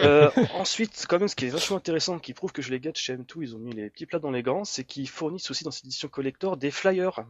Euh, 0.00 0.30
ensuite, 0.54 1.06
quand 1.08 1.18
même, 1.18 1.28
ce 1.28 1.36
qui 1.36 1.46
est 1.46 1.50
vachement 1.50 1.76
intéressant, 1.76 2.18
qui 2.18 2.34
prouve 2.34 2.52
que 2.52 2.62
je 2.62 2.70
les 2.70 2.80
gâte 2.80 2.96
chez 2.96 3.14
M2, 3.16 3.42
ils 3.42 3.56
ont 3.56 3.58
mis 3.58 3.72
les 3.72 3.90
petits 3.90 4.06
plats 4.06 4.18
dans 4.18 4.30
les 4.30 4.42
grands, 4.42 4.64
c'est 4.64 4.84
qu'ils 4.84 5.08
fournissent 5.08 5.50
aussi 5.50 5.64
dans 5.64 5.70
cette 5.70 5.84
édition 5.84 6.08
collector 6.08 6.56
des 6.56 6.70
flyers. 6.70 7.20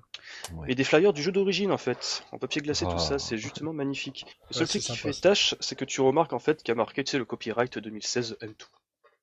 Ouais. 0.55 0.73
Et 0.73 0.75
des 0.75 0.85
flyers 0.85 1.13
du 1.13 1.23
jeu 1.23 1.33
d'origine, 1.33 1.73
en 1.73 1.79
fait. 1.79 2.25
En 2.33 2.39
papier 2.39 2.61
glacé, 2.63 2.85
tout 2.85 2.93
Ah. 2.95 2.99
ça, 2.99 3.19
c'est 3.19 3.39
justement 3.39 3.73
magnifique. 3.73 4.27
Le 4.51 4.55
seul 4.55 4.63
Ouais, 4.65 4.69
truc 4.69 4.83
qui 4.83 4.87
sympa, 4.89 5.01
fait 5.01 5.13
ça. 5.13 5.21
tâche, 5.21 5.55
c'est 5.61 5.77
que 5.77 5.85
tu 5.85 6.01
remarques, 6.01 6.33
en 6.33 6.39
fait, 6.39 6.59
qu'il 6.63 6.69
y 6.69 6.73
a 6.73 6.75
marqué, 6.77 7.05
tu 7.05 7.13
sais, 7.13 7.19
le 7.19 7.25
copyright 7.25 7.79
2016 7.79 8.37
M2. 8.41 8.55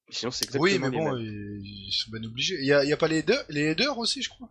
Sinon, 0.10 0.32
c'est 0.32 0.45
exactement 0.45 0.64
Oui, 0.64 0.80
mais 0.80 0.89
les 0.89 0.97
bon, 0.97 1.12
mêmes. 1.16 1.60
ils 1.64 1.91
sont 1.91 2.10
bien 2.12 2.24
obligés. 2.24 2.55
Il 2.60 2.66
y 2.66 2.72
a, 2.72 2.97
pas 2.97 3.10
les 3.10 3.18
headers, 3.18 3.43
les 3.49 3.72
headers 3.72 3.97
aussi, 3.97 4.22
je 4.22 4.30
crois? 4.30 4.47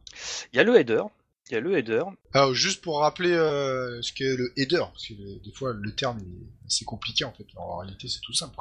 Il 0.52 0.57
y 0.57 0.61
a 0.61 0.64
le 0.64 0.76
header. 0.76 1.02
Il 1.51 1.55
y 1.55 1.57
a 1.57 1.61
le 1.61 1.76
header. 1.78 2.03
Alors, 2.32 2.55
juste 2.55 2.82
pour 2.82 3.01
rappeler 3.01 3.32
euh, 3.32 4.03
ce 4.03 4.12
qu'est 4.12 4.36
le 4.36 4.53
header, 4.57 4.84
parce 4.92 5.07
que 5.07 5.14
le- 5.14 5.38
des 5.44 5.53
fois 5.53 5.72
le 5.72 5.94
terme 5.94 6.18
est 6.18 6.66
assez 6.66 6.84
compliqué 6.84 7.24
en 7.24 7.32
fait. 7.32 7.47
Alors, 7.55 7.70
en 7.74 7.76
réalité, 7.78 8.09
c'est 8.09 8.20
tout 8.20 8.32
simple. 8.32 8.57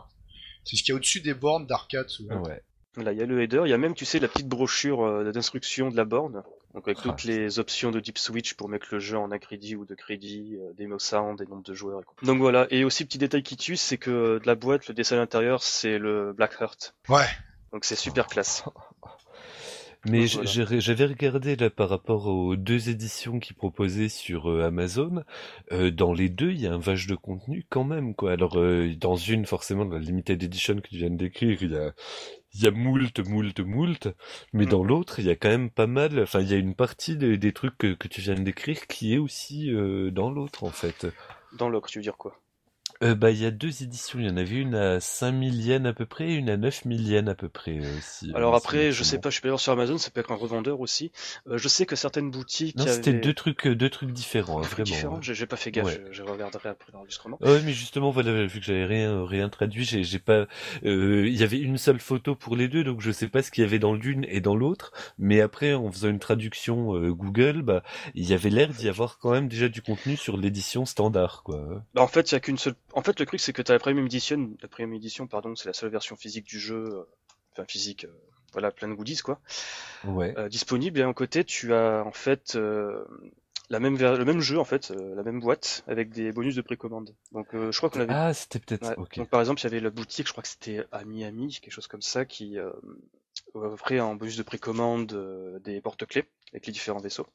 C'est 0.63 0.75
ce 0.75 0.83
qu'il 0.83 0.89
y 0.89 0.93
a 0.93 0.95
au-dessus 0.95 1.21
des 1.21 1.33
bornes 1.33 1.65
d'arcade 1.67 2.09
souvent. 2.09 2.43
Ouais. 2.43 2.61
Là, 2.97 3.11
il 3.11 3.17
y 3.19 3.21
a 3.21 3.25
le 3.25 3.41
header. 3.41 3.63
Il 3.65 3.69
y 3.69 3.73
a 3.73 3.77
même, 3.77 3.93
tu 3.93 4.05
sais, 4.05 4.19
la 4.19 4.27
petite 4.27 4.47
brochure 4.47 5.03
euh, 5.03 5.31
d'instruction 5.31 5.89
de 5.89 5.97
la 5.97 6.05
borne. 6.05 6.43
Donc, 6.73 6.87
avec 6.87 6.97
Ah. 6.99 7.03
toutes 7.03 7.23
les 7.23 7.59
options 7.59 7.91
de 7.91 7.99
Deep 7.99 8.17
Switch 8.17 8.53
pour 8.53 8.69
mettre 8.69 8.87
le 8.91 8.99
jeu 8.99 9.17
en 9.17 9.31
un 9.31 9.37
crédit 9.39 9.75
ou 9.75 9.85
de 9.85 9.95
crédit, 9.95 10.55
euh, 10.59 10.73
des 10.73 10.87
mots 10.87 10.99
sound, 10.99 11.37
des 11.39 11.45
nombres 11.45 11.63
de 11.63 11.73
joueurs. 11.73 12.01
Et 12.01 12.03
quoi. 12.03 12.15
Donc 12.23 12.39
voilà. 12.39 12.67
Et 12.69 12.83
aussi, 12.85 13.03
petit 13.05 13.17
détail 13.17 13.43
qui 13.43 13.57
tue, 13.57 13.75
c'est 13.77 13.97
que 13.97 14.11
euh, 14.11 14.39
de 14.39 14.47
la 14.47 14.55
boîte, 14.55 14.87
le 14.87 14.93
dessin 14.93 15.15
à 15.15 15.19
l'intérieur, 15.19 15.61
c'est 15.63 15.97
le 15.97 16.33
Black 16.33 16.55
Heart. 16.61 16.95
Ouais. 17.09 17.25
Donc, 17.73 17.83
c'est 17.85 17.95
super 17.95 18.27
classe. 18.27 18.63
Mais 20.05 20.25
voilà. 20.25 20.79
j'avais 20.79 21.05
regardé 21.05 21.55
là 21.55 21.69
par 21.69 21.89
rapport 21.89 22.27
aux 22.27 22.55
deux 22.55 22.89
éditions 22.89 23.39
qu'ils 23.39 23.55
proposaient 23.55 24.09
sur 24.09 24.49
euh, 24.49 24.63
Amazon. 24.63 25.23
Euh, 25.71 25.89
dans 25.91 26.13
les 26.13 26.29
deux, 26.29 26.51
il 26.51 26.61
y 26.61 26.67
a 26.67 26.73
un 26.73 26.79
vache 26.79 27.07
de 27.07 27.15
contenu 27.15 27.65
quand 27.69 27.83
même, 27.83 28.13
quoi. 28.15 28.33
Alors, 28.33 28.57
euh, 28.59 28.93
dans 28.95 29.15
une, 29.15 29.45
forcément, 29.45 29.83
la 29.83 29.99
limited 29.99 30.41
edition 30.43 30.75
que 30.75 30.87
tu 30.89 30.97
viens 30.97 31.09
de 31.09 31.17
décrire, 31.17 31.57
il 31.63 31.71
y 31.71 31.75
a, 31.75 31.93
il 32.53 32.63
y 32.63 32.67
a 32.67 32.71
moult, 32.71 33.19
moult, 33.27 33.59
moult. 33.61 34.07
Mais 34.53 34.65
Mm. 34.65 34.69
dans 34.69 34.83
l'autre, 34.83 35.19
il 35.19 35.25
y 35.25 35.29
a 35.31 35.35
quand 35.35 35.49
même 35.49 35.69
pas 35.71 35.87
mal. 35.87 36.19
Enfin, 36.21 36.41
il 36.41 36.49
y 36.49 36.53
a 36.53 36.57
une 36.57 36.75
partie 36.75 37.17
de- 37.17 37.35
des 37.35 37.51
trucs 37.53 37.77
que, 37.77 37.93
que 37.93 38.07
tu 38.07 38.21
viens 38.21 38.35
de 38.35 38.43
décrire 38.43 38.87
qui 38.87 39.13
est 39.13 39.17
aussi 39.17 39.71
euh, 39.73 40.11
dans 40.11 40.29
l'autre, 40.29 40.63
en 40.63 40.69
fait. 40.71 41.07
Dans 41.57 41.69
l'ocre, 41.69 41.89
tu 41.89 41.99
veux 41.99 42.03
dire 42.03 42.17
quoi? 42.17 42.39
Euh, 43.03 43.13
bah, 43.15 43.31
il 43.31 43.41
y 43.41 43.45
a 43.45 43.51
deux 43.51 43.83
éditions. 43.83 44.19
Il 44.19 44.25
y 44.25 44.29
en 44.29 44.37
avait 44.37 44.55
une 44.55 44.75
à 44.75 44.99
5000 44.99 45.61
yens 45.65 45.85
à 45.85 45.93
peu 45.93 46.05
près, 46.05 46.29
et 46.29 46.33
une 46.35 46.49
à 46.49 46.57
9000 46.57 47.07
yens 47.07 47.29
à 47.29 47.35
peu 47.35 47.49
près 47.49 47.77
euh, 47.79 47.97
aussi. 47.97 48.31
Alors 48.33 48.53
euh, 48.53 48.57
après, 48.57 48.91
je 48.91 49.03
c'est 49.03 49.11
sais 49.11 49.19
pas, 49.19 49.29
je 49.29 49.33
suis 49.35 49.41
pas 49.41 49.49
sûr 49.49 49.59
sur 49.59 49.73
Amazon, 49.73 49.97
ça 49.97 50.11
peut 50.11 50.19
être 50.21 50.31
un 50.31 50.35
revendeur 50.35 50.79
aussi. 50.79 51.11
Euh, 51.49 51.57
je 51.57 51.67
sais 51.67 51.85
que 51.85 51.95
certaines 51.95 52.31
boutiques 52.31 52.77
Non, 52.77 52.85
c'était 52.87 53.11
avaient 53.11 53.19
deux 53.19 53.33
trucs, 53.33 53.67
euh, 53.67 53.75
deux 53.75 53.89
trucs 53.89 54.11
différents, 54.11 54.59
hein, 54.59 54.61
trucs 54.61 54.71
vraiment. 54.79 54.85
différents. 54.85 55.15
ouais. 55.15 55.21
J'ai 55.21 55.45
pas 55.45 55.57
fait 55.57 55.71
gaffe, 55.71 55.85
Ouais. 55.85 56.01
je, 56.11 56.13
je 56.13 56.23
regarderai 56.23 56.69
après 56.69 56.91
l'enregistrement. 56.93 57.37
Ouais, 57.41 57.61
mais 57.65 57.73
justement, 57.73 58.11
voilà, 58.11 58.45
vu 58.45 58.59
que 58.59 58.65
j'avais 58.65 58.85
rien, 58.85 59.25
rien 59.25 59.49
traduit, 59.49 59.83
j'ai, 59.83 60.03
j'ai 60.03 60.19
pas, 60.19 60.45
euh, 60.85 61.27
il 61.27 61.35
y 61.35 61.43
avait 61.43 61.59
une 61.59 61.77
seule 61.77 61.99
photo 61.99 62.35
pour 62.35 62.55
les 62.55 62.67
deux, 62.67 62.83
donc 62.83 63.01
je 63.01 63.11
sais 63.11 63.27
pas 63.27 63.41
ce 63.41 63.51
qu'il 63.51 63.63
y 63.63 63.67
avait 63.67 63.79
dans 63.79 63.93
l'une 63.93 64.25
et 64.29 64.39
dans 64.41 64.55
l'autre. 64.55 64.91
Mais 65.19 65.41
après, 65.41 65.73
en 65.73 65.91
faisant 65.91 66.09
une 66.09 66.19
traduction 66.19 66.93
Google, 67.09 67.61
bah, 67.61 67.83
il 68.13 68.25
y 68.25 68.33
avait 68.33 68.49
l'air 68.49 68.69
d'y 68.69 68.87
avoir 68.89 69.17
quand 69.19 69.31
même 69.31 69.47
déjà 69.49 69.67
du 69.69 69.81
contenu 69.81 70.15
sur 70.17 70.37
l'édition 70.37 70.85
standard, 70.85 71.41
quoi. 71.43 71.83
Bah, 71.93 72.01
en 72.01 72.07
fait, 72.07 72.31
il 72.31 72.35
y 72.35 72.37
a 72.37 72.39
qu'une 72.39 72.57
seule. 72.57 72.75
En 72.95 73.01
fait, 73.03 73.19
le 73.19 73.25
truc 73.25 73.39
c'est 73.39 73.53
que 73.53 73.61
t'as 73.61 73.73
la 73.73 73.79
premium 73.79 74.05
edition, 74.05 74.51
la 74.61 74.67
premium 74.67 74.93
édition, 74.93 75.27
pardon, 75.27 75.55
c'est 75.55 75.67
la 75.69 75.73
seule 75.73 75.91
version 75.91 76.15
physique 76.15 76.45
du 76.45 76.59
jeu, 76.59 76.83
euh, 76.85 77.03
enfin 77.51 77.65
physique, 77.67 78.05
euh, 78.05 78.13
voilà, 78.53 78.71
plein 78.71 78.87
de 78.87 78.93
goodies 78.93 79.17
quoi, 79.17 79.39
Ouais. 80.05 80.33
euh, 80.37 80.47
disponible. 80.49 80.99
Et 80.99 81.03
à 81.03 81.07
un 81.07 81.13
côté, 81.13 81.43
tu 81.43 81.73
as 81.73 82.03
en 82.05 82.11
fait 82.13 82.55
euh, 82.55 83.03
la 83.69 83.79
même 83.79 83.95
ver- 83.97 84.17
le 84.17 84.25
même 84.25 84.39
jeu 84.39 84.57
en 84.59 84.63
fait, 84.63 84.91
euh, 84.91 85.13
la 85.15 85.23
même 85.23 85.39
boîte 85.41 85.83
avec 85.87 86.09
des 86.11 86.31
bonus 86.31 86.55
de 86.55 86.61
précommande. 86.61 87.13
Donc, 87.33 87.53
euh, 87.53 87.71
je 87.71 87.77
crois 87.77 87.89
qu'on 87.89 87.99
avait. 87.99 88.13
Ah, 88.13 88.33
c'était 88.33 88.59
peut-être, 88.59 88.97
Ouais. 88.97 89.07
Donc, 89.17 89.29
par 89.29 89.41
exemple, 89.41 89.59
il 89.61 89.65
y 89.65 89.67
avait 89.67 89.79
la 89.81 89.89
boutique, 89.89 90.27
je 90.27 90.31
crois 90.31 90.41
que 90.43 90.47
c'était 90.49 90.85
à 90.91 91.03
Miami, 91.03 91.59
quelque 91.61 91.73
chose 91.73 91.87
comme 91.87 92.01
ça, 92.01 92.23
qui 92.25 92.57
euh, 92.57 92.71
offrait 93.53 93.99
en 93.99 94.15
bonus 94.15 94.37
de 94.37 94.43
précommande 94.43 95.11
euh, 95.13 95.59
des 95.59 95.81
porte-clés 95.81 96.25
avec 96.53 96.65
les 96.67 96.71
différents 96.73 96.99
vaisseaux. 96.99 97.27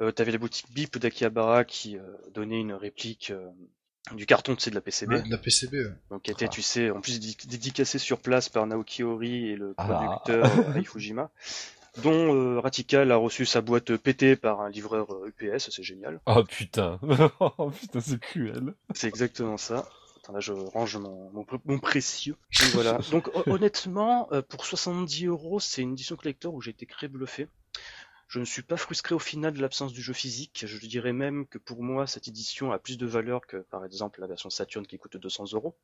Euh, 0.00 0.12
T'avais 0.12 0.32
la 0.32 0.38
boutique 0.38 0.72
BIP 0.72 0.98
d'Akihabara 0.98 1.64
qui 1.64 1.98
euh, 1.98 2.02
donnait 2.32 2.60
une 2.60 2.72
réplique 2.72 3.30
euh, 3.30 3.50
du 4.14 4.26
carton, 4.26 4.56
tu 4.56 4.62
sais, 4.62 4.70
de 4.70 4.74
la 4.74 4.80
PCB. 4.80 5.14
Ouais, 5.14 5.22
de 5.22 5.30
la 5.30 5.38
PCB. 5.38 5.72
ouais. 5.84 5.92
Donc 6.10 6.22
qui 6.22 6.30
était, 6.30 6.46
Ah. 6.46 6.48
tu 6.48 6.62
sais, 6.62 6.90
en 6.90 7.00
plus 7.00 7.20
dédi- 7.20 7.46
dédicacé 7.48 7.98
sur 7.98 8.18
place 8.20 8.48
par 8.48 8.66
Naoki 8.66 9.02
Ori 9.04 9.50
et 9.50 9.56
le 9.56 9.74
Ah. 9.76 9.84
producteur 10.24 10.46
euh, 10.46 10.72
Rei 10.72 10.84
Fujima, 10.84 11.30
dont 12.02 12.34
euh, 12.34 12.60
Ratical 12.60 13.12
a 13.12 13.16
reçu 13.16 13.46
sa 13.46 13.60
boîte 13.60 13.96
pétée 13.96 14.36
par 14.36 14.60
un 14.62 14.70
livreur 14.70 15.12
euh, 15.12 15.28
UPS, 15.28 15.70
c'est 15.70 15.82
génial. 15.82 16.20
Oh 16.26 16.42
putain, 16.44 16.98
oh 17.40 17.70
putain, 17.70 18.00
c'est 18.00 18.18
cruel. 18.20 18.74
C'est 18.94 19.08
exactement 19.08 19.56
ça. 19.58 19.88
Attends, 20.22 20.32
là 20.32 20.40
je 20.40 20.52
range 20.52 20.96
mon, 20.96 21.30
mon, 21.30 21.42
pr- 21.42 21.60
mon 21.64 21.78
précieux. 21.78 22.36
Donc 22.60 22.70
voilà. 22.74 22.98
Donc 23.12 23.28
ho- 23.34 23.42
honnêtement, 23.46 24.28
euh, 24.32 24.42
pour 24.42 24.64
70 24.66 25.26
euros, 25.26 25.60
c'est 25.60 25.82
une 25.82 25.92
édition 25.92 26.16
collector 26.16 26.52
où 26.54 26.60
j'ai 26.60 26.70
été 26.72 26.86
très 26.86 27.08
bluffé. 27.08 27.48
Je 28.30 28.38
ne 28.38 28.44
suis 28.44 28.62
pas 28.62 28.76
frustré 28.76 29.12
au 29.12 29.18
final 29.18 29.52
de 29.52 29.60
l'absence 29.60 29.92
du 29.92 30.00
jeu 30.00 30.12
physique. 30.12 30.62
Je 30.64 30.86
dirais 30.86 31.12
même 31.12 31.48
que 31.48 31.58
pour 31.58 31.82
moi, 31.82 32.06
cette 32.06 32.28
édition 32.28 32.70
a 32.70 32.78
plus 32.78 32.96
de 32.96 33.04
valeur 33.04 33.44
que 33.44 33.56
par 33.56 33.84
exemple 33.84 34.20
la 34.20 34.28
version 34.28 34.50
Saturn 34.50 34.86
qui 34.86 34.98
coûte 34.98 35.16
200 35.16 35.46
euros. 35.54 35.76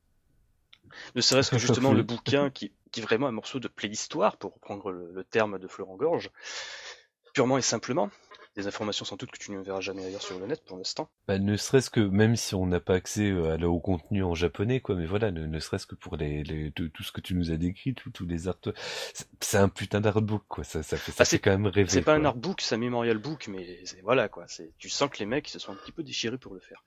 Ne 1.17 1.21
serait-ce 1.21 1.51
que 1.51 1.59
justement 1.67 1.93
le 1.93 2.05
bouquin 2.05 2.51
qui, 2.51 2.71
qui 2.93 3.01
est 3.01 3.03
vraiment 3.03 3.27
un 3.27 3.33
morceau 3.33 3.59
de 3.59 3.67
préhistoire, 3.67 4.37
pour 4.37 4.55
reprendre 4.55 4.93
le, 4.93 5.11
le 5.13 5.25
terme 5.25 5.59
de 5.59 5.67
Florent 5.67 5.97
Gorge, 5.97 6.31
purement 7.35 7.59
et 7.59 7.63
simplement. 7.63 8.13
Des 8.57 8.67
informations 8.67 9.05
sans 9.05 9.17
doute 9.17 9.31
que 9.31 9.39
tu 9.39 9.53
ne 9.53 9.61
verras 9.61 9.81
jamais 9.81 10.05
ailleurs 10.05 10.23
sur 10.23 10.39
le 10.39 10.47
net 10.47 10.65
pour 10.65 10.79
l'instant. 10.79 11.11
Bah, 11.29 11.39
ne 11.39 11.57
serait-ce 11.59 11.91
que, 11.91 12.01
même 12.01 12.37
si 12.37 12.55
on 12.55 12.67
n'a 12.67 12.81
pas 12.81 12.95
accès 12.95 13.31
euh, 13.31 13.59
à 13.63 13.67
au 13.69 13.81
contenu 13.81 14.25
en 14.25 14.35
japonais, 14.35 14.81
quoi, 14.81 14.95
mais 14.95 15.05
voilà, 15.05 15.31
ne, 15.31 15.45
ne 15.47 15.59
serait-ce 15.61 15.87
que 15.87 15.95
pour 15.95 16.17
les, 16.17 16.43
les- 16.43 16.73
tout, 16.73 16.91
ce 17.03 17.13
que 17.13 17.21
tu 17.21 17.35
nous 17.35 17.51
as 17.53 17.59
décrit, 17.59 17.95
tout- 17.95 18.11
tous 18.11 18.25
les 18.27 18.49
arts, 18.49 18.57
c'est- 19.41 19.57
un 19.59 19.69
putain 19.69 20.01
d'artbook, 20.01 20.43
quoi, 20.49 20.65
ça, 20.65 20.83
ça 20.83 20.97
fait, 20.97 21.13
ça 21.13 21.19
Ah, 21.23 21.25
fait 21.27 21.39
quand 21.39 21.51
même 21.51 21.67
rêver, 21.67 21.91
C'est 21.91 22.01
pas 22.01 22.15
un 22.15 22.25
artbook, 22.25 22.63
c'est 22.63 22.75
un 22.75 22.79
memorial 22.79 23.19
book, 23.19 23.47
mais 23.49 23.83
voilà 24.03 24.29
quoi. 24.31 24.45
C'est 24.49 24.73
tu 24.79 24.89
sens 24.89 25.11
que 25.11 25.19
les 25.19 25.27
mecs 25.27 25.49
se 25.49 25.59
sont 25.59 25.73
un 25.73 25.77
petit 25.77 25.93
peu 25.93 26.03
déchirés 26.03 26.39
pour 26.39 26.55
le 26.55 26.61
faire. 26.61 26.83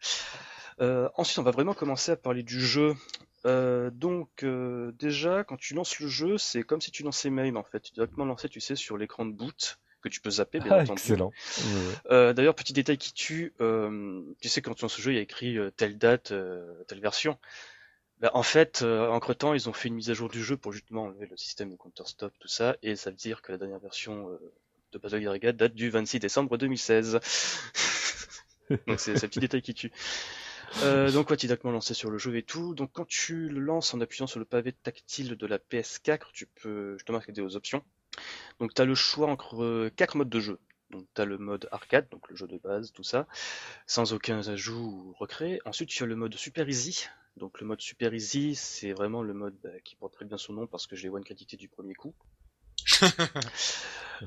Euh, 0.82 1.10
ensuite, 1.16 1.38
on 1.40 1.44
va 1.44 1.52
vraiment 1.52 1.74
commencer 1.74 2.12
à 2.12 2.16
parler 2.16 2.42
du 2.44 2.60
jeu. 2.62 2.96
Euh, 3.46 3.90
donc 3.92 4.44
euh, 4.44 4.92
déjà, 4.94 5.44
quand 5.44 5.58
tu 5.58 5.74
lances 5.74 6.00
le 6.00 6.08
jeu, 6.08 6.38
c'est 6.38 6.64
comme 6.64 6.82
si 6.82 6.92
tu 6.92 7.04
lançais 7.04 7.30
Mail 7.30 7.56
en 7.58 7.64
fait. 7.64 7.80
Tu 7.82 7.94
directement 7.94 8.26
lancer, 8.26 8.50
tu 8.50 8.60
sais, 8.60 8.76
sur 8.76 8.98
l'écran 8.98 9.26
de 9.26 9.34
boot 9.34 9.80
que 10.02 10.10
tu 10.10 10.22
peux 10.22 10.30
zapper 10.30 10.60
bien 10.60 10.72
Ah, 10.72 10.82
entendu. 10.82 10.94
excellent. 10.94 11.32
Euh, 12.10 12.34
D'ailleurs, 12.34 12.56
petit 12.56 12.74
détail 12.74 12.98
qui 12.98 13.14
tue, 13.14 13.54
euh, 13.62 14.22
tu 14.42 14.50
sais 14.50 14.62
quand 14.62 14.74
tu 14.74 14.84
lances 14.84 14.98
le 14.98 15.04
jeu, 15.04 15.12
il 15.12 15.16
y 15.16 15.20
a 15.20 15.22
écrit 15.22 15.58
euh, 15.58 15.72
telle 15.72 15.98
date, 15.98 16.34
telle 16.88 17.02
version. 17.02 17.38
Bah, 18.20 18.32
en 18.34 18.44
fait, 18.44 18.84
entre 18.84 19.34
temps, 19.34 19.54
ils 19.54 19.70
ont 19.70 19.74
fait 19.74 19.88
une 19.88 19.96
mise 19.96 20.10
à 20.10 20.14
jour 20.14 20.30
du 20.30 20.44
jeu 20.44 20.58
pour 20.58 20.74
justement 20.74 21.04
enlever 21.04 21.28
le 21.30 21.38
système 21.38 21.70
de 21.70 21.76
counter 21.76 22.04
stop, 22.06 22.34
tout 22.40 22.50
ça, 22.50 22.76
et 22.84 22.96
ça 22.96 23.10
veut 23.12 23.16
dire 23.16 23.42
que 23.42 23.52
la 23.52 23.58
dernière 23.58 23.80
version 23.80 24.30
de 24.92 24.98
Battle 24.98 25.20
Garriga 25.20 25.52
date 25.54 25.74
du 25.74 25.90
26 25.90 26.20
décembre 26.20 26.58
2016. 26.58 27.20
donc 28.88 29.00
c'est 29.00 29.16
un 29.16 29.28
petit 29.28 29.40
détail 29.40 29.62
qui 29.62 29.74
tue. 29.74 29.92
Euh, 30.84 31.12
donc 31.12 31.30
ouais, 31.30 31.38
directement 31.38 31.74
lancé 31.74 31.94
sur 31.94 32.12
le 32.12 32.18
jeu 32.18 32.36
et 32.38 32.44
tout. 32.44 32.76
Donc 32.76 32.92
quand 32.94 33.08
tu 33.08 33.50
le 33.50 33.60
lances 33.60 33.94
en 33.94 34.02
appuyant 34.02 34.28
sur 34.28 34.40
le 34.40 34.46
pavé 34.46 34.72
tactile 34.72 35.36
de 35.36 35.48
la 35.48 35.58
PS4, 35.58 36.28
tu 36.34 36.46
peux 36.46 36.94
justement 36.98 37.18
accéder 37.18 37.42
aux 37.42 37.56
options. 37.56 37.84
Donc 38.60 38.74
tu 38.74 38.82
as 38.82 38.86
le 38.86 38.96
choix 38.96 39.28
entre 39.28 39.64
euh, 39.64 39.92
quatre 39.96 40.16
modes 40.16 40.30
de 40.30 40.40
jeu. 40.40 40.60
Donc 40.90 41.06
tu 41.14 41.22
as 41.22 41.26
le 41.26 41.38
mode 41.38 41.68
arcade, 41.72 42.08
donc 42.10 42.28
le 42.30 42.36
jeu 42.36 42.48
de 42.48 42.58
base, 42.58 42.92
tout 42.92 43.04
ça, 43.04 43.28
sans 43.86 44.14
aucun 44.14 44.40
ajout 44.48 44.74
ou 44.76 45.14
recrée. 45.14 45.60
Ensuite 45.66 45.90
tu 45.90 46.04
as 46.04 46.08
le 46.08 46.16
mode 46.16 46.36
super 46.36 46.68
easy. 46.68 47.06
Donc 47.38 47.62
le 47.62 47.68
mode 47.68 47.80
super 47.80 48.14
easy, 48.14 48.56
c'est 48.56 48.92
vraiment 48.92 49.24
le 49.24 49.34
mode 49.34 49.56
bah, 49.64 49.70
qui 49.84 49.96
porte 49.96 50.14
très 50.14 50.26
bien 50.26 50.38
son 50.38 50.54
nom 50.54 50.68
parce 50.68 50.88
que 50.88 50.96
je 50.96 51.04
l'ai 51.04 51.10
one 51.10 51.24
crédité 51.24 51.58
du 51.58 51.70
premier 51.70 51.96
coup. 51.96 52.14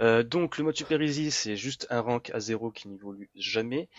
Euh, 0.00 0.22
donc 0.22 0.56
le 0.56 0.64
mode 0.64 0.74
super 0.74 1.02
easy, 1.02 1.30
c'est 1.30 1.54
juste 1.54 1.86
un 1.90 2.00
rank 2.00 2.30
à 2.30 2.40
zéro 2.40 2.70
qui 2.70 2.88
n'évolue 2.88 3.28
jamais. 3.34 3.90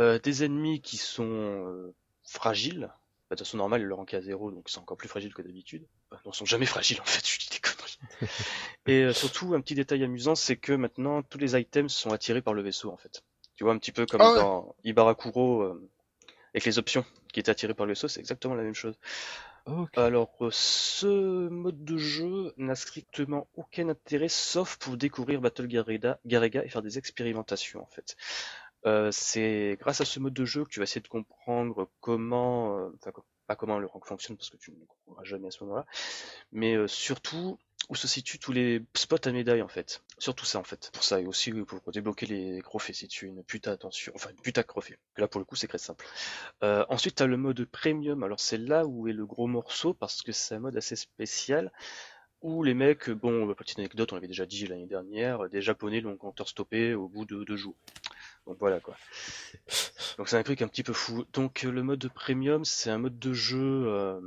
Euh, 0.00 0.18
des 0.18 0.44
ennemis 0.44 0.80
qui 0.80 0.96
sont 0.96 1.28
euh, 1.28 1.94
fragiles. 2.22 2.88
Bah, 3.28 3.34
de 3.34 3.36
toute 3.36 3.46
façon 3.46 3.58
normale, 3.58 3.82
le 3.82 3.94
rank 3.94 4.14
est 4.14 4.16
à 4.16 4.22
zéro, 4.22 4.50
donc 4.50 4.70
c'est 4.70 4.78
encore 4.78 4.96
plus 4.96 5.08
fragile 5.08 5.34
que 5.34 5.42
d'habitude. 5.42 5.86
Bah, 6.10 6.20
non, 6.24 6.30
ils 6.32 6.36
sont 6.36 6.46
jamais 6.46 6.64
fragiles 6.64 7.02
en 7.02 7.04
fait, 7.04 7.26
je. 7.26 7.45
Et 8.86 9.02
euh, 9.02 9.12
surtout, 9.12 9.54
un 9.54 9.60
petit 9.60 9.74
détail 9.74 10.04
amusant, 10.04 10.34
c'est 10.34 10.56
que 10.56 10.72
maintenant 10.72 11.22
tous 11.22 11.38
les 11.38 11.58
items 11.58 11.92
sont 11.92 12.10
attirés 12.10 12.42
par 12.42 12.54
le 12.54 12.62
vaisseau 12.62 12.90
en 12.90 12.96
fait. 12.96 13.22
Tu 13.56 13.64
vois 13.64 13.72
un 13.72 13.78
petit 13.78 13.92
peu 13.92 14.06
comme 14.06 14.20
Ah 14.20 14.32
ouais. 14.32 14.38
dans 14.38 14.74
Ibarakuro 14.84 15.62
euh, 15.62 15.90
avec 16.54 16.64
les 16.64 16.78
options 16.78 17.04
qui 17.32 17.40
étaient 17.40 17.50
attirées 17.50 17.74
par 17.74 17.86
le 17.86 17.92
vaisseau, 17.92 18.08
c'est 18.08 18.20
exactement 18.20 18.54
la 18.54 18.62
même 18.62 18.74
chose. 18.74 18.98
Alors, 19.96 20.36
euh, 20.42 20.50
ce 20.52 21.48
mode 21.48 21.84
de 21.84 21.96
jeu 21.96 22.54
n'a 22.56 22.76
strictement 22.76 23.48
aucun 23.56 23.88
intérêt 23.88 24.28
sauf 24.28 24.76
pour 24.76 24.96
découvrir 24.96 25.40
Battle 25.40 25.66
Garriga, 25.66 26.20
Garriga 26.24 26.64
et 26.64 26.68
faire 26.68 26.82
des 26.82 26.98
expérimentations 26.98 27.82
en 27.82 27.86
fait. 27.86 28.16
Euh, 28.84 29.10
c'est 29.10 29.76
grâce 29.80 30.00
à 30.00 30.04
ce 30.04 30.20
mode 30.20 30.34
de 30.34 30.44
jeu 30.44 30.64
que 30.64 30.70
tu 30.70 30.78
vas 30.78 30.84
essayer 30.84 31.00
de 31.00 31.08
comprendre 31.08 31.90
comment, 32.00 32.90
enfin, 32.94 33.10
pas 33.46 33.56
comment 33.56 33.78
le 33.78 33.86
rank 33.86 34.06
fonctionne 34.06 34.36
parce 34.36 34.50
que 34.50 34.56
tu 34.56 34.72
ne 34.72 34.76
le 34.78 34.86
comprendras 34.86 35.24
jamais 35.24 35.48
à 35.48 35.50
ce 35.50 35.64
moment-là, 35.64 35.86
mais 36.52 36.74
euh, 36.74 36.86
surtout 36.86 37.58
où 37.88 37.94
se 37.94 38.08
situent 38.08 38.38
tous 38.38 38.52
les 38.52 38.82
spots 38.94 39.16
à 39.24 39.32
médailles 39.32 39.62
en 39.62 39.68
fait. 39.68 40.02
Surtout 40.18 40.44
ça 40.44 40.58
en 40.58 40.64
fait. 40.64 40.90
Pour 40.92 41.04
ça 41.04 41.20
et 41.20 41.26
aussi 41.26 41.52
oui, 41.52 41.64
pour 41.64 41.80
débloquer 41.92 42.26
les 42.26 42.62
trophées 42.62 42.92
si 42.92 43.06
tu 43.06 43.26
une 43.26 43.44
puta 43.44 43.70
attention, 43.72 44.12
enfin 44.14 44.30
une 44.30 44.40
puta 44.40 44.64
trophée. 44.64 44.98
Là 45.16 45.28
pour 45.28 45.38
le 45.38 45.44
coup 45.44 45.56
c'est 45.56 45.68
très 45.68 45.78
simple. 45.78 46.04
Euh, 46.62 46.84
ensuite 46.88 47.16
tu 47.16 47.22
as 47.22 47.26
le 47.26 47.36
mode 47.36 47.64
premium. 47.66 48.22
Alors 48.22 48.40
c'est 48.40 48.58
là 48.58 48.86
où 48.86 49.08
est 49.08 49.12
le 49.12 49.26
gros 49.26 49.46
morceau 49.46 49.94
parce 49.94 50.22
que 50.22 50.32
c'est 50.32 50.56
un 50.56 50.60
mode 50.60 50.76
assez 50.76 50.96
spécial 50.96 51.70
où 52.42 52.62
les 52.62 52.74
mecs, 52.74 53.10
bon, 53.10 53.52
petite 53.54 53.78
anecdote, 53.78 54.12
on 54.12 54.16
l'avait 54.16 54.28
déjà 54.28 54.46
dit 54.46 54.66
l'année 54.66 54.86
dernière, 54.86 55.48
des 55.48 55.62
japonais 55.62 56.00
l'ont 56.00 56.16
compteur 56.16 56.48
stoppé 56.48 56.94
au 56.94 57.08
bout 57.08 57.24
de 57.24 57.44
deux 57.44 57.56
jours. 57.56 57.74
Donc 58.46 58.58
voilà 58.60 58.78
quoi. 58.78 58.96
Donc 60.18 60.28
c'est 60.28 60.36
un 60.36 60.42
truc 60.42 60.62
un 60.62 60.68
petit 60.68 60.82
peu 60.82 60.92
fou. 60.92 61.24
Donc 61.32 61.64
euh, 61.64 61.70
le 61.70 61.82
mode 61.82 62.08
premium, 62.14 62.64
c'est 62.64 62.90
un 62.90 62.98
mode 62.98 63.18
de 63.18 63.32
jeu, 63.32 63.84
euh, 63.86 64.20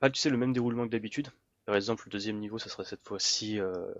pas 0.00 0.10
tu 0.10 0.20
sais 0.20 0.30
le 0.30 0.36
même 0.36 0.52
déroulement 0.52 0.86
que 0.86 0.90
d'habitude. 0.90 1.28
Par 1.68 1.76
exemple, 1.76 2.04
le 2.06 2.12
deuxième 2.12 2.38
niveau, 2.38 2.58
ça 2.58 2.70
sera 2.70 2.82
cette 2.82 3.06
fois-ci 3.06 3.60
euh, 3.60 3.92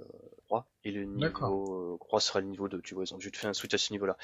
et 0.88 0.92
le 0.92 1.04
niveau 1.04 1.94
euh, 1.94 1.96
croix 1.98 2.20
sera 2.20 2.40
le 2.40 2.46
niveau 2.46 2.68
2, 2.68 2.80
tu 2.80 2.94
vois, 2.94 3.04
ils 3.04 3.14
ont 3.14 3.20
juste 3.20 3.36
fait 3.36 3.46
un 3.46 3.52
switch 3.52 3.74
à 3.74 3.78
ce 3.78 3.92
niveau-là. 3.92 4.16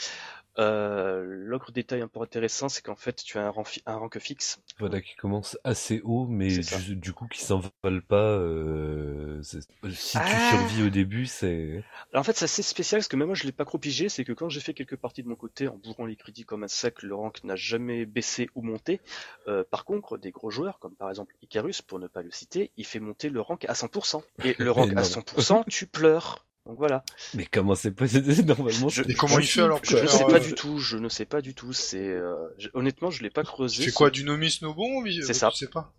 Euh, 0.59 1.23
L'autre 1.25 1.73
détail 1.73 2.01
un 2.01 2.09
peu 2.09 2.21
intéressant, 2.21 2.69
c'est 2.69 2.83
qu'en 2.83 2.97
fait, 2.97 3.17
tu 3.25 3.39
as 3.39 3.47
un, 3.47 3.51
rang 3.51 3.65
fi- 3.65 3.83
un 3.87 3.97
rank 3.97 4.19
fixe. 4.19 4.61
Voilà, 4.79 5.01
qui 5.01 5.15
commence 5.17 5.59
assez 5.65 6.01
haut, 6.05 6.27
mais 6.27 6.49
du, 6.59 6.97
du 6.97 7.13
coup 7.13 7.27
qui 7.27 7.43
s'envole 7.45 8.03
pas. 8.09 8.17
euh, 8.39 9.43
si 9.43 9.61
tu 9.61 10.19
Ah 10.19 10.49
survis 10.51 10.83
au 10.87 10.91
début, 10.91 11.27
c'est. 11.27 11.83
Alors 12.13 12.21
en 12.21 12.25
fait, 12.25 12.37
c'est 12.37 12.45
assez 12.45 12.63
spécial 12.63 13.01
parce 13.01 13.09
que 13.09 13.17
même 13.17 13.27
moi 13.27 13.35
je 13.35 13.45
l'ai 13.45 13.53
pas 13.53 13.65
cropigé, 13.65 14.09
c'est 14.09 14.25
que 14.25 14.33
quand 14.33 14.49
j'ai 14.49 14.61
fait 14.61 14.75
quelques 14.75 14.97
parties 14.97 15.23
de 15.23 15.29
mon 15.29 15.37
côté 15.37 15.69
en 15.69 15.77
bourrant 15.77 16.07
les 16.07 16.17
crédits 16.17 16.45
comme 16.45 16.65
un 16.65 16.69
sac, 16.69 17.03
le 17.03 17.15
rank 17.15 17.43
n'a 17.45 17.57
jamais 17.57 18.07
baissé 18.07 18.49
ou 18.55 18.63
monté. 18.63 19.01
Euh, 19.49 19.65
par 19.71 19.85
contre, 19.85 20.19
des 20.19 20.31
gros 20.31 20.51
joueurs 20.51 20.79
comme 20.79 20.95
par 20.95 21.09
exemple 21.11 21.35
Icarus, 21.43 21.83
pour 21.83 21.99
ne 21.99 22.07
pas 22.07 22.23
le 22.23 22.31
citer, 22.31 22.71
il 22.77 22.87
fait 22.87 23.01
monter 23.01 23.29
le 23.29 23.41
rank 23.41 23.65
à 23.69 23.75
100%. 23.75 24.23
Et 24.45 24.55
le 24.59 24.71
rank 24.71 24.89
à 24.89 24.91
Énorme. 24.93 25.05
100%, 25.05 25.65
tu 25.69 25.87
pleures. 25.87 26.45
Donc 26.67 26.79
voilà. 26.79 27.05
Mais 27.35 27.45
comment 27.47 27.75
c'est 27.75 27.91
pas 27.91 28.07
normalement 28.47 28.89
Je- 28.89 29.03
c'est 29.03 29.11
Et 29.11 29.15
comment 29.15 29.39
il 29.39 29.47
fait 29.47 29.61
alors 29.63 29.81
Je 29.83 29.95
pour 29.97 30.03
ne 30.03 30.09
sais 30.09 30.25
pas 30.25 30.37
euh, 30.37 30.41
du 30.41 30.55
tout, 30.55 30.79
je 30.79 30.97
ne 30.97 31.09
sais 31.09 31.27
pas 31.27 31.41
du 31.43 31.55
tout. 31.55 31.73
C'est 31.73 32.09
euh, 32.09 32.35
je- 32.59 32.69
honnêtement, 32.75 33.11
je 33.11 33.23
l'ai 33.23 33.31
pas 33.31 33.43
creusé. 33.43 33.77
Tu 33.77 33.83
fais 33.85 33.91
ce- 33.91 33.95
quoi, 33.97 34.11
du 34.11 34.25
Nomi 34.25 34.51
Snowbomb 34.51 35.05
C'est 35.27 35.35
ça. 35.35 35.51
Tu 35.51 35.59
sais 35.59 35.69
pas 35.71 35.93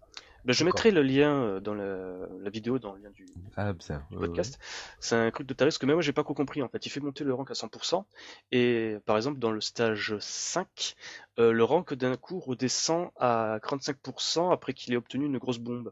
Ben, 0.44 0.54
je 0.54 0.64
mettrai 0.64 0.90
le 0.92 1.02
lien 1.04 1.34
euh, 1.44 1.60
dans 1.60 1.74
la, 1.76 2.08
la 2.42 2.50
vidéo, 2.50 2.78
dans 2.80 2.94
le 2.94 3.02
lien 3.04 3.10
du, 3.12 3.26
Ah 3.56 3.74
bien. 3.74 4.04
du 4.10 4.16
ouais, 4.16 4.22
ouais. 4.22 4.28
podcast. 4.28 4.60
C'est 5.00 5.16
un 5.16 5.30
truc 5.32 5.46
de 5.48 5.54
tarif 5.54 5.78
que 5.78 5.86
même 5.86 5.96
moi 5.96 6.02
j'ai 6.04 6.14
pas 6.14 6.24
compris 6.24 6.62
en 6.64 6.68
fait. 6.70 6.84
Il 6.86 6.90
fait 6.90 7.00
monter 7.00 7.24
le 7.24 7.34
rank 7.36 7.50
à 7.52 7.54
100% 7.54 8.04
et 8.52 8.98
par 9.06 9.18
exemple 9.18 9.38
dans 9.40 9.52
le 9.52 9.62
stage 9.62 10.16
5, 10.20 10.96
euh, 11.40 11.52
le 11.52 11.64
rank 11.64 11.94
d'un 11.94 12.16
coup 12.16 12.40
redescend 12.40 13.10
à 13.20 13.60
35% 13.64 14.52
après 14.52 14.74
qu'il 14.74 14.94
ait 14.94 14.98
obtenu 14.98 15.26
une 15.26 15.38
grosse 15.38 15.60
bombe. 15.60 15.92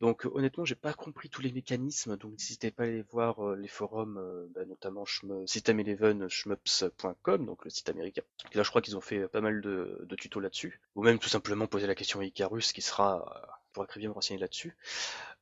Donc 0.00 0.26
euh, 0.26 0.30
honnêtement 0.34 0.64
j'ai 0.64 0.74
pas 0.74 0.92
compris 0.92 1.30
tous 1.30 1.40
les 1.40 1.52
mécanismes 1.52 2.16
donc 2.16 2.32
n'hésitez 2.32 2.70
pas 2.70 2.82
à 2.82 2.86
aller 2.86 3.02
voir 3.10 3.46
euh, 3.46 3.56
les 3.56 3.68
forums 3.68 4.18
euh, 4.18 4.46
bah, 4.54 4.64
notamment 4.66 5.04
System11 5.04 6.28
shmups.com 6.28 7.46
donc 7.46 7.64
le 7.64 7.70
site 7.70 7.88
américain. 7.88 8.22
Là 8.54 8.62
je 8.62 8.68
crois 8.68 8.82
qu'ils 8.82 8.96
ont 8.96 9.00
fait 9.00 9.26
pas 9.28 9.40
mal 9.40 9.60
de, 9.60 10.06
tutos 10.18 10.40
là-dessus 10.40 10.80
ou 10.94 11.02
même 11.02 11.18
tout 11.18 11.28
simplement 11.28 11.66
poser 11.66 11.86
la 11.86 11.94
question 11.94 12.20
à 12.20 12.24
Icarus 12.24 12.72
qui 12.72 12.82
sera 12.82 13.58
très 13.88 14.00
bien 14.00 14.08
me 14.08 14.14
renseigner 14.14 14.40
là-dessus. 14.40 14.74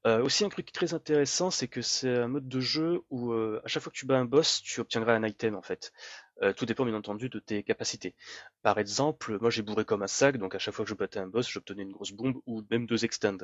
Aussi 0.05 0.45
un 0.45 0.49
truc 0.49 0.71
très 0.73 0.93
intéressant, 0.93 1.51
c'est 1.51 1.69
que 1.69 1.81
c'est 1.81 2.15
un 2.15 2.27
mode 2.27 2.49
de 2.49 2.61
jeu 2.61 3.03
où 3.11 3.33
à 3.33 3.67
chaque 3.67 3.83
fois 3.83 3.93
que 3.93 3.97
tu 3.97 4.07
bats 4.07 4.19
un 4.19 4.25
boss, 4.25 4.61
tu 4.61 4.81
obtiendras 4.81 5.15
un 5.15 5.25
item 5.25 5.55
en 5.55 5.63
fait. 5.63 5.93
Euh, 6.43 6.53
tout 6.53 6.67
dépend 6.67 6.85
bien 6.85 6.95
entendu 6.95 7.29
de 7.29 7.39
tes 7.39 7.63
capacités. 7.63 8.15
Par 8.63 8.79
exemple, 8.79 9.39
moi 9.41 9.51
j'ai 9.51 9.63
bourré 9.63 9.85
comme 9.85 10.03
un 10.03 10.09
sac, 10.09 10.37
donc 10.37 10.55
à 10.55 10.59
chaque 10.59 10.75
fois 10.75 10.85
que 10.85 10.89
je 10.91 10.95
battais 10.97 11.21
un 11.21 11.29
boss, 11.29 11.49
j'obtenais 11.49 11.83
une 11.83 11.93
grosse 11.93 12.11
bombe 12.13 12.37
ou 12.47 12.63
même 12.71 12.87
deux 12.87 13.05
extends. 13.05 13.39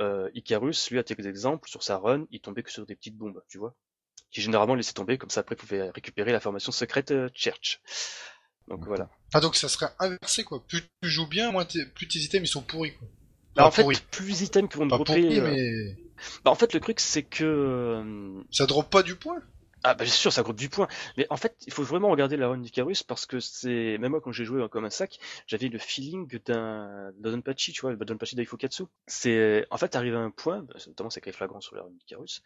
Euh, 0.00 0.30
Icarus, 0.34 0.90
lui, 0.90 0.98
à 0.98 1.04
tes 1.04 1.26
exemples, 1.26 1.68
sur 1.68 1.82
sa 1.82 1.98
run, 1.98 2.26
il 2.30 2.40
tombait 2.40 2.62
que 2.62 2.70
sur 2.70 2.86
des 2.86 2.94
petites 2.94 3.16
bombes, 3.16 3.42
tu 3.48 3.58
vois, 3.58 3.74
qui 4.30 4.40
généralement 4.42 4.76
laissaient 4.76 4.92
tomber, 4.92 5.18
comme 5.18 5.30
ça 5.30 5.40
après 5.40 5.56
pouvait 5.56 5.90
récupérer 5.90 6.32
la 6.32 6.40
formation 6.40 6.72
secrète 6.72 7.10
euh, 7.10 7.28
Church. 7.34 7.80
Donc 8.68 8.86
voilà. 8.86 9.10
Ah, 9.34 9.40
donc 9.40 9.56
ça 9.56 9.68
serait 9.68 9.90
inversé, 9.98 10.44
quoi. 10.44 10.64
Plus 10.66 10.82
tu 11.02 11.08
joues 11.08 11.26
bien, 11.26 11.50
moins 11.50 11.64
t'es- 11.64 11.86
plus 11.86 12.06
tes 12.06 12.20
items 12.20 12.48
ils 12.48 12.52
sont 12.52 12.62
pourris, 12.62 12.94
quoi. 12.94 13.08
Bah, 13.56 13.66
en 13.66 13.70
fait, 13.72 13.82
pourris. 13.82 13.98
plus 14.12 14.42
items 14.42 14.70
qui 14.70 14.78
vont 14.78 14.86
Pas 14.86 14.96
dropper. 14.96 15.20
pourris, 15.22 15.40
euh, 15.40 15.50
mais 15.50 15.96
bah, 16.44 16.52
en 16.52 16.54
fait, 16.54 16.72
le 16.72 16.80
truc 16.80 17.00
c'est 17.00 17.24
que 17.24 18.42
ça 18.52 18.66
drop 18.66 18.88
pas 18.88 19.02
du 19.02 19.16
point. 19.16 19.42
Ah 19.82 19.94
bah 19.94 20.04
bien 20.04 20.12
sûr, 20.12 20.30
ça 20.30 20.42
groupe 20.42 20.56
du 20.58 20.68
point. 20.68 20.88
Mais 21.16 21.26
en 21.30 21.36
fait, 21.38 21.56
il 21.66 21.72
faut 21.72 21.82
vraiment 21.82 22.10
regarder 22.10 22.36
la 22.36 22.48
run 22.48 22.58
d'Icarus 22.58 23.02
parce 23.02 23.24
que 23.24 23.40
c'est... 23.40 23.96
Même 23.98 24.10
moi, 24.10 24.20
quand 24.20 24.30
j'ai 24.32 24.44
joué 24.44 24.66
comme 24.70 24.84
un 24.84 24.90
sac, 24.90 25.18
j'avais 25.46 25.68
le 25.68 25.78
feeling 25.78 26.28
d'un 26.44 27.12
Donpachi, 27.18 27.72
tu 27.72 27.80
vois, 27.80 27.92
le 27.92 27.96
Donpachi 27.96 28.36
d'Aifukatsu. 28.36 28.84
C'est... 29.06 29.66
En 29.70 29.78
fait, 29.78 29.96
arrivé 29.96 30.16
à 30.16 30.20
un 30.20 30.30
point, 30.30 30.62
bah, 30.62 30.74
notamment 30.86 31.08
c'est 31.08 31.22
très 31.22 31.32
flagrant 31.32 31.62
sur 31.62 31.76
la 31.76 31.82
run 31.82 31.90
d'Icarus, 31.92 32.42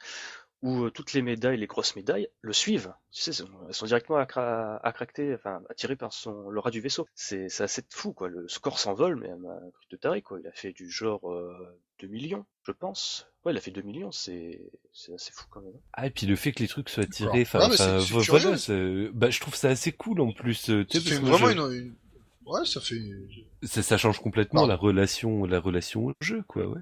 où 0.64 0.84
euh, 0.84 0.90
toutes 0.90 1.12
les 1.12 1.22
médailles, 1.22 1.58
les 1.58 1.66
grosses 1.66 1.94
médailles, 1.94 2.28
le 2.40 2.52
suivent. 2.52 2.92
Tu 3.12 3.20
sais, 3.20 3.42
elles 3.68 3.74
sont 3.74 3.86
directement 3.86 4.18
accra... 4.18 4.76
accractées, 4.82 5.34
enfin, 5.34 5.60
attirées 5.70 5.94
par 5.96 6.12
son... 6.12 6.48
le 6.48 6.58
ras 6.58 6.70
du 6.70 6.80
vaisseau. 6.80 7.06
C'est 7.14 7.48
c'est 7.48 7.62
assez 7.64 7.82
fou, 7.90 8.12
quoi. 8.12 8.28
Le 8.28 8.48
score 8.48 8.78
s'envole, 8.78 9.16
mais 9.20 9.28
à 9.30 9.34
un 9.34 9.70
truc 9.70 9.90
de 9.90 9.96
taré, 9.96 10.22
quoi. 10.22 10.40
Il 10.40 10.46
a 10.46 10.52
fait 10.52 10.72
du 10.72 10.90
genre 10.90 11.30
euh, 11.30 11.78
2 12.00 12.08
millions, 12.08 12.46
je 12.66 12.72
pense. 12.72 13.28
Ouais, 13.44 13.52
il 13.52 13.58
a 13.58 13.60
fait 13.60 13.70
2 13.70 13.82
millions, 13.82 14.10
c'est 14.10 14.58
c'est 14.92 15.12
assez 15.14 15.32
fou 15.32 15.44
quand 15.50 15.60
même. 15.60 15.74
Ah 15.92 16.06
et 16.06 16.10
puis 16.10 16.26
le 16.26 16.34
fait 16.34 16.52
que 16.52 16.60
les 16.62 16.68
trucs 16.68 16.88
soient 16.88 17.04
tirés, 17.06 17.42
enfin, 17.42 17.58
c'est- 17.76 18.00
c'est 18.00 18.30
voilà, 18.30 18.56
c'est- 18.56 19.10
bah 19.12 19.28
je 19.30 19.40
trouve 19.40 19.54
ça 19.54 19.68
assez 19.68 19.92
cool 19.92 20.20
en 20.22 20.32
plus. 20.32 20.70
euh, 20.70 20.84
moi, 21.20 21.36
vraiment 21.36 21.48
je- 21.68 21.74
une, 21.76 21.84
une- 21.86 21.94
Ouais, 22.46 22.64
ça 22.66 22.80
fait. 22.80 22.96
ça, 23.62 23.82
ça 23.82 23.96
change 23.96 24.20
complètement 24.20 24.66
la 24.66 24.76
relation, 24.76 25.44
la 25.46 25.60
relation 25.60 26.06
au 26.06 26.12
jeu, 26.20 26.42
quoi, 26.46 26.66
ouais. 26.66 26.80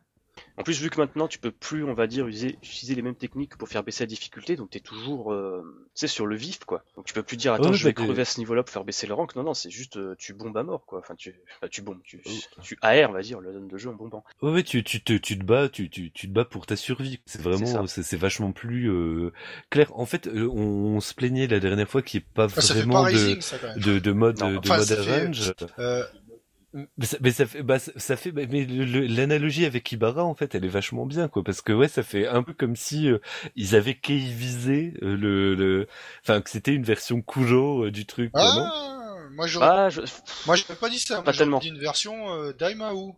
En 0.59 0.63
plus, 0.65 0.81
vu 0.81 0.91
que 0.91 1.01
maintenant 1.01 1.29
tu 1.29 1.39
peux 1.39 1.51
plus, 1.51 1.83
on 1.85 1.95
va 1.95 2.07
dire, 2.07 2.27
user, 2.27 2.59
utiliser 2.63 2.95
les 2.95 3.03
mêmes 3.03 3.15
techniques 3.15 3.57
pour 3.57 3.69
faire 3.69 3.83
baisser 3.83 4.05
la 4.05 4.09
difficulté, 4.09 4.55
donc 4.57 4.71
t'es 4.71 4.81
toujours, 4.81 5.33
euh, 5.33 5.63
tu 5.95 6.01
sais, 6.01 6.09
sur 6.09 6.27
le 6.27 6.37
vif, 6.37 6.61
quoi. 6.65 6.85
Donc 6.97 7.07
tu 7.07 7.15
peux 7.15 7.23
plus 7.23 7.37
dire, 7.39 7.55
attends, 7.55 7.71
Ouais, 7.71 7.75
je 7.77 7.85
vais 7.85 7.93
bah, 7.95 8.03
crever 8.05 8.23
à 8.23 8.25
ce 8.27 8.39
niveau-là 8.39 8.63
pour 8.63 8.71
faire 8.73 8.85
baisser 8.85 9.07
le 9.07 9.15
rank. 9.15 9.35
Non, 9.35 9.43
non, 9.45 9.55
c'est 9.55 9.71
juste, 9.71 9.97
euh, 9.97 10.15
tu 10.19 10.35
bombes 10.35 10.57
à 10.59 10.63
mort, 10.63 10.85
quoi. 10.85 10.99
Enfin, 10.99 11.15
tu, 11.15 11.35
enfin, 11.57 11.69
tu 11.71 11.81
bombes, 11.81 12.01
tu, 12.05 12.21
Oh. 12.27 12.31
tu 12.63 12.79
AR, 12.83 13.09
on 13.11 13.13
va 13.15 13.23
dire, 13.23 13.41
le 13.41 13.53
zone 13.53 13.67
de 13.69 13.77
jeu 13.79 13.91
en 13.91 13.95
bombant. 13.95 14.25
Ouais, 14.43 14.53
ouais, 14.53 14.63
tu, 14.63 14.85
tu, 14.85 15.01
te, 15.03 15.15
tu 15.15 15.39
te 15.39 15.45
bats, 15.45 15.69
tu, 15.71 15.89
tu, 15.89 16.11
tu 16.11 16.29
te 16.29 16.33
bats 16.33 16.45
pour 16.45 16.67
ta 16.67 16.77
survie. 16.77 17.21
C'est 17.27 17.41
vraiment, 17.41 17.87
c'est 17.87 18.03
c'est 18.03 18.17
vachement 18.19 18.53
plus 18.53 18.91
euh, 18.91 19.33
clair. 19.71 19.89
En 19.99 20.05
fait, 20.07 20.27
euh, 20.27 20.49
on, 20.49 20.97
on 20.97 21.01
se 21.01 21.15
plaignait 21.15 21.47
la 21.47 21.61
dernière 21.61 21.89
fois 21.89 22.03
qu'il 22.03 22.21
n'y 22.21 22.25
ait 22.25 22.29
pas 22.35 22.49
Ah, 22.55 22.61
ça 22.61 22.75
vraiment 22.75 23.05
pas 23.05 23.11
de, 23.13 23.17
Rising, 23.17 23.41
ça, 23.41 23.57
de, 23.77 23.99
de 23.99 24.13
mode, 24.13 24.39
Non, 24.41 24.53
de 24.53 24.59
enfin, 24.59 24.77
mode 24.79 24.87
fait- 24.87 25.11
arrange. 25.23 25.53
Euh, 25.79 26.05
Mais 26.75 27.07
ça, 27.07 27.17
mais 27.21 27.31
ça 27.33 27.47
fait, 27.47 27.63
bah, 27.63 27.79
ça 27.79 28.17
fait, 28.17 28.33
mais 28.33 28.65
l'analogie 28.67 29.67
avec 29.67 29.93
Ibarra, 29.93 30.25
en 30.25 30.35
fait, 30.35 30.55
elle 30.55 30.65
est 30.65 30.69
vachement 30.69 31.05
bien, 31.05 31.29
quoi, 31.29 31.45
parce 31.45 31.61
que 31.61 31.73
ouais, 31.73 31.89
ça 31.89 32.03
fait 32.03 32.27
un 32.27 32.43
peu 32.43 32.55
comme 32.55 32.77
si 32.77 33.09
euh, 33.11 33.19
ils 33.57 33.75
avaient 33.77 33.99
visé 34.09 34.95
le, 35.03 35.55
le, 35.55 35.87
enfin, 36.23 36.41
que 36.41 36.49
c'était 36.49 36.73
une 36.73 36.85
version 36.85 37.21
Kujo 37.21 37.85
euh, 37.87 37.91
du 37.91 38.07
truc, 38.07 38.33
quoi, 38.33 38.43
non? 38.43 38.65
Ah, 38.73 39.17
moi 39.33 39.47
j'aurais, 39.47 39.67
Ah, 39.69 39.89
je... 39.91 40.01
moi 40.47 40.57
j'aurais 40.57 40.77
pas 40.77 40.89
dit 40.89 40.99
ça. 40.99 41.17
Moi, 41.17 41.25
Pas 41.25 41.33
j'aurais 41.33 41.45
tellement. 41.45 41.59
dit 41.59 41.69
une 41.69 41.79
version 41.79 42.33
euh, 42.35 42.53
Daimaou. 42.55 43.17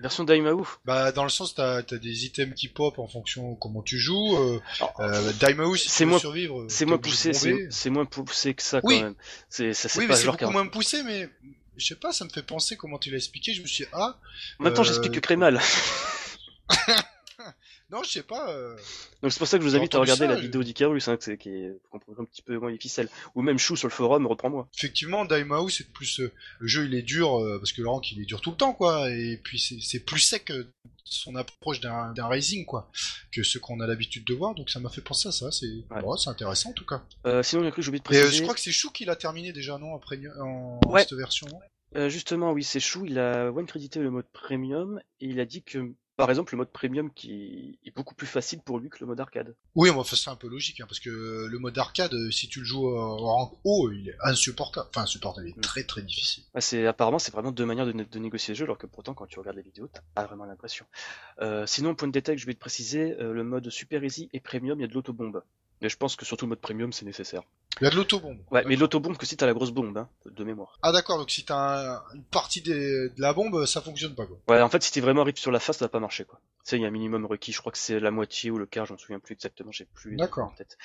version 0.00 0.24
Daimaou? 0.24 0.68
Bah 0.84 1.12
dans 1.12 1.22
le 1.24 1.30
sens 1.30 1.54
t'as 1.54 1.76
as 1.78 1.82
des 1.82 2.24
items 2.26 2.54
qui 2.54 2.68
pop 2.68 2.98
en 2.98 3.06
fonction 3.06 3.52
de 3.52 3.58
comment 3.58 3.82
tu 3.82 3.98
joues. 3.98 4.36
Euh, 4.36 4.60
Alors, 4.78 4.94
euh, 5.00 5.32
Daimaou 5.40 5.76
si 5.76 5.88
C'est 5.88 5.98
tu 5.98 6.04
veux 6.04 6.10
moins- 6.10 6.18
survivre. 6.18 6.64
c'est 6.68 6.84
moins 6.86 6.98
poussé, 6.98 7.32
c'est 7.70 7.90
moins 7.90 8.04
poussé 8.04 8.54
que 8.54 8.62
ça, 8.62 8.80
quand 8.80 8.88
Oui. 8.88 9.02
même. 9.02 9.14
C'est, 9.48 9.72
ça, 9.74 9.88
c'est 9.88 9.98
Oui 10.00 10.06
pas 10.06 10.12
mais 10.12 10.16
c'est 10.16 10.24
genre 10.24 10.34
beaucoup 10.34 10.44
40. 10.46 10.54
moins 10.54 10.66
poussé 10.68 11.02
mais 11.04 11.28
je 11.76 11.86
sais 11.86 11.94
pas 11.94 12.12
ça 12.12 12.24
me 12.24 12.30
fait 12.30 12.42
penser 12.42 12.76
comment 12.76 12.98
tu 12.98 13.10
l'as 13.10 13.16
expliqué. 13.16 13.54
Je 13.54 13.62
me 13.62 13.66
suis 13.66 13.84
dit, 13.84 13.90
ah 13.92 14.16
En 14.58 14.64
même 14.64 14.74
temps, 14.74 14.82
euh, 14.82 14.84
j'explique 14.84 15.12
que 15.14 15.20
Crémal. 15.20 15.60
non 17.92 18.02
je 18.02 18.10
sais 18.10 18.22
pas. 18.22 18.50
euh, 18.50 18.74
Donc 19.22 19.30
c'est 19.32 19.38
pour 19.38 19.46
ça 19.46 19.58
que 19.58 19.64
je 19.64 19.68
vous 19.68 19.76
invite 19.76 19.94
à 19.94 19.98
regarder 19.98 20.24
ça, 20.24 20.30
la 20.30 20.36
je- 20.36 20.42
vidéo 20.42 20.62
d'Icarus, 20.62 21.06
hein, 21.08 21.16
qui 21.16 21.30
est, 21.50 21.70
pour 21.82 21.90
comprendre 21.90 22.20
un 22.22 22.24
petit 22.24 22.42
peu 22.42 22.58
moins 22.58 22.70
les 22.70 22.78
ficelles. 22.78 23.08
Ou 23.34 23.42
même 23.42 23.58
Chou 23.58 23.76
sur 23.76 23.86
le 23.88 23.92
forum, 23.92 24.26
reprends-moi. 24.26 24.68
Effectivement, 24.76 25.24
Daimao, 25.24 25.68
c'est 25.68 25.92
plus 25.92 26.20
euh, 26.20 26.32
le 26.58 26.66
jeu, 26.66 26.86
il 26.86 26.94
est 26.94 27.02
dur 27.02 27.38
euh, 27.40 27.58
parce 27.58 27.72
que 27.72 27.82
le 27.82 27.88
rank 27.88 28.10
il 28.12 28.20
est 28.20 28.24
dur 28.24 28.40
tout 28.40 28.50
le 28.50 28.56
temps, 28.56 28.72
quoi. 28.72 29.10
Et 29.10 29.36
puis 29.44 29.58
c'est 29.58 30.00
plus 30.00 30.20
sec 30.20 30.50
euh, 30.50 30.64
son 31.04 31.36
approche 31.36 31.80
d'un 31.80 32.26
Rising, 32.26 32.64
quoi, 32.64 32.90
que 33.32 33.42
ce 33.42 33.58
qu'on 33.58 33.80
a 33.80 33.86
l'habitude 33.86 34.24
de 34.24 34.32
voir. 34.34 34.54
Donc 34.54 34.70
ça 34.70 34.80
m'a 34.80 34.88
fait 34.88 35.02
penser 35.02 35.28
à 35.28 35.32
ça. 35.32 35.50
C'est 35.52 35.66
Ouais. 35.90 36.02
intéressant 36.26 36.70
en 36.70 36.72
tout 36.72 36.86
cas. 36.86 37.02
Sinon, 37.42 37.70
j'ai 37.76 37.88
oublié 37.88 37.90
de 37.90 37.96
Et 37.96 38.00
préciser. 38.00 38.36
je 38.38 38.42
crois 38.42 38.54
que 38.54 38.60
c'est 38.60 38.72
Chou 38.72 38.90
qui 38.90 39.04
l'a 39.04 39.16
terminé 39.16 39.52
déjà, 39.52 39.76
non, 39.78 39.94
après 39.94 40.18
en, 40.40 40.80
Ouais. 40.86 41.02
cette 41.02 41.12
version. 41.18 41.46
justement, 42.08 42.52
oui, 42.52 42.64
c'est 42.64 42.80
chou. 42.80 43.04
Il 43.04 43.18
a 43.18 43.50
one 43.52 43.66
crédité 43.66 44.00
le 44.00 44.10
mode 44.10 44.24
premium 44.32 44.98
et 45.20 45.26
il 45.26 45.38
a 45.40 45.44
dit 45.44 45.62
que, 45.62 45.92
par 46.16 46.30
exemple, 46.30 46.52
le 46.54 46.58
mode 46.58 46.70
premium 46.70 47.10
qui 47.12 47.78
est 47.84 47.94
beaucoup 47.96 48.14
plus 48.14 48.26
facile 48.26 48.60
pour 48.60 48.78
lui 48.78 48.88
que 48.90 48.98
le 49.00 49.06
mode 49.06 49.18
arcade. 49.20 49.54
Oui, 49.74 49.90
mais 49.90 49.96
enfin, 49.96 50.16
c'est 50.16 50.30
un 50.30 50.36
peu 50.36 50.48
logique, 50.48 50.80
hein, 50.80 50.86
parce 50.88 51.00
que 51.00 51.46
le 51.50 51.58
mode 51.58 51.76
arcade, 51.78 52.12
euh, 52.14 52.30
si 52.30 52.48
tu 52.48 52.60
le 52.60 52.64
joues 52.64 52.86
en 52.96 53.58
haut, 53.64 53.90
il 53.90 54.08
est 54.10 54.16
insupportable. 54.22 54.88
Enfin, 54.90 55.02
insupportable, 55.02 55.48
il 55.48 55.50
est 55.52 55.56
Mm. 55.58 55.62
très 55.62 55.84
très 55.84 56.02
difficile. 56.02 56.44
Ah, 56.54 56.60
c'est 56.60 56.86
apparemment 56.86 57.18
c'est 57.18 57.32
vraiment 57.32 57.50
deux 57.52 57.64
manières 57.66 57.86
de, 57.86 57.92
né- 57.92 58.04
de 58.04 58.18
négocier 58.18 58.52
le 58.54 58.58
jeu, 58.58 58.64
alors 58.64 58.78
que 58.78 58.86
pourtant 58.86 59.14
quand 59.14 59.26
tu 59.26 59.38
regardes 59.38 59.56
les 59.56 59.62
vidéos, 59.62 59.88
t'as 59.88 60.02
pas 60.14 60.26
vraiment 60.26 60.44
l'impression. 60.44 60.84
Euh, 61.40 61.66
sinon, 61.66 61.94
point 61.94 62.08
de 62.08 62.12
détail 62.12 62.36
que 62.36 62.42
je 62.42 62.46
vais 62.46 62.54
te 62.54 62.60
préciser, 62.60 63.12
euh, 63.20 63.32
le 63.32 63.44
mode 63.44 63.70
super 63.70 64.04
easy 64.04 64.28
et 64.32 64.40
premium, 64.40 64.78
il 64.78 64.82
y 64.82 64.84
a 64.84 64.88
de 64.88 64.94
l'autobombe. 64.94 65.42
Mais 65.82 65.88
je 65.88 65.96
pense 65.96 66.14
que 66.16 66.24
surtout 66.24 66.44
le 66.46 66.50
mode 66.50 66.60
premium, 66.60 66.92
c'est 66.92 67.04
nécessaire. 67.04 67.42
Il 67.80 67.84
y 67.84 67.86
a 67.88 67.90
de 67.90 67.96
l'autobombe. 67.96 68.38
Ouais, 68.52 68.62
mais 68.66 68.76
l'autobombe 68.76 69.16
que 69.16 69.26
si 69.26 69.36
t'as 69.36 69.46
la 69.46 69.52
grosse 69.52 69.72
bombe, 69.72 69.98
hein, 69.98 70.08
de 70.26 70.44
mémoire. 70.44 70.78
Ah 70.82 70.92
d'accord, 70.92 71.18
donc 71.18 71.30
si 71.30 71.44
t'as 71.44 71.96
un- 71.96 72.02
une 72.14 72.22
partie 72.22 72.62
des- 72.62 73.08
de 73.08 73.20
la 73.20 73.32
bombe, 73.32 73.66
ça 73.66 73.80
fonctionne 73.80 74.14
pas 74.14 74.24
quoi. 74.26 74.38
Ouais, 74.48 74.62
en 74.62 74.68
fait, 74.68 74.80
si 74.82 74.92
t'es 74.92 75.00
vraiment 75.00 75.24
rip 75.24 75.36
sur 75.38 75.50
la 75.50 75.58
face, 75.58 75.78
ça 75.78 75.86
va 75.86 75.88
pas 75.88 75.98
marcher, 75.98 76.24
quoi. 76.24 76.38
Tu 76.64 76.70
sais, 76.70 76.76
il 76.76 76.82
y 76.82 76.84
a 76.84 76.88
un 76.88 76.92
minimum 76.92 77.26
requis, 77.26 77.50
je 77.52 77.58
crois 77.58 77.72
que 77.72 77.78
c'est 77.78 77.98
la 77.98 78.12
moitié 78.12 78.52
ou 78.52 78.58
le 78.58 78.66
quart, 78.66 78.86
j'en 78.86 78.96
souviens 78.96 79.18
plus 79.18 79.32
exactement, 79.34 79.72
j'ai 79.72 79.86
plus 79.86 80.14
D'accord. 80.16 80.46
en 80.46 80.50
tête. 80.54 80.78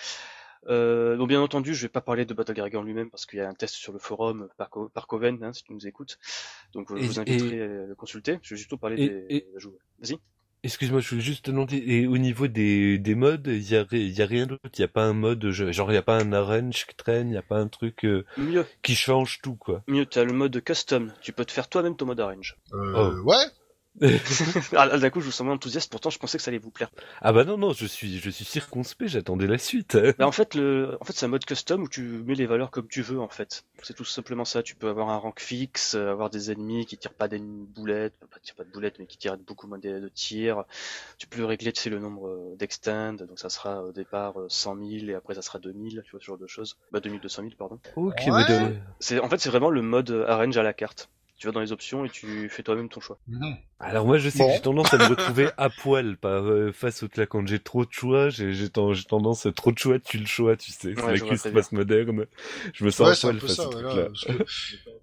Euh, 0.67 1.15
donc 1.15 1.29
bien 1.29 1.41
entendu, 1.41 1.75
je 1.75 1.83
vais 1.83 1.89
pas 1.89 2.01
parler 2.01 2.25
de 2.25 2.33
Battle 2.33 2.53
Garrigan 2.53 2.81
lui-même 2.81 3.11
parce 3.11 3.25
qu'il 3.27 3.37
y 3.37 3.41
a 3.41 3.47
un 3.47 3.53
test 3.53 3.75
sur 3.75 3.93
le 3.93 3.99
forum 3.99 4.49
par, 4.57 4.69
Co- 4.71 4.89
par 4.89 5.05
Coven, 5.07 5.41
hein, 5.43 5.53
si 5.53 5.63
tu 5.63 5.73
nous 5.73 5.85
écoutes. 5.87 6.17
Donc 6.73 6.91
euh, 6.91 6.97
je 6.97 7.03
Et- 7.03 7.07
vous 7.07 7.19
inviterai 7.19 7.61
à 7.61 7.67
le 7.85 7.95
consulter. 7.95 8.39
Je 8.41 8.55
vais 8.55 8.57
juste 8.57 8.75
parler 8.75 9.01
Et- 9.01 9.09
des, 9.09 9.25
et- 9.29 9.41
des 9.53 9.59
joueurs. 9.59 9.79
Vas-y. 9.99 10.17
Excuse-moi, 10.67 10.99
je 10.99 11.09
voulais 11.09 11.21
juste 11.21 11.45
te 11.45 11.51
demander, 11.51 11.77
et 11.87 12.07
au 12.07 12.17
niveau 12.17 12.47
des, 12.47 12.97
des 12.97 13.15
modes, 13.15 13.47
il 13.47 13.71
y 13.71 13.75
a, 13.77 13.85
y 13.89 14.21
a 14.21 14.25
rien 14.25 14.45
d'autre, 14.47 14.61
il 14.77 14.81
y 14.81 14.83
a 14.83 14.89
pas 14.89 15.03
un 15.05 15.13
mode, 15.13 15.49
je- 15.49 15.71
genre 15.71 15.89
il 15.91 15.95
y 15.95 15.97
a 15.97 16.01
pas 16.01 16.17
un 16.19 16.33
arrange 16.33 16.85
qui 16.85 16.93
traîne, 16.93 17.29
il 17.29 17.35
y 17.35 17.37
a 17.37 17.41
pas 17.41 17.57
un 17.57 17.69
truc 17.69 18.03
euh, 18.03 18.25
Mieux, 18.37 18.65
qui 18.83 18.93
change 18.93 19.39
tout, 19.41 19.55
quoi. 19.55 19.81
mieux, 19.87 20.05
t'as 20.05 20.25
le 20.25 20.33
mode 20.33 20.61
custom. 20.61 21.13
Tu 21.21 21.31
peux 21.31 21.45
te 21.45 21.53
faire 21.53 21.69
toi-même 21.69 21.95
ton 21.95 22.05
mode 22.05 22.19
arrange. 22.19 22.57
Euh, 22.73 22.93
Oh. 22.95 23.21
Ouais. 23.23 23.35
ah, 24.75 24.97
d'un 24.97 25.09
coup, 25.09 25.21
je 25.21 25.25
vous 25.25 25.31
sens 25.31 25.45
moins 25.45 25.55
enthousiaste. 25.55 25.89
Pourtant, 25.91 26.09
je 26.09 26.19
pensais 26.19 26.37
que 26.37 26.43
ça 26.43 26.49
allait 26.49 26.57
vous 26.59 26.69
plaire. 26.71 26.89
ah 27.21 27.33
bah 27.33 27.43
non, 27.45 27.57
non, 27.57 27.73
je 27.73 27.85
suis, 27.85 28.19
je 28.19 28.29
suis 28.29 28.45
circonspect, 28.45 29.09
j'attendais 29.09 29.47
la 29.47 29.57
suite. 29.57 29.97
Bah, 30.17 30.27
en 30.27 30.31
fait, 30.31 30.55
le, 30.55 30.97
en 31.01 31.05
fait, 31.05 31.13
c'est 31.13 31.25
un 31.25 31.29
mode 31.29 31.45
custom 31.45 31.81
où 31.83 31.89
tu 31.89 32.01
mets 32.01 32.35
les 32.35 32.45
valeurs 32.45 32.69
comme 32.71 32.87
tu 32.87 33.01
veux, 33.01 33.19
en 33.19 33.27
fait. 33.29 33.63
C'est 33.81 33.95
tout 33.95 34.05
simplement 34.05 34.45
ça. 34.45 34.61
Tu 34.63 34.75
peux 34.75 34.87
avoir 34.89 35.09
un 35.09 35.17
rank 35.17 35.39
fixe, 35.39 35.95
euh, 35.95 36.11
avoir 36.11 36.29
des 36.29 36.51
ennemis 36.51 36.85
qui 36.85 36.97
tirent 36.97 37.13
pas 37.13 37.27
des 37.27 37.39
boulettes, 37.39 38.13
enfin, 38.21 38.27
pas 38.33 38.39
tirent 38.39 38.55
pas 38.55 38.63
de 38.63 38.71
boulettes, 38.71 38.99
mais 38.99 39.07
qui 39.07 39.17
tirent 39.17 39.37
beaucoup 39.37 39.67
moins 39.67 39.79
de, 39.79 39.99
de 39.99 40.09
tirs. 40.09 40.63
Tu 41.17 41.27
peux 41.27 41.43
régler, 41.45 41.71
tu 41.73 41.81
sais, 41.81 41.89
le 41.89 41.99
nombre 41.99 42.27
euh, 42.27 42.55
d'extend. 42.57 43.13
Donc, 43.13 43.39
ça 43.39 43.49
sera 43.49 43.83
au 43.83 43.91
départ 43.91 44.39
euh, 44.39 44.47
100 44.49 44.75
000 44.75 44.89
et 45.09 45.15
après, 45.15 45.33
ça 45.35 45.41
sera 45.41 45.59
2000, 45.59 46.01
tu 46.05 46.11
vois, 46.11 46.19
ce 46.19 46.25
genre 46.25 46.37
de 46.37 46.47
choses. 46.47 46.77
Bah, 46.91 46.99
2200 46.99 47.41
000, 47.43 47.53
pardon. 47.57 47.79
ok, 47.95 48.13
Ouais. 48.27 48.31
mais 48.31 48.45
de- 48.45 48.75
C'est, 48.99 49.19
en 49.19 49.29
fait, 49.29 49.39
c'est 49.39 49.49
vraiment 49.49 49.69
le 49.69 49.81
mode 49.81 50.11
euh, 50.11 50.27
arrange 50.27 50.57
à 50.57 50.63
la 50.63 50.73
carte. 50.73 51.09
Tu 51.39 51.45
vas 51.45 51.53
dans 51.53 51.59
les 51.59 51.71
options 51.71 52.03
et 52.03 52.09
tu 52.09 52.49
fais 52.49 52.63
toi-même 52.63 52.89
ton 52.89 52.99
choix. 52.99 53.19
Alors 53.79 54.07
moi 54.07 54.17
je 54.17 54.29
sais 54.29 54.39
Bon. 54.39 54.47
que 54.47 54.53
j'ai 54.55 54.61
tendance 54.61 54.91
à 54.93 54.97
me 54.97 55.05
retrouver 55.09 55.49
à 55.57 55.69
poil 55.69 56.17
par, 56.17 56.43
euh, 56.45 56.71
face 56.71 57.03
au 57.03 57.07
claque. 57.07 57.29
Quand 57.29 57.45
j'ai 57.45 57.59
trop 57.59 57.85
de 57.85 57.91
choix, 57.91 58.29
j'ai 58.29 58.51
j'ai 58.51 58.69
ten- 58.69 58.93
j'ai 58.93 59.03
tendance 59.03 59.45
à 59.45 59.51
trop 59.51 59.71
de 59.71 59.77
choix, 59.77 59.99
tu 59.99 60.17
le 60.17 60.25
choix, 60.25 60.57
tu 60.57 60.71
sais. 60.71 60.93
C'est 60.95 61.03
Ouais, 61.03 61.17
la 61.17 61.19
crise 61.19 61.71
moderne. 61.71 62.25
Je 62.73 62.83
me 62.85 62.89
sens 62.89 63.07
Ouais, 63.07 63.13
à 63.13 63.31
poil 63.31 63.37
peu 63.39 63.47
face 63.47 63.55
ça, 63.57 63.69
voilà. 63.71 64.07
que- 64.07 64.43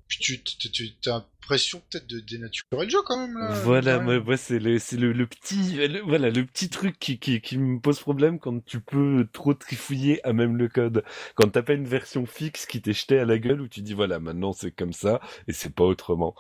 Puis 0.09 0.19
tu, 0.19 0.43
tu, 0.43 0.71
tu 0.73 0.95
t'as 0.97 1.13
l'impression 1.41 1.83
peut-être 1.91 2.07
de 2.09 2.19
dénaturer 2.21 2.85
le 2.85 2.89
jeu 2.91 2.99
quand 3.07 3.17
même 3.19 3.39
là. 3.39 3.49
Voilà, 3.63 3.99
Ouais. 3.99 4.05
moi, 4.05 4.21
moi, 4.21 4.37
c'est 4.37 4.59
le, 4.59 4.79
c'est 4.79 4.97
le, 4.97 5.13
le 5.13 5.27
petit, 5.27 5.77
le- 5.89 6.01
voilà, 6.03 6.31
le 6.31 6.45
petit 6.45 6.69
truc 6.69 6.99
qui, 6.99 7.19
qui, 7.19 7.41
qui 7.41 7.59
me 7.59 7.79
pose 7.81 8.01
problème 8.01 8.39
quand 8.41 8.65
tu 8.65 8.81
peux 8.81 9.27
trop 9.33 9.55
trifouiller 9.55 10.25
à 10.27 10.33
même 10.33 10.57
le 10.57 10.69
code. 10.69 11.05
Quand 11.37 11.49
t'as 11.49 11.63
pas 11.63 11.75
une 11.75 11.87
version 11.87 12.27
fixe 12.27 12.67
qui 12.67 12.83
t'est 12.83 12.93
jetée 12.93 13.19
à 13.21 13.25
la 13.25 13.39
gueule 13.39 13.61
où 13.61 13.69
tu 13.69 13.83
dis 13.83 13.95
voilà, 13.95 14.19
maintenant 14.19 14.53
c'est 14.53 14.73
comme 14.73 14.93
ça 14.93 15.21
et 15.47 15.53
c'est 15.53 15.73
pas 15.75 15.85
autrement. 15.85 16.35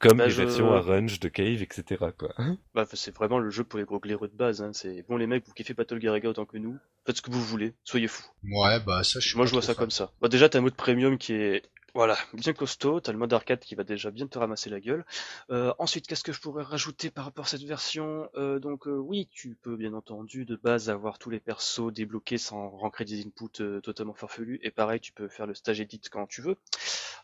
Comme 0.00 0.18
Bah, 0.18 0.24
les 0.26 0.30
je- 0.30 0.42
versions 0.42 0.72
arrange 0.72 1.18
de 1.18 1.28
Cave, 1.28 1.60
etc. 1.62 2.04
quoi. 2.16 2.32
Bah, 2.74 2.86
c'est 2.92 3.14
vraiment 3.14 3.38
le 3.40 3.50
jeu 3.50 3.64
pour 3.64 3.78
les 3.80 3.84
gros 3.84 3.98
glaireux 3.98 4.28
de 4.28 4.36
base. 4.36 4.62
Hein. 4.62 4.70
C'est 4.72 5.04
bon, 5.08 5.16
les 5.16 5.26
mecs, 5.26 5.44
vous 5.46 5.52
kiffez 5.54 5.74
Battle 5.74 5.98
Garriga 5.98 6.28
autant 6.28 6.44
que 6.46 6.56
nous. 6.58 6.78
Faites 7.04 7.16
ce 7.16 7.22
que 7.22 7.30
vous 7.30 7.42
voulez. 7.42 7.74
Soyez 7.84 8.06
fous. 8.06 8.24
Ouais, 8.44 8.78
bah 8.80 9.02
ça, 9.02 9.18
je 9.18 9.28
suis 9.28 9.36
Moi, 9.36 9.46
je 9.46 9.52
vois 9.52 9.62
ça 9.62 9.74
fan. 9.74 9.82
comme 9.84 9.90
ça. 9.90 10.12
Bah, 10.20 10.28
déjà, 10.28 10.48
t'as 10.48 10.58
un 10.58 10.62
mode 10.62 10.74
premium 10.76 11.18
qui 11.18 11.32
est, 11.32 11.62
voilà, 11.94 12.16
bien 12.34 12.52
costaud. 12.52 13.00
T'as 13.00 13.10
le 13.10 13.18
mode 13.18 13.32
arcade 13.32 13.58
qui 13.58 13.74
va 13.74 13.82
déjà 13.82 14.12
bien 14.12 14.28
te 14.28 14.38
ramasser 14.38 14.70
la 14.70 14.78
gueule. 14.78 15.04
Euh, 15.50 15.72
ensuite, 15.80 16.06
qu'est-ce 16.06 16.22
que 16.22 16.32
je 16.32 16.40
pourrais 16.40 16.62
rajouter 16.62 17.10
par 17.10 17.24
rapport 17.24 17.46
à 17.46 17.48
cette 17.48 17.64
version? 17.64 18.28
Euh, 18.36 18.60
Donc, 18.60 18.86
euh, 18.86 18.92
oui, 18.92 19.26
tu 19.32 19.56
peux 19.60 19.74
bien 19.76 19.94
entendu 19.94 20.44
de 20.44 20.54
base 20.54 20.90
avoir 20.90 21.18
tous 21.18 21.30
les 21.30 21.40
persos 21.40 21.90
débloqués 21.92 22.38
sans 22.38 22.68
rentrer 22.68 23.04
des 23.04 23.22
inputs 23.26 23.62
euh, 23.62 23.80
totalement 23.80 24.14
farfelus. 24.14 24.60
Et 24.62 24.70
pareil, 24.70 25.00
tu 25.00 25.10
peux 25.12 25.26
faire 25.26 25.46
le 25.46 25.54
stage 25.54 25.80
edit 25.80 26.02
quand 26.08 26.26
tu 26.28 26.40
veux. 26.42 26.56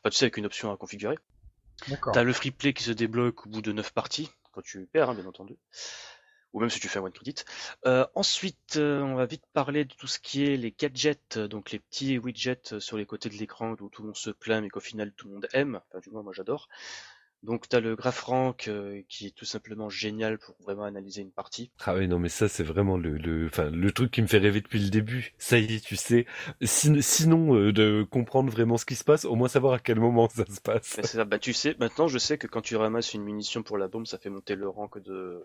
Enfin, 0.01 0.11
tu 0.11 0.17
sais, 0.17 0.25
avec 0.25 0.39
une 0.39 0.47
option 0.47 0.73
à 0.73 0.77
configurer. 0.77 1.19
T'as 2.13 2.23
le 2.23 2.33
free 2.33 2.51
play 2.51 2.73
qui 2.73 2.83
se 2.83 2.93
débloque 2.93 3.47
au 3.47 3.51
bout 3.51 3.63
de 3.63 3.73
9 3.73 3.93
parties, 3.93 4.31
quand 4.53 4.63
tu 4.63 4.87
perds, 4.87 5.11
hein, 5.11 5.15
bien 5.15 5.27
entendu. 5.27 5.57
Ou 6.53 6.61
même 6.61 6.71
si 6.71 6.79
tu 6.79 6.89
fais 6.89 7.01
un 7.01 7.03
one 7.03 7.13
credit. 7.13 7.35
Euh, 7.85 8.07
ensuite, 8.15 8.77
euh, 8.77 9.01
on 9.03 9.17
va 9.17 9.27
vite 9.27 9.45
parler 9.53 9.85
de 9.85 9.93
tout 9.93 10.07
ce 10.07 10.21
qui 10.21 10.45
est 10.45 10.57
les 10.57 10.71
gadgets, 10.71 11.37
euh, 11.37 11.49
donc 11.49 11.73
les 11.73 11.81
petits 11.81 12.17
widgets 12.17 12.79
sur 12.79 12.97
les 12.97 13.07
côtés 13.07 13.29
de 13.29 13.35
l'écran 13.35 13.73
où 13.73 13.89
tout 13.89 14.03
le 14.03 14.07
monde 14.07 14.17
se 14.17 14.31
plaint 14.31 14.63
mais 14.63 14.69
qu'au 14.69 14.79
final 14.79 15.13
tout 15.13 15.27
le 15.27 15.35
monde 15.35 15.49
aime. 15.53 15.81
Enfin, 15.89 15.99
du 15.99 16.11
moins, 16.11 16.23
moi 16.23 16.33
j'adore. 16.33 16.69
Donc 17.45 17.69
t'as 17.69 17.81
le 17.81 17.95
graph 17.95 18.23
rank 18.23 18.69
euh, 18.69 19.03
qui 19.09 19.27
est 19.27 19.35
tout 19.35 19.45
simplement 19.45 19.89
génial 19.89 20.39
pour 20.39 20.57
vraiment 20.63 20.85
analyser 20.85 21.23
une 21.23 21.31
partie. 21.31 21.71
Ah 21.85 21.95
oui, 21.95 22.09
non, 22.09 22.19
mais 22.19 22.29
ça, 22.31 22.49
c'est 22.49 22.63
vraiment 22.63 22.97
le, 22.97 23.17
le, 23.19 23.47
enfin, 23.47 23.71
le 23.71 23.93
truc 23.93 24.11
qui 24.11 24.23
me 24.23 24.27
fait 24.27 24.39
rêver 24.39 24.61
depuis 24.61 24.81
le 24.83 24.91
début. 24.91 25.35
Ça 25.39 25.59
y 25.59 25.77
est, 25.77 25.81
tu 25.85 25.97
sais. 25.97 26.27
Sin- 26.63 27.01
sinon, 27.03 27.55
euh, 27.55 27.73
de 27.73 28.07
comprendre 28.11 28.51
vraiment 28.51 28.79
ce 28.79 28.87
qui 28.87 28.95
se 28.95 29.05
passe, 29.05 29.25
au 29.25 29.35
moins 29.35 29.49
savoir 29.49 29.75
à 29.75 29.79
quel 29.79 30.01
moment 30.01 30.29
ça 30.29 30.45
se 30.47 30.61
passe. 30.61 30.97
Mais 30.97 31.03
c'est 31.03 31.17
ça, 31.19 31.25
bah 31.25 31.39
tu 31.39 31.53
sais, 31.53 31.77
maintenant 31.81 32.09
je 32.09 32.19
sais 32.19 32.39
que 32.39 32.47
quand 32.47 32.61
tu 32.63 32.77
ramasses 32.77 33.15
une 33.15 33.23
munition 33.23 33.63
pour 33.63 33.79
la 33.79 33.89
bombe, 33.89 34.07
ça 34.07 34.19
fait 34.19 34.31
monter 34.31 34.55
le 34.55 34.69
rank 34.69 35.03
de 35.03 35.45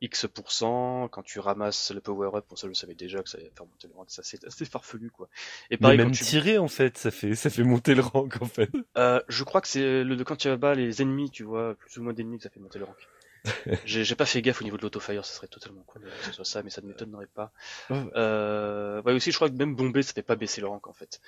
X%. 0.00 1.08
Quand 1.08 1.22
tu 1.22 1.38
ramasses 1.40 1.92
le 1.92 2.00
power-up, 2.00 2.44
bon 2.48 2.56
ça 2.56 2.68
je 2.68 2.74
savais 2.74 2.94
déjà 2.94 3.22
que 3.22 3.28
ça 3.28 3.38
allait 3.38 3.52
faire 3.56 3.66
monter 3.66 3.88
le 3.88 3.94
rank, 3.94 4.10
ça 4.10 4.22
c'est 4.22 4.44
assez 4.44 4.64
farfelu 4.64 5.10
quoi. 5.10 5.28
Et 5.70 5.78
Mais 5.78 5.78
pareil, 5.78 5.98
quand 5.98 6.04
même 6.04 6.12
tu... 6.12 6.24
tirer, 6.24 6.58
en 6.58 6.68
fait, 6.68 6.96
ça 6.98 7.10
fait, 7.10 7.34
ça 7.34 7.50
fait 7.50 7.64
monter 7.64 7.94
le 7.94 8.02
rank, 8.02 8.40
en 8.40 8.46
fait. 8.46 8.70
Euh, 8.98 9.20
je 9.28 9.42
crois 9.44 9.60
que 9.60 9.68
c'est 9.68 10.04
le 10.04 10.16
de 10.16 10.22
quand 10.24 10.36
tu 10.36 10.54
bats 10.56 10.74
les 10.74 11.02
ennemis, 11.02 11.30
tu 11.32 11.44
vois, 11.44 11.74
plus 11.74 11.98
ou 11.98 12.02
moins 12.02 12.12
d'ennemis 12.12 12.38
que 12.38 12.44
ça 12.44 12.50
fait 12.50 12.60
monter 12.60 12.78
le 12.78 12.84
rank. 12.84 13.08
J'ai 13.84 14.14
pas 14.14 14.26
fait 14.26 14.40
gaffe 14.40 14.60
au 14.60 14.64
niveau 14.64 14.76
de 14.76 14.82
l'autofire, 14.82 15.24
ça 15.24 15.34
serait 15.34 15.48
totalement 15.48 15.82
con 15.82 15.98
que 15.98 16.26
ce 16.26 16.32
soit 16.32 16.44
ça, 16.44 16.62
mais 16.62 16.70
ça 16.70 16.80
ne 16.80 16.86
m'étonnerait 16.86 17.26
pas. 17.26 17.50
Ouais. 17.90 18.04
Euh, 18.14 19.02
ouais, 19.02 19.12
aussi, 19.12 19.32
je 19.32 19.36
crois 19.36 19.48
que 19.48 19.54
même 19.54 19.74
bomber, 19.74 20.02
ça 20.02 20.12
fait 20.12 20.22
pas 20.22 20.36
baisser 20.36 20.60
le 20.60 20.68
rank 20.68 20.86
en 20.86 20.92
fait. 20.92 21.20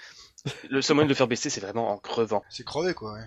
Le 0.70 0.80
seul 0.80 0.94
moyen 0.94 1.06
de 1.06 1.10
le 1.10 1.16
faire 1.16 1.26
baisser, 1.26 1.50
c'est 1.50 1.60
vraiment 1.60 1.90
en 1.90 1.98
crevant. 1.98 2.44
C'est 2.50 2.64
crevé 2.64 2.94
quoi, 2.94 3.14
ouais. 3.14 3.26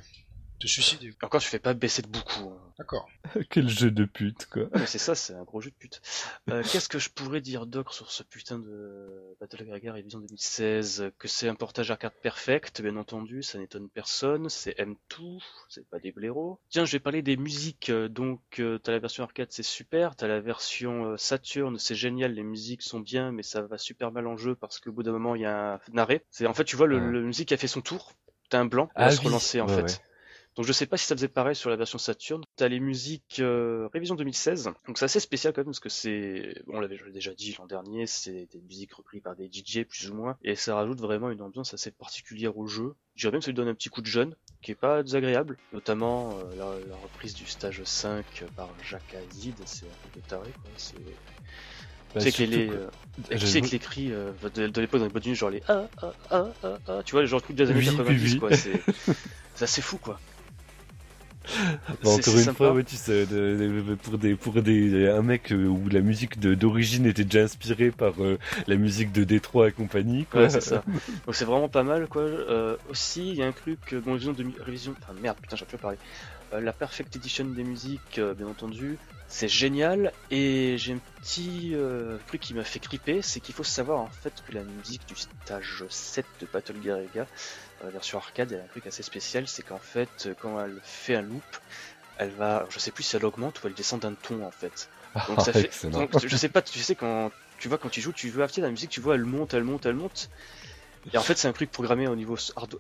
Te 0.60 0.68
suicider. 0.68 1.08
Et 1.08 1.26
encore, 1.26 1.40
je 1.40 1.48
fais 1.48 1.60
pas 1.60 1.74
baisser 1.76 2.02
de 2.02 2.08
beaucoup. 2.08 2.50
hein. 2.50 2.74
D'accord. 2.80 3.08
Quel 3.50 3.70
jeu 3.70 3.92
de 3.92 4.06
pute, 4.06 4.46
quoi. 4.48 4.64
Mais 4.74 4.86
c'est 4.88 4.98
ça, 4.98 5.14
c'est 5.16 5.34
un 5.34 5.44
gros 5.44 5.62
jeu 5.62 5.70
de 5.70 5.76
pute. 5.76 6.02
Euh, 6.50 6.64
Qu'est-ce 6.64 6.90
que 6.90 6.98
je 7.00 7.10
pourrais 7.10 7.42
dire 7.42 7.66
d'ocre 7.68 7.94
sur 7.94 8.10
ce 8.12 8.24
putain 8.24 8.58
de 8.60 9.36
Battle 9.40 9.66
Garriga 9.66 9.94
Révision 9.94 10.20
2016 10.20 11.12
Que 11.20 11.28
c'est 11.28 11.48
un 11.48 11.56
portage 11.56 11.92
arcade 11.92 12.12
perfect, 12.24 12.82
bien 12.82 12.98
entendu, 12.98 13.44
ça 13.44 13.58
n'étonne 13.60 13.88
personne, 13.90 14.50
c'est 14.50 14.78
M2, 14.80 15.40
c'est 15.70 15.88
pas 15.90 16.00
des 16.00 16.12
blaireaux. 16.12 16.60
Tiens, 16.70 16.86
je 16.86 16.92
vais 16.94 17.00
parler 17.00 17.22
des 17.22 17.38
musiques, 17.38 17.90
euh, 17.90 18.08
donc 18.10 18.42
euh, 18.60 18.78
t'as 18.80 18.92
la 18.92 19.00
version 19.00 19.24
arcade, 19.24 19.48
c'est 19.52 19.64
super, 19.64 20.16
t'as 20.16 20.28
la 20.28 20.40
version 20.40 21.06
euh, 21.06 21.18
Saturn, 21.18 21.78
c'est 21.80 21.96
génial, 21.96 22.34
les 22.34 22.44
musiques 22.44 22.82
sont 22.82 23.00
bien, 23.00 23.32
mais 23.32 23.44
ça 23.44 23.62
va 23.62 23.78
super 23.78 24.12
mal 24.12 24.26
en 24.28 24.38
jeu 24.38 24.56
parce 24.56 24.80
qu'au 24.80 24.92
bout 24.92 25.04
d'un 25.04 25.12
moment, 25.14 25.36
il 25.36 25.42
y 25.42 25.46
a 25.46 25.80
un 25.94 25.98
arrêt. 25.98 26.24
C'est 26.32 26.48
En 26.48 26.54
fait, 26.54 26.66
tu 26.66 26.76
vois, 26.76 26.88
le, 26.88 27.00
le 27.12 27.22
musique 27.24 27.52
a 27.52 27.58
fait 27.58 27.68
son 27.68 27.82
tour, 27.82 28.14
t'as 28.50 28.60
un 28.60 28.66
blanc, 28.66 28.90
elle 28.96 29.04
Ah 29.04 29.10
va 29.10 29.12
se 29.16 29.22
relancer 29.22 29.62
en 29.62 29.68
ouais, 29.68 29.76
fait. 29.76 29.82
ouais. 29.84 30.07
Donc 30.58 30.66
je 30.66 30.74
sais 30.74 30.88
pas 30.88 30.98
si 30.98 31.06
ça 31.06 31.16
faisait 31.16 31.28
pareil 31.28 31.56
sur 31.56 31.70
la 31.70 31.76
version 31.76 32.00
Saturn. 32.00 32.44
T'as 32.56 32.68
les 32.68 32.80
musiques 32.80 33.38
euh, 33.40 33.88
révision 33.94 34.16
2016. 34.16 34.72
Donc 34.88 34.98
c'est 34.98 35.06
assez 35.06 35.20
spécial 35.20 35.54
quand 35.54 35.62
même 35.62 35.68
parce 35.68 35.80
que 35.80 35.90
c'est, 35.90 36.64
bon, 36.66 36.78
on 36.78 36.80
l'avait 36.80 36.98
déjà 37.14 37.32
dit 37.36 37.56
l'an 37.60 37.68
dernier, 37.68 38.08
c'est 38.08 38.48
des 38.52 38.60
musiques 38.68 38.94
reprises 38.94 39.22
par 39.22 39.36
des 39.36 39.50
DJ 39.52 39.84
plus 39.84 40.10
ou 40.10 40.16
moins, 40.16 40.36
et 40.44 40.56
ça 40.56 40.76
rajoute 40.76 41.00
vraiment 41.00 41.30
une 41.30 41.42
ambiance 41.44 41.76
assez 41.76 41.92
particulière 41.92 42.58
au 42.58 42.66
jeu. 42.66 42.96
Je 43.16 43.22
dirais 43.22 43.32
même 43.34 43.40
que 43.42 43.46
ça 43.46 43.52
lui 43.52 43.56
donne 43.56 43.68
un 43.68 43.76
petit 43.76 43.90
coup 43.90 44.02
de 44.02 44.08
jeune, 44.08 44.36
qui 44.64 44.72
est 44.72 44.76
pas 44.76 45.04
désagréable, 45.04 45.58
notamment 45.74 46.32
euh, 46.40 46.56
la, 46.56 46.90
la 46.90 46.96
reprise 47.04 47.36
du 47.36 47.46
stage 47.46 47.84
5 47.84 48.26
par 48.56 48.70
Jacques 48.84 49.16
Azid, 49.30 49.56
c'est 49.66 49.86
un 49.86 50.10
peu 50.12 50.22
taré 50.28 50.50
quoi. 50.62 50.72
C'est 50.78 50.96
Bah, 52.16 52.22
tu 52.22 52.32
sais 52.32 52.32
que 52.32 52.50
les, 52.50 52.70
euh, 52.70 52.90
tu 53.30 53.46
sais 53.46 53.62
que 53.62 53.68
les 53.68 53.80
cris 53.80 54.12
euh, 54.12 54.32
de, 54.56 54.68
de 54.68 54.82
l'époque 54.82 55.02
dans 55.02 55.06
les 55.06 55.12
boîtes 55.12 55.24
de 55.24 55.30
nuit, 55.30 55.36
genre 55.36 55.52
les 55.52 55.62
ah 55.68 55.88
ah 56.02 56.14
ah 56.32 56.48
ah 56.64 56.78
ah, 56.88 57.02
tu 57.06 57.12
vois, 57.12 57.22
les 57.22 57.28
genre 57.28 57.44
trucs 57.44 57.56
des 57.56 57.70
années 57.70 57.80
Oui, 57.80 57.90
oui, 57.90 57.98
90 57.98 58.34
oui. 58.34 58.40
quoi, 58.40 58.50
c'est 58.58 59.64
assez 59.64 59.82
fou 59.82 59.98
quoi. 59.98 60.20
Bah, 62.03 62.10
encore 62.11 62.34
une 62.36 62.44
sympa. 62.44 62.53
fois, 62.53 62.74
ouais, 62.74 62.84
tu 62.84 62.95
sais, 62.95 63.26
de- 63.26 63.82
de- 63.88 63.95
pour 63.95 64.18
des 64.18 64.36
pour 64.36 64.61
des 64.61 65.07
un 65.07 65.22
mec 65.22 65.52
euh, 65.52 65.65
où 65.68 65.88
la 65.90 66.02
musique 66.02 66.40
d'origine 66.40 67.06
était 67.06 67.24
déjà 67.24 67.44
inspirée 67.44 67.91
par 67.91 68.14
euh, 68.22 68.38
la 68.68 68.76
musique 68.76 69.11
de 69.11 69.24
Détroit 69.24 69.69
et 69.69 69.72
compagnie. 69.72 70.26
Quoi. 70.26 70.41
Ouais, 70.44 70.49
c'est 70.49 70.61
ça. 70.61 70.84
Donc 71.26 71.36
c'est 71.36 71.45
vraiment 71.45 71.69
pas 71.69 71.84
mal, 71.84 72.07
quoi. 72.07 72.22
Euh, 72.22 72.76
aussi, 72.90 73.30
il 73.30 73.36
y 73.36 73.44
a 73.44 73.48
un 73.48 73.52
truc, 73.52 73.80
euh, 73.94 74.02
bon, 74.02 74.11
révision 74.14 74.34
de 74.34 74.45
révision. 74.64 74.95
Enfin 75.02 75.14
merde, 75.22 75.38
putain, 75.41 75.56
j'ai 75.56 75.65
plus 75.65 75.78
parler. 75.78 75.98
Euh, 76.53 76.61
la 76.61 76.72
Perfect 76.72 77.14
Edition 77.15 77.44
des 77.45 77.64
musiques, 77.65 78.19
euh, 78.19 78.34
bien 78.34 78.48
entendu, 78.48 78.98
c'est 79.28 79.49
génial. 79.49 80.14
Et 80.32 80.76
j'ai 80.78 80.94
un 80.94 80.99
petit 81.22 81.72
euh, 81.74 82.18
truc 82.28 82.40
qui 82.40 82.53
m'a 82.53 82.64
fait 82.64 82.80
criper, 82.80 83.22
c'est 83.22 83.41
qu'il 83.41 83.53
faut 83.53 83.65
savoir 83.65 83.99
en 83.99 84.07
fait 84.07 84.34
que 84.48 84.53
la 84.56 84.64
musique 84.64 85.06
du 85.07 85.15
stage 85.15 85.84
7 85.90 86.26
de 86.40 86.48
Battle 86.52 86.80
Garriga, 86.82 87.28
version 87.82 88.18
arcade, 88.18 88.52
elle 88.52 88.62
a 88.62 88.64
un 88.64 88.68
truc 88.68 88.88
assez 88.88 89.04
spécial, 89.04 89.48
c'est 89.48 89.64
qu'en 89.64 89.80
fait, 89.80 90.26
euh, 90.28 90.36
quand 90.36 90.60
elle 90.60 90.80
fait 90.84 91.16
un 91.16 91.22
loop, 91.22 91.58
elle 92.18 92.32
va, 92.32 92.66
je 92.70 92.80
sais 92.80 92.91
plus 92.91 93.04
si 93.04 93.16
elle 93.16 93.26
augmente 93.26 93.64
ou 93.64 93.68
elle 93.68 93.74
descend 93.76 94.02
d'un 94.02 94.16
ton 94.16 94.44
en 94.45 94.52
fait. 94.52 94.90
Donc 95.28 95.41
ça 95.41 95.54
Ah, 95.54 95.54
fait, 95.54 95.72
donc, 95.91 96.12
je 96.28 96.38
sais 96.38 96.49
pas, 96.49 96.62
tu 96.62 96.80
sais 96.80 96.95
quand 96.95 97.32
tu 97.60 97.68
vois 97.70 97.78
quand 97.80 97.90
tu 97.90 98.02
joues, 98.02 98.14
tu 98.14 98.30
veux 98.30 98.44
acheter 98.44 98.62
la 98.62 98.72
musique, 98.72 98.91
tu 98.91 99.02
vois 99.02 99.16
elle 99.16 99.26
monte, 99.26 99.54
elle 99.54 99.64
monte, 99.64 99.86
elle 99.86 99.95
monte. 99.95 100.30
Et 101.14 101.18
en 101.18 101.24
fait 101.24 101.38
c'est 101.38 101.48
un 101.49 101.54
truc 101.54 101.72
programmé 101.72 102.08
au 102.08 102.16
niveau 102.16 102.36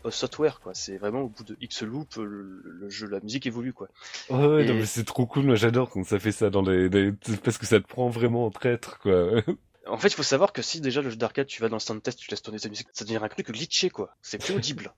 euh, 0.05 0.11
software 0.11 0.59
quoi. 0.61 0.73
C'est 0.75 0.97
vraiment 0.97 1.21
au 1.21 1.29
bout 1.29 1.43
de 1.43 1.57
X 1.61 1.83
loop 1.83 2.15
le, 2.17 2.61
le 2.63 2.89
jeu, 2.89 3.07
la 3.07 3.19
musique 3.21 3.45
évolue 3.47 3.73
quoi. 3.73 3.89
Ouais, 4.29 4.45
ouais, 4.45 4.63
non, 4.65 4.75
mais 4.75 4.85
c'est 4.85 5.05
trop 5.05 5.25
cool. 5.25 5.45
Moi, 5.45 5.55
j'adore 5.55 5.89
quand 5.89 6.03
ça 6.03 6.19
fait 6.19 6.31
ça 6.33 6.49
dans 6.49 6.61
les, 6.61 6.89
les- 6.89 7.13
parce 7.43 7.57
que 7.57 7.65
ça 7.65 7.79
te 7.79 7.87
prend 7.87 8.09
vraiment 8.09 8.45
en 8.45 8.51
traître, 8.51 8.99
quoi. 8.99 9.41
En 9.89 9.97
fait, 9.97 10.09
il 10.09 10.15
faut 10.15 10.23
savoir 10.23 10.53
que 10.53 10.61
si 10.61 10.81
déjà 10.81 11.01
le 11.01 11.09
jeu 11.09 11.15
d'arcade, 11.15 11.47
tu 11.47 11.61
vas 11.61 11.69
dans 11.69 11.77
le 11.77 11.81
stand 11.81 12.01
test, 12.01 12.19
tu 12.19 12.29
laisses 12.29 12.41
tourner 12.41 12.59
ta 12.59 12.69
musique, 12.69 12.87
ça 12.93 13.05
devient 13.05 13.19
un 13.21 13.27
truc 13.27 13.51
glitché, 13.51 13.89
quoi. 13.89 14.15
C'est 14.21 14.37
plus 14.37 14.53
audible. 14.53 14.93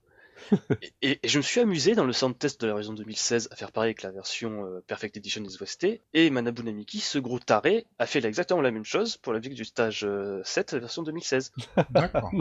et, 1.01 1.19
je 1.23 1.37
me 1.37 1.43
suis 1.43 1.59
amusé 1.59 1.95
dans 1.95 2.05
le 2.05 2.13
sound 2.13 2.37
test 2.37 2.61
de 2.61 2.67
la 2.67 2.73
version 2.73 2.93
2016 2.93 3.49
à 3.51 3.55
faire 3.55 3.71
pareil 3.71 3.89
avec 3.89 4.01
la 4.03 4.11
version 4.11 4.65
euh, 4.65 4.83
Perfect 4.87 5.17
Edition 5.17 5.41
des 5.41 5.61
OST, 5.61 6.01
et 6.13 6.29
Manabu 6.29 6.63
Namiki, 6.63 6.99
ce 6.99 7.19
gros 7.19 7.39
taré, 7.39 7.85
a 7.99 8.05
fait 8.05 8.23
exactement 8.23 8.61
la 8.61 8.71
même 8.71 8.85
chose 8.85 9.17
pour 9.17 9.33
la 9.33 9.39
musique 9.39 9.55
du 9.55 9.65
stage 9.65 10.03
euh, 10.03 10.41
7 10.43 10.75
version 10.75 11.03
2016. 11.03 11.53
D'accord. 11.91 12.31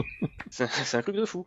C'est 0.49 0.97
un 0.97 1.01
truc 1.01 1.15
de 1.15 1.25
fou. 1.25 1.45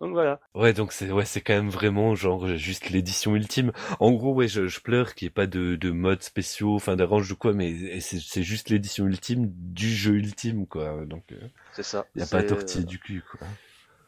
Donc 0.00 0.12
voilà. 0.12 0.40
Ouais, 0.54 0.72
donc 0.72 0.92
c'est 0.92 1.10
ouais, 1.10 1.24
c'est 1.24 1.40
quand 1.40 1.54
même 1.54 1.70
vraiment 1.70 2.14
genre 2.14 2.56
juste 2.56 2.90
l'édition 2.90 3.36
ultime. 3.36 3.72
En 4.00 4.10
gros, 4.12 4.34
ouais, 4.34 4.48
je, 4.48 4.66
je 4.66 4.80
pleure 4.80 5.14
qu'il 5.14 5.26
n'y 5.26 5.28
ait 5.28 5.34
pas 5.34 5.46
de, 5.46 5.76
de 5.76 5.90
modes 5.90 6.22
spéciaux, 6.22 6.74
enfin 6.74 6.96
d'arrange 6.96 7.30
ou 7.30 7.36
quoi, 7.36 7.52
mais 7.52 8.00
c'est 8.00 8.18
c'est 8.18 8.42
juste 8.42 8.70
l'édition 8.70 9.06
ultime 9.06 9.48
du 9.48 9.94
jeu 9.94 10.14
ultime, 10.14 10.66
quoi. 10.66 11.04
Donc 11.06 11.24
il 11.30 11.50
C'est 11.72 11.82
ça. 11.82 12.06
y 12.16 12.22
a 12.22 12.26
pas 12.26 12.42
euh, 12.42 12.82
du 12.82 12.98
cul, 12.98 13.22
quoi. 13.30 13.46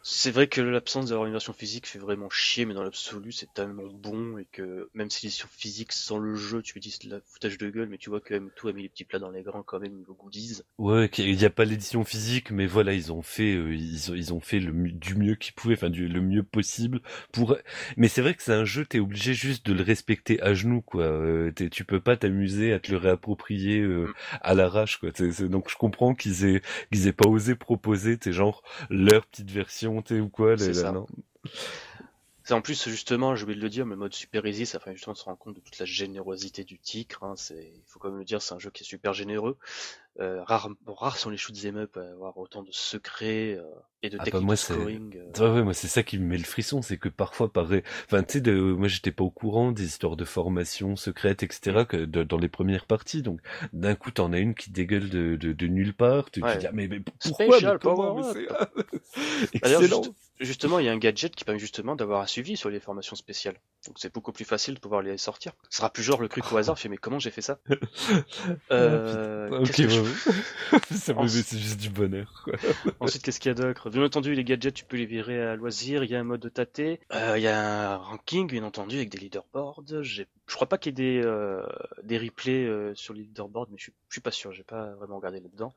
C'est 0.05 0.31
vrai 0.31 0.47
que 0.47 0.61
l'absence 0.61 1.07
d'avoir 1.09 1.27
une 1.27 1.33
version 1.33 1.53
physique 1.53 1.89
fait 1.89 1.99
vraiment 1.99 2.31
chier, 2.31 2.65
mais 2.65 2.75
dans 2.75 2.85
l'absolu, 2.85 3.33
c'est 3.33 3.53
tellement 3.53 3.89
bon 3.93 4.39
et 4.39 4.45
que 4.45 4.89
même 4.95 5.11
si 5.11 5.27
l'édition 5.27 5.49
physique 5.51 5.91
sans 5.91 6.19
le 6.19 6.37
jeu, 6.37 6.63
tu 6.63 6.75
me 6.77 6.81
dis 6.81 6.93
c'est 6.93 7.07
de 7.07 7.11
la 7.11 7.21
foutage 7.21 7.59
de 7.59 7.69
gueule, 7.71 7.89
mais 7.89 7.99
tu 7.99 8.09
vois 8.09 8.21
que 8.21 8.35
même 8.35 8.53
tout 8.55 8.69
a 8.69 8.73
mis 8.73 8.83
les 8.83 8.89
petits 8.89 9.05
plats 9.05 9.19
dans 9.19 9.31
les 9.31 9.43
grands 9.43 9.65
quand 9.65 9.81
même 9.81 9.95
niveau 9.95 10.15
goodies. 10.15 10.61
Ouais, 10.77 11.09
qu'il 11.09 11.37
n'y 11.37 11.45
a 11.45 11.51
pas 11.51 11.65
l'édition 11.65 12.03
physique, 12.05 12.51
mais 12.51 12.67
voilà, 12.67 12.95
ils 12.95 13.13
ont 13.13 13.23
fait, 13.23 13.55
euh, 13.55 13.73
ils 13.77 14.11
ont, 14.11 14.15
ils 14.17 14.33
ont 14.35 14.41
fait 14.41 14.59
le, 14.59 14.73
du 14.91 15.15
mieux 15.15 15.37
qu'ils 15.37 15.55
pouvaient, 15.55 15.77
enfin 15.77 15.89
du 15.89 16.09
le 16.09 16.21
mieux 16.21 16.43
possible 16.43 17.01
pour. 17.31 17.57
Mais 17.97 18.09
c'est 18.09 18.23
vrai 18.23 18.35
que 18.35 18.43
c'est 18.43 18.53
un 18.53 18.65
jeu, 18.65 18.85
t'es 18.85 18.99
obligé 18.99 19.35
juste 19.35 19.65
de 19.67 19.73
le 19.73 19.85
respecter 19.85 20.43
à 20.43 20.53
genoux, 20.53 20.83
quoi. 20.83 21.05
Euh, 21.05 21.53
tu 21.71 21.85
peux 21.85 22.01
pas 22.01 22.17
t'amuser 22.17 22.73
à 22.73 22.81
te 22.81 22.91
le 22.91 22.97
réapproprier 22.99 23.79
euh, 23.83 24.09
à 24.41 24.55
l'arrache, 24.55 24.97
quoi. 24.99 25.11
C'est- 25.15 25.45
donc 25.49 25.71
je 25.71 25.77
comprends 25.77 26.13
qu'ils 26.17 26.45
aient, 26.45 26.63
qu'ils 26.93 27.07
aient 27.07 27.13
pas 27.13 27.29
osé 27.29 27.55
proposer, 27.55 28.19
t'es 28.19 28.33
genre 28.33 28.65
leur 28.91 29.27
petite 29.27 29.53
version, 29.53 29.94
ou 29.99 30.29
quoi. 30.29 30.57
Là, 30.57 30.75
ça. 30.75 30.93
non. 30.93 31.07
En 32.51 32.61
plus 32.61 32.89
justement, 32.89 33.35
j'ai 33.37 33.45
oublié 33.45 33.59
de 33.59 33.65
le 33.65 33.71
dire, 33.71 33.87
mais 33.87 33.95
le 33.95 34.01
mode 34.01 34.13
Super 34.13 34.45
Easy, 34.45 34.67
ça 34.67 34.79
fait 34.79 34.93
justement 34.93 35.15
se 35.15 35.25
rendre 35.25 35.39
compte 35.39 35.57
de 35.57 35.61
toute 35.61 35.79
la 35.79 35.87
générosité 35.87 36.63
du 36.63 36.79
Tigre. 36.79 37.23
Hein. 37.23 37.35
C'est, 37.37 37.73
il 37.75 37.83
faut 37.87 37.99
quand 37.99 38.11
même 38.11 38.19
le 38.19 38.25
dire, 38.25 38.43
c'est 38.43 38.55
un 38.55 38.59
jeu 38.59 38.71
qui 38.71 38.83
est 38.83 38.87
super 38.87 39.15
généreux. 39.15 39.57
Euh, 40.21 40.45
rares, 40.45 41.17
sont 41.19 41.29
les 41.31 41.37
shoot'em 41.37 41.77
up 41.77 41.97
à 41.97 42.03
avoir 42.13 42.39
autant 42.39 42.63
de 42.63 42.71
secrets 42.71 43.57
euh, 43.59 43.65
et 44.05 44.11
de 44.11 44.17
Ah 44.17 44.19
bah, 44.21 44.25
techniques 44.27 44.45
moi, 44.45 44.55
de 44.55 44.59
c'est- 44.61 44.73
scoring. 44.75 45.17
euh. 45.17 45.41
Ouais, 45.49 45.55
ouais, 45.57 45.63
moi 45.65 45.75
c'est 45.75 45.89
ça 45.89 46.05
qui 46.05 46.19
me 46.19 46.25
met 46.25 46.39
le 46.39 46.45
frisson, 46.45 46.83
c'est 46.83 46.99
que 46.99 47.09
parfois 47.09 47.53
pareil, 47.53 47.83
enfin 48.05 48.23
tu 48.23 48.35
sais, 48.35 48.41
de... 48.41 48.55
moi 48.55 48.87
j'étais 48.87 49.11
pas 49.11 49.25
au 49.25 49.31
courant 49.31 49.73
des 49.73 49.85
histoires 49.85 50.15
de 50.17 50.25
formation 50.25 50.95
secrète, 50.95 51.43
etc. 51.43 51.85
que 51.89 51.97
de- 51.97 52.23
dans 52.23 52.39
les 52.39 52.49
premières 52.49 52.87
parties, 52.87 53.23
donc 53.23 53.41
d'un 53.73 53.97
coup 53.97 54.13
t'en 54.13 54.33
as 54.33 54.39
une 54.39 54.55
qui 54.55 54.71
dégueule 54.71 55.11
de, 55.11 55.35
de, 55.35 55.53
de 55.53 55.67
nulle 55.67 55.95
part, 55.95 56.31
tu 56.31 56.45
Ouais. 56.45 56.55
te 56.55 56.61
dis 56.61 56.67
ah, 56.69 56.73
mais, 56.73 56.87
mais 56.87 57.01
pourquoi, 57.01 57.47
Special 57.57 57.73
mais 57.75 57.79
comment, 57.81 58.15
power 58.23 58.33
mais 58.37 58.47
excellent. 59.53 59.81
juste- 60.05 60.13
justement, 60.39 60.79
il 60.79 60.87
y 60.87 60.89
a 60.89 60.93
un 60.93 60.99
gadget 60.99 61.35
qui 61.35 61.45
permet 61.45 61.59
justement 61.59 61.97
d'avoir 61.97 62.21
un 62.21 62.27
suivi 62.27 62.57
sur 62.57 62.71
les 62.71 62.79
formations 62.81 63.17
spéciales. 63.17 63.57
Donc 63.87 63.97
c'est 63.99 64.13
beaucoup 64.13 64.33
plus 64.33 64.45
facile 64.45 64.75
de 64.75 64.81
pouvoir 64.81 65.03
les 65.03 65.19
sortir. 65.19 65.53
Ce 65.69 65.79
sera 65.79 65.91
plus 65.91 66.03
genre 66.03 66.21
le 66.21 66.29
truc 66.29 66.51
au 66.53 66.57
hasard, 66.57 66.79
fait 66.79 66.89
mais 66.89 66.97
comment 66.97 67.19
j'ai 67.19 67.31
fait 67.31 67.43
ça? 67.43 67.59
Euh, 68.71 69.51
Ok, 69.51 69.73
je- 69.77 70.03
c'est 71.43 71.59
juste 71.59 71.81
du 71.81 71.91
bonheur. 71.91 72.43
Quoi. 72.45 72.55
Ensuite, 73.01 73.23
qu'est-ce 73.23 73.41
qu'il 73.41 73.51
y 73.51 73.53
a 73.53 73.55
d'autre? 73.55 73.91
Bien 73.91 74.03
entendu, 74.03 74.35
les 74.35 74.45
gadgets, 74.45 74.75
tu 74.75 74.85
peux 74.85 74.97
les 74.97 75.07
virer 75.07 75.41
à 75.43 75.57
loisir. 75.57 76.05
Il 76.05 76.11
y 76.11 76.15
a 76.17 76.21
un 76.21 76.25
mode 76.25 76.41
de 76.41 76.49
tâter. 76.49 77.01
Euh, 77.13 77.39
il 77.39 77.43
y 77.43 77.49
a 77.49 77.93
un 77.95 77.97
ranking, 77.97 78.47
bien 78.49 78.65
entendu, 78.65 78.97
avec 78.97 79.11
des 79.11 79.19
leaderboards. 79.19 79.85
Je 80.03 80.23
crois 80.55 80.69
pas 80.69 80.79
qu'il 80.79 80.99
y 80.99 81.03
ait 81.03 81.21
des, 81.21 81.27
euh, 81.27 81.63
des 82.03 82.19
replays 82.19 82.65
euh, 82.65 82.95
sur 82.95 83.15
les 83.15 83.23
leaderboards, 83.23 83.69
mais 83.71 83.79
je 83.79 83.85
suis, 83.85 83.93
je 84.09 84.15
suis 84.15 84.21
pas 84.21 84.31
sûr. 84.31 84.53
J'ai 84.53 84.65
pas 84.65 84.87
vraiment 84.95 85.17
regardé 85.17 85.41
là-dedans. 85.41 85.75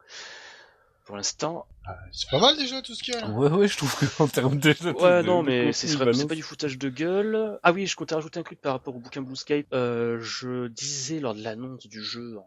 Pour 1.08 1.16
l'instant, 1.16 1.66
C'est 2.12 2.30
pas 2.30 2.40
mal 2.40 2.58
déjà 2.58 2.82
tout 2.82 2.94
ce 2.94 3.02
qu'il 3.02 3.14
y 3.14 3.18
a. 3.18 3.30
Ouais, 3.30 3.50
ouais, 3.50 3.68
je 3.70 3.78
trouve 3.78 3.96
qu'en 4.18 4.28
termes 4.28 4.60
de 4.60 4.70
Ouais, 4.92 5.24
de- 5.24 5.26
non, 5.26 5.42
de 5.42 5.48
mais 5.48 5.72
c'est 5.72 5.88
c'est 5.88 5.96
balance. 5.98 6.26
pas 6.26 6.36
du 6.36 6.44
foutage 6.44 6.78
de 6.78 6.90
gueule. 6.90 7.58
Ah 7.64 7.72
oui, 7.72 7.88
je 7.88 7.96
comptais 7.96 8.14
rajouter 8.14 8.42
un 8.42 8.44
truc 8.44 8.60
par 8.60 8.74
rapport 8.74 8.94
au 8.94 9.00
bouquin 9.00 9.22
Blue 9.22 9.38
Sky. 9.38 9.66
Euh, 9.74 10.20
je 10.20 10.68
disais 10.68 11.22
lors 11.22 11.34
de 11.34 11.42
l'annonce 11.42 11.88
du 11.88 12.04
jeu 12.04 12.38
en 12.38 12.46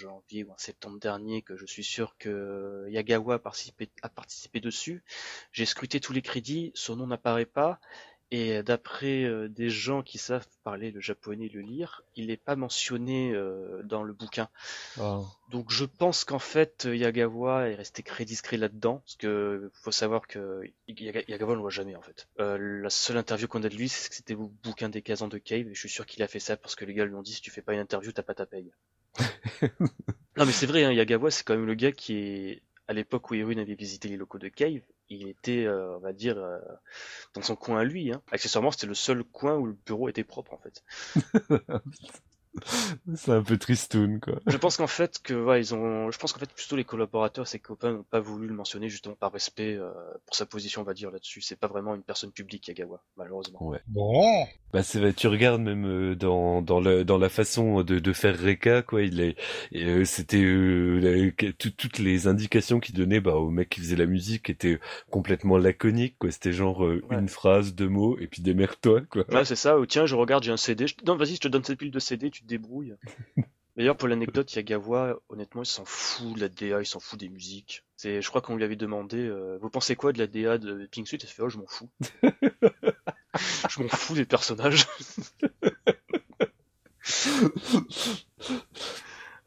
janvier 0.00 0.42
ou 0.42 0.50
en 0.50 0.58
septembre 0.58 0.98
dernier 0.98 1.42
que 1.42 1.56
je 1.56 1.64
suis 1.66 1.84
sûr 1.84 2.16
que 2.18 2.84
Yagawa 2.90 3.36
a 3.36 3.38
participé, 3.38 3.88
a 4.02 4.08
participé 4.08 4.58
dessus. 4.58 5.04
J'ai 5.52 5.64
scruté 5.64 6.00
tous 6.00 6.12
les 6.12 6.20
crédits, 6.20 6.72
son 6.74 6.96
nom 6.96 7.06
n'apparaît 7.06 7.46
pas. 7.46 7.78
Et 8.32 8.62
d'après 8.62 9.24
euh, 9.24 9.48
des 9.48 9.70
gens 9.70 10.02
qui 10.02 10.16
savent 10.18 10.46
parler 10.62 10.92
le 10.92 11.00
japonais 11.00 11.46
et 11.46 11.48
le 11.48 11.62
lire, 11.62 12.02
il 12.14 12.28
n'est 12.28 12.36
pas 12.36 12.54
mentionné 12.54 13.32
euh, 13.34 13.82
dans 13.82 14.04
le 14.04 14.12
bouquin. 14.12 14.48
Donc 15.50 15.72
je 15.72 15.84
pense 15.84 16.24
qu'en 16.24 16.38
fait 16.38 16.84
Yagawa 16.84 17.68
est 17.70 17.74
resté 17.74 18.04
très 18.04 18.24
discret 18.24 18.56
là-dedans, 18.56 18.98
parce 19.04 19.16
que 19.16 19.70
faut 19.74 19.90
savoir 19.90 20.28
que 20.28 20.62
Yaga- 20.86 21.24
Yagawa 21.26 21.52
on 21.52 21.56
le 21.56 21.60
voit 21.60 21.70
jamais 21.70 21.96
en 21.96 22.02
fait. 22.02 22.28
Euh, 22.38 22.56
la 22.82 22.90
seule 22.90 23.16
interview 23.16 23.48
qu'on 23.48 23.64
a 23.64 23.68
de 23.68 23.74
lui, 23.76 23.88
c'est 23.88 24.08
que 24.08 24.14
c'était 24.14 24.34
au 24.36 24.52
bouquin 24.62 24.88
des 24.88 25.02
casans 25.02 25.26
de 25.28 25.38
Cave, 25.38 25.66
et 25.66 25.74
je 25.74 25.80
suis 25.80 25.88
sûr 25.88 26.06
qu'il 26.06 26.22
a 26.22 26.28
fait 26.28 26.38
ça 26.38 26.56
parce 26.56 26.76
que 26.76 26.84
les 26.84 26.94
gars 26.94 27.04
lui 27.06 27.14
ont 27.16 27.22
dit 27.22 27.32
si 27.32 27.40
tu 27.40 27.50
fais 27.50 27.62
pas 27.62 27.72
une 27.74 27.80
interview, 27.80 28.12
t'as 28.12 28.22
pas 28.22 28.34
ta 28.34 28.46
paye. 28.46 28.70
non 30.36 30.46
mais 30.46 30.52
c'est 30.52 30.66
vrai, 30.66 30.84
hein, 30.84 30.92
Yagawa 30.92 31.32
c'est 31.32 31.42
quand 31.44 31.56
même 31.56 31.66
le 31.66 31.74
gars 31.74 31.90
qui 31.90 32.14
est 32.14 32.62
à 32.90 32.92
l'époque 32.92 33.30
où 33.30 33.34
Irune 33.34 33.60
avait 33.60 33.76
visité 33.76 34.08
les 34.08 34.16
locaux 34.16 34.40
de 34.40 34.48
Cave, 34.48 34.80
il 35.10 35.28
était, 35.28 35.64
euh, 35.64 35.96
on 35.96 36.00
va 36.00 36.12
dire, 36.12 36.36
euh, 36.38 36.58
dans 37.34 37.40
son 37.40 37.54
coin 37.54 37.78
à 37.78 37.84
lui. 37.84 38.12
Hein. 38.12 38.20
Accessoirement, 38.32 38.72
c'était 38.72 38.88
le 38.88 38.94
seul 38.94 39.22
coin 39.22 39.54
où 39.54 39.66
le 39.66 39.74
bureau 39.86 40.08
était 40.08 40.24
propre 40.24 40.54
en 40.54 40.58
fait. 40.58 40.82
C'est 43.14 43.32
un 43.32 43.42
peu 43.42 43.56
tristoun, 43.58 44.20
quoi. 44.20 44.40
Je 44.46 44.56
pense 44.56 44.76
qu'en 44.76 44.86
fait 44.86 45.20
que 45.22 45.34
ouais, 45.34 45.60
ils 45.60 45.74
ont 45.74 46.10
je 46.10 46.18
pense 46.18 46.32
qu'en 46.32 46.40
fait 46.40 46.52
plutôt 46.52 46.76
les 46.76 46.84
collaborateurs 46.84 47.46
ses 47.46 47.58
copains 47.58 47.92
n'ont 47.92 48.02
pas 48.02 48.20
voulu 48.20 48.48
le 48.48 48.54
mentionner 48.54 48.88
justement 48.88 49.14
par 49.14 49.32
respect 49.32 49.76
euh, 49.76 49.90
pour 50.26 50.34
sa 50.34 50.46
position 50.46 50.80
on 50.82 50.84
va 50.84 50.94
dire 50.94 51.10
là-dessus, 51.10 51.40
c'est 51.40 51.56
pas 51.58 51.68
vraiment 51.68 51.94
une 51.94 52.02
personne 52.02 52.32
publique 52.32 52.66
Yagawa 52.68 53.02
malheureusement. 53.16 53.62
Ouais. 53.66 53.80
Bon. 53.86 54.46
Bah 54.72 54.82
c'est 54.82 55.00
vrai, 55.00 55.12
tu 55.12 55.26
regardes 55.26 55.60
même 55.60 55.84
euh, 55.86 56.14
dans 56.14 56.62
dans 56.62 56.80
le 56.80 57.04
dans 57.04 57.18
la 57.18 57.28
façon 57.28 57.82
de 57.82 57.98
de 57.98 58.12
faire 58.12 58.38
Reka 58.38 58.82
quoi, 58.82 59.02
il 59.02 59.20
est 59.20 59.36
euh, 59.74 60.04
c'était 60.04 60.42
euh, 60.42 60.98
la- 61.00 61.52
toutes 61.52 61.98
les 61.98 62.26
indications 62.28 62.78
qu'il 62.80 62.94
donnait 62.94 63.20
bah 63.20 63.34
au 63.34 63.50
mec 63.50 63.68
qui 63.68 63.80
faisait 63.80 63.96
la 63.96 64.06
musique 64.06 64.48
étaient 64.50 64.78
complètement 65.10 65.58
laconiques 65.58 66.16
quoi, 66.18 66.30
c'était 66.30 66.52
genre 66.52 66.84
euh, 66.84 67.02
Ouais. 67.10 67.16
une 67.18 67.28
phrase, 67.28 67.74
deux 67.74 67.88
mots 67.88 68.16
et 68.20 68.26
puis 68.26 68.42
démerde-toi 68.42 69.00
quoi. 69.10 69.24
Ouais, 69.32 69.44
c'est 69.44 69.56
ça, 69.56 69.78
ou 69.78 69.86
tiens, 69.86 70.06
je 70.06 70.14
regarde, 70.14 70.44
j'ai 70.44 70.52
un 70.52 70.56
CD. 70.56 70.86
Je... 70.86 70.94
Non, 71.06 71.16
vas-y, 71.16 71.34
je 71.36 71.40
te 71.40 71.48
donne 71.48 71.64
cette 71.64 71.78
pile 71.78 71.90
de 71.90 71.98
CD, 71.98 72.30
tu 72.30 72.39
te 72.42 72.46
débrouilles. 72.46 72.94
D'ailleurs, 73.76 73.96
pour 73.96 74.08
l'anecdote, 74.08 74.52
Yagawa, 74.54 75.16
honnêtement, 75.28 75.62
il 75.62 75.66
s'en 75.66 75.84
fout 75.84 76.34
de 76.34 76.40
la 76.40 76.48
DA, 76.48 76.80
il 76.80 76.86
s'en 76.86 77.00
fout 77.00 77.18
des 77.18 77.28
musiques. 77.28 77.84
C'est, 77.96 78.20
je 78.20 78.28
crois 78.28 78.42
qu'on 78.42 78.56
lui 78.56 78.64
avait 78.64 78.76
demandé, 78.76 79.18
euh, 79.18 79.58
vous 79.62 79.70
pensez 79.70 79.96
quoi 79.96 80.12
de 80.12 80.18
la 80.18 80.26
DA 80.26 80.58
de 80.58 80.86
Pink 80.90 81.06
Suit? 81.06 81.18
Il 81.22 81.28
fait, 81.28 81.42
oh, 81.42 81.48
je 81.48 81.58
m'en 81.58 81.66
fous. 81.66 81.88
je 82.22 83.82
m'en 83.82 83.88
fous 83.88 84.14
des 84.14 84.26
personnages. 84.26 84.86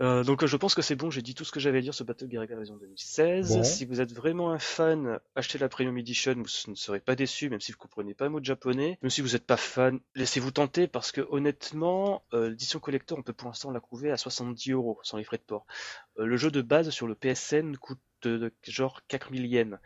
Euh, 0.03 0.23
donc 0.25 0.45
je 0.45 0.57
pense 0.57 0.75
que 0.75 0.81
c'est 0.81 0.95
bon, 0.95 1.09
j'ai 1.09 1.21
dit 1.21 1.33
tout 1.33 1.45
ce 1.45 1.51
que 1.51 1.61
j'avais 1.61 1.77
à 1.77 1.81
dire 1.81 1.93
sur 1.93 2.03
Battle 2.03 2.29
Gear 2.29 2.45
version 2.45 2.75
2016. 2.75 3.55
Bon. 3.55 3.63
Si 3.63 3.85
vous 3.85 4.01
êtes 4.01 4.11
vraiment 4.11 4.51
un 4.51 4.59
fan, 4.59 5.19
achetez 5.35 5.57
la 5.57 5.69
Premium 5.69 5.97
Edition, 5.97 6.33
vous 6.33 6.71
ne 6.71 6.75
serez 6.75 6.99
pas 6.99 7.15
déçu, 7.15 7.49
même 7.49 7.61
si 7.61 7.71
vous 7.71 7.77
comprenez 7.77 8.13
pas 8.13 8.25
un 8.25 8.29
mot 8.29 8.41
de 8.41 8.45
japonais. 8.45 8.99
Même 9.01 9.09
si 9.09 9.21
vous 9.21 9.29
n'êtes 9.29 9.45
pas 9.45 9.55
fan, 9.55 10.01
laissez-vous 10.15 10.51
tenter 10.51 10.87
parce 10.87 11.13
que 11.13 11.21
honnêtement, 11.29 12.23
euh, 12.33 12.49
l'édition 12.49 12.79
collector, 12.79 13.17
on 13.17 13.21
peut 13.21 13.31
pour 13.31 13.47
l'instant 13.47 13.71
la 13.71 13.79
trouver 13.79 14.11
à 14.11 14.17
70 14.17 14.71
euros 14.71 14.99
sans 15.03 15.17
les 15.17 15.23
frais 15.23 15.37
de 15.37 15.43
port. 15.43 15.65
Euh, 16.19 16.25
le 16.25 16.35
jeu 16.35 16.51
de 16.51 16.61
base 16.61 16.89
sur 16.89 17.07
le 17.07 17.15
PSN 17.15 17.77
coûte 17.77 17.99
genre 18.63 19.01
4000 19.07 19.45
yens. 19.45 19.77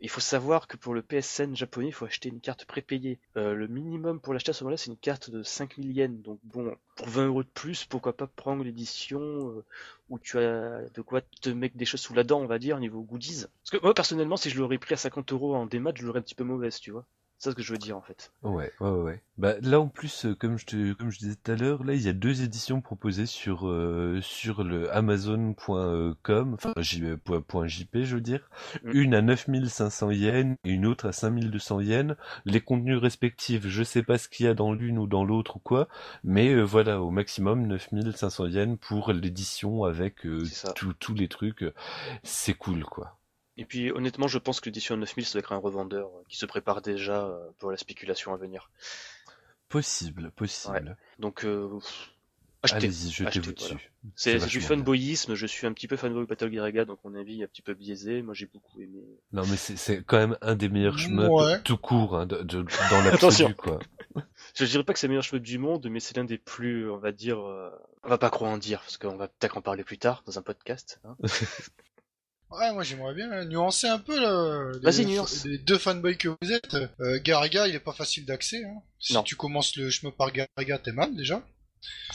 Il 0.00 0.10
faut 0.10 0.20
savoir 0.20 0.68
que 0.68 0.76
pour 0.76 0.94
le 0.94 1.02
PSN 1.02 1.54
japonais, 1.54 1.88
il 1.88 1.92
faut 1.92 2.04
acheter 2.04 2.28
une 2.28 2.40
carte 2.40 2.66
prépayée. 2.66 3.18
Euh, 3.36 3.54
le 3.54 3.66
minimum 3.66 4.20
pour 4.20 4.34
l'acheter 4.34 4.50
à 4.50 4.52
ce 4.52 4.62
moment-là, 4.64 4.76
c'est 4.76 4.90
une 4.90 4.96
carte 4.96 5.30
de 5.30 5.42
5000 5.42 5.92
yens. 5.92 6.22
Donc 6.22 6.38
bon, 6.44 6.76
pour 6.96 7.08
20 7.08 7.26
euros 7.26 7.42
de 7.42 7.48
plus, 7.48 7.84
pourquoi 7.84 8.14
pas 8.14 8.26
prendre 8.26 8.62
l'édition 8.62 9.20
euh, 9.20 9.64
où 10.10 10.18
tu 10.18 10.38
as 10.38 10.82
de 10.94 11.00
quoi 11.00 11.22
te 11.40 11.48
mettre 11.48 11.76
des 11.76 11.86
choses 11.86 12.00
sous 12.00 12.14
la 12.14 12.24
dent, 12.24 12.40
on 12.40 12.46
va 12.46 12.58
dire, 12.58 12.78
niveau 12.78 13.02
goodies. 13.02 13.46
Parce 13.62 13.70
que 13.70 13.82
moi, 13.82 13.94
personnellement, 13.94 14.36
si 14.36 14.50
je 14.50 14.58
l'aurais 14.58 14.78
pris 14.78 14.94
à 14.94 14.98
50 14.98 15.32
euros 15.32 15.56
en 15.56 15.66
démat, 15.66 15.92
je 15.94 16.04
l'aurais 16.04 16.18
un 16.18 16.22
petit 16.22 16.34
peu 16.34 16.44
mauvaise, 16.44 16.78
tu 16.78 16.90
vois. 16.90 17.06
C'est 17.38 17.44
ça 17.44 17.50
ce 17.50 17.56
que 17.56 17.62
je 17.62 17.72
veux 17.72 17.78
dire, 17.78 17.96
en 17.96 18.00
fait. 18.02 18.32
Ouais, 18.42 18.72
ouais, 18.80 18.90
ouais. 18.90 19.22
Bah 19.36 19.54
là 19.60 19.78
en 19.80 19.88
plus, 19.88 20.24
euh, 20.24 20.34
comme 20.34 20.56
je 20.56 20.64
te, 20.64 20.92
comme 20.94 21.10
je 21.10 21.18
disais 21.18 21.34
tout 21.36 21.52
à 21.52 21.56
l'heure, 21.56 21.84
là 21.84 21.92
il 21.92 22.00
y 22.00 22.08
a 22.08 22.14
deux 22.14 22.42
éditions 22.42 22.80
proposées 22.80 23.26
sur 23.26 23.68
euh, 23.68 24.20
sur 24.22 24.64
le 24.64 24.90
Amazon.com, 24.94 26.54
enfin 26.54 26.72
J- 26.78 27.04
euh, 27.04 27.66
.jp 27.66 28.04
je 28.04 28.14
veux 28.14 28.20
dire, 28.22 28.48
Mm. 28.82 28.90
une 28.94 29.14
à 29.14 29.20
9500 29.20 30.10
yens 30.10 30.56
et 30.64 30.70
une 30.70 30.86
autre 30.86 31.06
à 31.06 31.12
5200 31.12 31.80
yens. 31.80 32.14
Les 32.46 32.62
contenus 32.62 32.98
respectifs, 32.98 33.66
je 33.68 33.82
sais 33.82 34.02
pas 34.02 34.16
ce 34.16 34.28
qu'il 34.30 34.46
y 34.46 34.48
a 34.48 34.54
dans 34.54 34.72
l'une 34.72 34.98
ou 34.98 35.06
dans 35.06 35.24
l'autre 35.24 35.56
ou 35.56 35.60
quoi, 35.60 35.88
mais 36.24 36.48
euh, 36.54 36.62
voilà 36.62 37.02
au 37.02 37.10
maximum 37.10 37.66
9500 37.66 38.46
yens 38.46 38.78
pour 38.80 39.12
l'édition 39.12 39.84
avec 39.84 40.24
euh, 40.24 40.44
tous 40.98 41.14
les 41.14 41.28
trucs. 41.28 41.64
C'est 42.22 42.54
cool 42.54 42.84
quoi. 42.84 43.18
Et 43.58 43.64
puis, 43.64 43.90
honnêtement, 43.90 44.28
je 44.28 44.38
pense 44.38 44.60
que 44.60 44.66
l'édition 44.66 44.94
à 44.94 44.98
9000, 44.98 45.24
ça 45.24 45.32
doit 45.32 45.40
être 45.40 45.52
un 45.52 45.56
revendeur 45.56 46.08
euh, 46.08 46.22
qui 46.28 46.36
se 46.36 46.44
prépare 46.46 46.82
déjà 46.82 47.24
euh, 47.26 47.48
pour 47.58 47.70
la 47.70 47.76
spéculation 47.76 48.34
à 48.34 48.36
venir. 48.36 48.70
Possible, 49.68 50.30
possible. 50.30 50.96
Donc, 51.18 51.44
euh, 51.44 51.68
Achetez. 52.62 52.76
Allez-y, 52.86 53.10
jetez-vous 53.10 53.28
Achetez, 53.50 53.52
dessus. 53.52 53.68
voilà. 53.74 53.80
C'est 54.16 54.40
c'est 54.40 54.46
du 54.46 54.60
fanboyisme, 54.60 55.34
je 55.34 55.46
suis 55.46 55.66
un 55.66 55.72
petit 55.72 55.86
peu 55.88 55.96
fanboy 55.96 56.26
Battle 56.26 56.50
Giraga, 56.50 56.84
donc 56.84 56.98
mon 57.04 57.14
avis 57.14 57.40
est 57.40 57.44
un 57.44 57.48
petit 57.48 57.62
peu 57.62 57.74
biaisé. 57.74 58.22
Moi 58.22 58.34
j'ai 58.34 58.46
beaucoup 58.46 58.80
aimé. 58.80 59.04
Non, 59.32 59.42
mais 59.46 59.56
c'est 59.56 59.76
c'est 59.76 60.02
quand 60.02 60.16
même 60.16 60.36
un 60.40 60.54
des 60.56 60.68
meilleurs 60.68 60.98
shmups 60.98 61.28
Ouais. 61.28 61.60
tout 61.62 61.76
court, 61.76 62.16
hein, 62.18 62.26
de- 62.26 62.42
de- 62.42 62.62
dans 62.62 63.06
Attention. 63.12 63.48
l'absolu, 63.48 63.54
quoi. 63.54 63.78
Je 64.54 64.64
dirais 64.64 64.84
pas 64.84 64.92
que 64.94 64.98
c'est 64.98 65.06
le 65.06 65.10
meilleur 65.10 65.22
cheveu 65.24 65.38
du 65.40 65.58
monde, 65.58 65.86
mais 65.90 66.00
c'est 66.00 66.16
l'un 66.16 66.24
des 66.24 66.38
plus, 66.38 66.90
on 66.90 66.96
va 66.96 67.12
dire, 67.12 67.38
euh, 67.40 67.70
on 68.02 68.08
va 68.08 68.18
pas 68.18 68.30
trop 68.30 68.46
en 68.46 68.58
dire, 68.58 68.80
parce 68.80 68.96
qu'on 68.96 69.16
va 69.16 69.28
peut-être 69.28 69.58
en 69.58 69.62
parler 69.62 69.84
plus 69.84 69.98
tard 69.98 70.22
dans 70.26 70.38
un 70.38 70.42
podcast. 70.42 71.00
hein. 71.04 71.16
Ouais, 72.50 72.72
moi 72.72 72.82
j'aimerais 72.84 73.14
bien 73.14 73.30
euh, 73.32 73.44
nuancer 73.44 73.88
un 73.88 73.98
peu 73.98 74.18
là, 74.20 74.70
les, 74.74 74.78
Vas-y, 74.80 75.06
nuance. 75.06 75.44
les 75.44 75.58
deux 75.58 75.78
fanboys 75.78 76.16
que 76.16 76.28
vous 76.28 76.52
êtes. 76.52 76.76
Euh, 77.00 77.18
Garaga, 77.22 77.66
il 77.66 77.74
est 77.74 77.80
pas 77.80 77.92
facile 77.92 78.24
d'accès. 78.24 78.62
Hein. 78.64 78.82
Si 79.00 79.14
Non. 79.14 79.22
tu 79.24 79.34
commences 79.36 79.76
le 79.76 79.90
chemin 79.90 80.12
par 80.12 80.30
Garaga, 80.32 80.78
t'es 80.78 80.92
mal 80.92 81.14
déjà. 81.16 81.44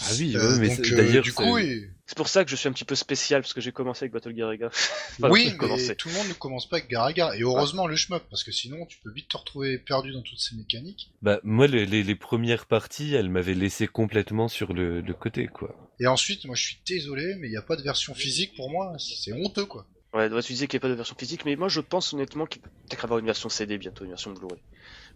Ah 0.01 0.05
oui, 0.17 0.35
Euh, 0.35 0.57
mais 0.59 0.69
donc, 0.75 0.85
euh, 0.91 0.97
d'ailleurs, 0.97 1.23
du 1.23 1.29
c'est- 1.29 1.35
coup, 1.35 1.57
C'est 2.05 2.17
pour 2.17 2.27
ça 2.27 2.43
que 2.43 2.49
je 2.51 2.55
suis 2.57 2.67
un 2.67 2.73
petit 2.73 2.83
peu 2.83 2.95
spécial, 2.95 3.41
parce 3.41 3.53
que 3.53 3.61
j'ai 3.61 3.71
commencé 3.71 4.03
avec 4.03 4.11
Battle. 4.11 4.33
Enfin, 5.19 5.29
oui, 5.29 5.53
mais 5.61 5.95
tout 5.95 6.09
le 6.09 6.15
monde 6.15 6.27
ne 6.27 6.33
commence 6.33 6.67
pas 6.67 6.77
avec 6.77 6.89
Garaga. 6.89 7.35
Et 7.35 7.41
heureusement 7.41 7.87
le 7.87 7.95
shmup, 7.95 8.23
parce 8.29 8.43
que 8.43 8.51
sinon 8.51 8.85
tu 8.85 8.97
peux 9.03 9.11
vite 9.13 9.29
te 9.29 9.37
retrouver 9.37 9.77
perdu 9.77 10.11
dans 10.11 10.21
toutes 10.21 10.39
ces 10.39 10.55
mécaniques. 10.55 11.11
bah, 11.21 11.39
moi, 11.43 11.67
les, 11.67 11.85
les, 11.85 12.03
les 12.03 12.15
premières 12.15 12.65
parties, 12.65 13.13
elles 13.13 13.29
m'avaient 13.29 13.53
laissé 13.53 13.87
complètement 13.87 14.47
sur 14.47 14.73
le, 14.73 15.01
le 15.01 15.13
côté, 15.13 15.47
quoi. 15.47 15.73
Et 15.99 16.07
ensuite, 16.07 16.43
moi 16.45 16.55
je 16.55 16.63
suis 16.63 16.79
désolé, 16.85 17.35
mais 17.39 17.47
il 17.47 17.51
n'y 17.51 17.57
a 17.57 17.61
pas 17.61 17.75
de 17.75 17.83
version 17.83 18.13
physique 18.13 18.55
pour 18.55 18.69
moi. 18.71 18.93
C'est 18.97 19.31
honteux 19.33 19.65
quoi. 19.65 19.85
Ouais, 20.13 20.27
ouais, 20.29 20.41
tu 20.43 20.51
disais 20.51 20.67
qu'il 20.67 20.77
n'y 20.77 20.81
a 20.81 20.85
pas 20.87 20.89
de 20.89 20.95
version 20.95 21.15
physique, 21.17 21.45
mais 21.45 21.55
moi 21.55 21.69
je 21.69 21.79
pense 21.79 22.13
honnêtement 22.13 22.45
qu'il 22.45 22.61
peut 22.61 22.69
peut-être 22.89 23.03
avoir 23.05 23.19
une 23.19 23.25
version 23.25 23.47
CD 23.47 23.77
bientôt, 23.77 24.03
une 24.03 24.09
version 24.11 24.31
Blu-ray. 24.31 24.59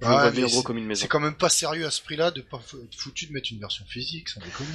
Je 0.01 0.07
vois 0.07 0.31
gros 0.31 0.47
c'est- 0.47 0.63
comme 0.63 0.77
une 0.77 0.85
maison. 0.85 1.01
C'est 1.01 1.07
quand 1.09 1.19
même 1.19 1.35
pas 1.35 1.49
sérieux 1.49 1.85
à 1.85 1.91
ce 1.91 2.01
prix-là 2.01 2.31
de 2.31 2.41
pas 2.41 2.61
foutu 2.95 3.25
de 3.27 3.33
mettre 3.33 3.49
une 3.51 3.59
version 3.59 3.85
physique, 3.85 4.29
ça 4.29 4.39
déconne. 4.39 4.67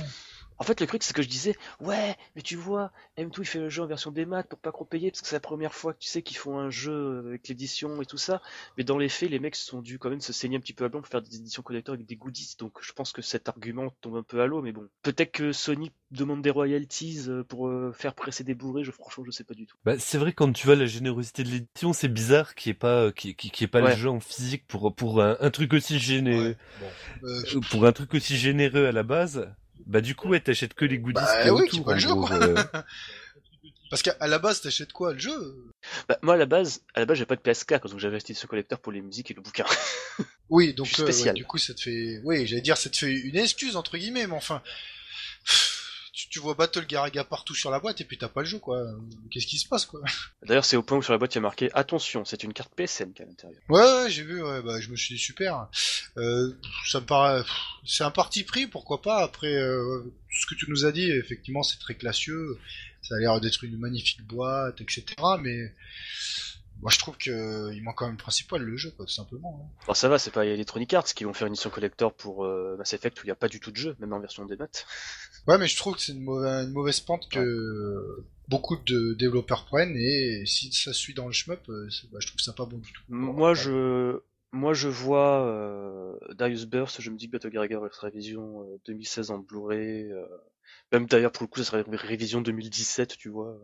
En 0.60 0.64
fait, 0.64 0.78
le 0.80 0.86
truc, 0.86 1.02
c'est 1.02 1.14
que 1.14 1.22
je 1.22 1.28
disais, 1.28 1.56
ouais, 1.80 2.14
mais 2.36 2.42
tu 2.42 2.54
vois, 2.54 2.92
M2 3.16 3.40
il 3.40 3.44
fait 3.46 3.58
le 3.58 3.70
jeu 3.70 3.82
en 3.82 3.86
version 3.86 4.10
démat 4.10 4.42
pour 4.42 4.58
pas 4.58 4.70
trop 4.72 4.84
payer, 4.84 5.10
parce 5.10 5.22
que 5.22 5.26
c'est 5.26 5.34
la 5.36 5.40
première 5.40 5.74
fois 5.74 5.94
que 5.94 5.98
tu 5.98 6.08
sais 6.08 6.20
qu'ils 6.20 6.36
font 6.36 6.58
un 6.58 6.68
jeu 6.68 7.24
avec 7.26 7.48
l'édition 7.48 8.00
et 8.02 8.04
tout 8.06 8.18
ça. 8.18 8.42
Mais 8.76 8.84
dans 8.84 8.98
les 8.98 9.08
faits, 9.08 9.30
les 9.30 9.38
mecs 9.38 9.56
sont 9.56 9.80
dû 9.80 9.98
quand 9.98 10.10
même 10.10 10.20
se 10.20 10.34
saigner 10.34 10.58
un 10.58 10.60
petit 10.60 10.74
peu 10.74 10.84
à 10.84 10.88
blanc 10.90 11.00
pour 11.00 11.08
faire 11.10 11.22
des 11.22 11.34
éditions 11.36 11.62
collector 11.62 11.94
avec 11.94 12.06
des 12.06 12.16
goodies. 12.16 12.56
Donc 12.58 12.74
je 12.82 12.92
pense 12.92 13.12
que 13.12 13.22
cet 13.22 13.48
argument 13.48 13.90
tombe 14.02 14.16
un 14.16 14.22
peu 14.22 14.42
à 14.42 14.46
l'eau, 14.46 14.60
mais 14.60 14.72
bon. 14.72 14.86
Peut-être 15.02 15.32
que 15.32 15.52
Sony 15.52 15.90
demande 16.10 16.42
des 16.42 16.50
royalties 16.50 17.24
euh, 17.28 17.42
pour 17.42 17.68
euh, 17.68 17.92
faire 17.96 18.14
presser 18.14 18.44
des 18.44 18.54
bourrés, 18.54 18.84
je, 18.84 18.90
franchement, 18.90 19.24
je 19.24 19.30
sais 19.30 19.44
pas 19.44 19.54
du 19.54 19.64
tout. 19.66 19.76
Bah, 19.86 19.98
c'est 19.98 20.18
vrai, 20.18 20.34
quand 20.34 20.52
tu 20.52 20.66
vois 20.66 20.76
la 20.76 20.86
générosité 20.86 21.42
de 21.42 21.48
l'édition, 21.48 21.94
c'est 21.94 22.08
bizarre 22.08 22.54
qu'il 22.54 22.70
n'y 22.70 22.76
ait 22.76 22.78
pas, 22.78 23.12
qu'il 23.12 23.30
y 23.30 23.64
ait 23.64 23.66
pas 23.66 23.80
Ouais. 23.80 23.90
le 23.92 23.96
jeu 23.96 24.10
en 24.10 24.20
physique 24.20 24.66
pour, 24.66 24.94
pour 24.94 25.22
un, 25.22 25.38
un 25.40 25.50
truc 25.50 25.72
aussi 25.72 25.98
généreux, 25.98 26.54
Bon. 26.80 26.86
Euh, 27.24 27.42
euh, 27.56 27.60
pour 27.70 27.86
un 27.86 27.92
truc 27.92 28.12
aussi 28.12 28.36
généreux 28.36 28.84
à 28.84 28.92
la 28.92 29.04
base. 29.04 29.48
Bah, 29.86 30.00
du 30.00 30.14
coup, 30.14 30.28
ouais, 30.28 30.40
t'achètes 30.40 30.74
que 30.74 30.84
les 30.84 30.98
goodies 30.98 31.14
Bah, 31.14 31.26
a 31.30 31.52
oui, 31.52 31.62
autour, 31.62 31.78
c'est 31.78 31.84
pas 31.84 31.92
le 31.94 31.98
jeu, 32.00 32.08
gros, 32.08 32.26
quoi. 32.26 32.36
euh. 32.42 32.54
Parce 33.90 34.02
qu'à 34.02 34.16
à 34.20 34.28
la 34.28 34.38
base, 34.38 34.60
t'achètes 34.60 34.92
quoi 34.92 35.12
Le 35.14 35.18
jeu? 35.18 35.64
Bah, 36.08 36.16
moi, 36.22 36.34
à 36.34 36.36
la 36.36 36.46
base, 36.46 36.82
à 36.94 37.00
la 37.00 37.06
base, 37.06 37.18
j'ai 37.18 37.26
pas 37.26 37.34
de 37.34 37.40
PS4, 37.40 37.88
donc 37.90 37.98
j'avais 37.98 38.16
acheté 38.16 38.34
ce 38.34 38.46
collector 38.46 38.78
pour 38.78 38.92
les 38.92 39.00
musiques 39.00 39.30
et 39.30 39.34
le 39.34 39.42
bouquin. 39.42 39.64
Oui, 40.48 40.74
donc 40.74 40.88
euh, 40.98 41.04
ouais, 41.04 41.12
spécial. 41.12 41.34
du 41.36 41.44
coup, 41.44 41.58
ça 41.58 41.74
te 41.74 41.80
fait. 41.82 42.20
Oui, 42.24 42.44
j'allais 42.44 42.60
dire, 42.60 42.76
ça 42.76 42.90
te 42.90 42.96
fait 42.96 43.12
une 43.12 43.36
excuse 43.36 43.76
entre 43.76 43.96
guillemets, 43.96 44.26
mais 44.26 44.34
enfin, 44.34 44.60
tu, 46.30 46.38
vois 46.38 46.54
Battle 46.54 46.86
Garaga 46.86 47.24
partout 47.24 47.54
sur 47.54 47.70
la 47.70 47.80
boîte 47.80 48.00
et 48.00 48.04
puis 48.04 48.16
t'as 48.16 48.28
pas 48.28 48.40
le 48.40 48.46
jeu, 48.46 48.58
quoi. 48.58 48.82
Qu'est-ce 49.30 49.46
qui 49.46 49.58
se 49.58 49.68
passe, 49.68 49.84
quoi? 49.84 50.00
D'ailleurs, 50.46 50.64
c'est 50.64 50.76
au 50.76 50.82
point 50.82 50.96
où 50.96 51.02
sur 51.02 51.12
la 51.12 51.18
boîte 51.18 51.34
il 51.34 51.36
y 51.36 51.38
a 51.38 51.42
marqué 51.42 51.70
attention, 51.74 52.24
c'est 52.24 52.42
une 52.44 52.52
carte 52.52 52.72
PSN 52.74 53.12
qui 53.12 53.22
est 53.22 53.24
à 53.24 53.28
l'intérieur. 53.28 53.60
Ouais, 53.68 53.80
ouais, 53.80 54.10
j'ai 54.10 54.22
vu. 54.22 54.42
Ouais, 54.42 54.62
bah, 54.62 54.80
je 54.80 54.90
me 54.90 54.96
suis 54.96 55.14
dit 55.14 55.20
super. 55.20 55.68
Euh, 56.16 56.52
ça 56.86 57.00
me 57.00 57.06
paraît. 57.06 57.42
C'est 57.84 58.04
un 58.04 58.10
parti 58.10 58.44
pris, 58.44 58.66
pourquoi 58.66 59.02
pas? 59.02 59.22
Après, 59.22 59.54
euh, 59.54 60.02
ce 60.30 60.46
que 60.46 60.54
tu 60.54 60.70
nous 60.70 60.84
as 60.84 60.92
dit, 60.92 61.10
effectivement, 61.10 61.62
c'est 61.62 61.78
très 61.78 61.94
classieux. 61.94 62.58
Ça 63.02 63.16
a 63.16 63.18
l'air 63.18 63.40
d'être 63.40 63.64
une 63.64 63.78
magnifique 63.78 64.22
boîte, 64.22 64.80
etc. 64.80 65.04
Mais 65.40 65.72
moi, 66.82 66.90
je 66.90 66.98
trouve 66.98 67.16
que 67.18 67.72
il 67.72 67.82
manque 67.82 67.96
quand 67.96 68.06
même 68.06 68.14
le 68.16 68.22
principal, 68.22 68.62
le 68.62 68.76
jeu, 68.76 68.90
quoi, 68.96 69.06
tout 69.06 69.12
simplement. 69.12 69.60
hein. 69.62 69.84
Bon, 69.86 69.94
ça 69.94 70.08
va, 70.08 70.18
c'est 70.18 70.30
pas 70.30 70.44
Electronic 70.46 70.92
Arts 70.94 71.04
qui 71.04 71.24
vont 71.24 71.32
faire 71.34 71.46
une 71.46 71.52
édition 71.54 71.70
collector 71.70 72.12
pour 72.14 72.44
euh, 72.44 72.76
Mass 72.78 72.92
Effect 72.94 73.18
où 73.20 73.24
il 73.24 73.28
n'y 73.28 73.32
a 73.32 73.36
pas 73.36 73.48
du 73.48 73.60
tout 73.60 73.70
de 73.70 73.76
jeu, 73.76 73.96
même 74.00 74.12
en 74.12 74.20
version 74.20 74.44
démat. 74.44 74.68
Ouais, 75.46 75.56
mais 75.56 75.66
je 75.66 75.76
trouve 75.76 75.94
que 75.96 76.02
c'est 76.02 76.12
une, 76.12 76.20
mauvaise, 76.22 76.66
une 76.66 76.72
mauvaise 76.74 77.00
pente 77.00 77.26
que 77.30 78.24
beaucoup 78.48 78.76
de 78.76 79.14
développeurs 79.14 79.64
prennent 79.64 79.96
et 79.96 80.44
si 80.44 80.70
ça 80.70 80.92
suit 80.92 81.14
dans 81.14 81.26
le 81.26 81.32
shmup, 81.32 81.66
euh, 81.70 81.88
bah, 82.12 82.18
je 82.20 82.26
trouve 82.26 82.40
ça 82.40 82.52
pas 82.52 82.66
bon 82.66 82.76
du 82.76 82.92
tout. 82.92 83.02
Moi, 83.08 83.54
je, 83.54 84.20
moi, 84.52 84.74
je 84.74 84.88
vois 84.88 85.46
euh, 85.46 86.12
Darius 86.34 86.66
Burst, 86.66 87.00
je 87.00 87.10
me 87.10 87.16
dis 87.16 87.26
que 87.28 87.32
Battle 87.32 87.48
Garaga 87.50 87.80
sera 87.90 88.08
révision 88.08 88.60
euh, 88.64 88.76
2016 88.86 89.30
en 89.30 89.38
Blu-ray. 89.38 90.12
euh, 90.12 90.26
même 90.92 91.06
d'ailleurs, 91.06 91.32
pour 91.32 91.42
le 91.44 91.48
coup, 91.48 91.58
ça 91.60 91.64
serait 91.70 91.84
une 91.86 91.94
révision 91.94 92.40
2017, 92.40 93.16
tu 93.16 93.28
vois. 93.28 93.56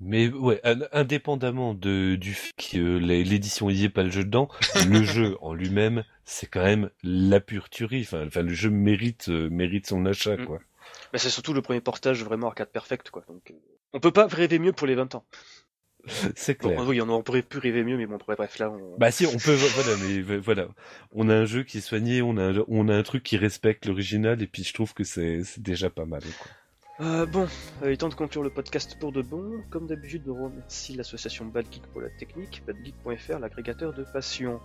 Mais 0.00 0.28
ouais, 0.28 0.60
in- 0.64 0.88
indépendamment 0.92 1.74
de, 1.74 2.16
du 2.16 2.34
fait 2.34 2.52
que 2.56 2.78
euh, 2.78 2.96
l'é- 2.98 3.24
l'édition 3.24 3.70
y 3.70 3.84
est 3.84 3.88
pas 3.88 4.02
le 4.02 4.10
jeu 4.10 4.24
dedans, 4.24 4.48
le 4.88 5.02
jeu 5.02 5.36
en 5.40 5.54
lui-même, 5.54 6.04
c'est 6.24 6.46
quand 6.46 6.62
même 6.64 6.90
la 7.02 7.40
pure 7.40 7.68
tuerie. 7.70 8.02
Enfin, 8.02 8.26
enfin 8.26 8.42
le 8.42 8.52
jeu 8.54 8.70
mérite, 8.70 9.28
euh, 9.28 9.48
mérite 9.50 9.86
son 9.86 10.04
achat, 10.06 10.36
Mm. 10.36 10.46
quoi. 10.46 10.60
Mais 11.12 11.18
c'est 11.18 11.30
surtout 11.30 11.52
le 11.52 11.62
premier 11.62 11.80
portage 11.80 12.24
vraiment 12.24 12.48
arcade 12.48 12.70
perfect, 12.70 13.10
quoi. 13.10 13.24
Donc, 13.28 13.50
euh, 13.50 13.54
on 13.92 14.00
peut 14.00 14.12
pas 14.12 14.26
rêver 14.26 14.58
mieux 14.58 14.72
pour 14.72 14.86
les 14.86 14.94
20 14.94 15.14
ans. 15.14 15.24
C'est 16.36 16.60
Bon, 16.60 16.68
clair. 16.70 16.86
oui, 16.86 17.00
on, 17.00 17.08
on 17.08 17.22
pourrait 17.22 17.42
plus 17.42 17.58
rêver 17.58 17.84
mieux, 17.84 17.96
mais 17.96 18.06
bon, 18.06 18.18
bref, 18.18 18.58
là, 18.58 18.70
on... 18.70 18.96
Bah 18.98 19.10
si, 19.10 19.26
on 19.26 19.36
peut, 19.36 19.54
voilà, 19.54 19.90
mais 20.02 20.38
voilà, 20.38 20.68
on 21.12 21.28
a 21.28 21.34
un 21.34 21.44
jeu 21.44 21.62
qui 21.62 21.78
est 21.78 21.82
soigné, 21.82 22.22
on 22.22 22.36
a, 22.36 22.52
un, 22.52 22.64
on 22.68 22.88
a 22.88 22.94
un 22.94 23.02
truc 23.02 23.22
qui 23.22 23.36
respecte 23.36 23.86
l'original, 23.86 24.40
et 24.42 24.46
puis 24.46 24.64
je 24.64 24.72
trouve 24.72 24.94
que 24.94 25.04
c'est 25.04 25.42
déjà 25.58 25.90
pas 25.90 26.06
mal. 26.06 26.22
Quoi. 26.22 26.50
Euh, 27.00 27.26
bon, 27.26 27.46
euh, 27.82 27.90
il 27.90 27.92
est 27.92 27.96
temps 27.98 28.08
de 28.08 28.14
conclure 28.14 28.42
le 28.42 28.48
podcast 28.50 28.96
pour 28.98 29.12
de 29.12 29.20
bon. 29.20 29.60
Comme 29.70 29.86
d'habitude, 29.86 30.22
je 30.24 30.30
remercie 30.30 30.96
l'association 30.96 31.44
Bad 31.44 31.66
Geek 31.70 31.82
pour 31.92 32.00
la 32.00 32.08
technique, 32.08 32.62
badgeek.fr, 32.66 33.38
l'agrégateur 33.38 33.92
de 33.92 34.04
passion. 34.04 34.60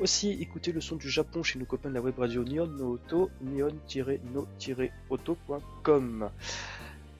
Aussi, 0.00 0.32
écoutez 0.40 0.72
le 0.72 0.80
son 0.80 0.96
du 0.96 1.08
Japon 1.08 1.42
chez 1.42 1.58
nos 1.58 1.64
copains 1.66 1.88
de 1.88 1.94
la 1.94 2.02
web 2.02 2.18
radio 2.18 2.44
Nihon 2.44 2.66
no 2.66 2.94
Auto, 2.94 3.30
nihon-no-auto.com. 3.42 6.30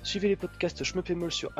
Suivez 0.04 0.28
les 0.28 0.36
podcasts 0.36 0.84
Shmupemol 0.84 1.32
sur 1.32 1.50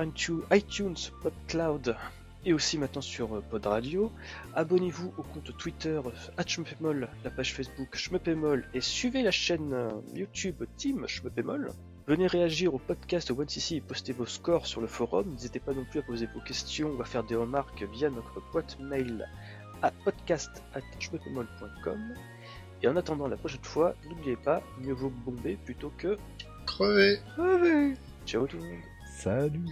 iTunes, 0.52 0.94
PodCloud 1.22 1.96
et 2.44 2.52
aussi 2.52 2.76
maintenant 2.76 3.00
sur 3.00 3.34
euh, 3.34 3.40
Pod 3.40 3.64
Radio. 3.64 4.12
Abonnez-vous 4.54 5.14
au 5.16 5.22
compte 5.22 5.56
Twitter 5.56 5.98
@shmupemol, 6.46 7.08
la 7.24 7.30
page 7.30 7.54
Facebook 7.54 7.96
Shmupemol 7.96 8.68
et 8.74 8.82
suivez 8.82 9.22
la 9.22 9.30
chaîne 9.30 9.72
euh, 9.72 9.88
YouTube 10.12 10.62
Team 10.76 11.08
Shmupemol. 11.08 11.72
Venez 12.06 12.26
réagir 12.26 12.74
au 12.74 12.78
podcast 12.78 13.30
OneCC 13.30 13.72
et 13.72 13.80
postez 13.80 14.12
vos 14.12 14.26
scores 14.26 14.66
sur 14.66 14.82
le 14.82 14.88
forum. 14.88 15.26
N'hésitez 15.30 15.58
pas 15.58 15.72
non 15.72 15.86
plus 15.90 16.00
à 16.00 16.02
poser 16.02 16.28
vos 16.34 16.40
questions 16.40 16.90
ou 16.90 17.00
à 17.00 17.06
faire 17.06 17.24
des 17.24 17.36
remarques 17.36 17.82
via 17.94 18.10
notre 18.10 18.42
boîte 18.52 18.78
mail 18.78 19.26
à 19.80 19.90
podcast.shmupemol.com. 20.04 22.14
Et 22.82 22.88
en 22.88 22.96
attendant 22.96 23.26
la 23.26 23.38
prochaine 23.38 23.64
fois, 23.64 23.94
n'oubliez 24.06 24.36
pas, 24.36 24.62
mieux 24.82 24.92
vaut 24.92 25.14
bomber 25.24 25.56
plutôt 25.64 25.92
que 25.96 26.18
crever. 26.66 27.20
Ciao 28.26 28.46
tout 28.46 28.56
le 28.56 28.64
monde. 28.64 28.80
Salut. 29.06 29.66